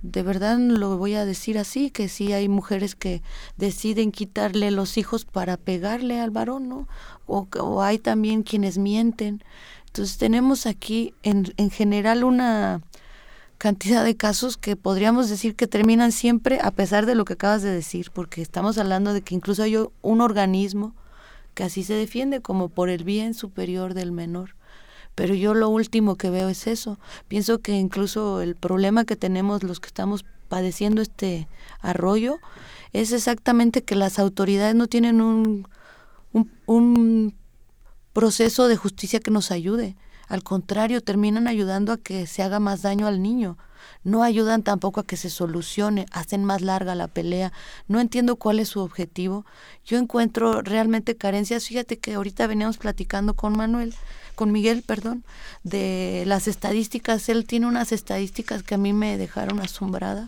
de 0.01 0.23
verdad 0.23 0.57
lo 0.57 0.97
voy 0.97 1.15
a 1.15 1.25
decir 1.25 1.57
así, 1.57 1.89
que 1.89 2.07
sí 2.07 2.31
hay 2.33 2.47
mujeres 2.47 2.95
que 2.95 3.21
deciden 3.57 4.11
quitarle 4.11 4.71
los 4.71 4.97
hijos 4.97 5.25
para 5.25 5.57
pegarle 5.57 6.19
al 6.19 6.31
varón, 6.31 6.69
¿no? 6.69 6.87
O, 7.25 7.81
hay 7.81 7.99
también 7.99 8.43
quienes 8.43 8.77
mienten. 8.77 9.43
Entonces 9.87 10.17
tenemos 10.17 10.65
aquí 10.65 11.13
en, 11.23 11.53
en 11.57 11.69
general 11.69 12.23
una 12.23 12.81
cantidad 13.57 14.03
de 14.03 14.17
casos 14.17 14.57
que 14.57 14.75
podríamos 14.75 15.29
decir 15.29 15.55
que 15.55 15.67
terminan 15.67 16.11
siempre 16.11 16.59
a 16.61 16.71
pesar 16.71 17.05
de 17.05 17.15
lo 17.15 17.25
que 17.25 17.33
acabas 17.33 17.61
de 17.61 17.71
decir, 17.71 18.11
porque 18.11 18.41
estamos 18.41 18.77
hablando 18.77 19.13
de 19.13 19.21
que 19.21 19.35
incluso 19.35 19.63
hay 19.63 19.77
un 19.77 20.21
organismo 20.21 20.93
que 21.53 21.63
así 21.63 21.83
se 21.83 21.93
defiende 21.93 22.41
como 22.41 22.69
por 22.69 22.89
el 22.89 23.03
bien 23.03 23.33
superior 23.33 23.93
del 23.93 24.11
menor. 24.11 24.55
Pero 25.15 25.35
yo 25.35 25.53
lo 25.53 25.69
último 25.69 26.15
que 26.15 26.29
veo 26.29 26.49
es 26.49 26.67
eso. 26.67 26.99
Pienso 27.27 27.59
que 27.59 27.73
incluso 27.73 28.41
el 28.41 28.55
problema 28.55 29.05
que 29.05 29.15
tenemos 29.15 29.63
los 29.63 29.79
que 29.79 29.87
estamos 29.87 30.25
padeciendo 30.49 31.01
este 31.01 31.47
arroyo 31.79 32.39
es 32.93 33.11
exactamente 33.11 33.83
que 33.83 33.95
las 33.95 34.19
autoridades 34.19 34.75
no 34.75 34.87
tienen 34.87 35.21
un, 35.21 35.67
un, 36.31 36.51
un 36.65 37.35
proceso 38.13 38.67
de 38.67 38.75
justicia 38.75 39.19
que 39.19 39.31
nos 39.31 39.51
ayude. 39.51 39.95
Al 40.27 40.43
contrario, 40.43 41.01
terminan 41.01 41.47
ayudando 41.47 41.91
a 41.91 41.97
que 41.97 42.25
se 42.27 42.41
haga 42.41 42.59
más 42.59 42.81
daño 42.81 43.07
al 43.07 43.21
niño 43.21 43.57
no 44.03 44.23
ayudan 44.23 44.63
tampoco 44.63 44.99
a 44.99 45.05
que 45.05 45.17
se 45.17 45.29
solucione, 45.29 46.05
hacen 46.11 46.43
más 46.43 46.61
larga 46.61 46.95
la 46.95 47.07
pelea. 47.07 47.53
No 47.87 47.99
entiendo 47.99 48.35
cuál 48.35 48.59
es 48.59 48.69
su 48.69 48.79
objetivo. 48.79 49.45
Yo 49.85 49.97
encuentro 49.97 50.61
realmente 50.61 51.15
carencias. 51.15 51.65
Fíjate 51.65 51.97
que 51.97 52.15
ahorita 52.15 52.47
veníamos 52.47 52.77
platicando 52.77 53.33
con 53.33 53.55
Manuel, 53.55 53.93
con 54.35 54.51
Miguel, 54.51 54.83
perdón, 54.83 55.23
de 55.63 56.23
las 56.27 56.47
estadísticas. 56.47 57.29
Él 57.29 57.45
tiene 57.45 57.67
unas 57.67 57.91
estadísticas 57.91 58.63
que 58.63 58.75
a 58.75 58.77
mí 58.77 58.93
me 58.93 59.17
dejaron 59.17 59.59
asombrada. 59.59 60.27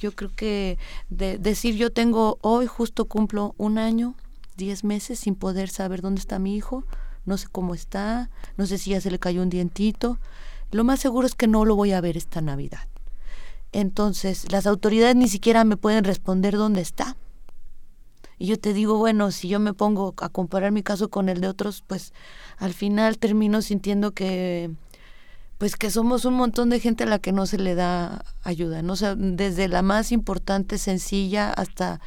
Yo 0.00 0.12
creo 0.12 0.30
que 0.34 0.78
de 1.10 1.36
decir 1.36 1.76
yo 1.76 1.90
tengo 1.90 2.38
hoy 2.40 2.66
justo 2.66 3.04
cumplo 3.04 3.54
un 3.58 3.76
año, 3.76 4.14
diez 4.56 4.82
meses 4.82 5.20
sin 5.20 5.34
poder 5.34 5.68
saber 5.68 6.00
dónde 6.00 6.20
está 6.20 6.38
mi 6.38 6.56
hijo, 6.56 6.84
no 7.26 7.36
sé 7.36 7.48
cómo 7.52 7.74
está, 7.74 8.30
no 8.56 8.66
sé 8.66 8.78
si 8.78 8.90
ya 8.90 9.00
se 9.02 9.10
le 9.10 9.18
cayó 9.18 9.42
un 9.42 9.50
dientito. 9.50 10.18
Lo 10.70 10.84
más 10.84 11.00
seguro 11.00 11.26
es 11.26 11.34
que 11.34 11.48
no 11.48 11.64
lo 11.64 11.76
voy 11.76 11.92
a 11.92 12.00
ver 12.00 12.16
esta 12.16 12.40
Navidad. 12.40 12.88
Entonces, 13.72 14.50
las 14.50 14.66
autoridades 14.66 15.16
ni 15.16 15.28
siquiera 15.28 15.64
me 15.64 15.76
pueden 15.76 16.04
responder 16.04 16.56
dónde 16.56 16.80
está. 16.80 17.16
Y 18.38 18.46
yo 18.46 18.58
te 18.58 18.72
digo, 18.72 18.96
bueno, 18.96 19.30
si 19.32 19.48
yo 19.48 19.60
me 19.60 19.74
pongo 19.74 20.14
a 20.16 20.28
comparar 20.30 20.72
mi 20.72 20.82
caso 20.82 21.10
con 21.10 21.28
el 21.28 21.40
de 21.40 21.48
otros, 21.48 21.84
pues 21.86 22.12
al 22.56 22.72
final 22.72 23.18
termino 23.18 23.62
sintiendo 23.62 24.12
que 24.12 24.70
pues 25.58 25.76
que 25.76 25.90
somos 25.90 26.24
un 26.24 26.32
montón 26.34 26.70
de 26.70 26.80
gente 26.80 27.04
a 27.04 27.06
la 27.06 27.18
que 27.18 27.32
no 27.32 27.44
se 27.44 27.58
le 27.58 27.74
da 27.74 28.24
ayuda, 28.42 28.80
¿no? 28.80 28.94
Desde 28.96 29.68
la 29.68 29.82
más 29.82 30.10
importante, 30.10 30.78
sencilla, 30.78 31.50
hasta 31.50 32.00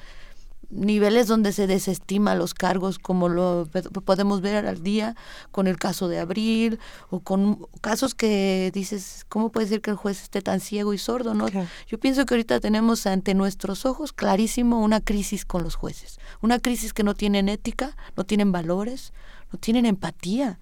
niveles 0.69 1.27
donde 1.27 1.52
se 1.52 1.68
desestima 1.68 2.35
los 2.35 2.53
cargos, 2.53 2.99
como 2.99 3.30
lo 3.30 3.68
podemos 4.06 4.41
ver 4.41 4.65
al 4.65 4.84
día 4.84 5.15
con 5.52 5.68
el 5.68 5.77
caso 5.77 6.07
de 6.07 6.19
Abril, 6.19 6.80
o 7.10 7.19
con 7.19 7.68
casos 7.81 8.15
que 8.15 8.72
dices, 8.73 9.26
¿cómo 9.30 9.52
puede 9.52 9.68
ser 9.68 9.81
que 9.81 9.91
el 9.91 9.98
juez 9.98 10.23
esté 10.23 10.41
tan 10.41 10.60
ciego 10.60 10.94
y 10.94 10.98
sordo? 10.98 11.34
no 11.34 11.48
Yo 11.88 11.99
pienso 11.99 12.26
que 12.26 12.34
ahorita 12.34 12.60
tenemos 12.60 13.06
ante 13.07 13.34
nuestros 13.34 13.85
ojos 13.85 14.14
clarísimo 14.14 14.81
una 14.81 14.99
crisis 15.02 15.45
con 15.45 15.64
los 15.64 15.76
jueces, 15.76 16.19
una 16.41 16.60
crisis 16.60 16.94
que 16.94 17.03
no 17.03 17.14
tienen 17.14 17.49
ética, 17.49 17.95
no 18.15 18.23
tienen 18.23 18.52
valores, 18.52 19.14
no 19.52 19.60
tienen 19.60 19.85
empatía. 19.85 20.60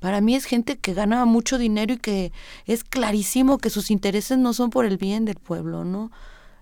Para 0.00 0.22
mí 0.22 0.34
es 0.34 0.46
gente 0.46 0.78
que 0.78 0.94
gana 0.94 1.26
mucho 1.26 1.58
dinero 1.58 1.92
y 1.94 1.98
que 1.98 2.32
es 2.64 2.84
clarísimo 2.84 3.58
que 3.58 3.68
sus 3.68 3.90
intereses 3.90 4.38
no 4.38 4.54
son 4.54 4.70
por 4.70 4.86
el 4.86 4.96
bien 4.96 5.26
del 5.26 5.36
pueblo, 5.36 5.84
¿no? 5.84 6.10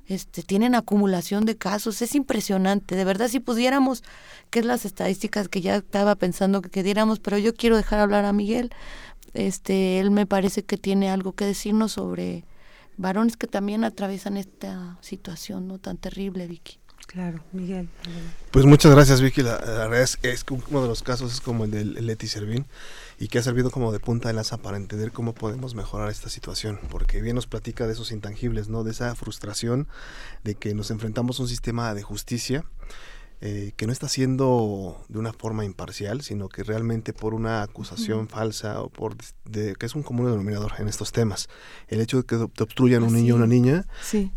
Este, 0.09 0.43
tienen 0.43 0.75
acumulación 0.75 1.45
de 1.45 1.57
casos, 1.57 2.01
es 2.01 2.15
impresionante, 2.15 2.97
de 2.97 3.05
verdad 3.05 3.29
si 3.29 3.41
pudiéramos, 3.41 4.03
que 4.51 4.61
es 4.61 4.65
las 4.65 4.87
estadísticas 4.87 5.49
que 5.49 5.61
ya 5.61 5.77
estaba 5.77 6.15
pensando 6.15 6.63
que, 6.63 6.83
diéramos, 6.83 7.21
pero 7.21 7.37
yo 7.37 7.55
quiero 7.55 7.77
dejar 7.77 8.01
hablar 8.01 8.25
a 8.25 8.33
Miguel, 8.33 8.71
este, 9.35 10.01
él 10.01 10.11
me 10.11 10.25
parece 10.27 10.65
que 10.65 10.79
tiene 10.79 11.11
algo 11.11 11.33
que 11.33 11.45
decirnos 11.45 11.93
sobre 11.93 12.45
varones 12.97 13.37
que 13.37 13.47
también 13.47 13.85
atraviesan 13.85 14.39
esta 14.39 14.99
situación 15.03 15.69
no 15.69 15.79
tan 15.79 15.99
terrible, 15.99 16.47
Vicky. 16.47 16.79
Claro, 17.09 17.43
Miguel. 17.53 17.89
Pues 18.51 18.67
muchas 18.67 18.93
gracias, 18.93 19.23
Vicky. 19.23 19.41
La, 19.41 19.57
verdad 19.57 20.03
es, 20.03 20.45
que 20.45 20.53
uno 20.53 20.83
de 20.83 20.89
los 20.89 21.03
casos 21.03 21.33
es 21.33 21.41
como 21.41 21.65
el 21.65 21.71
de 21.71 21.83
Leti 21.83 22.27
Servín 22.27 22.67
y 23.19 23.29
que 23.29 23.39
ha 23.39 23.43
servido 23.43 23.71
como 23.71 23.93
de 23.93 23.99
punta 23.99 24.29
de 24.29 24.35
lanza 24.35 24.59
para 24.59 24.77
entender 24.77 25.11
cómo 25.11 25.33
podemos 25.33 25.75
mejorar 25.75 26.11
esta 26.11 26.29
situación, 26.29 26.79
porque 26.91 27.23
bien 27.23 27.35
nos 27.35 27.47
platica 27.47 27.87
de 27.87 27.95
esos 27.95 28.13
intangibles, 28.13 28.69
¿no? 28.69 28.85
De 28.85 28.91
esa 28.91 29.15
frustración 29.15 29.89
de 30.45 30.55
que 30.55 30.75
nos 30.75 30.91
enfrentamos 30.91 31.41
a 31.41 31.45
un 31.45 31.49
sistema 31.49 31.95
de 31.95 32.03
justicia 32.03 32.67
eh, 33.41 33.73
que 33.77 33.87
no 33.87 33.93
está 33.93 34.09
siendo 34.09 35.01
de 35.09 35.21
una 35.21 35.33
forma 35.33 35.65
imparcial, 35.65 36.23
sino 36.23 36.49
que 36.49 36.65
realmente 36.65 37.13
por 37.13 37.35
una 37.35 37.63
acusación 37.63 38.27
falsa 38.29 38.83
o 38.83 38.89
por 38.89 39.15
de, 39.45 39.77
que 39.77 39.87
es 39.87 39.95
un 39.95 40.03
común 40.03 40.27
denominador 40.27 40.73
en 40.79 40.89
estos 40.89 41.13
temas. 41.13 41.49
El 41.87 42.01
hecho 42.01 42.17
de 42.17 42.25
que 42.25 42.37
te 42.37 42.63
obstruyan 42.65 43.05
un 43.05 43.15
niño 43.15 43.35
o 43.35 43.37
una 43.37 43.47
niña 43.47 43.87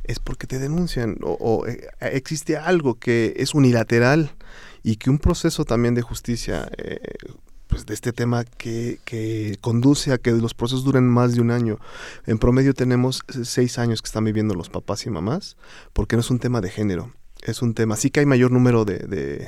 es 0.03 0.19
porque 0.19 0.45
te 0.45 0.59
denuncian 0.59 1.17
o, 1.23 1.65
eh, 1.65 1.87
existe 1.99 2.57
algo 2.57 2.99
que 2.99 3.33
es 3.37 3.55
unilateral 3.55 4.35
y 4.83 4.97
que 4.97 5.09
un 5.09 5.17
proceso 5.17 5.65
también 5.65 5.95
de 5.95 6.03
justicia 6.03 6.69
eh, 6.77 6.99
pues 7.65 7.87
de 7.87 7.95
este 7.95 8.13
tema 8.13 8.43
que, 8.43 8.99
que, 9.03 9.57
conduce 9.61 10.11
a 10.11 10.19
que 10.19 10.31
los 10.31 10.53
procesos 10.53 10.83
duren 10.83 11.07
más 11.07 11.33
de 11.33 11.41
un 11.41 11.49
año. 11.49 11.79
En 12.27 12.37
promedio 12.37 12.75
tenemos 12.75 13.23
seis 13.43 13.79
años 13.79 14.03
que 14.03 14.07
están 14.07 14.25
viviendo 14.25 14.53
los 14.53 14.69
papás 14.69 15.07
y 15.07 15.09
mamás, 15.09 15.57
porque 15.93 16.17
no 16.17 16.19
es 16.19 16.29
un 16.29 16.37
tema 16.37 16.61
de 16.61 16.69
género, 16.69 17.11
es 17.41 17.61
un 17.61 17.73
tema. 17.73 17.95
Sí 17.95 18.09
que 18.09 18.21
hay 18.21 18.25
mayor 18.25 18.51
número 18.51 18.85
de, 18.85 18.99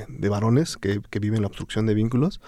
de, 0.08 0.28
varones 0.28 0.76
que, 0.76 1.00
que, 1.10 1.18
viven 1.18 1.42
la 1.42 1.46
obstrucción 1.46 1.86
de 1.86 1.94
vínculos, 1.94 2.40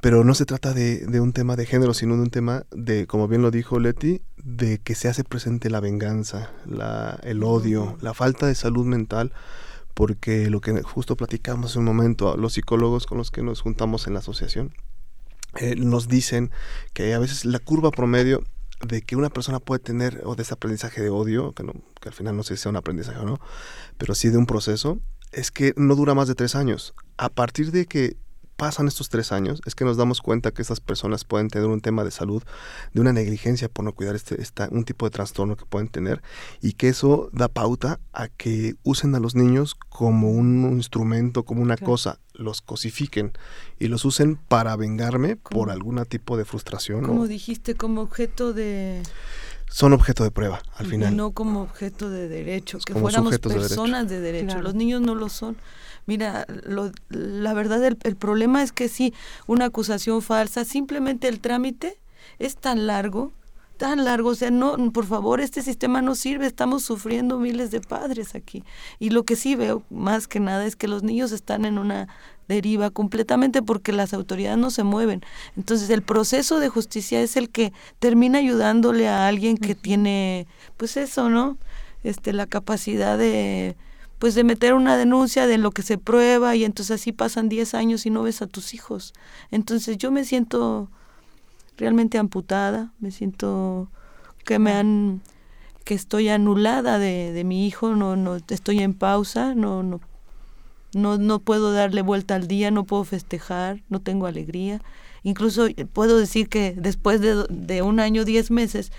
pero 0.00 0.24
no 0.24 0.34
se 0.34 0.44
trata 0.44 0.72
de, 0.72 1.06
de, 1.06 1.20
un 1.20 1.32
tema 1.32 1.56
de 1.56 1.66
género, 1.66 1.94
sino 1.94 2.16
de 2.16 2.22
un 2.22 2.30
tema 2.30 2.64
de, 2.70 3.06
como 3.06 3.28
bien 3.28 3.42
lo 3.42 3.50
dijo 3.50 3.78
Leti, 3.78 4.22
de 4.36 4.78
que 4.78 4.94
se 4.94 5.08
hace 5.08 5.24
presente 5.24 5.70
la 5.70 5.80
venganza, 5.80 6.50
la, 6.66 7.18
el 7.22 7.42
odio, 7.42 7.96
la 8.00 8.14
falta 8.14 8.46
de 8.46 8.54
salud 8.54 8.84
mental 8.84 9.32
porque 9.94 10.50
lo 10.50 10.60
que 10.60 10.82
justo 10.82 11.16
platicamos 11.16 11.70
hace 11.70 11.78
un 11.78 11.84
momento, 11.84 12.36
los 12.36 12.54
psicólogos 12.54 13.06
con 13.06 13.18
los 13.18 13.30
que 13.30 13.42
nos 13.42 13.62
juntamos 13.62 14.06
en 14.06 14.14
la 14.14 14.18
asociación, 14.18 14.74
eh, 15.56 15.76
nos 15.76 16.08
dicen 16.08 16.50
que 16.92 17.14
a 17.14 17.18
veces 17.20 17.44
la 17.44 17.60
curva 17.60 17.92
promedio 17.92 18.42
de 18.80 19.02
que 19.02 19.16
una 19.16 19.30
persona 19.30 19.60
puede 19.60 19.80
tener, 19.80 20.22
o 20.24 20.34
de 20.34 20.42
ese 20.42 20.54
aprendizaje 20.54 21.02
de 21.02 21.10
odio, 21.10 21.52
que, 21.52 21.62
no, 21.62 21.72
que 22.00 22.08
al 22.08 22.14
final 22.14 22.36
no 22.36 22.42
sé 22.42 22.56
si 22.56 22.62
sea 22.62 22.70
un 22.70 22.76
aprendizaje 22.76 23.18
o 23.18 23.24
no, 23.24 23.40
pero 23.98 24.14
sí 24.14 24.28
de 24.28 24.38
un 24.38 24.46
proceso, 24.46 24.98
es 25.32 25.50
que 25.50 25.74
no 25.76 25.94
dura 25.96 26.14
más 26.14 26.28
de 26.28 26.34
tres 26.34 26.54
años. 26.54 26.94
A 27.16 27.28
partir 27.28 27.72
de 27.72 27.86
que 27.86 28.16
pasan 28.56 28.86
estos 28.86 29.08
tres 29.08 29.32
años 29.32 29.60
es 29.66 29.74
que 29.74 29.84
nos 29.84 29.96
damos 29.96 30.20
cuenta 30.20 30.52
que 30.52 30.62
estas 30.62 30.80
personas 30.80 31.24
pueden 31.24 31.48
tener 31.48 31.68
un 31.68 31.80
tema 31.80 32.04
de 32.04 32.10
salud, 32.10 32.42
de 32.92 33.00
una 33.00 33.12
negligencia 33.12 33.68
por 33.68 33.84
no 33.84 33.92
cuidar 33.92 34.14
este, 34.14 34.40
esta, 34.40 34.68
un 34.70 34.84
tipo 34.84 35.06
de 35.06 35.10
trastorno 35.10 35.56
que 35.56 35.66
pueden 35.66 35.88
tener 35.88 36.22
y 36.60 36.72
que 36.72 36.88
eso 36.88 37.30
da 37.32 37.48
pauta 37.48 38.00
a 38.12 38.28
que 38.28 38.76
usen 38.82 39.14
a 39.14 39.20
los 39.20 39.34
niños 39.34 39.74
como 39.74 40.30
un 40.30 40.72
instrumento, 40.74 41.44
como 41.44 41.62
una 41.62 41.76
cosa, 41.76 42.20
los 42.34 42.60
cosifiquen 42.60 43.32
y 43.78 43.88
los 43.88 44.04
usen 44.04 44.36
para 44.36 44.76
vengarme 44.76 45.36
por 45.36 45.70
algún 45.70 46.04
tipo 46.06 46.36
de 46.36 46.44
frustración. 46.44 47.06
Como 47.06 47.26
dijiste, 47.26 47.74
como 47.74 48.02
objeto 48.02 48.52
de 48.52 49.02
son 49.70 49.92
objeto 49.92 50.22
de 50.22 50.30
prueba 50.30 50.62
al 50.76 50.86
final. 50.86 51.12
Y 51.12 51.16
no 51.16 51.32
como 51.32 51.62
objeto 51.62 52.10
de 52.10 52.28
derecho, 52.28 52.78
que 52.78 52.94
fuéramos 52.94 53.38
personas 53.38 54.08
de 54.08 54.20
derecho. 54.20 54.60
Los 54.62 54.74
niños 54.74 55.00
no 55.00 55.14
lo 55.14 55.28
son. 55.28 55.56
Mira, 56.06 56.46
lo, 56.48 56.92
la 57.08 57.54
verdad, 57.54 57.82
el, 57.84 57.98
el 58.02 58.14
problema 58.14 58.62
es 58.62 58.72
que 58.72 58.88
si 58.88 59.14
una 59.46 59.64
acusación 59.64 60.22
falsa, 60.22 60.64
simplemente 60.64 61.28
el 61.28 61.40
trámite 61.40 61.98
es 62.38 62.56
tan 62.56 62.86
largo 62.86 63.32
tan 63.76 64.04
largo, 64.04 64.30
o 64.30 64.34
sea, 64.34 64.50
no, 64.50 64.76
por 64.92 65.06
favor, 65.06 65.40
este 65.40 65.62
sistema 65.62 66.02
no 66.02 66.14
sirve, 66.14 66.46
estamos 66.46 66.84
sufriendo 66.84 67.38
miles 67.38 67.70
de 67.70 67.80
padres 67.80 68.34
aquí. 68.34 68.64
Y 68.98 69.10
lo 69.10 69.24
que 69.24 69.36
sí 69.36 69.56
veo 69.56 69.82
más 69.90 70.28
que 70.28 70.40
nada 70.40 70.64
es 70.64 70.76
que 70.76 70.88
los 70.88 71.02
niños 71.02 71.32
están 71.32 71.64
en 71.64 71.78
una 71.78 72.08
deriva 72.48 72.90
completamente 72.90 73.62
porque 73.62 73.92
las 73.92 74.12
autoridades 74.14 74.58
no 74.58 74.70
se 74.70 74.84
mueven. 74.84 75.22
Entonces, 75.56 75.90
el 75.90 76.02
proceso 76.02 76.60
de 76.60 76.68
justicia 76.68 77.20
es 77.20 77.36
el 77.36 77.50
que 77.50 77.72
termina 77.98 78.38
ayudándole 78.38 79.08
a 79.08 79.26
alguien 79.26 79.56
que 79.56 79.74
tiene 79.74 80.46
pues 80.76 80.96
eso, 80.96 81.30
¿no? 81.30 81.58
Este 82.02 82.32
la 82.32 82.46
capacidad 82.46 83.16
de 83.16 83.76
pues 84.18 84.34
de 84.34 84.44
meter 84.44 84.74
una 84.74 84.96
denuncia 84.96 85.46
de 85.46 85.58
lo 85.58 85.70
que 85.70 85.82
se 85.82 85.98
prueba 85.98 86.54
y 86.56 86.64
entonces 86.64 87.00
así 87.00 87.12
pasan 87.12 87.48
10 87.48 87.74
años 87.74 88.06
y 88.06 88.10
no 88.10 88.22
ves 88.22 88.42
a 88.42 88.46
tus 88.46 88.72
hijos. 88.72 89.12
Entonces 89.50 89.98
yo 89.98 90.10
me 90.10 90.24
siento 90.24 90.90
realmente 91.76 92.18
amputada, 92.18 92.92
me 92.98 93.10
siento 93.10 93.90
que 94.44 94.58
me 94.58 94.72
han 94.72 95.22
que 95.84 95.94
estoy 95.94 96.30
anulada 96.30 96.98
de, 96.98 97.32
de 97.32 97.44
mi 97.44 97.66
hijo, 97.66 97.94
no, 97.94 98.16
no 98.16 98.36
estoy 98.48 98.80
en 98.80 98.94
pausa, 98.94 99.54
no, 99.54 99.82
no, 99.82 100.00
no, 100.94 101.18
no 101.18 101.38
puedo 101.40 101.72
darle 101.72 102.00
vuelta 102.00 102.34
al 102.36 102.48
día, 102.48 102.70
no 102.70 102.84
puedo 102.84 103.04
festejar, 103.04 103.82
no 103.90 104.00
tengo 104.00 104.26
alegría. 104.26 104.80
Incluso 105.22 105.66
puedo 105.92 106.18
decir 106.18 106.48
que 106.48 106.72
después 106.76 107.20
de, 107.20 107.46
de 107.50 107.82
un 107.82 108.00
año, 108.00 108.24
diez 108.24 108.50
meses, 108.50 108.92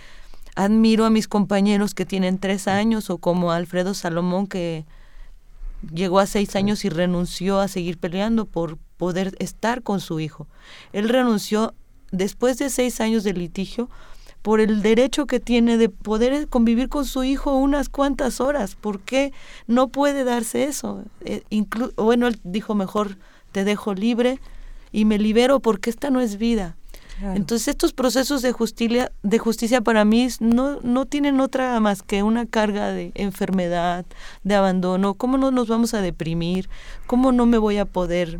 admiro 0.55 1.05
a 1.05 1.09
mis 1.09 1.27
compañeros 1.27 1.93
que 1.93 2.05
tienen 2.05 2.37
tres 2.37 2.67
años 2.67 3.09
o 3.09 3.17
como 3.17 3.51
Alfredo 3.51 3.93
Salomón 3.93 4.47
que 4.47 4.85
llegó 5.93 6.19
a 6.19 6.27
seis 6.27 6.55
años 6.55 6.85
y 6.85 6.89
renunció 6.89 7.59
a 7.59 7.67
seguir 7.67 7.97
peleando 7.97 8.45
por 8.45 8.77
poder 8.97 9.35
estar 9.39 9.81
con 9.81 9.99
su 9.99 10.19
hijo. 10.19 10.47
Él 10.93 11.09
renunció 11.09 11.73
después 12.15 12.57
de 12.57 12.69
seis 12.69 13.01
años 13.01 13.23
de 13.23 13.33
litigio 13.33 13.89
por 14.41 14.59
el 14.59 14.83
derecho 14.83 15.25
que 15.25 15.39
tiene 15.39 15.77
de 15.77 15.89
poder 15.89 16.47
convivir 16.47 16.87
con 16.87 17.05
su 17.05 17.23
hijo 17.23 17.57
unas 17.57 17.89
cuantas 17.89 18.39
horas. 18.39 18.75
¿Por 18.75 18.99
qué 18.99 19.33
no 19.65 19.87
puede 19.87 20.23
darse 20.23 20.65
eso? 20.65 21.03
Eh, 21.21 21.41
bueno, 21.95 22.27
él 22.27 22.39
dijo 22.43 22.75
mejor, 22.75 23.17
te 23.51 23.63
dejo 23.63 23.95
libre 23.95 24.39
y 24.91 25.05
me 25.05 25.17
libero 25.17 25.59
porque 25.61 25.89
esta 25.89 26.11
no 26.11 26.21
es 26.21 26.37
vida. 26.37 26.77
Entonces 27.21 27.69
estos 27.69 27.93
procesos 27.93 28.41
de 28.41 28.51
justicia, 28.51 29.11
de 29.23 29.39
justicia 29.39 29.81
para 29.81 30.03
mí 30.03 30.27
no, 30.39 30.79
no 30.81 31.05
tienen 31.05 31.39
otra 31.39 31.79
más 31.79 32.03
que 32.03 32.23
una 32.23 32.45
carga 32.45 32.91
de 32.91 33.13
enfermedad, 33.15 34.05
de 34.43 34.55
abandono. 34.55 35.13
¿Cómo 35.13 35.37
no 35.37 35.49
nos 35.49 35.67
vamos 35.67 35.93
a 35.93 36.01
deprimir? 36.01 36.69
¿Cómo 37.07 37.31
no 37.31 37.45
me 37.45 37.57
voy 37.57 37.77
a 37.77 37.85
poder, 37.85 38.39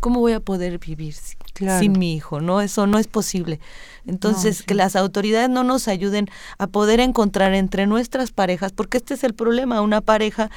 cómo 0.00 0.20
voy 0.20 0.32
a 0.32 0.40
poder 0.40 0.78
vivir 0.78 1.14
sin 1.54 1.98
mi 1.98 2.14
hijo? 2.14 2.40
No, 2.40 2.60
eso 2.60 2.86
no 2.86 2.98
es 2.98 3.06
posible. 3.06 3.60
Entonces 4.06 4.62
que 4.62 4.74
las 4.74 4.96
autoridades 4.96 5.50
no 5.50 5.64
nos 5.64 5.88
ayuden 5.88 6.28
a 6.58 6.66
poder 6.66 7.00
encontrar 7.00 7.54
entre 7.54 7.86
nuestras 7.86 8.32
parejas, 8.32 8.72
porque 8.72 8.98
este 8.98 9.14
es 9.14 9.24
el 9.24 9.34
problema, 9.34 9.80
una 9.80 10.00
pareja 10.00 10.50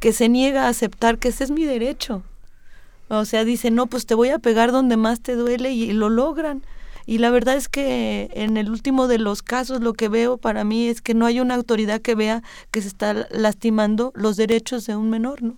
que 0.00 0.12
se 0.12 0.28
niega 0.28 0.64
a 0.64 0.68
aceptar 0.68 1.18
que 1.18 1.28
ese 1.28 1.44
es 1.44 1.50
mi 1.50 1.64
derecho. 1.64 2.22
O 3.08 3.24
sea, 3.24 3.44
dicen, 3.44 3.74
no, 3.74 3.86
pues 3.86 4.06
te 4.06 4.14
voy 4.14 4.30
a 4.30 4.38
pegar 4.38 4.72
donde 4.72 4.96
más 4.96 5.20
te 5.20 5.34
duele 5.34 5.70
y, 5.70 5.92
lo 5.92 6.10
logran. 6.10 6.62
Y 7.06 7.18
la 7.18 7.30
verdad 7.30 7.56
es 7.56 7.68
que 7.68 8.30
en 8.34 8.56
el 8.56 8.68
último 8.68 9.06
de 9.06 9.18
los 9.18 9.42
casos 9.42 9.80
lo 9.80 9.92
que 9.92 10.08
veo 10.08 10.38
para 10.38 10.64
mí 10.64 10.88
es 10.88 11.00
que 11.00 11.14
no 11.14 11.24
hay 11.24 11.38
una 11.38 11.54
autoridad 11.54 12.00
que 12.00 12.16
vea 12.16 12.42
que 12.72 12.82
se 12.82 12.88
está 12.88 13.28
lastimando 13.30 14.12
los 14.16 14.36
derechos 14.36 14.86
de 14.86 14.96
un 14.96 15.08
menor, 15.08 15.42
¿no? 15.42 15.56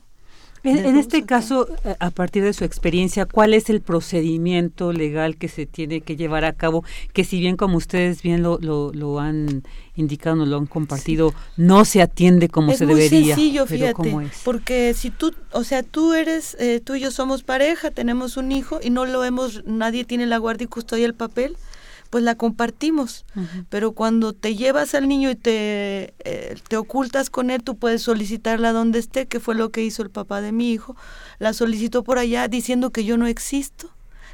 En, 0.65 0.97
este 0.97 1.25
caso, 1.25 1.69
eh, 1.85 1.95
a 2.01 2.11
partir 2.11 2.43
de 2.43 2.53
su 2.53 2.65
experiencia, 2.65 3.27
¿cuál 3.27 3.55
es 3.55 3.71
el 3.71 3.81
procedimiento 3.81 4.93
legal 4.93 5.37
que 5.37 5.49
se 5.49 5.67
tiene 5.67 6.01
que 6.01 6.17
llevar 6.17 6.45
a 6.45 6.53
cabo? 6.53 6.85
Que 7.13 7.25
si 7.25 7.39
bien 7.39 7.57
como 7.57 7.77
ustedes 7.77 8.23
bien 8.23 8.43
lo, 8.43 8.59
lo, 8.59 9.21
han 9.21 9.63
indicado, 9.95 10.37
nos 10.37 10.49
lo 10.49 10.59
han 10.59 10.67
compartido, 10.67 11.35
no 11.57 11.85
se 11.85 12.03
atiende 12.03 12.49
como 12.49 12.73
se 12.73 12.87
debería. 12.87 13.21
Es 13.21 13.27
sencillo, 13.27 13.67
fíjate, 13.67 14.17
porque 14.45 14.95
si 14.95 15.11
tú, 15.11 15.33
o 15.53 15.65
sea, 15.65 15.83
tú 15.83 16.15
eres, 16.15 16.57
eh, 16.61 16.81
tú 16.85 16.95
y 16.95 17.01
yo 17.01 17.11
somos 17.11 17.43
pareja, 17.43 17.91
tenemos 17.91 18.37
un 18.37 18.53
hijo 18.53 18.81
y 18.83 18.91
no 18.91 19.07
lo 19.07 19.25
hemos, 19.25 19.65
nadie 19.65 20.05
tiene 20.05 20.27
la 20.27 20.39
guardia 20.39 20.65
y 20.65 20.69
custodia 20.69 21.07
el 21.07 21.15
papel, 21.15 21.57
pues 22.11 22.25
la 22.25 22.35
compartimos. 22.35 23.25
Pero 23.69 23.93
cuando 23.93 24.33
te 24.33 24.57
llevas 24.57 24.95
al 24.95 25.09
niño 25.09 25.31
y 25.31 25.37
te, 25.37 26.15
eh, 26.25 26.57
te 26.69 26.77
ocultas 26.77 27.31
con 27.31 27.51
él, 27.51 27.63
tú 27.63 27.77
puedes 27.77 28.03
solicitarla 28.03 28.73
donde 28.73 28.99
esté, 28.99 29.27
que 29.27 29.41
fue 29.41 29.55
lo 29.55 29.71
que 29.71 29.85
hizo 29.85 30.03
el 30.03 30.11
papá 30.11 30.41
de 30.41 30.53
mi 30.53 30.73
hijo. 30.73 30.97
La 31.39 31.53
solicitó 31.53 32.03
por 32.03 32.19
allá 32.19 32.49
diciendo 32.49 32.91
que 32.91 33.05
yo 33.05 33.17
no 33.17 33.27
existo 33.27 33.91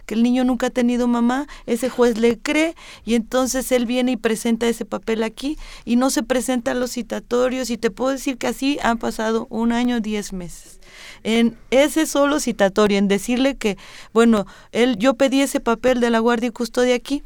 que 0.06 0.14
el 0.14 0.22
niño 0.22 0.44
nunca 0.44 0.66
ha 0.66 0.70
tenido 0.70 1.08
mamá, 1.08 1.46
ese 1.66 1.88
juez 1.88 2.18
le 2.18 2.38
cree 2.38 2.74
y 3.04 3.14
entonces 3.14 3.70
él 3.72 3.86
viene 3.86 4.12
y 4.12 4.16
presenta 4.16 4.66
ese 4.66 4.84
papel 4.84 5.22
aquí 5.22 5.58
y 5.84 5.96
no 5.96 6.10
se 6.10 6.22
presenta 6.22 6.72
a 6.72 6.74
los 6.74 6.92
citatorios 6.92 7.70
y 7.70 7.78
te 7.78 7.90
puedo 7.90 8.10
decir 8.10 8.36
que 8.36 8.46
así 8.46 8.78
han 8.82 8.98
pasado 8.98 9.46
un 9.50 9.72
año, 9.72 10.00
diez 10.00 10.32
meses. 10.32 10.80
En 11.22 11.56
ese 11.70 12.06
solo 12.06 12.38
citatorio, 12.38 12.98
en 12.98 13.08
decirle 13.08 13.56
que, 13.56 13.78
bueno, 14.12 14.46
él, 14.72 14.96
yo 14.98 15.14
pedí 15.14 15.40
ese 15.40 15.60
papel 15.60 16.00
de 16.00 16.10
la 16.10 16.18
guardia 16.18 16.48
y 16.48 16.52
custodia 16.52 16.94
aquí 16.94 17.22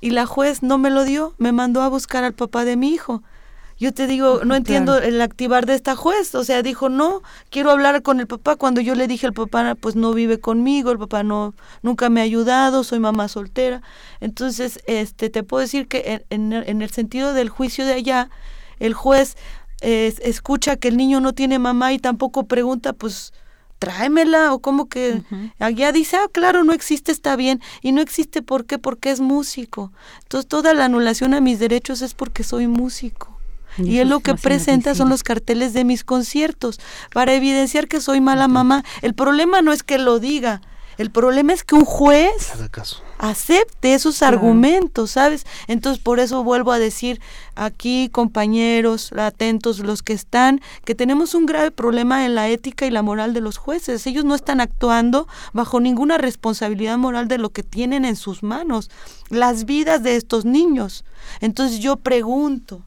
y 0.00 0.10
la 0.10 0.26
juez 0.26 0.62
no 0.62 0.78
me 0.78 0.90
lo 0.90 1.04
dio, 1.04 1.34
me 1.38 1.52
mandó 1.52 1.82
a 1.82 1.88
buscar 1.88 2.24
al 2.24 2.34
papá 2.34 2.64
de 2.64 2.76
mi 2.76 2.90
hijo 2.90 3.22
yo 3.82 3.92
te 3.92 4.06
digo, 4.06 4.42
no 4.44 4.54
entiendo 4.54 4.96
el 4.98 5.20
activar 5.20 5.66
de 5.66 5.74
esta 5.74 5.96
juez. 5.96 6.36
O 6.36 6.44
sea, 6.44 6.62
dijo, 6.62 6.88
no, 6.88 7.22
quiero 7.50 7.72
hablar 7.72 8.02
con 8.02 8.20
el 8.20 8.28
papá. 8.28 8.54
Cuando 8.54 8.80
yo 8.80 8.94
le 8.94 9.08
dije, 9.08 9.26
el 9.26 9.32
papá 9.32 9.74
pues 9.74 9.96
no 9.96 10.12
vive 10.12 10.38
conmigo, 10.38 10.92
el 10.92 10.98
papá 10.98 11.24
no, 11.24 11.52
nunca 11.82 12.08
me 12.08 12.20
ha 12.20 12.22
ayudado, 12.22 12.84
soy 12.84 13.00
mamá 13.00 13.26
soltera. 13.26 13.82
Entonces, 14.20 14.78
este, 14.86 15.30
te 15.30 15.42
puedo 15.42 15.62
decir 15.62 15.88
que 15.88 16.24
en, 16.30 16.52
el 16.52 16.90
sentido 16.90 17.32
del 17.32 17.48
juicio 17.48 17.84
de 17.84 17.94
allá, 17.94 18.30
el 18.78 18.94
juez 18.94 19.36
escucha 19.80 20.76
que 20.76 20.86
el 20.86 20.96
niño 20.96 21.20
no 21.20 21.32
tiene 21.32 21.58
mamá 21.58 21.92
y 21.92 21.98
tampoco 21.98 22.44
pregunta, 22.44 22.92
pues, 22.92 23.32
tráemela 23.82 24.54
o 24.54 24.60
como 24.60 24.88
que 24.88 25.22
allá 25.58 25.90
dice, 25.90 26.16
ah, 26.16 26.28
claro, 26.30 26.62
no 26.62 26.72
existe, 26.72 27.10
está 27.10 27.34
bien. 27.34 27.60
Y 27.80 27.90
no 27.90 28.00
existe, 28.00 28.40
¿por 28.40 28.64
qué? 28.64 28.78
Porque 28.78 29.10
es 29.10 29.18
músico. 29.18 29.90
Entonces, 30.22 30.48
toda 30.48 30.72
la 30.72 30.84
anulación 30.84 31.34
a 31.34 31.40
mis 31.40 31.58
derechos 31.58 32.00
es 32.00 32.14
porque 32.14 32.44
soy 32.44 32.68
músico. 32.68 33.36
Y, 33.78 33.98
él 33.98 34.08
lo 34.08 34.20
que 34.20 34.36
presenta 34.36 34.94
son 34.94 35.08
los 35.08 35.24
carteles 35.24 35.72
de 35.72 35.82
mis 35.82 36.04
conciertos 36.04 36.78
para 37.12 37.34
evidenciar 37.34 37.88
que 37.88 38.00
soy 38.00 38.20
mala 38.20 38.46
mamá. 38.46 38.84
El 39.00 39.14
problema 39.14 39.62
no 39.62 39.72
es 39.72 39.82
que 39.82 39.98
lo 39.98 40.20
diga, 40.20 40.60
el 40.98 41.10
problema 41.10 41.52
es 41.52 41.64
que 41.64 41.74
un 41.74 41.84
juez 41.84 42.52
acepte 43.18 43.94
esos 43.94 44.22
argumentos, 44.22 45.12
¿sabes? 45.12 45.46
Entonces, 45.68 46.02
por 46.02 46.20
eso 46.20 46.42
vuelvo 46.42 46.72
a 46.72 46.78
decir 46.78 47.20
aquí, 47.54 48.08
compañeros, 48.10 49.12
atentos 49.12 49.78
los 49.78 50.02
que 50.02 50.12
están, 50.12 50.60
que 50.84 50.94
tenemos 50.94 51.34
un 51.34 51.46
grave 51.46 51.70
problema 51.70 52.24
en 52.24 52.34
la 52.34 52.48
ética 52.48 52.86
y 52.86 52.90
la 52.90 53.02
moral 53.02 53.32
de 53.32 53.40
los 53.40 53.58
jueces. 53.58 54.06
Ellos 54.06 54.24
no 54.24 54.34
están 54.34 54.60
actuando 54.60 55.28
bajo 55.52 55.80
ninguna 55.80 56.18
responsabilidad 56.18 56.98
moral 56.98 57.28
de 57.28 57.38
lo 57.38 57.50
que 57.50 57.62
tienen 57.62 58.04
en 58.04 58.16
sus 58.16 58.42
manos, 58.42 58.90
las 59.28 59.64
vidas 59.64 60.02
de 60.02 60.16
estos 60.16 60.44
niños. 60.44 61.04
Entonces, 61.40 61.78
yo 61.78 61.96
pregunto, 61.96 62.82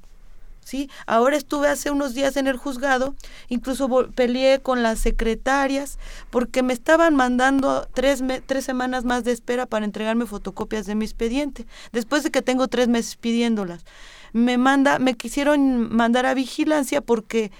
¿sí? 0.65 0.89
Ahora 1.05 1.37
estuve 1.37 1.69
hace 1.69 1.91
unos 1.91 2.13
días 2.13 2.35
en 2.35 2.47
el 2.47 2.57
juzgado, 2.57 3.15
incluso 3.47 3.87
peleé 4.13 4.59
con 4.59 4.83
las 4.83 4.99
secretarias 4.99 5.97
porque 6.31 6.63
me 6.63 6.73
estaban 6.73 7.15
mandando 7.15 7.87
tres, 7.93 8.21
tres 8.47 8.65
semanas 8.65 9.05
más 9.05 9.23
de 9.23 9.31
espera 9.31 9.67
para 9.67 9.85
entregarme 9.85 10.25
fotocopias 10.25 10.87
de 10.87 10.95
mi 10.95 11.05
expediente, 11.05 11.65
después 11.93 12.23
de 12.23 12.31
que 12.31 12.41
tengo 12.41 12.67
tres 12.67 12.87
meses 12.89 13.15
pidiéndolas. 13.15 13.85
Me 14.33 14.57
manda, 14.57 14.99
me 14.99 15.13
quisieron 15.13 15.95
mandar 15.95 16.25
a 16.25 16.33
vigilancia 16.33 16.99
porque 16.99 17.51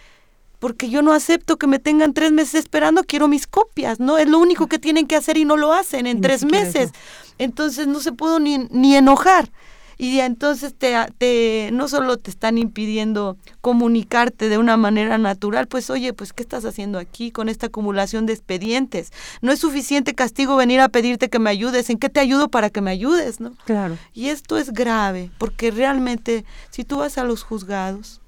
porque 0.57 0.90
yo 0.90 1.03
no 1.03 1.14
acepto 1.14 1.57
que 1.57 1.68
me 1.68 1.77
tengan 1.77 2.14
tres 2.14 2.32
meses 2.32 2.56
esperando, 2.56 3.03
quiero 3.03 3.27
mis 3.27 3.45
copias, 3.45 3.99
¿no? 3.99 4.18
Es 4.18 4.27
lo 4.27 4.40
único 4.40 4.65
que 4.65 4.80
tienen 4.80 5.06
que 5.06 5.15
hacer 5.15 5.38
y 5.38 5.45
no 5.45 5.57
lo 5.57 5.73
hacen 5.73 6.07
en 6.07 6.22
tres 6.22 6.44
meses. 6.44 6.91
Entonces 7.38 7.86
no 7.86 7.99
se 7.99 8.14
puedo 8.14 8.40
ni, 8.40 8.57
ni 8.72 8.95
enojar 8.95 9.52
y 9.98 10.20
entonces 10.20 10.74
te, 10.76 10.96
te, 11.18 11.70
no 11.72 11.88
solo 11.88 12.18
te 12.18 12.30
están 12.30 12.58
impidiendo 12.58 13.38
comunicarte 13.62 14.50
de 14.50 14.58
una 14.58 14.78
manera 14.78 15.18
natural, 15.18 15.68
pues 15.68 15.90
oye, 15.90 16.14
pues 16.14 16.34
¿qué 16.34 16.44
estás 16.44 16.66
haciendo 16.66 17.00
aquí 17.00 17.32
con 17.32 17.50
esta 17.50 17.68
acumulación 17.68 18.26
de 18.26 18.34
expedientes? 18.34 19.12
No 19.42 19.52
es 19.52 19.60
suficiente 19.60 20.16
castigo 20.16 20.56
venir 20.56 20.82
a 20.82 20.90
pedirte 20.90 21.30
que 21.30 21.40
me 21.40 21.50
ayudes, 21.50 21.90
¿en 21.90 21.98
qué 21.98 22.10
te 22.10 22.20
ayudo 22.20 22.50
para 22.50 22.70
que 22.70 22.82
me 22.82 22.92
ayudes? 22.92 23.40
¿no? 23.40 23.54
Claro. 23.66 23.98
Y 24.14 24.30
esto 24.30 24.58
es 24.58 24.72
grave, 24.72 25.32
porque 25.38 25.72
realmente 25.72 26.46
si 26.70 26.84
tú 26.84 26.98
vas 26.98 27.18
a 27.18 27.24
los 27.24 27.44
juzgados, 27.44 28.22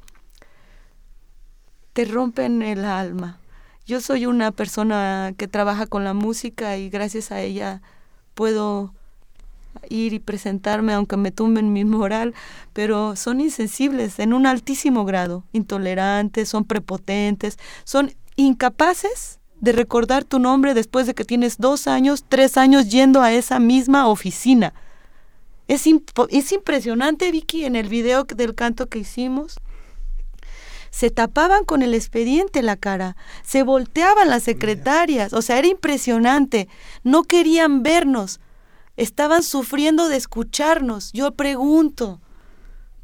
te 1.94 2.06
rompen 2.06 2.62
el 2.62 2.86
alma. 2.86 3.40
Yo 3.86 4.02
soy 4.02 4.26
una 4.26 4.52
persona 4.52 5.34
que 5.38 5.48
trabaja 5.48 5.88
con 5.88 6.04
la 6.04 6.14
música 6.14 6.78
y 6.78 6.90
gracias 6.90 7.32
a 7.32 7.42
ella 7.42 7.82
puedo 8.34 8.94
ir 9.90 10.14
y 10.14 10.20
presentarme 10.20 10.94
aunque 10.94 11.18
me 11.18 11.32
tumben 11.32 11.74
mi 11.74 11.86
moral, 11.86 12.34
pero 12.74 13.16
son 13.16 13.42
insensibles 13.42 14.20
en 14.20 14.34
un 14.34 14.46
altísimo 14.46 15.06
grado, 15.06 15.44
intolerantes, 15.54 16.50
son 16.50 16.66
prepotentes, 16.66 17.58
son 17.84 18.14
incapaces 18.36 19.40
de 19.60 19.72
recordar 19.72 20.24
tu 20.24 20.40
nombre 20.40 20.74
después 20.74 21.08
de 21.08 21.14
que 21.14 21.26
tienes 21.26 21.58
dos 21.58 21.88
años, 21.88 22.24
tres 22.28 22.58
años 22.58 22.90
yendo 22.90 23.22
a 23.22 23.32
esa 23.32 23.60
misma 23.60 24.08
oficina. 24.08 24.74
Es, 25.68 25.86
es 26.30 26.52
impresionante, 26.52 27.32
Vicky, 27.32 27.66
en 27.66 27.76
el 27.76 27.90
video 27.90 28.24
del 28.24 28.56
canto 28.56 28.88
que 28.88 29.00
hicimos. 29.00 29.60
Se 30.90 31.10
tapaban 31.10 31.66
con 31.66 31.82
el 31.82 31.94
expediente 31.94 32.62
la 32.62 32.78
cara, 32.78 33.18
se 33.44 33.64
volteaban 33.64 34.30
las 34.30 34.44
secretarias, 34.44 35.34
o 35.34 35.42
sea, 35.42 35.60
era 35.60 35.68
impresionante. 35.68 36.70
No 37.04 37.24
querían 37.24 37.84
vernos, 37.84 38.40
estaban 38.98 39.44
sufriendo 39.44 40.10
de 40.10 40.18
escucharnos. 40.18 41.12
Yo 41.14 41.32
pregunto, 41.32 42.20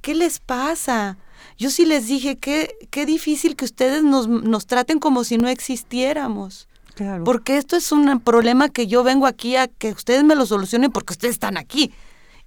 ¿qué 0.01 0.15
les 0.15 0.39
pasa? 0.39 1.17
Yo 1.57 1.69
sí 1.69 1.85
les 1.85 2.07
dije, 2.07 2.37
qué, 2.37 2.75
qué 2.89 3.05
difícil 3.05 3.55
que 3.55 3.65
ustedes 3.65 4.03
nos, 4.03 4.27
nos 4.27 4.65
traten 4.65 4.99
como 4.99 5.23
si 5.23 5.37
no 5.37 5.47
existiéramos. 5.47 6.67
Claro. 6.95 7.23
Porque 7.23 7.57
esto 7.57 7.75
es 7.75 7.91
un 7.91 8.19
problema 8.19 8.69
que 8.69 8.87
yo 8.87 9.03
vengo 9.03 9.25
aquí 9.25 9.55
a 9.55 9.67
que 9.67 9.91
ustedes 9.91 10.23
me 10.23 10.35
lo 10.35 10.45
solucionen 10.45 10.91
porque 10.91 11.13
ustedes 11.13 11.35
están 11.35 11.57
aquí. 11.57 11.91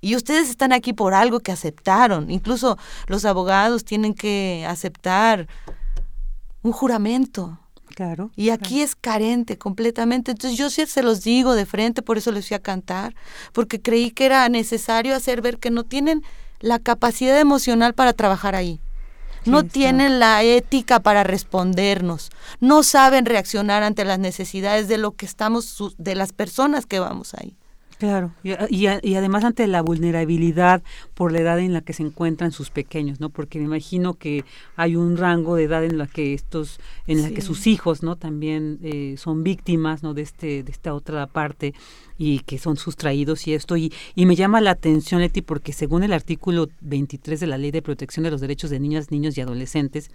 Y 0.00 0.14
ustedes 0.14 0.50
están 0.50 0.72
aquí 0.72 0.92
por 0.92 1.14
algo 1.14 1.40
que 1.40 1.52
aceptaron. 1.52 2.30
Incluso 2.30 2.76
los 3.06 3.24
abogados 3.24 3.84
tienen 3.84 4.14
que 4.14 4.64
aceptar 4.68 5.48
un 6.62 6.72
juramento. 6.72 7.58
Claro. 7.96 8.30
Y 8.36 8.50
aquí 8.50 8.82
es 8.82 8.94
carente 8.94 9.56
completamente. 9.56 10.30
Entonces 10.30 10.58
yo 10.58 10.68
sí 10.68 10.84
se 10.84 11.02
los 11.02 11.24
digo 11.24 11.54
de 11.54 11.64
frente, 11.64 12.02
por 12.02 12.18
eso 12.18 12.30
les 12.30 12.46
fui 12.46 12.54
a 12.54 12.62
cantar, 12.62 13.14
porque 13.54 13.80
creí 13.80 14.10
que 14.10 14.26
era 14.26 14.46
necesario 14.50 15.16
hacer 15.16 15.40
ver 15.40 15.56
que 15.56 15.70
no 15.70 15.82
tienen 15.82 16.22
la 16.60 16.78
capacidad 16.78 17.40
emocional 17.40 17.94
para 17.94 18.12
trabajar 18.12 18.54
ahí. 18.54 18.80
no 19.46 19.62
tienen 19.62 20.18
la 20.18 20.42
ética 20.42 20.98
para 21.00 21.22
respondernos, 21.22 22.30
no 22.58 22.82
saben 22.82 23.24
reaccionar 23.26 23.84
ante 23.84 24.04
las 24.04 24.18
necesidades 24.18 24.88
de 24.88 24.98
lo 24.98 25.12
que 25.12 25.24
estamos, 25.24 25.94
de 25.98 26.16
las 26.16 26.32
personas 26.32 26.84
que 26.84 26.98
vamos 26.98 27.32
ahí. 27.32 27.56
Claro, 27.98 28.34
y, 28.42 28.52
y, 28.70 29.14
además 29.14 29.44
ante 29.44 29.66
la 29.66 29.80
vulnerabilidad 29.80 30.82
por 31.14 31.32
la 31.32 31.40
edad 31.40 31.58
en 31.60 31.72
la 31.72 31.80
que 31.80 31.94
se 31.94 32.02
encuentran 32.02 32.52
sus 32.52 32.68
pequeños, 32.68 33.20
¿no? 33.20 33.30
Porque 33.30 33.58
me 33.58 33.64
imagino 33.64 34.14
que 34.14 34.44
hay 34.76 34.96
un 34.96 35.16
rango 35.16 35.56
de 35.56 35.64
edad 35.64 35.82
en 35.82 35.96
la 35.96 36.06
que 36.06 36.34
estos, 36.34 36.78
en 37.06 37.22
la 37.22 37.30
que 37.30 37.40
sus 37.40 37.66
hijos, 37.66 38.02
¿no? 38.02 38.16
También 38.16 38.80
eh, 38.82 39.14
son 39.16 39.42
víctimas, 39.42 40.02
¿no? 40.02 40.12
De 40.12 40.20
este, 40.20 40.62
de 40.62 40.72
esta 40.72 40.92
otra 40.92 41.26
parte 41.26 41.72
y 42.18 42.40
que 42.40 42.58
son 42.58 42.76
sustraídos 42.76 43.46
y 43.46 43.54
esto. 43.54 43.76
Y, 43.76 43.92
y 44.14 44.26
me 44.26 44.36
llama 44.36 44.60
la 44.60 44.72
atención, 44.72 45.20
Leti, 45.20 45.42
porque 45.42 45.72
según 45.72 46.02
el 46.02 46.12
artículo 46.12 46.68
23 46.80 47.40
de 47.40 47.46
la 47.46 47.58
Ley 47.58 47.70
de 47.70 47.82
Protección 47.82 48.24
de 48.24 48.30
los 48.30 48.40
Derechos 48.40 48.70
de 48.70 48.80
Niñas, 48.80 49.10
Niños 49.10 49.36
y 49.36 49.40
Adolescentes, 49.40 50.10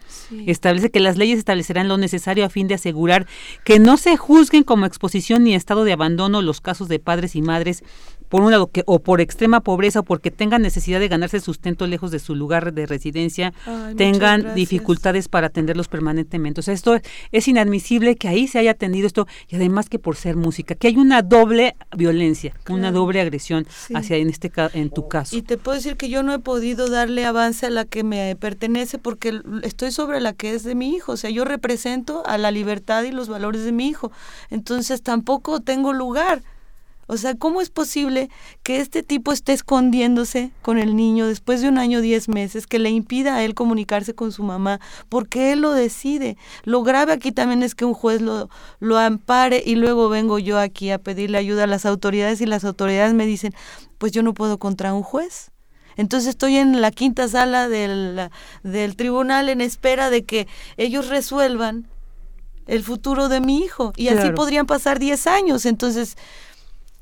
establece 0.45 0.89
que 0.89 0.99
las 0.99 1.17
leyes 1.17 1.37
establecerán 1.37 1.87
lo 1.87 1.97
necesario 1.97 2.45
a 2.45 2.49
fin 2.49 2.67
de 2.67 2.75
asegurar 2.75 3.27
que 3.63 3.79
no 3.79 3.97
se 3.97 4.17
juzguen 4.17 4.63
como 4.63 4.85
exposición 4.85 5.43
ni 5.43 5.55
estado 5.55 5.83
de 5.83 5.93
abandono 5.93 6.41
los 6.41 6.61
casos 6.61 6.87
de 6.87 6.99
padres 6.99 7.35
y 7.35 7.41
madres 7.41 7.83
por 8.31 8.43
un 8.43 8.51
lado, 8.51 8.67
que, 8.67 8.83
o 8.85 8.99
por 8.99 9.19
extrema 9.19 9.59
pobreza 9.59 9.99
o 9.99 10.03
porque 10.03 10.31
tengan 10.31 10.61
necesidad 10.61 11.01
de 11.01 11.09
ganarse 11.09 11.41
sustento 11.41 11.85
lejos 11.85 12.11
de 12.11 12.19
su 12.19 12.33
lugar 12.33 12.73
de 12.73 12.85
residencia, 12.85 13.53
tengan 13.97 14.55
dificultades 14.55 15.27
para 15.27 15.47
atenderlos 15.47 15.89
permanentemente. 15.89 16.61
O 16.61 16.63
sea, 16.63 16.73
esto 16.73 16.97
es 17.33 17.47
inadmisible 17.49 18.15
que 18.15 18.29
ahí 18.29 18.47
se 18.47 18.57
haya 18.59 18.71
atendido 18.71 19.05
esto 19.05 19.27
y 19.49 19.57
además 19.57 19.89
que 19.89 19.99
por 19.99 20.15
ser 20.15 20.37
música, 20.37 20.75
que 20.75 20.87
hay 20.87 20.95
una 20.95 21.23
doble 21.23 21.75
violencia, 21.95 22.53
una 22.69 22.91
doble 22.91 23.21
agresión 23.21 23.67
hacia 23.93 24.17
en 24.17 24.29
este 24.29 24.51
en 24.73 24.89
tu 24.89 25.07
caso. 25.07 25.35
Y 25.35 25.41
te 25.41 25.57
puedo 25.57 25.75
decir 25.75 25.97
que 25.97 26.09
yo 26.09 26.23
no 26.23 26.33
he 26.33 26.39
podido 26.39 26.89
darle 26.89 27.25
avance 27.25 27.65
a 27.65 27.69
la 27.69 27.85
que 27.85 28.03
me 28.03 28.35
pertenece 28.35 28.97
porque 28.97 29.41
estoy 29.63 29.91
sobre 29.91 30.19
la 30.19 30.33
que 30.33 30.53
es 30.53 30.63
de 30.63 30.75
mi 30.75 30.95
hijo, 30.95 31.13
o 31.13 31.17
sea, 31.17 31.29
yo 31.29 31.45
represento 31.45 32.23
a 32.25 32.37
la 32.37 32.51
libertad 32.51 33.03
y 33.03 33.11
los 33.11 33.29
valores 33.29 33.63
de 33.63 33.71
mi 33.71 33.87
hijo. 33.87 34.11
Entonces 34.49 35.01
tampoco 35.01 35.61
tengo 35.61 35.93
lugar 35.93 36.43
O 37.11 37.17
sea, 37.17 37.35
¿cómo 37.35 37.59
es 37.59 37.69
posible 37.69 38.29
que 38.63 38.79
este 38.79 39.03
tipo 39.03 39.33
esté 39.33 39.51
escondiéndose 39.51 40.51
con 40.61 40.77
el 40.77 40.95
niño 40.95 41.27
después 41.27 41.59
de 41.59 41.67
un 41.67 41.77
año, 41.77 41.99
diez 41.99 42.29
meses, 42.29 42.67
que 42.67 42.79
le 42.79 42.89
impida 42.89 43.35
a 43.35 43.43
él 43.43 43.53
comunicarse 43.53 44.15
con 44.15 44.31
su 44.31 44.43
mamá? 44.43 44.79
Porque 45.09 45.51
él 45.51 45.59
lo 45.59 45.73
decide. 45.73 46.37
Lo 46.63 46.83
grave 46.83 47.11
aquí 47.11 47.33
también 47.33 47.63
es 47.63 47.75
que 47.75 47.83
un 47.83 47.93
juez 47.93 48.21
lo, 48.21 48.49
lo 48.79 48.97
ampare 48.97 49.61
y 49.65 49.75
luego 49.75 50.07
vengo 50.07 50.39
yo 50.39 50.57
aquí 50.57 50.89
a 50.89 50.99
pedirle 50.99 51.37
ayuda 51.37 51.65
a 51.65 51.67
las 51.67 51.85
autoridades 51.85 52.39
y 52.39 52.45
las 52.45 52.63
autoridades 52.63 53.13
me 53.13 53.25
dicen, 53.25 53.53
pues 53.97 54.13
yo 54.13 54.23
no 54.23 54.33
puedo 54.33 54.57
contra 54.57 54.93
un 54.93 55.03
juez. 55.03 55.51
Entonces 55.97 56.29
estoy 56.29 56.55
en 56.55 56.79
la 56.79 56.91
quinta 56.91 57.27
sala 57.27 57.67
del, 57.67 58.29
del 58.63 58.95
tribunal 58.95 59.49
en 59.49 59.59
espera 59.59 60.09
de 60.09 60.23
que 60.23 60.47
ellos 60.77 61.09
resuelvan 61.09 61.89
el 62.67 62.83
futuro 62.83 63.27
de 63.27 63.41
mi 63.41 63.59
hijo. 63.59 63.91
Y 63.97 64.07
así 64.07 64.31
podrían 64.31 64.65
pasar 64.65 64.97
10 64.97 65.27
años. 65.27 65.65
Entonces, 65.65 66.15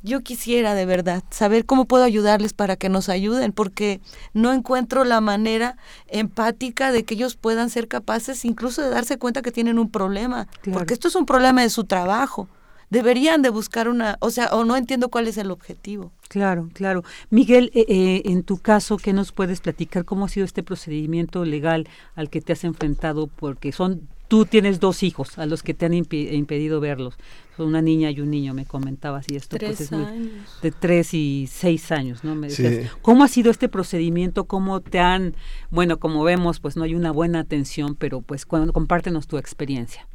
yo 0.02 0.22
quisiera 0.22 0.76
de 0.76 0.86
verdad 0.86 1.24
saber 1.30 1.66
cómo 1.66 1.86
puedo 1.86 2.04
ayudarles 2.04 2.54
para 2.54 2.76
que 2.76 2.90
nos 2.90 3.10
ayuden, 3.10 3.52
porque 3.52 4.00
no 4.34 4.54
encuentro 4.54 5.04
la 5.04 5.22
manera 5.22 5.78
empática 6.08 6.92
de 6.92 7.04
que 7.04 7.16
ellos 7.16 7.36
puedan 7.36 7.70
ser 7.70 7.88
capaces 7.88 8.46
incluso 8.46 8.82
de 8.82 8.90
darse 8.90 9.18
cuenta 9.18 9.42
que 9.42 9.52
tienen 9.52 9.80
un 9.80 9.90
problema, 9.90 10.48
porque 10.72 10.94
esto 10.94 11.08
es 11.08 11.16
un 11.16 11.26
problema 11.26 11.62
de 11.62 11.70
su 11.70 11.84
trabajo. 11.84 12.48
Deberían 12.90 13.44
de 13.44 13.50
buscar 13.50 13.88
una, 13.88 14.18
o 14.20 14.32
sea, 14.32 14.48
o 14.48 14.64
no 14.64 14.76
entiendo 14.76 15.10
cuál 15.10 15.28
es 15.28 15.38
el 15.38 15.52
objetivo. 15.52 16.12
Claro, 16.28 16.70
claro. 16.74 17.04
Miguel, 17.30 17.70
eh, 17.76 17.86
eh, 17.88 18.22
en 18.26 18.42
tu 18.42 18.58
caso, 18.58 18.98
¿qué 18.98 19.14
nos 19.14 19.32
puedes 19.32 19.62
platicar? 19.62 20.06
¿Cómo 20.06 20.26
ha 20.26 20.30
sido 20.30 20.44
este 20.44 20.64
procedimiento 20.64 21.46
legal 21.46 21.88
al 22.16 22.32
que 22.32 22.42
te 22.42 22.54
has 22.54 22.64
enfrentado? 22.64 23.28
Porque 23.28 23.72
son 23.72 24.08
tú 24.30 24.46
tienes 24.46 24.80
dos 24.80 25.04
hijos 25.04 25.38
a 25.38 25.46
los 25.46 25.62
que 25.62 25.74
te 25.74 25.86
han 25.86 25.94
impedido 25.94 26.80
verlos. 26.80 27.16
Son 27.58 27.68
una 27.68 27.82
niña 27.82 28.10
y 28.12 28.22
un 28.22 28.30
niño, 28.32 28.54
me 28.54 28.66
comentabas, 28.66 29.26
y 29.30 29.36
esto 29.36 29.58
pues, 29.58 29.82
es 29.82 29.90
de 29.90 30.72
tres 30.72 31.14
y 31.14 31.50
seis 31.52 31.92
años, 31.92 32.24
¿no? 32.24 32.34
Me 32.36 32.48
decías, 32.48 32.90
¿cómo 33.02 33.26
ha 33.26 33.28
sido 33.28 33.52
este 33.52 33.68
procedimiento? 33.68 34.46
¿Cómo 34.46 34.80
te 34.80 35.00
han, 35.00 35.36
bueno, 35.70 36.00
como 36.00 36.24
vemos, 36.24 36.62
pues 36.62 36.78
no 36.78 36.84
hay 36.84 36.96
una 36.96 37.12
buena 37.12 37.40
atención, 37.40 37.96
pero 37.96 38.22
pues 38.22 38.46
compártenos 38.46 39.28
tu 39.28 39.38
experiencia. 39.38 40.08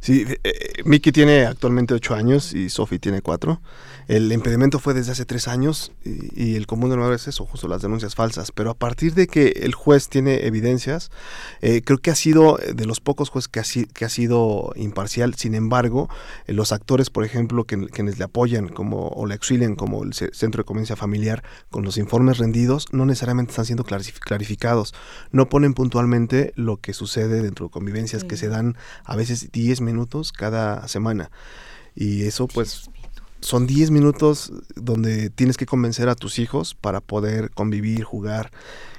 Sí, 0.00 0.24
eh, 0.26 0.38
eh, 0.44 0.82
Miki 0.84 1.12
tiene 1.12 1.46
actualmente 1.46 1.94
ocho 1.94 2.14
años 2.14 2.52
y 2.52 2.68
Sofi 2.68 2.98
tiene 2.98 3.22
cuatro. 3.22 3.60
El 4.08 4.32
impedimento 4.32 4.78
fue 4.78 4.94
desde 4.94 5.10
hace 5.12 5.24
tres 5.24 5.48
años 5.48 5.90
y, 6.04 6.54
el 6.54 6.68
común 6.68 6.90
de 6.90 7.14
es 7.14 7.26
eso, 7.26 7.44
justo 7.44 7.66
las 7.66 7.82
denuncias 7.82 8.14
falsas. 8.14 8.52
Pero 8.52 8.70
a 8.70 8.74
partir 8.74 9.14
de 9.14 9.26
que 9.26 9.48
el 9.62 9.74
juez 9.74 10.08
tiene 10.08 10.46
evidencias, 10.46 11.10
eh, 11.60 11.82
creo 11.84 11.98
que 11.98 12.12
ha 12.12 12.14
sido 12.14 12.56
de 12.72 12.86
los 12.86 13.00
pocos 13.00 13.30
jueces 13.30 13.48
que 13.48 13.58
ha, 13.58 13.64
que 13.92 14.04
ha 14.04 14.08
sido 14.08 14.72
imparcial. 14.76 15.34
Sin 15.34 15.56
embargo, 15.56 16.08
los 16.46 16.70
actores, 16.70 17.10
por 17.10 17.24
ejemplo, 17.24 17.64
que, 17.64 17.88
quienes 17.88 18.18
le 18.18 18.24
apoyan 18.24 18.68
como, 18.68 19.08
o 19.08 19.26
le 19.26 19.34
auxilian 19.34 19.74
como 19.74 20.04
el 20.04 20.14
Centro 20.14 20.62
de 20.62 20.64
Convivencia 20.64 20.94
Familiar 20.94 21.42
con 21.70 21.84
los 21.84 21.98
informes 21.98 22.38
rendidos, 22.38 22.86
no 22.92 23.06
necesariamente 23.06 23.50
están 23.50 23.66
siendo 23.66 23.84
clarificados. 23.84 24.94
No 25.32 25.48
ponen 25.48 25.74
puntualmente 25.74 26.52
lo 26.54 26.76
que 26.76 26.92
sucede 26.92 27.42
dentro 27.42 27.66
de 27.66 27.70
convivencias 27.72 28.22
que 28.22 28.36
se 28.36 28.48
dan 28.48 28.76
a 29.04 29.16
veces 29.16 29.48
10 29.56 29.80
minutos 29.80 30.32
cada 30.32 30.86
semana. 30.86 31.30
Y 31.94 32.24
eso 32.24 32.46
pues 32.46 32.90
son 33.40 33.66
10 33.66 33.90
minutos 33.90 34.52
donde 34.74 35.30
tienes 35.30 35.56
que 35.56 35.64
convencer 35.64 36.10
a 36.10 36.14
tus 36.14 36.38
hijos 36.38 36.74
para 36.74 37.00
poder 37.00 37.50
convivir, 37.50 38.04
jugar 38.04 38.50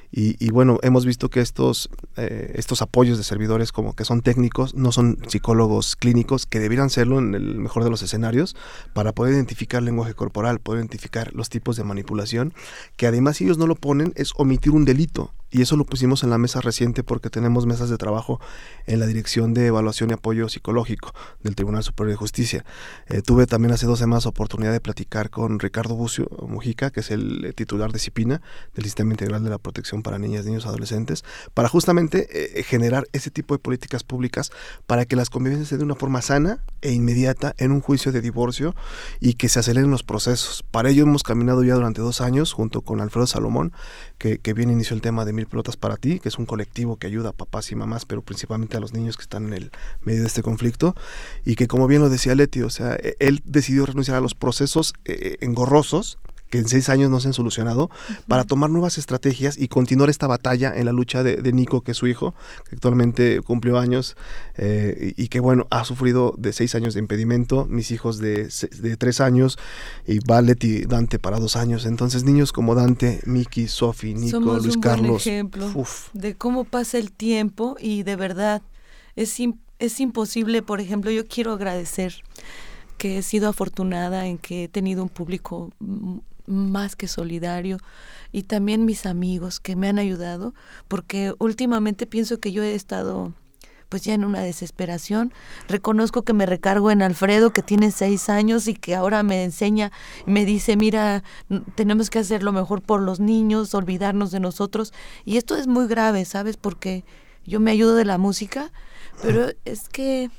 y, 0.10 0.50
bueno, 0.52 0.80
hemos 0.84 1.06
visto 1.06 1.30
que 1.30 1.42
estos, 1.42 1.90
eh, 2.16 2.54
estos 2.56 2.82
apoyos 2.82 3.18
de 3.18 3.24
servidores 3.24 3.72
como 3.72 3.94
que 3.94 4.06
son 4.06 4.22
técnicos, 4.22 4.74
no 4.74 4.92
son 4.92 5.20
psicólogos 5.28 5.96
clínicos, 5.96 6.46
que 6.46 6.60
debieran 6.60 6.90
serlo 6.90 7.20
en 7.20 7.36
el 7.36 7.56
mejor 7.56 7.84
de 7.84 7.90
los 7.90 8.02
escenarios, 8.02 8.56
para 8.94 9.12
poder 9.12 9.34
identificar 9.34 9.84
lenguaje 9.84 10.14
corporal, 10.14 10.60
poder 10.60 10.80
identificar 10.80 11.34
los 11.34 11.50
tipos 11.50 11.76
de 11.76 11.84
manipulación, 11.84 12.54
que 12.96 13.06
además 13.06 13.38
si 13.38 13.44
ellos 13.44 13.58
no 13.58 13.68
lo 13.68 13.76
ponen 13.76 14.14
es 14.16 14.32
omitir 14.38 14.72
un 14.72 14.86
delito. 14.86 15.34
Y 15.50 15.62
eso 15.62 15.78
lo 15.78 15.86
pusimos 15.86 16.24
en 16.24 16.30
la 16.30 16.38
mesa 16.38 16.60
reciente 16.60 17.04
porque 17.04 17.30
tenemos 17.30 17.66
mesas 17.66 17.90
de 17.90 17.98
trabajo 17.98 18.42
en 18.86 19.00
la 19.00 19.06
Dirección 19.06 19.54
de 19.54 19.68
Evaluación 19.68 20.10
y 20.10 20.14
Apoyo 20.14 20.50
Psicológico 20.50 21.14
del 21.42 21.56
Tribunal 21.56 21.84
Superior 21.84 22.12
de 22.12 22.18
Justicia. 22.18 22.66
Eh, 23.08 23.22
tuve 23.22 23.48
también 23.48 23.74
hace 23.74 23.86
dos 23.86 24.00
semanas 24.00 24.26
oportunidad 24.26 24.74
de 24.74 24.82
platicar 24.82 25.30
con 25.30 25.60
Ricardo 25.60 25.96
Bucio 25.96 26.28
Mujica, 26.48 26.92
que 26.92 27.00
es 27.00 27.12
el 27.12 27.46
eh, 27.46 27.54
titular 27.54 27.94
de 27.94 28.00
CIPINA, 28.00 28.42
del 28.76 28.84
Sistema 28.84 29.14
Integral 29.14 29.44
de 29.44 29.50
la 29.50 29.58
Protección 29.58 30.04
para 30.04 30.18
Niñas, 30.20 30.46
Niños 30.46 30.66
y 30.66 30.68
Adolescentes, 30.68 31.24
para 31.54 31.70
justamente 31.70 32.60
eh, 32.60 32.64
generar 32.64 33.08
ese 33.14 33.32
tipo 33.32 33.54
de 33.54 33.60
políticas 33.60 34.04
públicas 34.04 34.52
para 34.86 35.06
que 35.06 35.16
las 35.16 35.30
convivencias 35.30 35.70
se 35.70 35.76
den 35.76 35.80
de 35.80 35.86
una 35.86 35.96
forma 35.96 36.22
sana 36.22 36.60
e 36.82 36.92
inmediata 36.92 37.56
en 37.58 37.72
un 37.72 37.80
juicio 37.80 38.12
de 38.12 38.20
divorcio 38.20 38.76
y 39.22 39.36
que 39.36 39.48
se 39.48 39.60
aceleren 39.60 39.92
los 39.92 40.04
procesos. 40.04 40.64
Para 40.72 40.90
ello 40.90 41.04
hemos 41.04 41.24
caminado 41.24 41.64
ya 41.64 41.76
durante 41.76 42.02
dos 42.02 42.20
años 42.20 42.52
junto 42.52 42.82
con 42.82 43.00
Alfredo 43.00 43.28
Salomón, 43.28 43.72
que, 44.18 44.40
que 44.40 44.54
bien 44.54 44.70
inició 44.70 44.96
el 44.96 45.02
tema 45.02 45.24
de 45.24 45.37
Mil 45.38 45.48
Pelotas 45.48 45.78
para 45.78 45.96
Ti, 45.96 46.20
que 46.20 46.28
es 46.28 46.38
un 46.38 46.46
colectivo 46.46 46.98
que 46.98 47.08
ayuda 47.08 47.30
a 47.30 47.32
papás 47.32 47.72
y 47.72 47.76
mamás, 47.76 48.06
pero 48.06 48.22
principalmente 48.22 48.76
a 48.76 48.82
los 48.82 48.94
niños 48.94 49.16
que 49.16 49.24
están 49.24 49.48
en 49.48 49.54
el 49.54 49.72
medio 50.02 50.22
de 50.22 50.28
este 50.28 50.42
conflicto, 50.42 50.96
y 51.46 51.56
que 51.56 51.68
como 51.68 51.88
bien 51.88 52.02
lo 52.02 52.10
decía 52.10 52.36
Leti, 52.36 52.62
o 52.62 52.70
sea, 52.70 52.96
e, 52.96 53.16
él 53.20 53.42
decidió 53.46 53.86
renunciar 53.86 54.18
a 54.18 54.22
los 54.22 54.36
procesos 54.36 54.94
eh, 55.06 55.38
engorrosos 55.40 56.18
que 56.50 56.60
en 56.60 56.68
seis 56.68 56.90
años 56.90 57.10
no 57.10 57.20
se 57.20 57.28
han 57.28 57.34
solucionado, 57.34 57.90
para 58.28 58.44
tomar 58.44 58.70
nuevas 58.70 58.98
estrategias 58.98 59.58
y 59.58 59.68
continuar 59.68 60.10
esta 60.10 60.28
batalla 60.28 60.74
en 60.76 60.86
la 60.86 60.92
lucha 60.92 61.24
de, 61.24 61.54
Nico, 61.54 61.82
que 61.82 61.92
es 61.92 61.98
su 61.98 62.08
hijo, 62.08 62.34
que 62.70 62.76
actualmente 62.76 63.42
cumplió 63.42 63.80
años 63.80 64.16
eh, 64.56 65.14
y, 65.18 65.28
que, 65.28 65.40
bueno, 65.40 65.68
ha 65.70 65.84
sufrido 65.84 66.34
de 66.38 66.54
seis 66.54 66.76
años 66.76 66.94
de 66.94 67.00
impedimento, 67.00 67.66
mis 67.66 67.92
hijos 67.92 68.20
de, 68.20 68.50
de 68.80 68.98
tres 68.98 69.22
años 69.22 69.58
y 70.06 70.20
Valet 70.20 70.64
y 70.64 70.86
Dante 70.86 71.20
para 71.20 71.40
dos 71.40 71.56
años. 71.56 71.86
Entonces, 71.86 72.24
niños 72.24 72.52
como 72.52 72.76
Dante, 72.76 73.22
Miki, 73.26 73.68
Sofi, 73.68 74.14
Nico, 74.14 74.40
Luis 74.40 74.76
un 74.76 74.82
Carlos. 74.82 75.24
Buen 75.24 75.36
ejemplo 75.36 75.72
de 76.14 76.36
cómo 76.36 76.64
pasa 76.64 76.98
el 76.98 77.12
tiempo 77.12 77.76
y 77.80 78.04
de 78.04 78.16
verdad 78.16 78.62
es, 79.16 79.38
es 79.80 80.00
imposible, 80.00 80.62
por 80.62 80.80
ejemplo, 80.80 81.12
yo 81.12 81.28
quiero 81.28 81.54
agradecer 81.54 82.24
que 82.98 83.20
he 83.20 83.22
sido 83.22 83.50
afortunada 83.50 84.26
en 84.26 84.38
que 84.38 84.66
he 84.66 84.68
tenido 84.68 85.04
un 85.04 85.10
público 85.10 85.72
más 86.48 86.96
que 86.96 87.08
solidario 87.08 87.78
y 88.32 88.44
también 88.44 88.86
mis 88.86 89.06
amigos 89.06 89.60
que 89.60 89.76
me 89.76 89.88
han 89.88 90.00
ayudado 90.00 90.54
porque 90.88 91.34
últimamente 91.40 92.08
pienso 92.08 92.40
que 92.40 92.52
yo 92.52 92.64
he 92.64 92.74
estado 92.74 93.34
pues 93.90 94.04
ya 94.04 94.14
en 94.14 94.26
una 94.26 94.42
desesperación. 94.42 95.34
Reconozco 95.68 96.24
que 96.24 96.34
me 96.34 96.46
recargo 96.46 96.92
en 96.92 97.02
Alfredo, 97.02 97.52
que 97.52 97.62
tiene 97.62 97.92
seis 97.92 98.30
años 98.30 98.68
y 98.68 98.74
que 98.74 98.96
ahora 98.96 99.24
me 99.24 99.44
enseña, 99.44 99.92
me 100.26 100.46
dice, 100.46 100.76
mira, 100.76 101.24
tenemos 101.76 102.10
que 102.10 102.20
hacer 102.20 102.44
lo 102.44 102.52
mejor 102.52 102.82
por 102.82 103.02
los 103.02 103.20
niños, 103.20 103.74
olvidarnos 103.74 104.32
de 104.32 104.40
nosotros. 104.40 104.94
Y 105.24 105.38
esto 105.38 105.56
es 105.56 105.68
muy 105.68 105.88
grave, 105.88 106.26
¿sabes? 106.26 106.58
Porque 106.58 107.06
yo 107.46 107.60
me 107.60 107.72
ayudo 107.72 107.96
de 107.96 108.06
la 108.06 108.18
música, 108.18 108.72
pero 109.22 109.52
es 109.64 109.88
que 109.88 110.30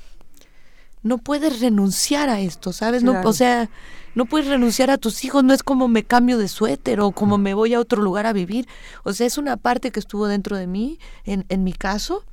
no 1.01 1.17
puedes 1.17 1.59
renunciar 1.59 2.29
a 2.29 2.39
esto, 2.41 2.73
¿sabes? 2.73 3.03
No, 3.03 3.21
o 3.23 3.33
sea, 3.33 3.69
no 4.15 4.25
puedes 4.25 4.47
renunciar 4.47 4.89
a 4.91 4.97
tus 4.97 5.23
hijos, 5.23 5.43
no 5.43 5.53
es 5.53 5.63
como 5.63 5.87
me 5.87 6.03
cambio 6.03 6.37
de 6.37 6.47
suéter 6.47 6.99
o 6.99 7.11
como 7.11 7.37
me 7.37 7.53
voy 7.53 7.73
a 7.73 7.79
otro 7.79 8.01
lugar 8.01 8.25
a 8.25 8.33
vivir. 8.33 8.67
O 9.03 9.13
sea, 9.13 9.25
es 9.27 9.37
una 9.37 9.57
parte 9.57 9.91
que 9.91 9.99
estuvo 9.99 10.27
dentro 10.27 10.57
de 10.57 10.67
mí, 10.67 10.99
en, 11.23 11.45
en 11.49 11.63
mi 11.63 11.73
caso. 11.73 12.25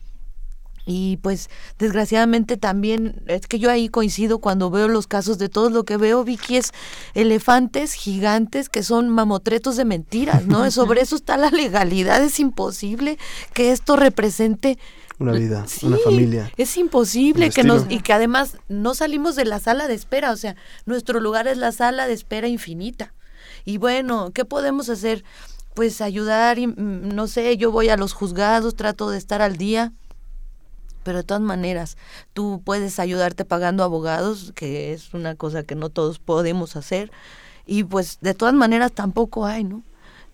Y 0.89 1.17
pues 1.17 1.51
desgraciadamente 1.79 2.57
también 2.57 3.23
es 3.27 3.49
que 3.49 3.59
yo 3.59 3.73
ahí 3.73 3.89
coincido 3.89 4.39
cuando 4.39 4.71
veo 4.71 4.87
los 4.87 5.09
casos 5.09 5.37
de 5.37 5.49
todo 5.49 5.69
lo 5.69 5.85
que 5.85 5.97
veo, 5.97 6.23
Vicky, 6.23 6.59
es 6.59 6.71
elefantes 7.15 7.93
gigantes 7.93 8.69
que 8.69 8.85
son 8.85 9.11
mamotretos 9.11 9.77
de 9.77 9.85
mentiras, 9.85 10.47
¿no? 10.47 10.71
Sobre 10.71 11.01
eso 11.01 11.17
está 11.17 11.37
la 11.37 11.51
legalidad, 11.51 12.23
es 12.23 12.39
imposible 12.39 13.19
que 13.53 13.73
esto 13.73 13.97
represente 13.97 14.79
una 15.19 15.33
vida, 15.33 15.65
una 15.83 15.97
familia. 15.99 16.51
Es 16.57 16.77
imposible 16.77 17.51
que 17.51 17.65
nos 17.65 17.87
y 17.89 18.01
que 18.01 18.13
además 18.13 18.59
no 18.69 18.95
salimos 18.95 19.35
de 19.37 19.45
la 19.45 19.61
sala 19.61 19.89
de 19.89 19.95
espera, 19.95 20.31
o 20.31 20.37
sea, 20.37 20.57
nuestro 20.85 21.21
lugar 21.21 21.49
es 21.49 21.57
la 21.57 21.73
sala 21.73 22.07
de 22.07 22.13
espera 22.13 22.49
infinita. 22.49 23.15
Y 23.65 23.79
bueno, 23.79 24.31
¿qué 24.33 24.45
podemos 24.45 24.89
hacer? 24.89 25.25
Pues 25.75 26.01
ayudar, 26.01 26.59
y, 26.59 26.67
mm, 26.67 27.15
no 27.15 27.27
sé, 27.27 27.57
yo 27.57 27.71
voy 27.71 27.89
a 27.89 27.97
los 27.97 28.13
juzgados, 28.13 28.77
trato 28.77 29.11
de 29.11 29.19
estar 29.19 29.43
al 29.43 29.57
día. 29.57 29.93
Pero 31.03 31.19
de 31.19 31.25
todas 31.25 31.43
maneras, 31.43 31.97
tú 32.33 32.61
puedes 32.65 32.99
ayudarte 32.99 33.45
pagando 33.45 33.85
abogados, 33.85 34.53
que 34.55 34.93
es 34.93 35.15
una 35.15 35.35
cosa 35.37 35.63
que 35.63 35.77
no 35.77 35.89
todos 35.89 36.19
podemos 36.19 36.77
hacer. 36.77 37.11
Y 37.65 37.85
pues 37.85 38.19
de 38.21 38.35
todas 38.35 38.55
maneras 38.55 38.93
tampoco 38.93 39.47
hay, 39.47 39.65
¿no? 39.65 39.83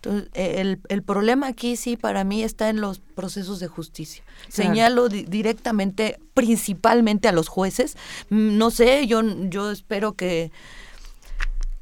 Entonces, 0.04 0.30
e, 0.34 0.60
el, 0.60 0.80
el, 0.88 1.02
problema 1.02 1.46
aquí 1.46 1.76
sí 1.76 1.96
para 1.96 2.24
mí 2.24 2.42
está 2.42 2.68
en 2.68 2.80
los 2.80 2.98
procesos 2.98 3.60
de 3.60 3.68
justicia. 3.68 4.24
Señalo 4.48 5.08
directamente, 5.08 6.18
principalmente 6.34 7.28
a 7.28 7.32
los 7.32 7.46
jueces. 7.46 7.96
Mm, 8.28 8.58
no 8.58 8.72
sé, 8.72 9.06
yo, 9.06 9.22
yo 9.48 9.70
espero 9.70 10.14
que, 10.14 10.50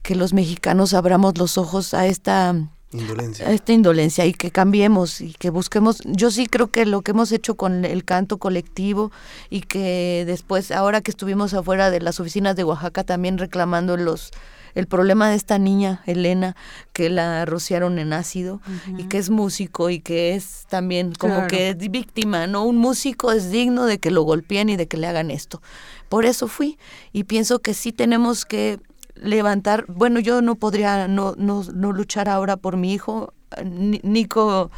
que 0.03 0.17
los 0.17 0.35
mexicanos 0.35 0.93
abramos 0.93 1.39
los 1.39 1.57
ojos 1.57 1.95
a 1.95 2.07
esta 2.07 2.55
indolencia. 2.93 3.49
A 3.49 3.53
esta 3.53 3.73
indolencia 3.73 4.27
y 4.27 4.35
que 4.35 4.51
cambiemos 4.51 5.23
y 5.23 5.33
que 5.33 5.49
busquemos. 5.49 6.01
Yo 6.05 6.31
sí 6.31 6.47
creo 6.47 6.71
que 6.71 6.85
lo 6.85 7.01
que 7.01 7.13
hemos 7.13 7.33
hecho 7.33 7.55
con 7.55 7.87
el 7.87 8.05
canto 8.05 8.37
colectivo 8.37 9.13
y 9.49 9.63
que 9.63 10.25
después, 10.27 10.73
ahora 10.73 11.01
que 11.01 11.11
estuvimos 11.11 11.55
afuera 11.55 11.91
de 11.91 12.01
las 12.01 12.21
oficinas 12.21 12.55
de 12.55 12.65
Oaxaca 12.65 13.03
también 13.03 13.39
reclamando 13.39 13.97
los 13.97 14.31
el 14.75 14.87
problema 14.87 15.29
de 15.29 15.37
esta 15.37 15.59
niña, 15.59 16.03
Elena, 16.07 16.57
que 16.93 17.11
la 17.11 17.45
rociaron 17.45 17.99
en 17.99 18.13
ácido 18.13 18.61
y 18.99 19.05
que 19.05 19.19
es 19.19 19.31
músico 19.31 19.91
y 19.91 20.01
que 20.01 20.35
es 20.35 20.67
también 20.69 21.13
como 21.13 21.47
que 21.47 21.71
es 21.71 21.91
víctima, 21.91 22.47
¿no? 22.47 22.65
Un 22.65 22.77
músico 22.77 23.33
es 23.33 23.51
digno 23.51 23.87
de 23.87 23.99
que 23.99 24.11
lo 24.11 24.23
golpeen 24.23 24.69
y 24.69 24.77
de 24.77 24.89
que 24.89 24.97
le 24.97 25.07
hagan 25.07 25.31
esto. 25.31 25.63
Por 26.09 26.25
eso 26.25 26.49
fui 26.49 26.79
y 27.13 27.25
pienso 27.25 27.61
que 27.61 27.75
sí 27.75 27.93
tenemos 27.93 28.45
que 28.45 28.79
levantar, 29.15 29.85
bueno, 29.89 30.21
yo 30.21 30.43
no 30.43 30.55
podría 30.55 31.09
no, 31.09 31.35
no, 31.37 31.63
no 31.75 31.93
luchar 31.93 32.29
ahora 32.29 32.57
por 32.57 32.77
mi 32.77 32.93
hijo, 32.93 33.33
Nico 33.65 34.71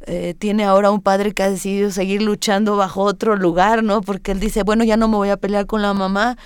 eh, 0.00 0.34
tiene 0.38 0.64
ahora 0.64 0.90
un 0.90 1.00
padre 1.00 1.32
que 1.32 1.42
ha 1.42 1.50
decidido 1.50 1.90
seguir 1.90 2.22
luchando 2.22 2.76
bajo 2.76 3.02
otro 3.02 3.36
lugar, 3.36 3.82
¿no? 3.82 4.02
Porque 4.02 4.32
él 4.32 4.40
dice, 4.40 4.62
bueno, 4.62 4.84
ya 4.84 4.96
no 4.96 5.08
me 5.08 5.16
voy 5.16 5.30
a 5.30 5.36
pelear 5.36 5.66
con 5.66 5.82
la 5.82 5.94
mamá, 5.94 6.36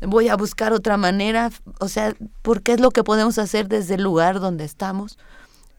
voy 0.00 0.28
a 0.28 0.36
buscar 0.36 0.72
otra 0.72 0.96
manera, 0.96 1.50
o 1.80 1.88
sea, 1.88 2.14
porque 2.42 2.72
es 2.72 2.80
lo 2.80 2.90
que 2.90 3.04
podemos 3.04 3.38
hacer 3.38 3.68
desde 3.68 3.94
el 3.94 4.02
lugar 4.02 4.40
donde 4.40 4.64
estamos. 4.64 5.18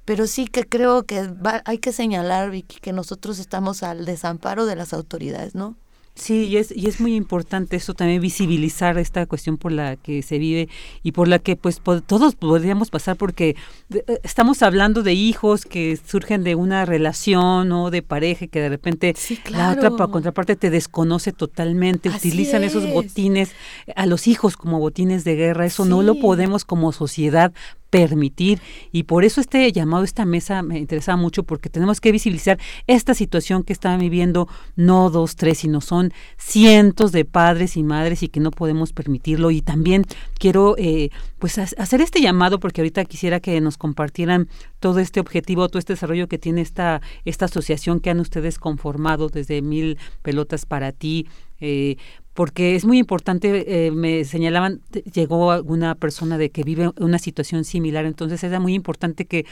Pero 0.06 0.26
sí 0.28 0.48
que 0.48 0.68
creo 0.68 1.04
que 1.04 1.32
hay 1.66 1.78
que 1.78 1.92
señalar, 1.92 2.50
Vicky, 2.50 2.80
que 2.80 2.94
nosotros 2.94 3.38
estamos 3.38 3.84
al 3.84 4.06
desamparo 4.06 4.66
de 4.66 4.76
las 4.76 4.94
autoridades, 4.94 5.54
¿no? 5.56 5.76
Sí, 6.20 6.48
y 6.48 6.58
es, 6.58 6.76
y 6.76 6.88
es 6.88 7.00
muy 7.00 7.16
importante 7.16 7.78
eso 7.78 7.94
también 7.94 8.22
visibilizar 8.22 8.98
esta 8.98 9.26
cuestión 9.26 9.58
por 9.58 9.72
la 9.72 9.96
que 9.96 10.22
se 10.22 10.38
vive 10.38 10.68
y 11.02 11.14
por 11.14 11.30
la 11.30 11.40
que 11.40 11.56
pues 11.56 11.82
todos 12.06 12.36
podríamos 12.36 12.90
pasar 12.90 13.16
porque 13.16 13.56
eh, 13.94 14.04
estamos 14.24 14.62
hablando 14.62 15.02
de 15.02 15.14
hijos 15.14 15.64
que 15.64 15.98
surgen 15.98 16.44
de 16.44 16.56
una 16.56 16.84
relación 16.84 17.72
o 17.72 17.90
de 17.90 18.02
pareja 18.02 18.48
que 18.48 18.60
de 18.60 18.68
repente 18.68 19.16
la 19.50 19.72
otra 19.72 19.92
contraparte 19.92 20.58
te 20.58 20.70
desconoce 20.70 21.32
totalmente, 21.32 22.10
utilizan 22.10 22.66
esos 22.66 22.92
botines 22.92 23.54
a 23.96 24.06
los 24.06 24.28
hijos 24.28 24.58
como 24.58 24.78
botines 24.80 25.24
de 25.24 25.36
guerra, 25.36 25.66
eso 25.66 25.86
no 25.86 26.02
lo 26.04 26.16
podemos 26.16 26.66
como 26.66 26.92
sociedad 26.92 27.54
permitir. 27.90 28.62
Y 28.92 29.04
por 29.04 29.24
eso 29.24 29.42
este 29.42 29.72
llamado, 29.72 30.04
esta 30.04 30.26
mesa 30.26 30.62
me 30.62 30.80
interesaba 30.80 31.18
mucho 31.18 31.44
porque 31.44 31.70
tenemos 31.70 32.02
que 32.02 32.12
visibilizar 32.12 32.60
esta 32.88 33.14
situación 33.14 33.64
que 33.64 33.74
están 33.74 34.00
viviendo 34.00 34.48
no 34.76 35.10
dos, 35.10 35.36
tres, 35.36 35.60
sino 35.60 35.82
son 35.82 36.14
cientos 36.38 37.12
de 37.12 37.26
padres 37.26 37.78
y 37.78 37.84
madres 37.84 38.24
y 38.24 38.30
que 38.30 38.40
no 38.40 38.52
podemos 38.52 38.94
permitirlo. 38.94 39.52
Y 39.52 39.62
también 39.62 40.06
quiero 40.38 40.76
eh, 40.78 41.10
pues 41.40 41.58
hacer 41.58 42.02
este 42.02 42.22
llamado 42.22 42.60
porque 42.60 42.82
ahorita 42.82 43.06
quisiera 43.06 43.40
que 43.40 43.60
nos 43.62 43.78
compartieran 43.78 44.48
todo 44.80 45.00
este 45.00 45.20
objetivo, 45.20 45.68
todo 45.68 45.80
este 45.80 45.94
desarrollo 45.94 46.28
que 46.28 46.38
tiene 46.38 46.62
esta, 46.62 47.02
esta 47.26 47.46
asociación 47.46 48.00
que 48.00 48.10
han 48.10 48.20
ustedes 48.20 48.60
conformado 48.60 49.30
desde 49.30 49.62
Mil 49.62 49.98
Pelotas 50.22 50.66
para 50.66 50.92
ti, 50.92 51.28
eh, 51.62 51.98
porque 52.40 52.78
es 52.78 52.86
muy 52.86 53.00
importante, 53.00 53.88
eh, 53.88 53.92
me 53.92 54.24
señalaban, 54.24 54.80
llegó 55.12 55.52
alguna 55.52 55.94
persona 55.96 56.38
de 56.38 56.52
que 56.52 56.64
vive 56.64 56.90
una 56.98 57.20
situación 57.20 57.66
similar, 57.66 58.06
entonces 58.06 58.42
es 58.42 58.60
muy 58.62 58.76
importante 58.76 59.26
que 59.26 59.46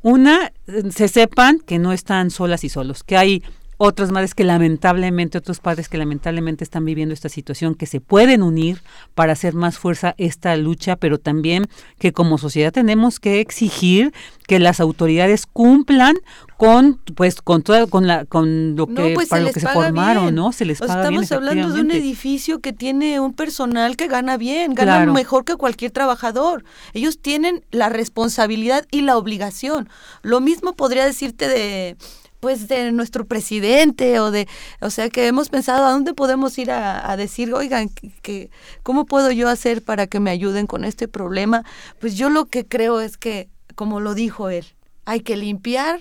una, 0.00 0.50
se 0.88 1.08
sepan 1.08 1.58
que 1.58 1.78
no 1.78 1.92
están 1.92 2.30
solas 2.30 2.64
y 2.64 2.70
solos, 2.70 3.04
que 3.04 3.18
hay 3.18 3.42
otras 3.84 4.12
madres 4.12 4.34
que 4.34 4.44
lamentablemente, 4.44 5.38
otros 5.38 5.58
padres 5.58 5.88
que 5.88 5.98
lamentablemente 5.98 6.62
están 6.62 6.84
viviendo 6.84 7.12
esta 7.12 7.28
situación, 7.28 7.74
que 7.74 7.86
se 7.86 8.00
pueden 8.00 8.44
unir 8.44 8.80
para 9.16 9.32
hacer 9.32 9.54
más 9.54 9.76
fuerza 9.76 10.14
esta 10.18 10.56
lucha, 10.56 10.94
pero 10.94 11.18
también 11.18 11.66
que 11.98 12.12
como 12.12 12.38
sociedad 12.38 12.72
tenemos 12.72 13.18
que 13.18 13.40
exigir 13.40 14.12
que 14.46 14.60
las 14.60 14.78
autoridades 14.78 15.46
cumplan 15.46 16.14
con 16.56 17.00
pues 17.16 17.42
con 17.42 17.62
toda 17.62 17.88
con 17.88 18.06
la 18.06 18.24
con 18.24 18.76
lo 18.76 18.86
que 18.86 19.14
pues 19.14 19.28
para 19.28 19.42
lo 19.42 19.52
que 19.52 19.58
se 19.58 19.66
formaron, 19.66 20.32
¿no? 20.32 20.52
Se 20.52 20.64
les 20.64 20.78
paga 20.78 21.02
Estamos 21.02 21.32
hablando 21.32 21.70
de 21.72 21.80
un 21.80 21.90
edificio 21.90 22.60
que 22.60 22.72
tiene 22.72 23.18
un 23.18 23.34
personal 23.34 23.96
que 23.96 24.06
gana 24.06 24.36
bien, 24.36 24.74
gana 24.74 25.12
mejor 25.12 25.44
que 25.44 25.56
cualquier 25.56 25.90
trabajador. 25.90 26.62
Ellos 26.92 27.18
tienen 27.18 27.64
la 27.72 27.88
responsabilidad 27.88 28.86
y 28.92 29.00
la 29.00 29.16
obligación. 29.16 29.88
Lo 30.22 30.40
mismo 30.40 30.74
podría 30.74 31.04
decirte 31.04 31.48
de 31.48 31.96
pues 32.42 32.66
de 32.66 32.90
nuestro 32.90 33.24
presidente 33.24 34.18
o 34.18 34.32
de, 34.32 34.48
o 34.80 34.90
sea 34.90 35.08
que 35.10 35.28
hemos 35.28 35.48
pensado 35.48 35.86
a 35.86 35.92
dónde 35.92 36.12
podemos 36.12 36.58
ir 36.58 36.72
a, 36.72 37.16
decir, 37.16 37.54
oigan, 37.54 37.88
que, 37.88 38.50
¿cómo 38.82 39.06
puedo 39.06 39.30
yo 39.30 39.48
hacer 39.48 39.80
para 39.80 40.08
que 40.08 40.18
me 40.18 40.32
ayuden 40.32 40.66
con 40.66 40.82
este 40.82 41.06
problema? 41.06 41.64
Pues 42.00 42.16
yo 42.16 42.30
lo 42.30 42.46
que 42.46 42.66
creo 42.66 43.00
es 43.00 43.16
que, 43.16 43.48
como 43.76 44.00
lo 44.00 44.14
dijo 44.14 44.48
él, 44.50 44.66
hay 45.04 45.20
que 45.20 45.36
limpiar, 45.36 46.00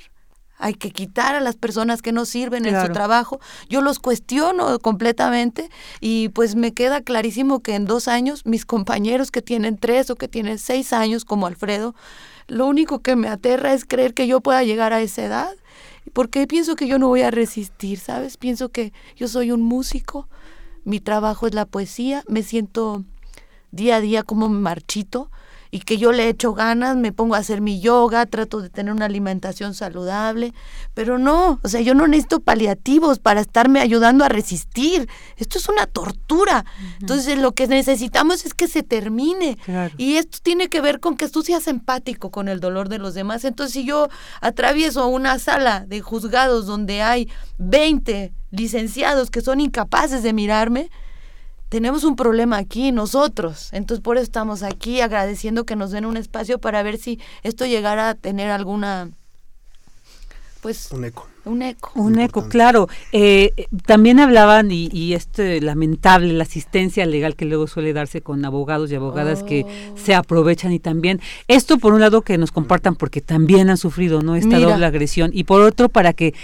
hay 0.58 0.74
que 0.74 0.90
quitar 0.90 1.36
a 1.36 1.42
las 1.42 1.58
personas 1.58 2.02
que 2.02 2.12
no 2.12 2.26
sirven 2.26 2.66
en 2.66 2.82
su 2.82 2.92
trabajo. 2.92 3.40
Yo 3.70 3.82
los 3.82 4.00
cuestiono 4.00 4.80
completamente 4.80 5.70
y 6.00 6.30
pues 6.30 6.56
me 6.56 6.74
queda 6.74 7.02
clarísimo 7.02 7.60
que 7.60 7.76
en 7.76 7.86
dos 7.86 8.08
años 8.08 8.48
mis 8.48 8.66
compañeros 8.66 9.30
que 9.30 9.44
tienen 9.44 9.78
tres 9.78 10.10
o 10.10 10.16
que 10.16 10.28
tienen 10.28 10.58
seis 10.58 10.92
años 10.92 11.24
como 11.24 11.46
Alfredo, 11.46 11.94
lo 12.48 12.66
único 12.66 13.00
que 13.00 13.16
me 13.16 13.28
aterra 13.28 13.74
es 13.74 13.86
creer 13.86 14.16
que 14.16 14.26
yo 14.26 14.42
pueda 14.42 14.64
llegar 14.64 14.92
a 14.92 15.02
esa 15.02 15.24
edad 15.24 15.52
porque 16.14 16.48
pienso 16.48 16.76
que 16.76 16.88
yo 16.88 16.99
no 16.99 17.07
voy 17.07 17.22
a 17.22 17.32
resistir, 17.32 17.99
¿sabes? 17.99 18.38
Pienso 18.38 18.69
que 18.69 18.94
yo 19.15 19.28
soy 19.28 19.52
un 19.52 19.61
músico, 19.61 20.28
mi 20.84 20.99
trabajo 20.99 21.48
es 21.48 21.53
la 21.53 21.65
poesía, 21.65 22.23
me 22.28 22.44
siento 22.44 23.03
día 23.72 23.98
a 23.98 24.02
día 24.02 24.23
como 24.23 24.49
marchito 24.49 25.32
y 25.72 25.80
que 25.80 25.98
yo 25.98 26.11
le 26.11 26.27
echo 26.27 26.53
ganas, 26.53 26.98
me 26.98 27.14
pongo 27.14 27.35
a 27.35 27.38
hacer 27.38 27.61
mi 27.61 27.80
yoga, 27.80 28.26
trato 28.26 28.61
de 28.61 28.69
tener 28.69 28.93
una 28.93 29.06
alimentación 29.06 29.73
saludable, 29.73 30.53
pero 30.93 31.18
no, 31.18 31.61
o 31.64 31.68
sea, 31.69 31.80
yo 31.80 31.95
no 31.95 32.07
necesito 32.07 32.41
paliativos 32.41 33.19
para 33.19 33.39
estarme 33.39 33.80
ayudando 33.80 34.26
a 34.26 34.30
resistir. 34.30 35.07
Esto 35.38 35.57
es 35.57 35.69
una 35.69 35.88
tortura. 35.88 36.65
Entonces, 36.99 37.38
lo 37.38 37.53
que 37.53 37.68
necesitamos 37.68 38.45
es 38.45 38.53
que 38.53 38.68
se 38.68 38.84
termine. 38.84 39.57
Y 39.98 40.18
esto 40.18 40.39
tiene 40.43 40.68
que 40.68 40.81
ver 40.81 40.99
con 40.99 41.15
que 41.15 41.30
tú 41.30 41.41
seas 41.41 41.68
empático 41.68 42.31
con 42.31 42.49
el 42.49 42.60
dolor 42.60 42.89
de 42.89 42.99
los 42.99 43.14
demás. 43.14 43.45
Entonces, 43.45 43.73
si 43.73 43.85
yo 43.85 44.10
atravieso 44.41 45.07
una 45.07 45.39
sala 45.39 45.85
de 45.88 46.02
juzgados 46.02 46.65
donde 46.65 47.02
hay 47.02 47.30
20 47.60 48.34
licenciados 48.52 49.31
que 49.31 49.39
son 49.39 49.61
incapaces 49.61 50.22
de 50.22 50.34
mirarme, 50.34 50.89
tenemos 51.72 52.03
un 52.03 52.18
problema 52.18 52.57
aquí 52.57 52.91
nosotros. 52.91 53.69
Entonces 53.72 54.03
por 54.03 54.18
eso 54.18 54.26
estamos 54.26 54.61
aquí 54.61 54.99
agradeciendo 54.99 55.65
que 55.65 55.77
nos 55.77 55.91
den 55.91 56.06
un 56.06 56.18
espacio 56.18 56.60
para 56.60 56.84
ver 56.84 56.98
si 56.98 57.18
esto 57.43 57.65
llegara 57.65 58.10
a 58.10 58.15
tener 58.15 58.52
alguna 58.52 59.10
pues 60.61 60.91
un 60.91 61.06
eco. 61.06 61.31
Un 61.44 61.64
eco. 61.64 61.92
Un 61.96 62.20
eco, 62.20 62.50
claro. 62.50 62.88
Eh, 63.12 63.68
también 63.88 64.20
hablaban, 64.20 64.72
y, 64.72 64.90
y 64.92 65.14
este 65.14 65.60
lamentable, 65.60 66.34
la 66.34 66.44
asistencia 66.44 67.06
legal 67.08 67.36
que 67.36 67.46
luego 67.46 67.66
suele 67.66 67.94
darse 67.94 68.22
con 68.22 68.46
abogados 68.46 68.92
y 68.92 68.96
abogadas 68.96 69.42
que 69.42 69.66
oh. 69.66 69.98
se 69.98 70.14
aprovechan 70.14 70.72
y 70.72 70.80
también, 70.80 71.20
esto 71.48 71.80
por 71.80 71.94
un 71.94 72.02
lado 72.02 72.22
que 72.22 72.38
nos 72.38 72.52
compartan 72.52 72.96
porque 72.96 73.22
también 73.22 73.70
han 73.70 73.78
sufrido 73.78 74.22
no 74.22 74.36
esta 74.36 74.60
doble 74.60 74.86
agresión 74.86 75.32
y 75.34 75.46
por 75.46 75.62
otro 75.62 75.90
para 75.90 76.14
que 76.14 76.36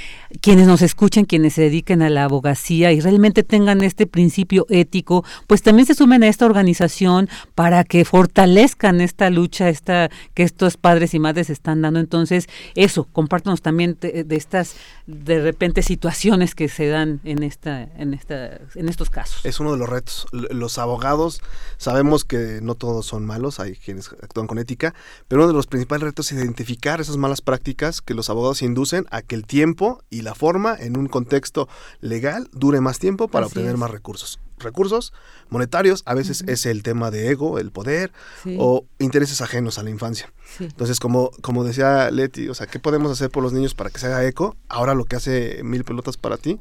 quienes 0.41 0.65
nos 0.67 0.81
escuchen, 0.81 1.25
quienes 1.25 1.53
se 1.53 1.63
dediquen 1.63 2.01
a 2.01 2.09
la 2.09 2.23
abogacía 2.23 2.91
y 2.91 2.99
realmente 2.99 3.43
tengan 3.43 3.83
este 3.83 4.07
principio 4.07 4.65
ético, 4.69 5.23
pues 5.45 5.61
también 5.61 5.85
se 5.85 5.93
sumen 5.93 6.23
a 6.23 6.27
esta 6.27 6.45
organización 6.45 7.29
para 7.53 7.83
que 7.83 8.03
fortalezcan 8.03 9.01
esta 9.01 9.29
lucha, 9.29 9.69
esta 9.69 10.09
que 10.33 10.43
estos 10.43 10.77
padres 10.77 11.13
y 11.13 11.19
madres 11.19 11.49
están 11.49 11.81
dando. 11.81 11.99
Entonces, 11.99 12.47
eso, 12.75 13.07
compártanos 13.11 13.61
también 13.61 13.97
de 13.99 14.25
estas 14.35 14.75
de 15.05 15.41
repente 15.41 15.81
situaciones 15.81 16.55
que 16.55 16.67
se 16.67 16.87
dan 16.87 17.21
en 17.23 17.43
esta 17.43 17.83
en 17.83 18.13
esta 18.13 18.59
en 18.75 18.89
estos 18.89 19.09
casos. 19.09 19.45
Es 19.45 19.59
uno 19.59 19.71
de 19.71 19.77
los 19.77 19.89
retos. 19.89 20.27
Los 20.31 20.77
abogados 20.77 21.41
sabemos 21.77 22.25
que 22.25 22.59
no 22.61 22.75
todos 22.75 23.05
son 23.05 23.25
malos, 23.25 23.59
hay 23.59 23.75
quienes 23.75 24.09
actúan 24.09 24.47
con 24.47 24.59
ética, 24.59 24.93
pero 25.27 25.41
uno 25.41 25.47
de 25.47 25.53
los 25.53 25.67
principales 25.67 26.03
retos 26.03 26.31
es 26.31 26.37
identificar 26.37 27.01
esas 27.01 27.17
malas 27.17 27.41
prácticas 27.41 28.01
que 28.01 28.13
los 28.13 28.29
abogados 28.29 28.61
inducen 28.61 29.05
a 29.11 29.21
que 29.21 29.35
el 29.35 29.45
tiempo 29.45 30.03
y 30.09 30.21
la 30.21 30.35
forma 30.35 30.75
en 30.77 30.97
un 30.97 31.07
contexto 31.07 31.67
legal 32.01 32.49
dure 32.51 32.81
más 32.81 32.99
tiempo 32.99 33.27
para 33.27 33.47
obtener 33.47 33.77
más 33.77 33.91
recursos 33.91 34.39
recursos 34.57 35.13
monetarios, 35.49 36.03
a 36.05 36.13
veces 36.13 36.43
es 36.47 36.65
el 36.65 36.83
tema 36.83 37.11
de 37.11 37.29
ego, 37.29 37.59
el 37.59 37.71
poder 37.71 38.11
o 38.57 38.85
intereses 38.99 39.41
ajenos 39.41 39.77
a 39.77 39.83
la 39.83 39.89
infancia. 39.89 40.31
Entonces, 40.59 40.99
como, 40.99 41.31
como 41.41 41.63
decía 41.63 42.09
Leti, 42.11 42.49
o 42.49 42.53
sea, 42.53 42.67
¿qué 42.67 42.79
podemos 42.79 43.11
hacer 43.11 43.29
por 43.29 43.43
los 43.43 43.53
niños 43.53 43.75
para 43.75 43.89
que 43.89 43.99
se 43.99 44.07
haga 44.07 44.25
eco? 44.25 44.55
Ahora 44.69 44.93
lo 44.93 45.05
que 45.05 45.15
hace 45.15 45.61
Mil 45.63 45.83
Pelotas 45.83 46.17
para 46.17 46.37
ti 46.37 46.59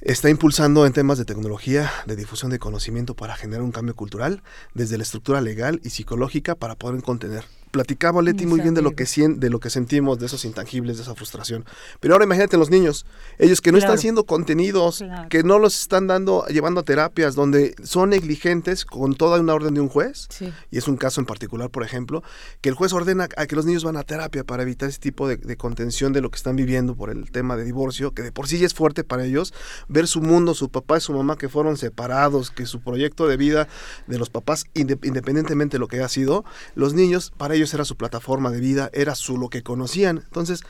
está 0.00 0.28
impulsando 0.28 0.84
en 0.84 0.92
temas 0.92 1.16
de 1.18 1.24
tecnología, 1.24 1.90
de 2.06 2.16
difusión 2.16 2.50
de 2.50 2.58
conocimiento 2.58 3.14
para 3.14 3.36
generar 3.36 3.62
un 3.62 3.70
cambio 3.70 3.94
cultural, 3.94 4.42
desde 4.74 4.96
la 4.96 5.04
estructura 5.04 5.40
legal 5.40 5.80
y 5.84 5.90
psicológica 5.90 6.56
para 6.56 6.74
poder 6.74 7.02
contener 7.02 7.44
platicaba 7.72 8.22
Leti 8.22 8.46
muy 8.46 8.60
bien 8.60 8.74
de 8.74 8.82
lo 8.82 8.92
que 8.92 9.06
de 9.16 9.50
lo 9.50 9.58
que 9.58 9.70
sentimos, 9.70 10.18
de 10.18 10.26
esos 10.26 10.44
intangibles, 10.44 10.98
de 10.98 11.02
esa 11.02 11.14
frustración. 11.14 11.64
Pero 12.00 12.14
ahora 12.14 12.24
imagínate 12.24 12.56
los 12.56 12.70
niños, 12.70 13.04
ellos 13.38 13.60
que 13.60 13.72
no 13.72 13.78
están 13.78 13.98
siendo 13.98 14.24
contenidos, 14.24 15.02
que 15.28 15.42
no 15.42 15.58
los 15.58 15.80
están 15.80 16.06
dando, 16.06 16.46
llevando 16.46 16.80
a 16.80 16.84
terapias, 16.84 17.34
donde 17.34 17.74
son 17.82 18.10
negligentes 18.10 18.84
con 18.84 19.14
toda 19.14 19.40
una 19.40 19.54
orden 19.54 19.74
de 19.74 19.80
un 19.80 19.88
juez. 19.88 20.28
Y 20.70 20.78
es 20.78 20.86
un 20.86 20.96
caso 20.96 21.20
en 21.20 21.26
particular, 21.26 21.70
por 21.70 21.82
ejemplo, 21.82 22.22
que 22.60 22.68
el 22.68 22.74
juez 22.74 22.92
ordena 22.92 23.28
a 23.36 23.46
que 23.46 23.56
los 23.56 23.64
niños 23.64 23.84
van 23.84 23.96
a 23.96 24.02
terapia 24.02 24.44
para 24.44 24.62
evitar 24.62 24.88
ese 24.88 25.00
tipo 25.00 25.26
de, 25.26 25.36
de 25.36 25.56
contención 25.56 26.12
de 26.12 26.20
lo 26.20 26.30
que 26.30 26.36
están 26.36 26.56
viviendo 26.56 26.94
por 26.94 27.10
el 27.10 27.30
tema 27.30 27.56
de 27.56 27.64
divorcio, 27.64 28.12
que 28.12 28.22
de 28.22 28.32
por 28.32 28.48
sí 28.48 28.58
ya 28.58 28.66
es 28.66 28.74
fuerte 28.74 29.02
para 29.02 29.24
ellos, 29.24 29.54
ver 29.88 30.06
su 30.06 30.20
mundo, 30.20 30.54
su 30.54 30.70
papá 30.70 30.98
y 30.98 31.00
su 31.00 31.12
mamá 31.12 31.36
que 31.36 31.48
fueron 31.48 31.76
separados, 31.76 32.50
que 32.50 32.66
su 32.66 32.80
proyecto 32.80 33.26
de 33.26 33.36
vida 33.36 33.68
de 34.06 34.18
los 34.18 34.30
papás, 34.30 34.66
independientemente 34.74 35.76
de 35.76 35.78
lo 35.78 35.88
que 35.88 35.96
haya 35.96 36.08
sido, 36.08 36.44
los 36.74 36.94
niños, 36.94 37.32
para 37.36 37.54
ellos 37.54 37.61
era 37.72 37.84
su 37.84 37.96
plataforma 37.96 38.50
de 38.50 38.60
vida, 38.60 38.90
era 38.92 39.14
su 39.14 39.38
lo 39.38 39.48
que 39.48 39.62
conocían. 39.62 40.18
Entonces, 40.18 40.62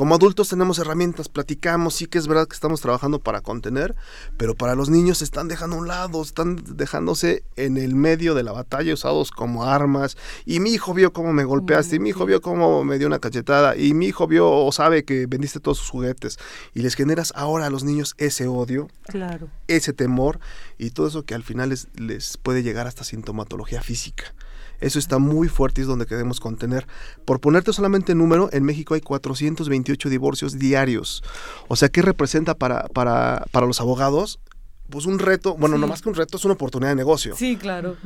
como 0.00 0.14
adultos 0.14 0.48
tenemos 0.48 0.78
herramientas, 0.78 1.28
platicamos, 1.28 1.94
sí 1.94 2.06
que 2.06 2.16
es 2.16 2.26
verdad 2.26 2.48
que 2.48 2.54
estamos 2.54 2.80
trabajando 2.80 3.18
para 3.18 3.42
contener, 3.42 3.94
pero 4.38 4.54
para 4.54 4.74
los 4.74 4.88
niños 4.88 5.18
se 5.18 5.24
están 5.24 5.46
dejando 5.46 5.76
a 5.76 5.78
un 5.78 5.88
lado, 5.88 6.22
están 6.22 6.62
dejándose 6.74 7.44
en 7.56 7.76
el 7.76 7.94
medio 7.94 8.34
de 8.34 8.42
la 8.42 8.52
batalla 8.52 8.94
usados 8.94 9.30
como 9.30 9.64
armas. 9.64 10.16
Y 10.46 10.60
mi 10.60 10.70
hijo 10.70 10.94
vio 10.94 11.12
cómo 11.12 11.34
me 11.34 11.44
golpeaste, 11.44 11.96
y 11.96 11.98
mi 11.98 12.10
hijo 12.10 12.24
vio 12.24 12.40
cómo 12.40 12.82
me 12.82 12.96
dio 12.96 13.08
una 13.08 13.18
cachetada, 13.18 13.76
y 13.76 13.92
mi 13.92 14.06
hijo 14.06 14.26
vio 14.26 14.50
o 14.50 14.72
sabe 14.72 15.04
que 15.04 15.26
vendiste 15.26 15.60
todos 15.60 15.76
sus 15.76 15.90
juguetes. 15.90 16.38
Y 16.72 16.80
les 16.80 16.94
generas 16.94 17.34
ahora 17.36 17.66
a 17.66 17.70
los 17.70 17.84
niños 17.84 18.14
ese 18.16 18.46
odio, 18.46 18.88
claro. 19.02 19.48
ese 19.68 19.92
temor, 19.92 20.40
y 20.78 20.90
todo 20.90 21.08
eso 21.08 21.24
que 21.24 21.34
al 21.34 21.42
final 21.42 21.68
les, 21.68 21.88
les 21.94 22.38
puede 22.38 22.62
llegar 22.62 22.86
hasta 22.86 23.04
sintomatología 23.04 23.82
física. 23.82 24.32
Eso 24.80 24.98
está 24.98 25.18
muy 25.18 25.48
fuerte 25.48 25.80
y 25.80 25.82
es 25.82 25.88
donde 25.88 26.06
queremos 26.06 26.40
contener. 26.40 26.86
Por 27.24 27.40
ponerte 27.40 27.72
solamente 27.72 28.14
número, 28.14 28.48
en 28.52 28.64
México 28.64 28.94
hay 28.94 29.00
428 29.00 30.08
divorcios 30.08 30.58
diarios. 30.58 31.22
O 31.68 31.76
sea, 31.76 31.88
¿qué 31.88 32.02
representa 32.02 32.54
para, 32.54 32.84
para, 32.88 33.44
para 33.52 33.66
los 33.66 33.80
abogados? 33.80 34.40
Pues 34.88 35.06
un 35.06 35.18
reto, 35.18 35.56
bueno, 35.56 35.78
no 35.78 35.86
más 35.86 36.02
que 36.02 36.08
un 36.08 36.14
reto, 36.14 36.36
es 36.36 36.44
una 36.44 36.54
oportunidad 36.54 36.90
de 36.90 36.96
negocio. 36.96 37.36
Sí, 37.36 37.56
claro. 37.56 37.96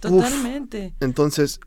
Totalmente. 0.00 0.94
Entonces, 1.00 1.60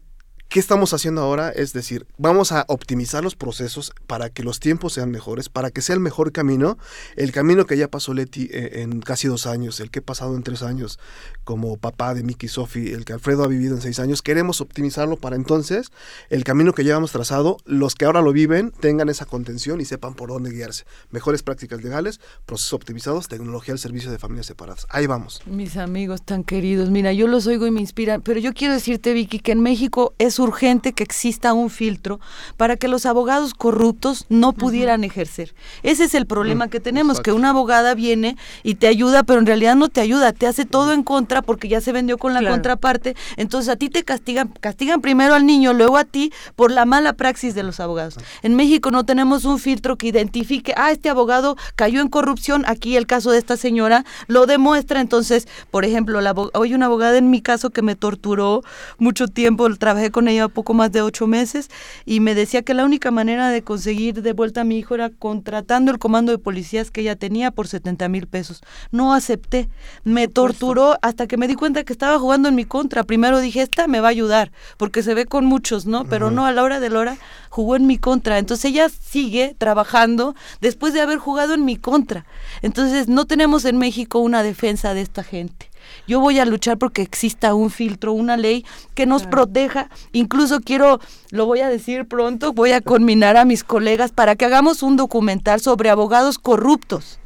¿Qué 0.49 0.62
estamos 0.62 0.94
haciendo 0.94 1.22
ahora? 1.22 1.49
Es 1.49 1.74
decir, 1.74 2.08
vamos 2.18 2.54
a 2.54 2.64
optimizar 2.70 3.22
los 3.22 3.36
procesos 3.36 3.91
para 4.08 4.30
que 4.30 4.44
los 4.44 4.62
tiempos 4.62 4.94
sean 4.94 5.12
mejores, 5.12 5.49
para 5.49 5.72
que 5.72 5.82
sea 5.82 5.95
el 5.95 5.99
mejor 5.99 6.32
camino, 6.32 6.78
el 7.18 7.34
camino 7.34 7.66
que 7.66 7.78
ya 7.78 7.90
pasó 7.90 8.14
Leti 8.14 8.48
eh, 8.54 8.82
en 8.82 9.02
casi 9.02 9.28
dos 9.28 9.45
años, 9.45 9.82
el 9.82 9.91
que 9.91 9.99
he 9.99 10.02
pasado 10.02 10.38
en 10.38 10.44
tres 10.44 10.64
años 10.64 10.99
como 11.48 11.78
papá 11.78 12.14
de 12.14 12.24
Miki 12.24 12.48
y 12.48 12.49
Sofi, 12.49 12.91
el 12.91 13.06
que 13.06 13.14
Alfredo 13.14 13.45
ha 13.45 13.48
vivido 13.48 13.74
en 13.74 13.82
seis 13.82 13.99
años, 13.99 14.22
queremos 14.22 14.60
optimizarlo 14.60 15.15
para 15.15 15.38
entonces 15.38 15.94
el 16.30 16.44
camino 16.44 16.74
que 16.74 16.84
llevamos 16.84 17.14
trazado, 17.14 17.56
los 17.64 17.95
que 17.95 18.03
ahora 18.03 18.22
lo 18.22 18.34
viven 18.34 18.72
tengan 18.72 19.07
esa 19.07 19.24
contención 19.24 19.80
y 19.80 19.86
sepan 19.86 20.14
por 20.14 20.28
dónde 20.28 20.52
guiarse. 20.52 20.84
Mejores 21.10 21.44
prácticas 21.44 21.82
legales, 21.82 22.19
procesos 22.45 22.74
optimizados, 22.74 23.30
tecnología 23.30 23.74
al 23.74 23.80
servicio 23.80 24.11
de 24.11 24.19
familias 24.19 24.48
separadas. 24.48 24.88
Ahí 24.90 25.07
vamos. 25.07 25.41
Mis 25.45 25.78
amigos 25.78 26.22
tan 26.22 26.44
queridos, 26.44 26.90
mira, 26.90 27.14
yo 27.14 27.28
los 27.28 27.48
oigo 27.48 27.65
y 27.65 27.72
me 27.72 27.80
inspiran, 27.80 28.22
pero 28.22 28.41
yo 28.41 28.53
quiero 28.53 28.74
decirte, 28.74 29.14
Vicky, 29.14 29.40
que 29.40 29.53
en 29.53 29.61
México 29.61 30.15
es 30.18 30.40
urgente 30.40 30.91
que 30.91 31.03
exista 31.03 31.53
un 31.53 31.69
filtro 31.69 32.19
para 32.57 32.76
que 32.76 32.90
los 32.90 33.06
abogados 33.06 33.53
corruptos 33.53 34.26
no 34.28 34.52
pudieran 34.52 35.06
ejercer. 35.06 35.56
Ese 35.82 36.03
es 36.03 36.14
el 36.14 36.26
problema 36.26 36.65
mm, 36.65 36.69
que 36.69 36.82
tenemos, 36.82 37.22
que 37.22 37.32
una 37.32 37.52
abogada 37.52 37.95
viene 37.95 38.36
y 38.64 38.76
te 38.76 38.88
ayuda, 38.88 39.24
pero 39.24 39.40
en 39.40 39.45
realidad 39.45 39.78
no 39.78 39.88
te 39.88 40.02
ayuda, 40.02 40.34
te 40.34 40.45
hace 40.45 40.65
todo 40.65 40.91
en 40.91 41.03
contra 41.03 41.37
porque 41.42 41.68
ya 41.68 41.82
se 41.82 41.92
vendió 41.92 42.18
con 42.18 42.34
la 42.34 42.48
contraparte. 42.48 43.16
Entonces 43.36 43.70
a 43.70 43.76
ti 43.76 43.90
te 43.90 44.04
castigan, 44.04 44.50
castigan 44.60 45.02
primero 45.02 45.34
al 45.34 45.46
niño, 45.46 45.74
luego 45.74 45.98
a 45.98 46.04
ti 46.04 46.32
por 46.56 46.72
la 46.72 46.86
mala 46.86 47.14
praxis 47.14 47.56
de 47.56 47.64
los 47.64 47.80
abogados. 47.80 48.18
En 48.42 48.56
México 48.56 48.92
no 48.92 49.06
tenemos 49.06 49.46
un 49.46 49.60
filtro 49.60 49.98
que 49.98 50.08
identifique, 50.08 50.74
ah, 50.78 50.92
este 50.92 51.10
abogado 51.10 51.58
cayó 51.76 52.02
en 52.02 52.10
corrupción, 52.10 52.64
aquí 52.68 52.96
el 52.96 53.08
caso 53.08 53.32
de 53.32 53.38
esta 53.38 53.58
señora 53.58 54.06
lo 54.28 54.46
demuestra. 54.46 55.02
Entonces, 55.02 55.48
por 55.72 55.86
ejemplo, 55.86 56.22
la, 56.22 56.34
hoy 56.54 56.74
una 56.74 56.88
abogada 56.88 57.18
en 57.18 57.30
mi 57.30 57.42
caso 57.42 57.70
que 57.70 57.82
me 57.82 57.96
torturó 57.96 58.64
mucho 58.98 59.28
tiempo, 59.28 59.68
trabajé 59.76 60.12
con 60.12 60.28
ella 60.28 60.48
poco 60.48 60.74
más 60.74 60.92
de 60.92 61.02
ocho 61.02 61.28
meses 61.28 61.70
y 62.06 62.20
me 62.20 62.36
decía 62.36 62.62
que 62.62 62.74
la 62.74 62.86
única 62.86 63.12
manera 63.12 63.50
de 63.50 63.62
conseguir 63.62 64.22
de 64.22 64.34
vuelta 64.34 64.62
a 64.62 64.64
mi 64.64 64.78
hijo 64.78 64.96
era 64.96 65.10
contratando 65.10 65.92
el 65.92 66.00
comando 66.00 66.32
de 66.32 66.38
policías 66.38 66.92
que 66.92 67.02
ella 67.02 67.16
tenía 67.16 67.52
por 67.52 67.68
70 67.68 68.08
mil 68.10 68.28
pesos. 68.28 68.62
No 68.92 69.14
acepté, 69.14 69.70
me 70.04 70.28
torturó 70.28 70.98
hasta 71.02 71.27
que 71.28 71.38
me 71.38 71.48
di 71.48 71.56
cuenta 71.56 71.84
que 71.84 71.94
estaba 71.94 72.20
jugando 72.20 72.49
en 72.49 72.56
mi 72.56 72.66
contra. 72.66 73.04
Primero 73.04 73.40
dije, 73.40 73.62
esta 73.62 73.88
me 73.88 73.99
va 73.99 74.08
a 74.08 74.12
ayudar, 74.12 74.52
porque 74.78 75.04
se 75.04 75.14
ve 75.14 75.26
con 75.26 75.45
muchos, 75.45 75.86
¿no? 75.86 76.06
Pero 76.06 76.32
no, 76.32 76.45
a 76.45 76.52
la 76.52 76.64
hora 76.64 76.80
de 76.80 76.90
la 76.90 76.99
hora 76.99 77.18
jugó 77.49 77.76
en 77.76 77.88
mi 77.88 77.98
contra. 77.98 78.38
Entonces 78.38 78.66
ella 78.66 78.90
sigue 78.90 79.56
trabajando 79.58 80.36
después 80.62 80.94
de 80.94 81.02
haber 81.02 81.18
jugado 81.18 81.54
en 81.54 81.66
mi 81.66 81.76
contra. 81.76 82.26
Entonces 82.62 83.08
no 83.08 83.26
tenemos 83.26 83.66
en 83.66 83.78
México 83.78 84.20
una 84.20 84.44
defensa 84.44 84.94
de 84.94 85.02
esta 85.02 85.24
gente. 85.24 85.70
Yo 86.08 86.20
voy 86.20 86.40
a 86.40 86.45
luchar 86.45 86.78
porque 86.78 87.02
exista 87.02 87.54
un 87.54 87.70
filtro, 87.70 88.14
una 88.14 88.38
ley 88.38 88.66
que 88.94 89.06
nos 89.06 89.24
proteja. 89.24 89.90
Incluso 90.12 90.62
quiero, 90.62 90.99
lo 91.32 91.45
voy 91.45 91.62
a 91.62 91.70
decir 91.70 92.08
pronto, 92.08 92.54
voy 92.54 92.72
a 92.72 92.82
conminar 92.82 93.38
a 93.38 93.45
mis 93.45 93.64
colegas 93.64 94.12
para 94.12 94.36
que 94.36 94.45
hagamos 94.45 94.84
un 94.84 94.98
documental 94.98 95.62
sobre 95.62 95.90
abogados 95.90 96.40
corruptos. 96.40 97.20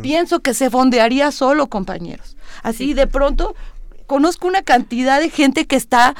Pienso 0.00 0.40
que 0.40 0.54
se 0.54 0.70
fondearía 0.70 1.32
solo, 1.32 1.66
compañeros. 1.68 2.36
Así 2.62 2.94
de 2.94 3.06
pronto 3.06 3.54
conozco 4.06 4.46
una 4.46 4.62
cantidad 4.62 5.20
de 5.20 5.30
gente 5.30 5.66
que 5.66 5.76
está 5.76 6.14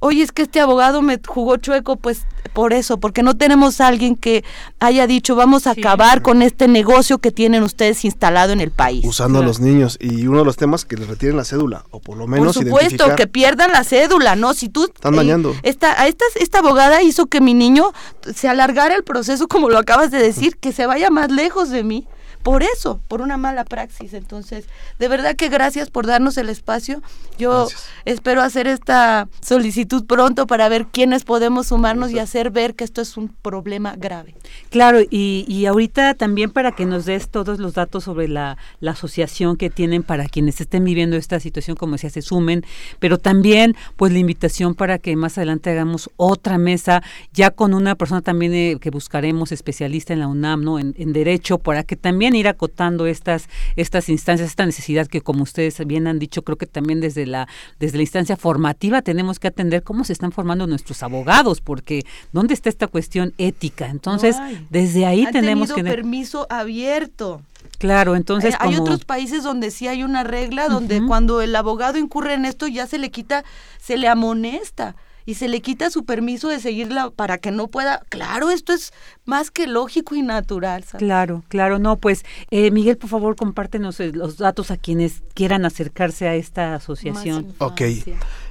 oye, 0.00 0.22
es 0.22 0.32
que 0.32 0.42
este 0.42 0.60
abogado 0.60 1.02
me 1.02 1.20
jugó 1.26 1.56
chueco, 1.56 1.96
pues 1.96 2.22
por 2.52 2.72
eso, 2.72 2.98
porque 2.98 3.22
no 3.22 3.36
tenemos 3.36 3.80
a 3.80 3.88
alguien 3.88 4.16
que 4.16 4.44
haya 4.80 5.06
dicho, 5.06 5.36
vamos 5.36 5.66
a 5.66 5.72
acabar 5.72 6.22
con 6.22 6.42
este 6.42 6.66
negocio 6.68 7.18
que 7.18 7.30
tienen 7.30 7.62
ustedes 7.62 8.04
instalado 8.04 8.52
en 8.52 8.60
el 8.60 8.70
país. 8.70 9.04
Usando 9.04 9.40
a 9.40 9.42
los 9.42 9.60
niños. 9.60 9.98
Y 10.00 10.26
uno 10.26 10.40
de 10.40 10.44
los 10.44 10.56
temas 10.56 10.84
que 10.84 10.96
les 10.96 11.08
retiren 11.08 11.36
la 11.36 11.44
cédula, 11.44 11.84
o 11.90 12.00
por 12.00 12.16
lo 12.16 12.26
menos 12.26 12.56
Por 12.56 12.64
supuesto, 12.64 13.16
que 13.16 13.26
pierdan 13.26 13.72
la 13.72 13.84
cédula, 13.84 14.36
¿no? 14.36 14.54
Si 14.54 14.68
tú... 14.68 14.84
Están 14.84 15.16
dañando. 15.16 15.50
Eh, 15.50 15.60
esta, 15.64 16.06
esta, 16.06 16.24
esta 16.40 16.58
abogada 16.60 17.02
hizo 17.02 17.26
que 17.26 17.40
mi 17.40 17.54
niño 17.54 17.92
se 18.34 18.48
alargara 18.48 18.94
el 18.94 19.04
proceso, 19.04 19.48
como 19.48 19.68
lo 19.68 19.78
acabas 19.78 20.10
de 20.10 20.18
decir, 20.18 20.56
que 20.56 20.72
se 20.72 20.86
vaya 20.86 21.10
más 21.10 21.30
lejos 21.30 21.70
de 21.70 21.84
mí 21.84 22.06
por 22.48 22.62
eso, 22.62 22.98
por 23.08 23.20
una 23.20 23.36
mala 23.36 23.62
praxis. 23.66 24.14
Entonces, 24.14 24.64
de 24.98 25.08
verdad 25.08 25.36
que 25.36 25.50
gracias 25.50 25.90
por 25.90 26.06
darnos 26.06 26.38
el 26.38 26.48
espacio. 26.48 27.02
Yo 27.38 27.68
espero 28.06 28.40
hacer 28.40 28.66
esta 28.66 29.28
solicitud 29.42 30.06
pronto 30.06 30.46
para 30.46 30.70
ver 30.70 30.86
quiénes 30.86 31.24
podemos 31.24 31.66
sumarnos 31.66 32.10
y 32.10 32.18
hacer 32.18 32.50
ver 32.50 32.74
que 32.74 32.84
esto 32.84 33.02
es 33.02 33.18
un 33.18 33.28
problema 33.28 33.96
grave. 33.98 34.34
Claro, 34.70 35.00
y, 35.02 35.44
y 35.46 35.66
ahorita 35.66 36.14
también 36.14 36.50
para 36.50 36.72
que 36.72 36.86
nos 36.86 37.04
des 37.04 37.28
todos 37.28 37.58
los 37.58 37.74
datos 37.74 38.04
sobre 38.04 38.28
la, 38.28 38.56
la 38.80 38.92
asociación 38.92 39.58
que 39.58 39.68
tienen 39.68 40.02
para 40.02 40.24
quienes 40.24 40.58
estén 40.62 40.84
viviendo 40.84 41.16
esta 41.16 41.40
situación, 41.40 41.76
como 41.76 41.98
si 41.98 42.08
se 42.08 42.22
sumen, 42.22 42.64
pero 42.98 43.18
también 43.18 43.76
pues 43.96 44.10
la 44.10 44.20
invitación 44.20 44.74
para 44.74 44.98
que 44.98 45.14
más 45.16 45.36
adelante 45.36 45.68
hagamos 45.68 46.08
otra 46.16 46.56
mesa 46.56 47.02
ya 47.34 47.50
con 47.50 47.74
una 47.74 47.94
persona 47.94 48.22
también 48.22 48.54
eh, 48.54 48.78
que 48.80 48.88
buscaremos 48.88 49.52
especialista 49.52 50.14
en 50.14 50.20
la 50.20 50.28
UNAM, 50.28 50.64
¿no? 50.64 50.78
En, 50.78 50.94
en 50.96 51.12
derecho, 51.12 51.58
para 51.58 51.82
que 51.82 51.94
también 51.94 52.37
ir 52.38 52.48
acotando 52.48 53.06
estas, 53.06 53.48
estas 53.76 54.08
instancias, 54.08 54.48
esta 54.48 54.66
necesidad 54.66 55.06
que 55.06 55.20
como 55.20 55.42
ustedes 55.42 55.84
bien 55.86 56.06
han 56.06 56.18
dicho, 56.18 56.42
creo 56.42 56.56
que 56.56 56.66
también 56.66 57.00
desde 57.00 57.26
la, 57.26 57.48
desde 57.78 57.98
la 57.98 58.02
instancia 58.02 58.36
formativa 58.36 59.02
tenemos 59.02 59.38
que 59.38 59.48
atender 59.48 59.82
cómo 59.82 60.04
se 60.04 60.12
están 60.12 60.32
formando 60.32 60.66
nuestros 60.66 61.02
abogados, 61.02 61.60
porque 61.60 62.04
¿dónde 62.32 62.54
está 62.54 62.68
esta 62.68 62.86
cuestión 62.86 63.34
ética? 63.38 63.86
Entonces, 63.86 64.36
desde 64.70 65.06
ahí 65.06 65.26
tenemos 65.30 65.72
que... 65.72 65.84
permiso 65.84 66.46
abierto. 66.50 67.42
Claro, 67.78 68.16
entonces 68.16 68.54
hay, 68.58 68.76
otros 68.76 69.04
países 69.04 69.42
donde 69.42 69.70
sí 69.70 69.86
hay 69.86 70.02
una 70.02 70.24
regla 70.24 70.68
donde 70.68 71.00
cuando 71.06 71.42
el 71.42 71.54
abogado 71.54 71.98
incurre 71.98 72.34
en 72.34 72.44
esto 72.44 72.66
ya 72.66 72.86
se 72.86 72.98
le 72.98 73.10
quita, 73.10 73.44
se 73.80 73.96
le 73.96 74.08
amonesta 74.08 74.96
y 75.28 75.34
se 75.34 75.46
le 75.46 75.60
quita 75.60 75.90
su 75.90 76.06
permiso 76.06 76.48
de 76.48 76.58
seguirla 76.58 77.10
para 77.10 77.36
que 77.36 77.50
no 77.50 77.68
pueda. 77.68 78.00
Claro, 78.08 78.48
esto 78.48 78.72
es 78.72 78.94
más 79.26 79.50
que 79.50 79.66
lógico 79.66 80.14
y 80.14 80.22
natural. 80.22 80.86
Claro, 80.96 81.44
claro, 81.48 81.78
no, 81.78 81.96
pues 81.96 82.24
eh, 82.50 82.70
Miguel, 82.70 82.96
por 82.96 83.10
favor, 83.10 83.36
compártenos 83.36 84.00
eh, 84.00 84.10
los 84.14 84.38
datos 84.38 84.70
a 84.70 84.78
quienes 84.78 85.22
quieran 85.34 85.66
acercarse 85.66 86.28
a 86.28 86.34
esta 86.34 86.76
asociación. 86.76 87.52
Ok. 87.58 87.82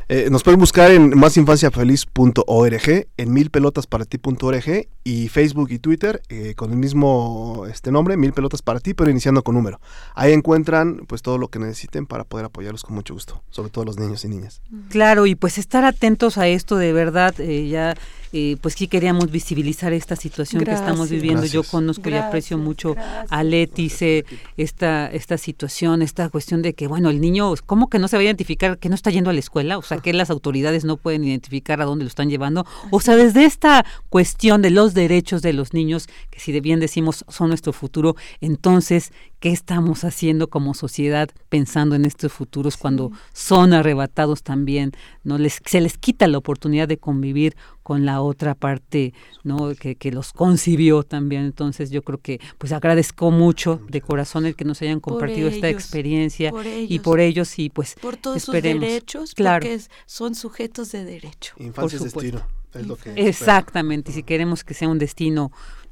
Eh, 0.10 0.30
nos 0.32 0.44
pueden 0.44 0.60
buscar 0.60 0.90
en 0.92 1.18
másinfanciafeliz.org, 1.20 3.08
en 3.18 3.34
milpelotasparati.org 3.34 4.88
y 5.04 5.28
Facebook 5.28 5.70
y 5.72 5.80
Twitter 5.80 6.22
eh, 6.30 6.54
con 6.56 6.72
el 6.72 6.78
mismo 6.78 7.66
este 7.70 7.92
nombre, 7.92 8.16
Mil 8.16 8.32
Pelotas 8.32 8.62
para 8.62 8.80
ti, 8.80 8.94
pero 8.94 9.10
iniciando 9.10 9.44
con 9.44 9.56
número. 9.56 9.82
Ahí 10.16 10.32
encuentran 10.32 11.06
pues 11.08 11.22
todo 11.22 11.38
lo 11.38 11.50
que 11.50 11.60
necesiten 11.60 12.06
para 12.06 12.24
poder 12.24 12.46
apoyarlos 12.46 12.84
con 12.84 12.96
mucho 12.96 13.14
gusto, 13.14 13.44
sobre 13.50 13.70
todo 13.70 13.84
los 13.84 14.00
niños 14.00 14.24
y 14.24 14.30
niñas. 14.30 14.62
Claro, 14.90 15.26
y 15.26 15.36
pues 15.36 15.58
estar 15.58 15.84
atentos 15.84 16.38
a 16.38 16.48
esto 16.48 16.78
de 16.78 16.94
verdad, 16.94 17.36
eh, 17.40 17.68
ya 17.68 17.96
eh, 18.34 18.58
pues 18.62 18.74
sí 18.74 18.88
queríamos 18.88 19.32
visibilizar 19.32 19.94
esta 19.94 20.16
situación 20.16 20.64
que 20.64 20.72
estamos 20.72 21.10
viviendo. 21.10 21.46
Yo 21.46 21.64
conozco 21.64 22.10
y 22.10 22.16
aprecio 22.16 22.58
mucho 22.58 22.96
a 23.30 23.44
Leti, 23.44 23.92
esta, 24.58 25.08
esta 25.08 25.38
situación, 25.38 26.02
esta 26.02 26.30
cuestión 26.30 26.62
de 26.62 26.74
que, 26.74 26.88
bueno, 26.88 27.10
el 27.10 27.22
niño, 27.22 27.54
¿cómo 27.66 27.90
que 27.90 28.00
no 28.00 28.08
se 28.08 28.18
va 28.18 28.22
a 28.22 28.26
identificar 28.26 28.78
que 28.78 28.90
no 28.90 28.96
está 28.96 29.12
yendo 29.12 29.30
a 29.30 29.34
la 29.34 29.40
escuela? 29.40 29.78
O 29.78 29.82
sea, 29.82 29.97
¿Hasta 29.98 30.04
que 30.04 30.14
las 30.14 30.30
autoridades 30.30 30.86
no 30.86 30.98
pueden 30.98 31.24
identificar 31.24 31.82
a 31.82 31.86
dónde 31.86 32.06
lo 32.06 32.08
están 32.08 32.30
llevando? 32.30 32.68
O 32.92 33.02
sea, 33.02 33.16
desde 33.16 33.46
esta 33.46 33.84
cuestión 34.10 34.62
de 34.62 34.70
los 34.70 34.94
derechos 34.94 35.42
de 35.42 35.54
los 35.54 35.74
niños, 35.74 36.06
que 36.30 36.40
si 36.40 36.52
de 36.52 36.62
bien 36.62 36.80
decimos 36.80 37.26
son 37.28 37.50
nuestro 37.50 37.74
futuro, 37.74 38.16
entonces, 38.40 39.12
¿qué 39.40 39.52
estamos 39.52 40.04
haciendo 40.04 40.50
como 40.50 40.74
sociedad 40.74 41.30
pensando 41.50 41.96
en 41.96 42.06
estos 42.06 42.32
futuros 42.34 42.78
cuando 42.78 43.12
son 43.34 43.74
arrebatados 43.74 44.44
también? 44.44 44.92
no 45.24 45.38
les 45.38 45.60
Se 45.66 45.82
les 45.82 45.98
quita 45.98 46.28
la 46.28 46.38
oportunidad 46.38 46.88
de 46.88 46.98
convivir 46.98 47.56
con 47.84 48.06
la 48.06 48.22
otra 48.22 48.56
parte, 48.56 49.14
¿no? 49.44 49.74
Que, 49.76 49.96
que 49.96 50.12
los 50.12 50.34
concibió 50.34 51.04
también. 51.04 51.44
Entonces 51.44 51.90
yo 51.90 52.02
creo 52.02 52.20
que 52.20 52.40
pues 52.58 52.74
agradezco 52.74 53.32
mucho 53.32 53.80
de 53.88 54.02
corazón 54.02 54.46
el 54.46 54.56
que 54.56 54.66
nos 54.66 54.82
hayan 54.82 55.00
compartido 55.00 55.48
esta 55.48 55.70
experiencia 55.70 56.52
y 56.88 57.00
por 57.00 57.20
ellos 57.20 57.60
y 57.60 57.70
pues 57.70 57.96
por 58.02 58.18
todos 58.18 58.38
esperemos. 58.38 58.84
sus 58.84 58.90
derechos, 58.90 59.34
claro. 59.36 59.64
porque 59.66 59.82
son 60.06 60.36
sujetos 60.36 60.92
de 60.92 61.06
derecho. 61.06 61.54
Infancia 61.60 61.98
es 61.98 62.04
destino, 62.04 62.42
es 62.74 62.88
lo 62.88 62.96
que 62.98 63.14
Exactamente, 63.16 64.12
y 64.12 64.16
si 64.16 64.24
queremos 64.24 64.64
que 64.64 64.74
sea 64.74 64.90
un 64.90 65.00
destino 65.00 65.52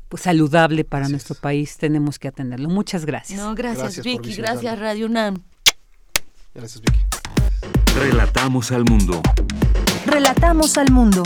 pues 0.10 0.24
saludable 0.24 0.84
para 0.84 1.10
nuestro 1.10 1.36
país, 1.36 1.78
tenemos 1.78 2.20
que 2.20 2.28
atenderlo. 2.28 2.70
Muchas 2.70 3.06
gracias. 3.06 3.40
No, 3.40 3.56
gracias, 3.56 4.04
Vicky, 4.04 4.36
gracias 4.36 4.80
Radio 4.80 5.08
UNAM. 5.08 5.44
Gracias 6.54 6.82
Vicky. 6.82 7.00
Relatamos 8.00 8.72
al 8.72 8.86
mundo. 8.86 9.22
Relatamos 10.06 10.78
al 10.78 10.92
mundo. 10.92 11.24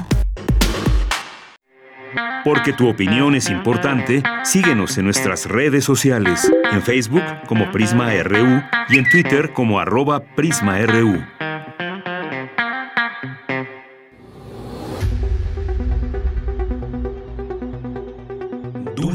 Porque 2.44 2.74
tu 2.74 2.88
opinión 2.88 3.36
es 3.36 3.50
importante, 3.50 4.24
síguenos 4.44 4.98
en 4.98 5.06
nuestras 5.06 5.46
redes 5.46 5.84
sociales, 5.84 6.52
en 6.72 6.82
Facebook 6.82 7.24
como 7.48 7.72
Prisma 7.72 8.12
RU 8.24 8.64
y 8.90 8.98
en 8.98 9.10
Twitter 9.10 9.54
como 9.54 9.80
arroba 9.80 10.24
PrismaRU. 10.36 11.24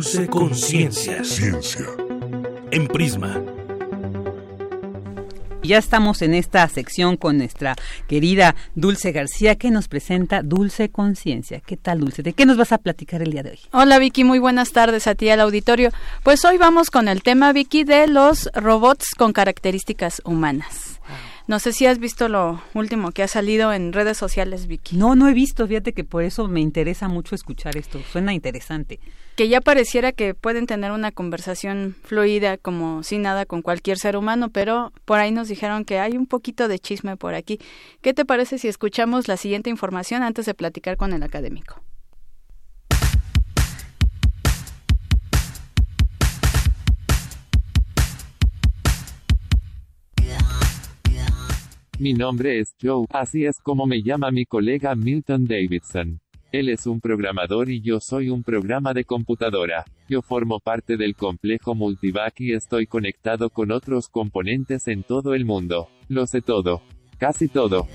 Dulce 0.04 0.26
Conciencia. 0.26 1.24
Ciencia. 1.24 1.86
En 2.70 2.86
Prisma. 2.88 3.42
Ya 5.62 5.78
estamos 5.78 6.20
en 6.20 6.34
esta 6.34 6.68
sección 6.68 7.16
con 7.16 7.38
nuestra 7.38 7.74
querida 8.06 8.54
Dulce 8.74 9.12
García 9.12 9.54
que 9.54 9.70
nos 9.70 9.88
presenta 9.88 10.42
Dulce 10.42 10.90
Conciencia. 10.90 11.60
¿Qué 11.64 11.78
tal, 11.78 12.00
Dulce? 12.00 12.22
¿De 12.22 12.34
qué 12.34 12.44
nos 12.44 12.58
vas 12.58 12.72
a 12.72 12.78
platicar 12.78 13.22
el 13.22 13.30
día 13.32 13.42
de 13.42 13.52
hoy? 13.52 13.60
Hola, 13.72 13.98
Vicky. 13.98 14.24
Muy 14.24 14.40
buenas 14.40 14.72
tardes 14.72 15.06
a 15.06 15.14
ti 15.14 15.30
al 15.30 15.40
auditorio. 15.40 15.88
Pues 16.22 16.44
hoy 16.44 16.58
vamos 16.58 16.90
con 16.90 17.08
el 17.08 17.22
tema, 17.22 17.54
Vicky, 17.54 17.84
de 17.84 18.06
los 18.06 18.50
robots 18.52 19.14
con 19.16 19.32
características 19.32 20.20
humanas. 20.26 20.93
No 21.46 21.58
sé 21.58 21.74
si 21.74 21.84
has 21.84 21.98
visto 21.98 22.30
lo 22.30 22.62
último 22.72 23.12
que 23.12 23.22
ha 23.22 23.28
salido 23.28 23.70
en 23.70 23.92
redes 23.92 24.16
sociales, 24.16 24.66
Vicky. 24.66 24.96
No, 24.96 25.14
no 25.14 25.28
he 25.28 25.34
visto. 25.34 25.66
Fíjate 25.66 25.92
que 25.92 26.02
por 26.02 26.22
eso 26.22 26.48
me 26.48 26.60
interesa 26.60 27.06
mucho 27.06 27.34
escuchar 27.34 27.76
esto. 27.76 28.00
Suena 28.10 28.32
interesante. 28.32 28.98
Que 29.36 29.48
ya 29.48 29.60
pareciera 29.60 30.12
que 30.12 30.32
pueden 30.32 30.66
tener 30.66 30.90
una 30.90 31.12
conversación 31.12 31.96
fluida 32.02 32.56
como 32.56 33.02
sin 33.02 33.20
nada 33.20 33.44
con 33.44 33.60
cualquier 33.60 33.98
ser 33.98 34.16
humano, 34.16 34.48
pero 34.48 34.90
por 35.04 35.18
ahí 35.18 35.32
nos 35.32 35.48
dijeron 35.48 35.84
que 35.84 35.98
hay 35.98 36.16
un 36.16 36.26
poquito 36.26 36.66
de 36.66 36.78
chisme 36.78 37.18
por 37.18 37.34
aquí. 37.34 37.60
¿Qué 38.00 38.14
te 38.14 38.24
parece 38.24 38.56
si 38.56 38.68
escuchamos 38.68 39.28
la 39.28 39.36
siguiente 39.36 39.68
información 39.68 40.22
antes 40.22 40.46
de 40.46 40.54
platicar 40.54 40.96
con 40.96 41.12
el 41.12 41.22
académico? 41.22 41.83
Mi 52.04 52.12
nombre 52.12 52.60
es 52.60 52.76
Joe, 52.82 53.06
así 53.08 53.46
es 53.46 53.58
como 53.62 53.86
me 53.86 54.02
llama 54.02 54.30
mi 54.30 54.44
colega 54.44 54.94
Milton 54.94 55.46
Davidson. 55.46 56.20
Él 56.52 56.68
es 56.68 56.86
un 56.86 57.00
programador 57.00 57.70
y 57.70 57.80
yo 57.80 57.98
soy 57.98 58.28
un 58.28 58.42
programa 58.42 58.92
de 58.92 59.06
computadora. 59.06 59.86
Yo 60.06 60.20
formo 60.20 60.60
parte 60.60 60.98
del 60.98 61.16
complejo 61.16 61.74
Multivac 61.74 62.38
y 62.42 62.52
estoy 62.52 62.86
conectado 62.86 63.48
con 63.48 63.72
otros 63.72 64.10
componentes 64.10 64.86
en 64.88 65.02
todo 65.02 65.32
el 65.32 65.46
mundo. 65.46 65.88
Lo 66.10 66.26
sé 66.26 66.42
todo. 66.42 66.82
Casi 67.16 67.48
todo. 67.48 67.88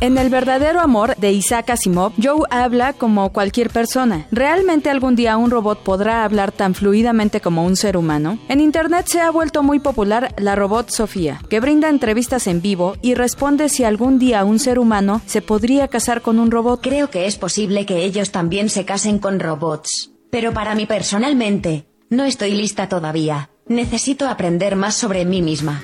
En 0.00 0.18
El 0.18 0.28
verdadero 0.28 0.80
amor 0.80 1.16
de 1.16 1.32
Isaac 1.32 1.70
Asimov, 1.70 2.12
Joe 2.22 2.46
habla 2.50 2.92
como 2.92 3.32
cualquier 3.32 3.70
persona. 3.70 4.26
¿Realmente 4.30 4.90
algún 4.90 5.16
día 5.16 5.36
un 5.36 5.50
robot 5.50 5.82
podrá 5.82 6.24
hablar 6.24 6.52
tan 6.52 6.74
fluidamente 6.74 7.40
como 7.40 7.64
un 7.64 7.76
ser 7.76 7.96
humano? 7.96 8.38
En 8.48 8.60
Internet 8.60 9.06
se 9.08 9.20
ha 9.20 9.30
vuelto 9.30 9.62
muy 9.62 9.78
popular 9.78 10.34
la 10.36 10.56
robot 10.56 10.90
Sofía, 10.90 11.40
que 11.48 11.60
brinda 11.60 11.88
entrevistas 11.88 12.46
en 12.46 12.60
vivo 12.60 12.96
y 13.02 13.14
responde 13.14 13.68
si 13.68 13.84
algún 13.84 14.18
día 14.18 14.44
un 14.44 14.58
ser 14.58 14.78
humano 14.78 15.22
se 15.26 15.42
podría 15.42 15.88
casar 15.88 16.20
con 16.20 16.38
un 16.38 16.50
robot. 16.50 16.80
Creo 16.82 17.08
que 17.08 17.26
es 17.26 17.36
posible 17.36 17.86
que 17.86 18.04
ellos 18.04 18.30
también 18.30 18.68
se 18.68 18.84
casen 18.84 19.18
con 19.18 19.40
robots. 19.40 20.12
Pero 20.30 20.52
para 20.52 20.74
mí 20.74 20.86
personalmente, 20.86 21.86
no 22.10 22.24
estoy 22.24 22.52
lista 22.52 22.88
todavía. 22.88 23.50
Necesito 23.66 24.28
aprender 24.28 24.76
más 24.76 24.94
sobre 24.94 25.24
mí 25.24 25.40
misma. 25.40 25.82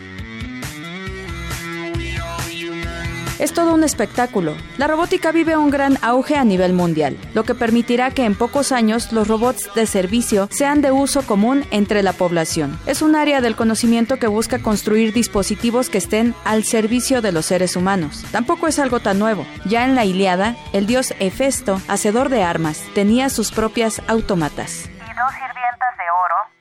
Es 3.41 3.55
todo 3.55 3.73
un 3.73 3.85
espectáculo. 3.85 4.55
La 4.77 4.87
robótica 4.87 5.33
vive 5.33 5.57
un 5.57 5.71
gran 5.71 5.97
auge 6.03 6.37
a 6.37 6.45
nivel 6.45 6.75
mundial, 6.75 7.17
lo 7.33 7.45
que 7.45 7.55
permitirá 7.55 8.11
que 8.11 8.27
en 8.27 8.35
pocos 8.35 8.71
años 8.71 9.13
los 9.13 9.29
robots 9.29 9.71
de 9.75 9.87
servicio 9.87 10.47
sean 10.51 10.83
de 10.83 10.93
uso 10.93 11.23
común 11.23 11.65
entre 11.71 12.03
la 12.03 12.13
población. 12.13 12.79
Es 12.85 13.01
un 13.01 13.17
área 13.17 13.41
del 13.41 13.57
conocimiento 13.57 14.19
que 14.19 14.27
busca 14.27 14.59
construir 14.59 15.15
dispositivos 15.15 15.89
que 15.89 15.97
estén 15.97 16.35
al 16.45 16.65
servicio 16.65 17.23
de 17.23 17.33
los 17.33 17.47
seres 17.47 17.77
humanos. 17.77 18.27
Tampoco 18.31 18.67
es 18.67 18.79
algo 18.79 19.01
tan 19.01 19.19
nuevo. 19.19 19.47
Ya 19.65 19.87
en 19.87 19.95
la 19.95 20.05
Iliada, 20.05 20.55
el 20.75 20.87
dios 20.87 21.15
Hefesto, 21.19 21.81
hacedor 21.89 22.29
de 22.29 22.43
armas, 22.43 22.85
tenía 22.95 23.31
sus 23.31 23.53
propias 23.53 24.03
autómatas. 24.07 24.85
Y 24.85 25.15
dos 25.17 25.33
sirvientas 25.33 25.97
de 25.97 26.11
oro 26.11 26.60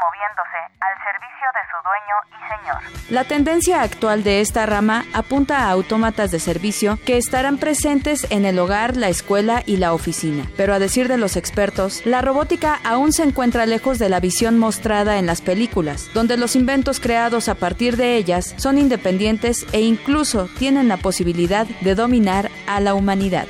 moviéndose 0.00 0.58
al 0.80 0.94
servicio 1.04 1.46
de 1.54 1.62
su 1.70 1.76
dueño 1.82 2.16
y 2.30 2.40
señor. 2.48 3.10
La 3.10 3.24
tendencia 3.24 3.82
actual 3.82 4.22
de 4.22 4.40
esta 4.40 4.66
rama 4.66 5.04
apunta 5.14 5.58
a 5.58 5.70
autómatas 5.70 6.30
de 6.30 6.38
servicio 6.38 6.98
que 7.04 7.16
estarán 7.16 7.58
presentes 7.58 8.30
en 8.30 8.44
el 8.44 8.58
hogar, 8.58 8.96
la 8.96 9.08
escuela 9.08 9.62
y 9.66 9.78
la 9.78 9.92
oficina. 9.92 10.44
Pero 10.56 10.74
a 10.74 10.78
decir 10.78 11.08
de 11.08 11.18
los 11.18 11.36
expertos, 11.36 12.04
la 12.06 12.22
robótica 12.22 12.78
aún 12.84 13.12
se 13.12 13.24
encuentra 13.24 13.66
lejos 13.66 13.98
de 13.98 14.08
la 14.08 14.20
visión 14.20 14.58
mostrada 14.58 15.18
en 15.18 15.26
las 15.26 15.40
películas, 15.40 16.10
donde 16.14 16.36
los 16.36 16.56
inventos 16.56 17.00
creados 17.00 17.48
a 17.48 17.54
partir 17.54 17.96
de 17.96 18.16
ellas 18.16 18.54
son 18.58 18.78
independientes 18.78 19.66
e 19.72 19.80
incluso 19.80 20.48
tienen 20.58 20.88
la 20.88 20.96
posibilidad 20.98 21.66
de 21.66 21.94
dominar 21.94 22.50
a 22.66 22.80
la 22.80 22.94
humanidad. 22.94 23.46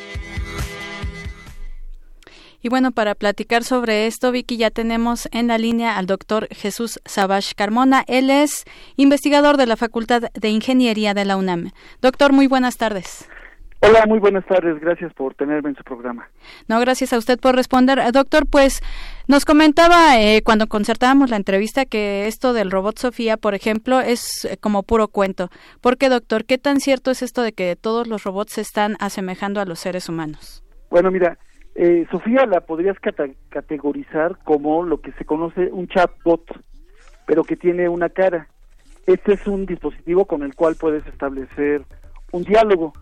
Y 2.60 2.68
bueno, 2.68 2.90
para 2.90 3.14
platicar 3.14 3.62
sobre 3.62 4.06
esto, 4.06 4.32
Vicky, 4.32 4.56
ya 4.56 4.70
tenemos 4.70 5.28
en 5.30 5.47
la 5.47 5.59
línea 5.59 5.97
al 5.97 6.06
doctor 6.06 6.48
Jesús 6.51 7.01
Sabash 7.05 7.52
Carmona. 7.55 8.05
Él 8.09 8.30
es 8.30 8.64
investigador 8.97 9.56
de 9.56 9.66
la 9.66 9.76
Facultad 9.76 10.22
de 10.35 10.48
Ingeniería 10.48 11.14
de 11.14 11.24
la 11.24 11.36
UNAM. 11.36 11.70
Doctor, 12.02 12.32
muy 12.32 12.48
buenas 12.48 12.76
tardes. 12.76 13.28
Hola, 13.80 14.06
muy 14.09 14.18
buenas 14.18 14.44
tardes. 14.44 14.80
Gracias 14.80 15.14
por 15.14 15.35
tenerme 15.35 15.68
en 15.68 15.76
su 15.76 15.85
programa. 15.85 16.28
No, 16.66 16.80
gracias 16.80 17.12
a 17.12 17.18
usted 17.18 17.39
por 17.39 17.55
responder. 17.55 18.01
Doctor, 18.10 18.44
pues 18.51 18.80
nos 19.28 19.44
comentaba 19.44 20.20
eh, 20.20 20.43
cuando 20.43 20.66
concertábamos 20.66 21.30
la 21.30 21.36
entrevista 21.36 21.85
que 21.85 22.26
esto 22.26 22.52
del 22.52 22.72
robot 22.72 22.98
Sofía, 22.98 23.36
por 23.36 23.55
ejemplo, 23.55 24.01
es 24.01 24.44
eh, 24.44 24.56
como 24.56 24.82
puro 24.82 25.06
cuento. 25.06 25.48
¿Por 25.80 25.97
qué, 25.97 26.09
doctor? 26.09 26.44
¿Qué 26.44 26.59
tan 26.59 26.80
cierto 26.80 27.12
es 27.12 27.22
esto 27.22 27.43
de 27.43 27.52
que 27.52 27.76
todos 27.76 28.09
los 28.09 28.24
robots 28.24 28.55
se 28.55 28.62
están 28.62 28.97
asemejando 28.98 29.60
a 29.60 29.64
los 29.64 29.78
seres 29.78 30.09
humanos? 30.09 30.64
Bueno, 30.90 31.12
mira, 31.12 31.39
eh, 31.80 32.09
Sofía 32.10 32.44
la 32.44 32.60
podrías 32.60 32.96
categorizar 32.98 34.36
como 34.42 34.82
lo 34.82 35.00
que 35.00 35.12
se 35.12 35.24
conoce 35.24 35.70
un 35.70 35.86
chatbot, 35.86 36.42
pero 37.24 37.44
que 37.44 37.56
tiene 37.56 37.88
una 37.88 38.09
cara. 38.09 38.48
Este 39.06 39.34
es 39.34 39.46
un 39.46 39.64
dispositivo 39.64 40.24
con 40.24 40.42
el 40.42 40.56
cual 40.56 40.74
puedes 40.74 41.06
establecer 41.06 41.84
un 42.32 42.42
diálogo. 42.42 42.94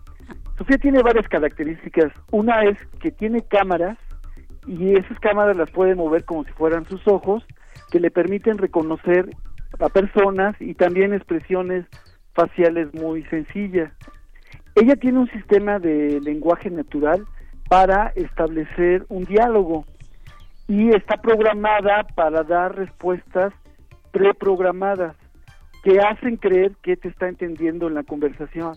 Sofía 0.59 0.77
tiene 0.77 1.01
varias 1.01 1.27
características. 1.27 2.13
Una 2.29 2.65
es 2.65 2.77
que 2.99 3.09
tiene 3.09 3.41
cámaras 3.41 3.97
y 4.67 4.95
esas 4.95 5.19
cámaras 5.21 5.57
las 5.57 5.71
puede 5.71 5.95
mover 5.95 6.23
como 6.23 6.43
si 6.43 6.51
fueran 6.51 6.85
sus 6.85 7.01
ojos, 7.07 7.43
que 7.89 7.99
le 7.99 8.11
permiten 8.11 8.59
reconocer 8.59 9.27
a 9.79 9.89
personas 9.89 10.55
y 10.59 10.75
también 10.75 11.15
expresiones 11.15 11.87
faciales 12.35 12.93
muy 12.93 13.23
sencillas. 13.23 13.91
Ella 14.75 14.95
tiene 14.97 15.17
un 15.17 15.31
sistema 15.31 15.79
de 15.79 16.21
lenguaje 16.21 16.69
natural 16.69 17.25
para 17.67 18.11
establecer 18.15 19.05
un 19.09 19.25
diálogo 19.25 19.85
y 20.67 20.89
está 20.89 21.17
programada 21.17 22.03
para 22.15 22.43
dar 22.43 22.75
respuestas 22.75 23.53
preprogramadas 24.11 25.15
que 25.83 25.99
hacen 25.99 26.37
creer 26.37 26.73
que 26.81 26.97
te 26.97 27.07
está 27.07 27.27
entendiendo 27.27 27.87
en 27.87 27.93
la 27.93 28.03
conversación. 28.03 28.75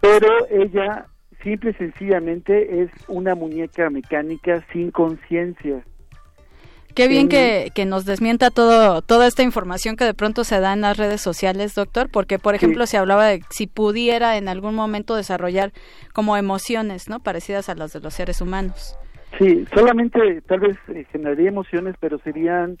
Pero 0.00 0.28
ella 0.50 1.06
simple 1.42 1.70
y 1.70 1.74
sencillamente 1.74 2.82
es 2.82 2.90
una 3.08 3.34
muñeca 3.34 3.90
mecánica 3.90 4.64
sin 4.72 4.90
conciencia. 4.90 5.84
Qué 6.94 7.08
bien 7.08 7.28
que, 7.28 7.70
que, 7.74 7.84
nos 7.84 8.04
desmienta 8.04 8.50
todo, 8.50 9.02
toda 9.02 9.26
esta 9.26 9.42
información 9.42 9.96
que 9.96 10.04
de 10.04 10.14
pronto 10.14 10.44
se 10.44 10.60
da 10.60 10.72
en 10.72 10.80
las 10.80 10.96
redes 10.96 11.20
sociales, 11.20 11.74
doctor, 11.74 12.10
porque 12.10 12.38
por 12.38 12.54
ejemplo 12.54 12.86
se 12.86 12.96
hablaba 12.96 13.26
de 13.26 13.42
si 13.50 13.66
pudiera 13.66 14.36
en 14.36 14.48
algún 14.48 14.74
momento 14.74 15.14
desarrollar 15.16 15.72
como 16.12 16.36
emociones, 16.36 17.08
¿no? 17.08 17.20
Parecidas 17.20 17.68
a 17.68 17.74
las 17.74 17.92
de 17.92 18.00
los 18.00 18.14
seres 18.14 18.40
humanos. 18.40 18.98
Sí, 19.38 19.64
solamente 19.74 20.42
tal 20.42 20.60
vez 20.60 20.76
eh, 20.88 21.06
generaría 21.12 21.48
emociones, 21.48 21.94
pero 22.00 22.18
serían 22.18 22.76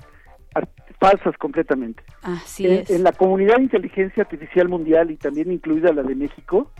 falsas 0.98 1.36
completamente. 1.38 2.02
Así 2.22 2.66
en, 2.66 2.72
es. 2.72 2.90
en 2.90 3.04
la 3.04 3.12
comunidad 3.12 3.56
de 3.56 3.62
inteligencia 3.62 4.22
artificial 4.22 4.68
mundial 4.68 5.10
y 5.10 5.16
también 5.16 5.52
incluida 5.52 5.92
la 5.92 6.02
de 6.02 6.14
México, 6.14 6.70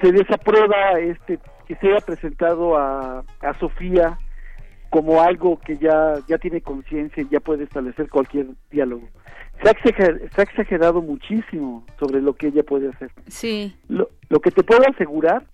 se 0.00 0.12
desaprueba 0.12 0.98
este 0.98 1.38
que 1.66 1.76
se 1.76 1.88
haya 1.88 2.04
presentado 2.04 2.76
a, 2.76 3.24
a 3.40 3.58
Sofía 3.58 4.18
como 4.90 5.22
algo 5.22 5.58
que 5.60 5.78
ya, 5.78 6.16
ya 6.28 6.38
tiene 6.38 6.60
conciencia 6.60 7.22
y 7.22 7.28
ya 7.28 7.40
puede 7.40 7.64
establecer 7.64 8.10
cualquier 8.10 8.48
diálogo. 8.70 9.08
Se 9.62 9.68
ha, 9.68 9.72
exagerado, 9.72 10.18
se 10.34 10.40
ha, 10.40 10.44
exagerado, 10.44 11.02
muchísimo 11.02 11.84
sobre 11.98 12.20
lo 12.20 12.34
que 12.34 12.48
ella 12.48 12.62
puede 12.62 12.88
hacer. 12.88 13.10
Sí. 13.28 13.74
Lo, 13.88 14.08
lo, 14.28 14.40
que 14.40 14.50
te 14.50 14.62
puedo 14.62 14.82
asegurar 14.88 15.44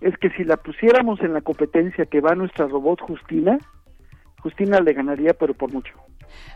es 0.00 0.16
que 0.18 0.30
si 0.30 0.44
la 0.44 0.56
pusiéramos 0.56 1.20
en 1.20 1.34
la 1.34 1.40
competencia 1.40 2.06
que 2.06 2.20
va 2.20 2.34
nuestra 2.34 2.66
robot 2.66 3.00
Justina, 3.00 3.58
Justina 4.40 4.80
le 4.80 4.92
ganaría, 4.92 5.34
pero 5.34 5.52
por 5.54 5.72
mucho. 5.72 5.92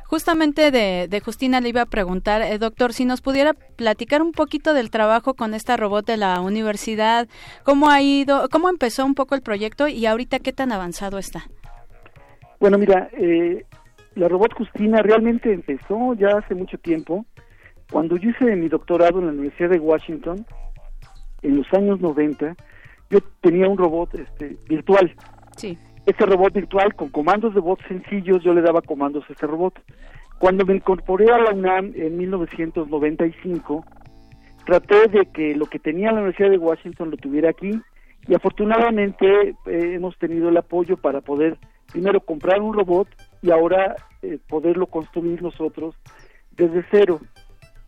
Justamente 0.04 0.70
de, 0.70 1.08
de 1.08 1.20
Justina 1.20 1.60
le 1.60 1.68
iba 1.70 1.82
a 1.82 1.86
preguntar, 1.86 2.42
eh, 2.42 2.58
doctor, 2.58 2.92
si 2.92 3.04
nos 3.04 3.20
pudiera 3.20 3.54
platicar 3.54 4.22
un 4.22 4.32
poquito 4.32 4.72
del 4.72 4.90
trabajo 4.90 5.34
con 5.34 5.52
esta 5.52 5.76
robot 5.76 6.06
de 6.06 6.16
la 6.16 6.40
universidad, 6.40 7.28
cómo 7.64 7.90
ha 7.90 8.00
ido, 8.00 8.48
cómo 8.50 8.68
empezó 8.68 9.04
un 9.04 9.14
poco 9.14 9.34
el 9.34 9.42
proyecto 9.42 9.88
y 9.88 10.06
ahorita 10.06 10.38
qué 10.38 10.52
tan 10.52 10.72
avanzado 10.72 11.18
está. 11.18 11.44
Bueno, 12.60 12.78
mira, 12.78 13.08
eh, 13.12 13.64
la 14.14 14.28
robot 14.28 14.54
Justina 14.54 15.02
realmente 15.02 15.52
empezó 15.52 16.14
ya 16.14 16.38
hace 16.38 16.54
mucho 16.54 16.78
tiempo. 16.78 17.24
Cuando 17.90 18.16
yo 18.16 18.30
hice 18.30 18.56
mi 18.56 18.68
doctorado 18.68 19.18
en 19.18 19.26
la 19.26 19.32
Universidad 19.32 19.70
de 19.70 19.78
Washington, 19.78 20.46
en 21.42 21.56
los 21.56 21.72
años 21.72 22.00
90, 22.00 22.56
yo 23.10 23.18
tenía 23.40 23.68
un 23.68 23.76
robot 23.76 24.14
este, 24.14 24.56
virtual. 24.68 25.14
Sí. 25.56 25.78
Este 26.06 26.26
robot 26.26 26.52
virtual 26.52 26.94
con 26.94 27.08
comandos 27.08 27.54
de 27.54 27.60
voz 27.60 27.78
sencillos, 27.88 28.42
yo 28.42 28.52
le 28.54 28.62
daba 28.62 28.82
comandos 28.82 29.24
a 29.28 29.32
este 29.32 29.46
robot. 29.46 29.74
Cuando 30.38 30.64
me 30.64 30.74
incorporé 30.74 31.30
a 31.30 31.38
la 31.38 31.52
UNAM 31.52 31.92
en 31.94 32.16
1995, 32.16 33.84
traté 34.66 35.08
de 35.08 35.26
que 35.26 35.54
lo 35.54 35.66
que 35.66 35.78
tenía 35.78 36.12
la 36.12 36.18
Universidad 36.18 36.50
de 36.50 36.58
Washington 36.58 37.10
lo 37.10 37.16
tuviera 37.16 37.50
aquí 37.50 37.70
y 38.26 38.34
afortunadamente 38.34 39.50
eh, 39.50 39.54
hemos 39.66 40.16
tenido 40.18 40.48
el 40.48 40.56
apoyo 40.56 40.96
para 40.96 41.20
poder 41.20 41.58
primero 41.94 42.18
comprar 42.18 42.60
un 42.60 42.74
robot 42.74 43.06
y 43.40 43.52
ahora 43.52 43.94
eh, 44.20 44.38
poderlo 44.48 44.88
construir 44.88 45.40
nosotros 45.40 45.94
desde 46.50 46.84
cero. 46.90 47.20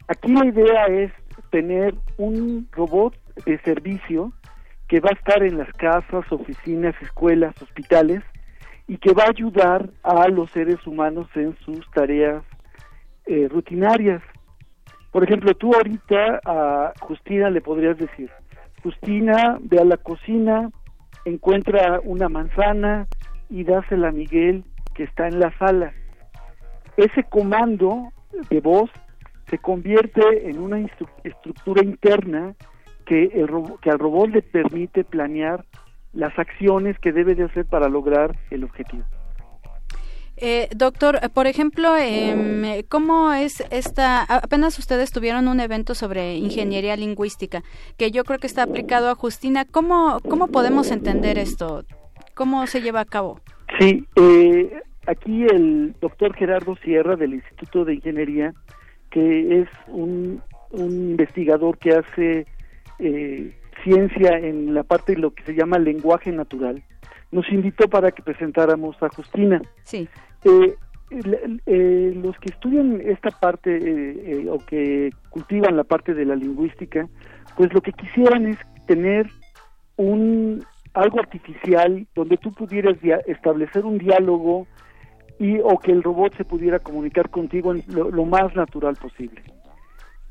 Aquí 0.06 0.32
la 0.32 0.46
idea 0.46 0.86
es 0.86 1.10
tener 1.50 1.92
un 2.16 2.68
robot 2.70 3.14
de 3.44 3.58
servicio 3.62 4.32
que 4.86 5.00
va 5.00 5.10
a 5.10 5.18
estar 5.18 5.42
en 5.42 5.58
las 5.58 5.72
casas, 5.72 6.24
oficinas, 6.30 6.94
escuelas, 7.02 7.60
hospitales 7.60 8.22
y 8.86 8.98
que 8.98 9.12
va 9.12 9.24
a 9.24 9.30
ayudar 9.30 9.90
a 10.04 10.28
los 10.28 10.52
seres 10.52 10.86
humanos 10.86 11.26
en 11.34 11.56
sus 11.64 11.84
tareas 11.90 12.44
eh, 13.26 13.48
rutinarias. 13.50 14.22
Por 15.10 15.24
ejemplo, 15.24 15.52
tú 15.54 15.74
ahorita 15.74 16.40
a 16.44 16.92
Justina 17.00 17.50
le 17.50 17.60
podrías 17.60 17.98
decir, 17.98 18.30
Justina, 18.84 19.58
ve 19.62 19.80
a 19.80 19.84
la 19.84 19.96
cocina, 19.96 20.70
encuentra 21.24 21.98
una 22.04 22.28
manzana 22.28 23.08
y 23.48 23.64
dásela 23.64 24.08
a 24.08 24.12
Miguel 24.12 24.64
que 24.94 25.04
está 25.04 25.28
en 25.28 25.40
la 25.40 25.56
sala. 25.58 25.92
Ese 26.96 27.24
comando 27.24 28.12
de 28.50 28.60
voz 28.60 28.90
se 29.48 29.58
convierte 29.58 30.48
en 30.48 30.58
una 30.58 30.86
estructura 31.24 31.84
interna 31.84 32.54
que, 33.04 33.24
el 33.24 33.48
que 33.80 33.90
al 33.90 33.98
robot 33.98 34.30
le 34.30 34.42
permite 34.42 35.04
planear 35.04 35.64
las 36.12 36.36
acciones 36.38 36.98
que 36.98 37.12
debe 37.12 37.34
de 37.34 37.44
hacer 37.44 37.66
para 37.66 37.88
lograr 37.88 38.36
el 38.50 38.64
objetivo. 38.64 39.04
Eh, 40.38 40.68
doctor, 40.76 41.18
por 41.32 41.46
ejemplo, 41.46 41.96
eh, 41.96 42.84
¿cómo 42.90 43.32
es 43.32 43.64
esta? 43.70 44.22
Apenas 44.22 44.78
ustedes 44.78 45.10
tuvieron 45.10 45.48
un 45.48 45.60
evento 45.60 45.94
sobre 45.94 46.36
ingeniería 46.36 46.94
lingüística, 46.96 47.62
que 47.96 48.10
yo 48.10 48.24
creo 48.24 48.38
que 48.38 48.46
está 48.46 48.62
aplicado 48.62 49.08
a 49.08 49.14
Justina. 49.14 49.64
¿Cómo, 49.64 50.20
cómo 50.28 50.48
podemos 50.48 50.90
entender 50.90 51.38
esto? 51.38 51.84
¿Cómo 52.36 52.66
se 52.66 52.82
lleva 52.82 53.00
a 53.00 53.06
cabo? 53.06 53.40
Sí, 53.80 54.06
eh, 54.16 54.82
aquí 55.06 55.44
el 55.44 55.94
doctor 56.02 56.34
Gerardo 56.34 56.76
Sierra 56.84 57.16
del 57.16 57.32
Instituto 57.32 57.86
de 57.86 57.94
Ingeniería, 57.94 58.52
que 59.10 59.62
es 59.62 59.68
un, 59.88 60.42
un 60.70 60.92
investigador 61.12 61.78
que 61.78 61.94
hace 61.94 62.46
eh, 62.98 63.56
ciencia 63.82 64.38
en 64.38 64.74
la 64.74 64.82
parte 64.82 65.14
de 65.14 65.18
lo 65.18 65.30
que 65.30 65.44
se 65.44 65.54
llama 65.54 65.78
lenguaje 65.78 66.30
natural, 66.30 66.82
nos 67.32 67.50
invitó 67.50 67.88
para 67.88 68.10
que 68.10 68.22
presentáramos 68.22 69.02
a 69.02 69.08
Justina. 69.08 69.62
Sí. 69.84 70.06
Eh, 70.44 70.76
eh, 71.64 72.12
los 72.22 72.36
que 72.38 72.52
estudian 72.52 73.00
esta 73.02 73.30
parte 73.30 73.78
eh, 73.80 74.46
o 74.50 74.58
que 74.58 75.08
cultivan 75.30 75.74
la 75.74 75.84
parte 75.84 76.12
de 76.12 76.26
la 76.26 76.36
lingüística, 76.36 77.08
pues 77.56 77.72
lo 77.72 77.80
que 77.80 77.92
quisieran 77.92 78.46
es 78.46 78.58
tener 78.86 79.26
un 79.96 80.62
algo 80.96 81.20
artificial 81.20 82.06
donde 82.14 82.36
tú 82.38 82.52
pudieras 82.52 82.96
establecer 83.26 83.84
un 83.84 83.98
diálogo 83.98 84.66
y 85.38 85.58
o 85.58 85.78
que 85.78 85.92
el 85.92 86.02
robot 86.02 86.34
se 86.36 86.44
pudiera 86.44 86.78
comunicar 86.78 87.28
contigo 87.30 87.74
en 87.74 87.84
lo, 87.88 88.10
lo 88.10 88.24
más 88.24 88.54
natural 88.54 88.96
posible. 88.96 89.42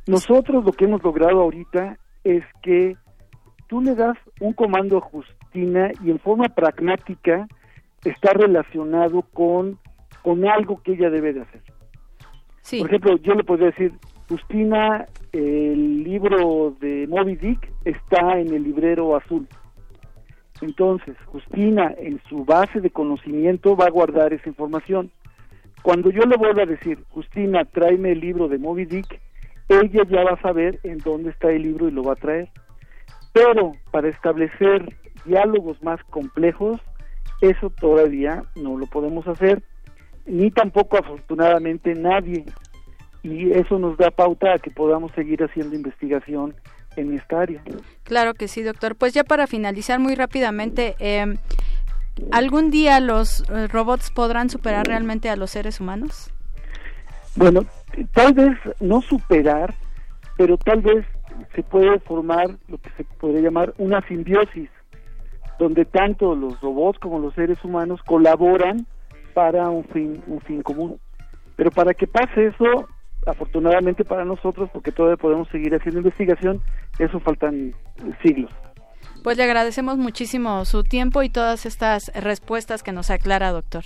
Nosotros 0.08 0.66
lo 0.66 0.72
que 0.72 0.86
hemos 0.86 1.04
logrado 1.04 1.42
ahorita 1.42 1.98
es 2.24 2.44
que 2.64 2.96
tú 3.68 3.82
le 3.82 3.96
das 3.96 4.18
un 4.40 4.54
comando 4.54 4.98
a 4.98 5.02
Justina 5.02 5.92
y 6.04 6.10
en 6.10 6.20
forma 6.20 6.46
pragmática 6.50 7.48
está 8.04 8.34
relacionado 8.34 9.22
con, 9.22 9.78
con 10.24 10.48
algo 10.48 10.82
que 10.82 10.94
ella 10.94 11.10
debe 11.10 11.34
de 11.34 11.42
hacer. 11.42 11.62
Sí. 12.62 12.80
Por 12.80 12.88
ejemplo, 12.88 13.18
yo 13.18 13.34
le 13.36 13.44
podría 13.44 13.68
decir, 13.68 13.94
Justina, 14.28 15.06
el 15.32 16.04
libro 16.04 16.76
de 16.80 17.06
Moby 17.08 17.36
Dick 17.36 17.72
está 17.84 18.40
en 18.40 18.54
el 18.54 18.64
librero 18.64 19.16
azul. 19.16 19.48
Entonces, 20.66 21.16
Justina, 21.28 21.94
en 22.00 22.20
su 22.28 22.44
base 22.44 22.82
de 22.82 22.90
conocimiento, 22.90 23.76
va 23.76 23.86
a 23.86 23.92
guardar 23.92 24.34
esa 24.34 24.50
información. 24.50 25.12
Cuando 25.84 26.10
yo 26.10 26.24
le 26.24 26.38
vuelva 26.38 26.64
a 26.64 26.66
decir, 26.66 26.98
Justina, 27.12 27.66
tráeme 27.66 28.14
el 28.14 28.20
libro 28.20 28.48
de 28.48 28.58
Moby 28.58 28.86
Dick, 28.86 29.22
ella 29.70 30.02
ya 30.10 30.24
va 30.24 30.32
a 30.32 30.42
saber 30.42 30.80
en 30.84 30.98
dónde 30.98 31.30
está 31.30 31.52
el 31.52 31.62
libro 31.62 31.88
y 31.88 31.92
lo 31.92 32.02
va 32.02 32.14
a 32.14 32.16
traer. 32.16 32.50
Pero 33.32 33.74
para 33.92 34.10
establecer 34.10 34.92
diálogos 35.26 35.82
más 35.84 36.04
complejos, 36.06 36.82
eso 37.42 37.70
todavía 37.70 38.44
no 38.56 38.76
lo 38.76 38.88
podemos 38.88 39.28
hacer, 39.28 39.62
ni 40.26 40.50
tampoco 40.50 40.98
afortunadamente 40.98 41.94
nadie. 41.94 42.44
Y 43.22 43.52
eso 43.52 43.78
nos 43.78 43.98
da 43.98 44.10
pauta 44.10 44.54
a 44.54 44.60
que 44.60 44.72
podamos 44.72 45.12
seguir 45.12 45.44
haciendo 45.44 45.76
investigación 45.76 46.56
en 46.96 47.14
esta 47.14 47.42
área. 47.42 47.62
Claro 48.04 48.34
que 48.34 48.48
sí, 48.48 48.64
doctor. 48.64 48.96
Pues 48.96 49.14
ya 49.14 49.24
para 49.24 49.48
finalizar 49.48 50.00
muy 50.00 50.16
rápidamente, 50.16 50.96
eh, 51.00 51.36
¿algún 52.32 52.72
día 52.72 53.00
los 53.00 53.42
eh, 53.50 53.68
robots 53.68 54.12
podrán 54.12 54.50
superar 54.50 54.88
realmente 54.88 55.30
a 55.30 55.36
los 55.36 55.52
seres 55.52 55.80
humanos? 55.80 56.32
Bueno, 57.36 57.66
tal 58.14 58.34
vez 58.34 58.58
no 58.80 59.02
superar, 59.02 59.74
pero 60.38 60.58
tal 60.58 60.82
vez 60.82 61.06
se 61.54 61.64
puede 61.64 62.00
formar 62.00 62.48
lo 62.68 62.78
que 62.78 62.90
se 62.98 63.04
podría 63.04 63.42
llamar 63.42 63.74
una 63.78 64.02
simbiosis, 64.08 64.70
donde 65.60 65.86
tanto 65.86 66.36
los 66.36 66.60
robots 66.62 67.00
como 67.00 67.20
los 67.20 67.34
seres 67.34 67.64
humanos 67.64 68.02
colaboran 68.04 68.86
para 69.34 69.70
un 69.70 69.84
fin, 69.86 70.24
un 70.28 70.40
fin 70.42 70.62
común. 70.62 71.00
Pero 71.56 71.72
para 71.72 71.94
que 71.94 72.08
pase 72.08 72.48
eso, 72.48 72.88
afortunadamente 73.26 74.06
para 74.06 74.26
nosotros, 74.26 74.70
porque 74.72 74.92
todavía 74.92 75.18
podemos 75.18 75.48
seguir 75.50 75.74
haciendo 75.74 76.00
investigación, 76.00 76.62
eso 77.00 77.20
faltan 77.20 77.74
siglos. 78.22 78.52
Pues 79.24 79.38
le 79.38 79.44
agradecemos 79.44 79.98
muchísimo 79.98 80.66
su 80.66 80.84
tiempo 80.84 81.24
y 81.24 81.30
todas 81.30 81.66
estas 81.66 82.12
respuestas 82.14 82.84
que 82.84 82.92
nos 82.92 83.10
aclara, 83.10 83.52
doctor. 83.52 83.84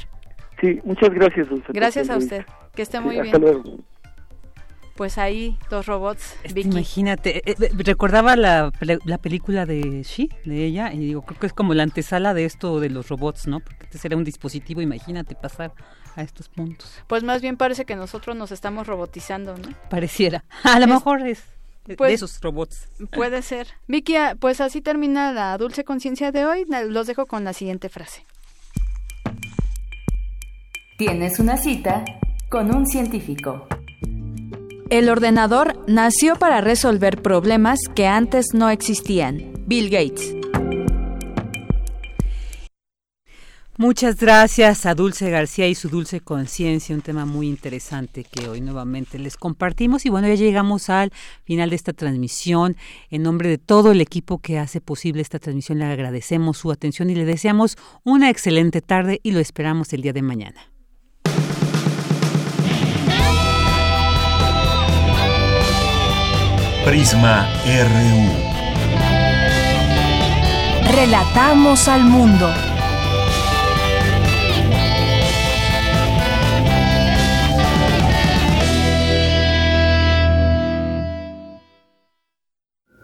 Sí, 0.60 0.80
muchas 0.84 1.10
gracias, 1.12 1.48
Dulce. 1.48 1.72
Gracias 1.72 2.10
a 2.10 2.18
usted. 2.18 2.46
Que 2.76 2.82
esté 2.82 3.00
muy 3.00 3.16
sí, 3.16 3.22
bien. 3.22 3.36
Hasta 3.36 3.40
luego. 3.40 3.78
Pues 4.98 5.18
ahí, 5.18 5.58
dos 5.70 5.86
robots. 5.86 6.36
Vicky. 6.54 6.68
Imagínate, 6.70 7.38
eh, 7.50 7.56
eh, 7.58 7.70
recordaba 7.78 8.36
la, 8.36 8.74
la 8.82 9.18
película 9.18 9.66
de 9.66 10.04
She, 10.04 10.28
de 10.44 10.66
ella, 10.66 10.92
y 10.92 10.98
digo, 10.98 11.22
creo 11.22 11.40
que 11.40 11.48
es 11.48 11.54
como 11.54 11.74
la 11.74 11.84
antesala 11.84 12.34
de 12.34 12.44
esto 12.44 12.82
de 12.82 12.90
los 12.90 13.08
robots, 13.08 13.48
¿no? 13.48 13.62
Porque 13.62 13.86
este 13.86 13.98
será 13.98 14.18
un 14.18 14.26
dispositivo, 14.26 14.82
imagínate 14.82 15.36
pasar 15.36 15.72
a 16.16 16.22
estos 16.22 16.50
puntos. 16.50 16.92
Pues 17.08 17.24
más 17.24 17.42
bien 17.42 17.58
parece 17.58 17.86
que 17.86 17.96
nosotros 17.96 18.36
nos 18.36 18.52
estamos 18.52 18.88
robotizando, 18.88 19.58
¿no? 19.58 19.70
Pareciera. 19.90 20.44
A 20.64 20.80
lo 20.80 20.86
es, 20.86 20.92
mejor 20.92 21.28
es 21.28 21.44
de, 21.86 21.96
pues, 21.96 22.10
de 22.10 22.14
esos 22.16 22.40
robots. 22.42 22.88
Puede 23.12 23.42
ser. 23.42 23.68
Vicky, 23.88 24.16
pues 24.40 24.62
así 24.62 24.82
termina 24.82 25.32
la 25.32 25.58
dulce 25.58 25.84
conciencia 25.84 26.32
de 26.32 26.46
hoy. 26.46 26.66
Los 26.88 27.08
dejo 27.08 27.26
con 27.26 27.44
la 27.44 27.54
siguiente 27.54 27.90
frase. 27.90 28.26
Tienes 30.98 31.40
una 31.40 31.58
cita 31.58 32.04
con 32.50 32.76
un 32.76 32.86
científico. 32.86 33.68
El 34.90 35.08
ordenador 35.10 35.86
nació 35.88 36.36
para 36.36 36.62
resolver 36.62 37.22
problemas 37.22 37.80
que 37.96 38.08
antes 38.08 38.48
no 38.54 38.70
existían. 38.70 39.54
Bill 39.68 39.90
Gates. 39.90 40.34
Muchas 43.80 44.18
gracias 44.18 44.86
a 44.86 44.94
Dulce 44.94 45.30
García 45.30 45.66
y 45.70 45.74
su 45.74 45.88
dulce 45.88 46.20
conciencia, 46.20 46.94
un 46.94 47.02
tema 47.02 47.26
muy 47.26 47.48
interesante 47.48 48.26
que 48.26 48.50
hoy 48.50 48.60
nuevamente 48.60 49.18
les 49.18 49.38
compartimos. 49.38 50.06
Y 50.06 50.10
bueno, 50.10 50.28
ya 50.28 50.34
llegamos 50.34 50.90
al 50.90 51.14
final 51.46 51.70
de 51.70 51.78
esta 51.78 51.94
transmisión. 51.94 52.76
En 53.10 53.24
nombre 53.24 53.48
de 53.48 53.58
todo 53.58 53.94
el 53.94 54.02
equipo 54.02 54.40
que 54.40 54.60
hace 54.60 54.82
posible 54.82 55.22
esta 55.22 55.40
transmisión, 55.40 55.80
le 55.80 55.86
agradecemos 55.86 56.58
su 56.58 56.72
atención 56.74 57.10
y 57.10 57.16
le 57.16 57.24
deseamos 57.24 57.78
una 58.04 58.30
excelente 58.30 58.82
tarde 58.82 59.22
y 59.24 59.32
lo 59.32 59.40
esperamos 59.40 59.94
el 59.94 60.02
día 60.02 60.12
de 60.12 60.24
mañana. 60.24 60.60
Prisma 66.84 67.48
RU. 67.64 68.28
Relatamos 70.94 71.88
al 71.88 72.04
mundo. 72.04 72.69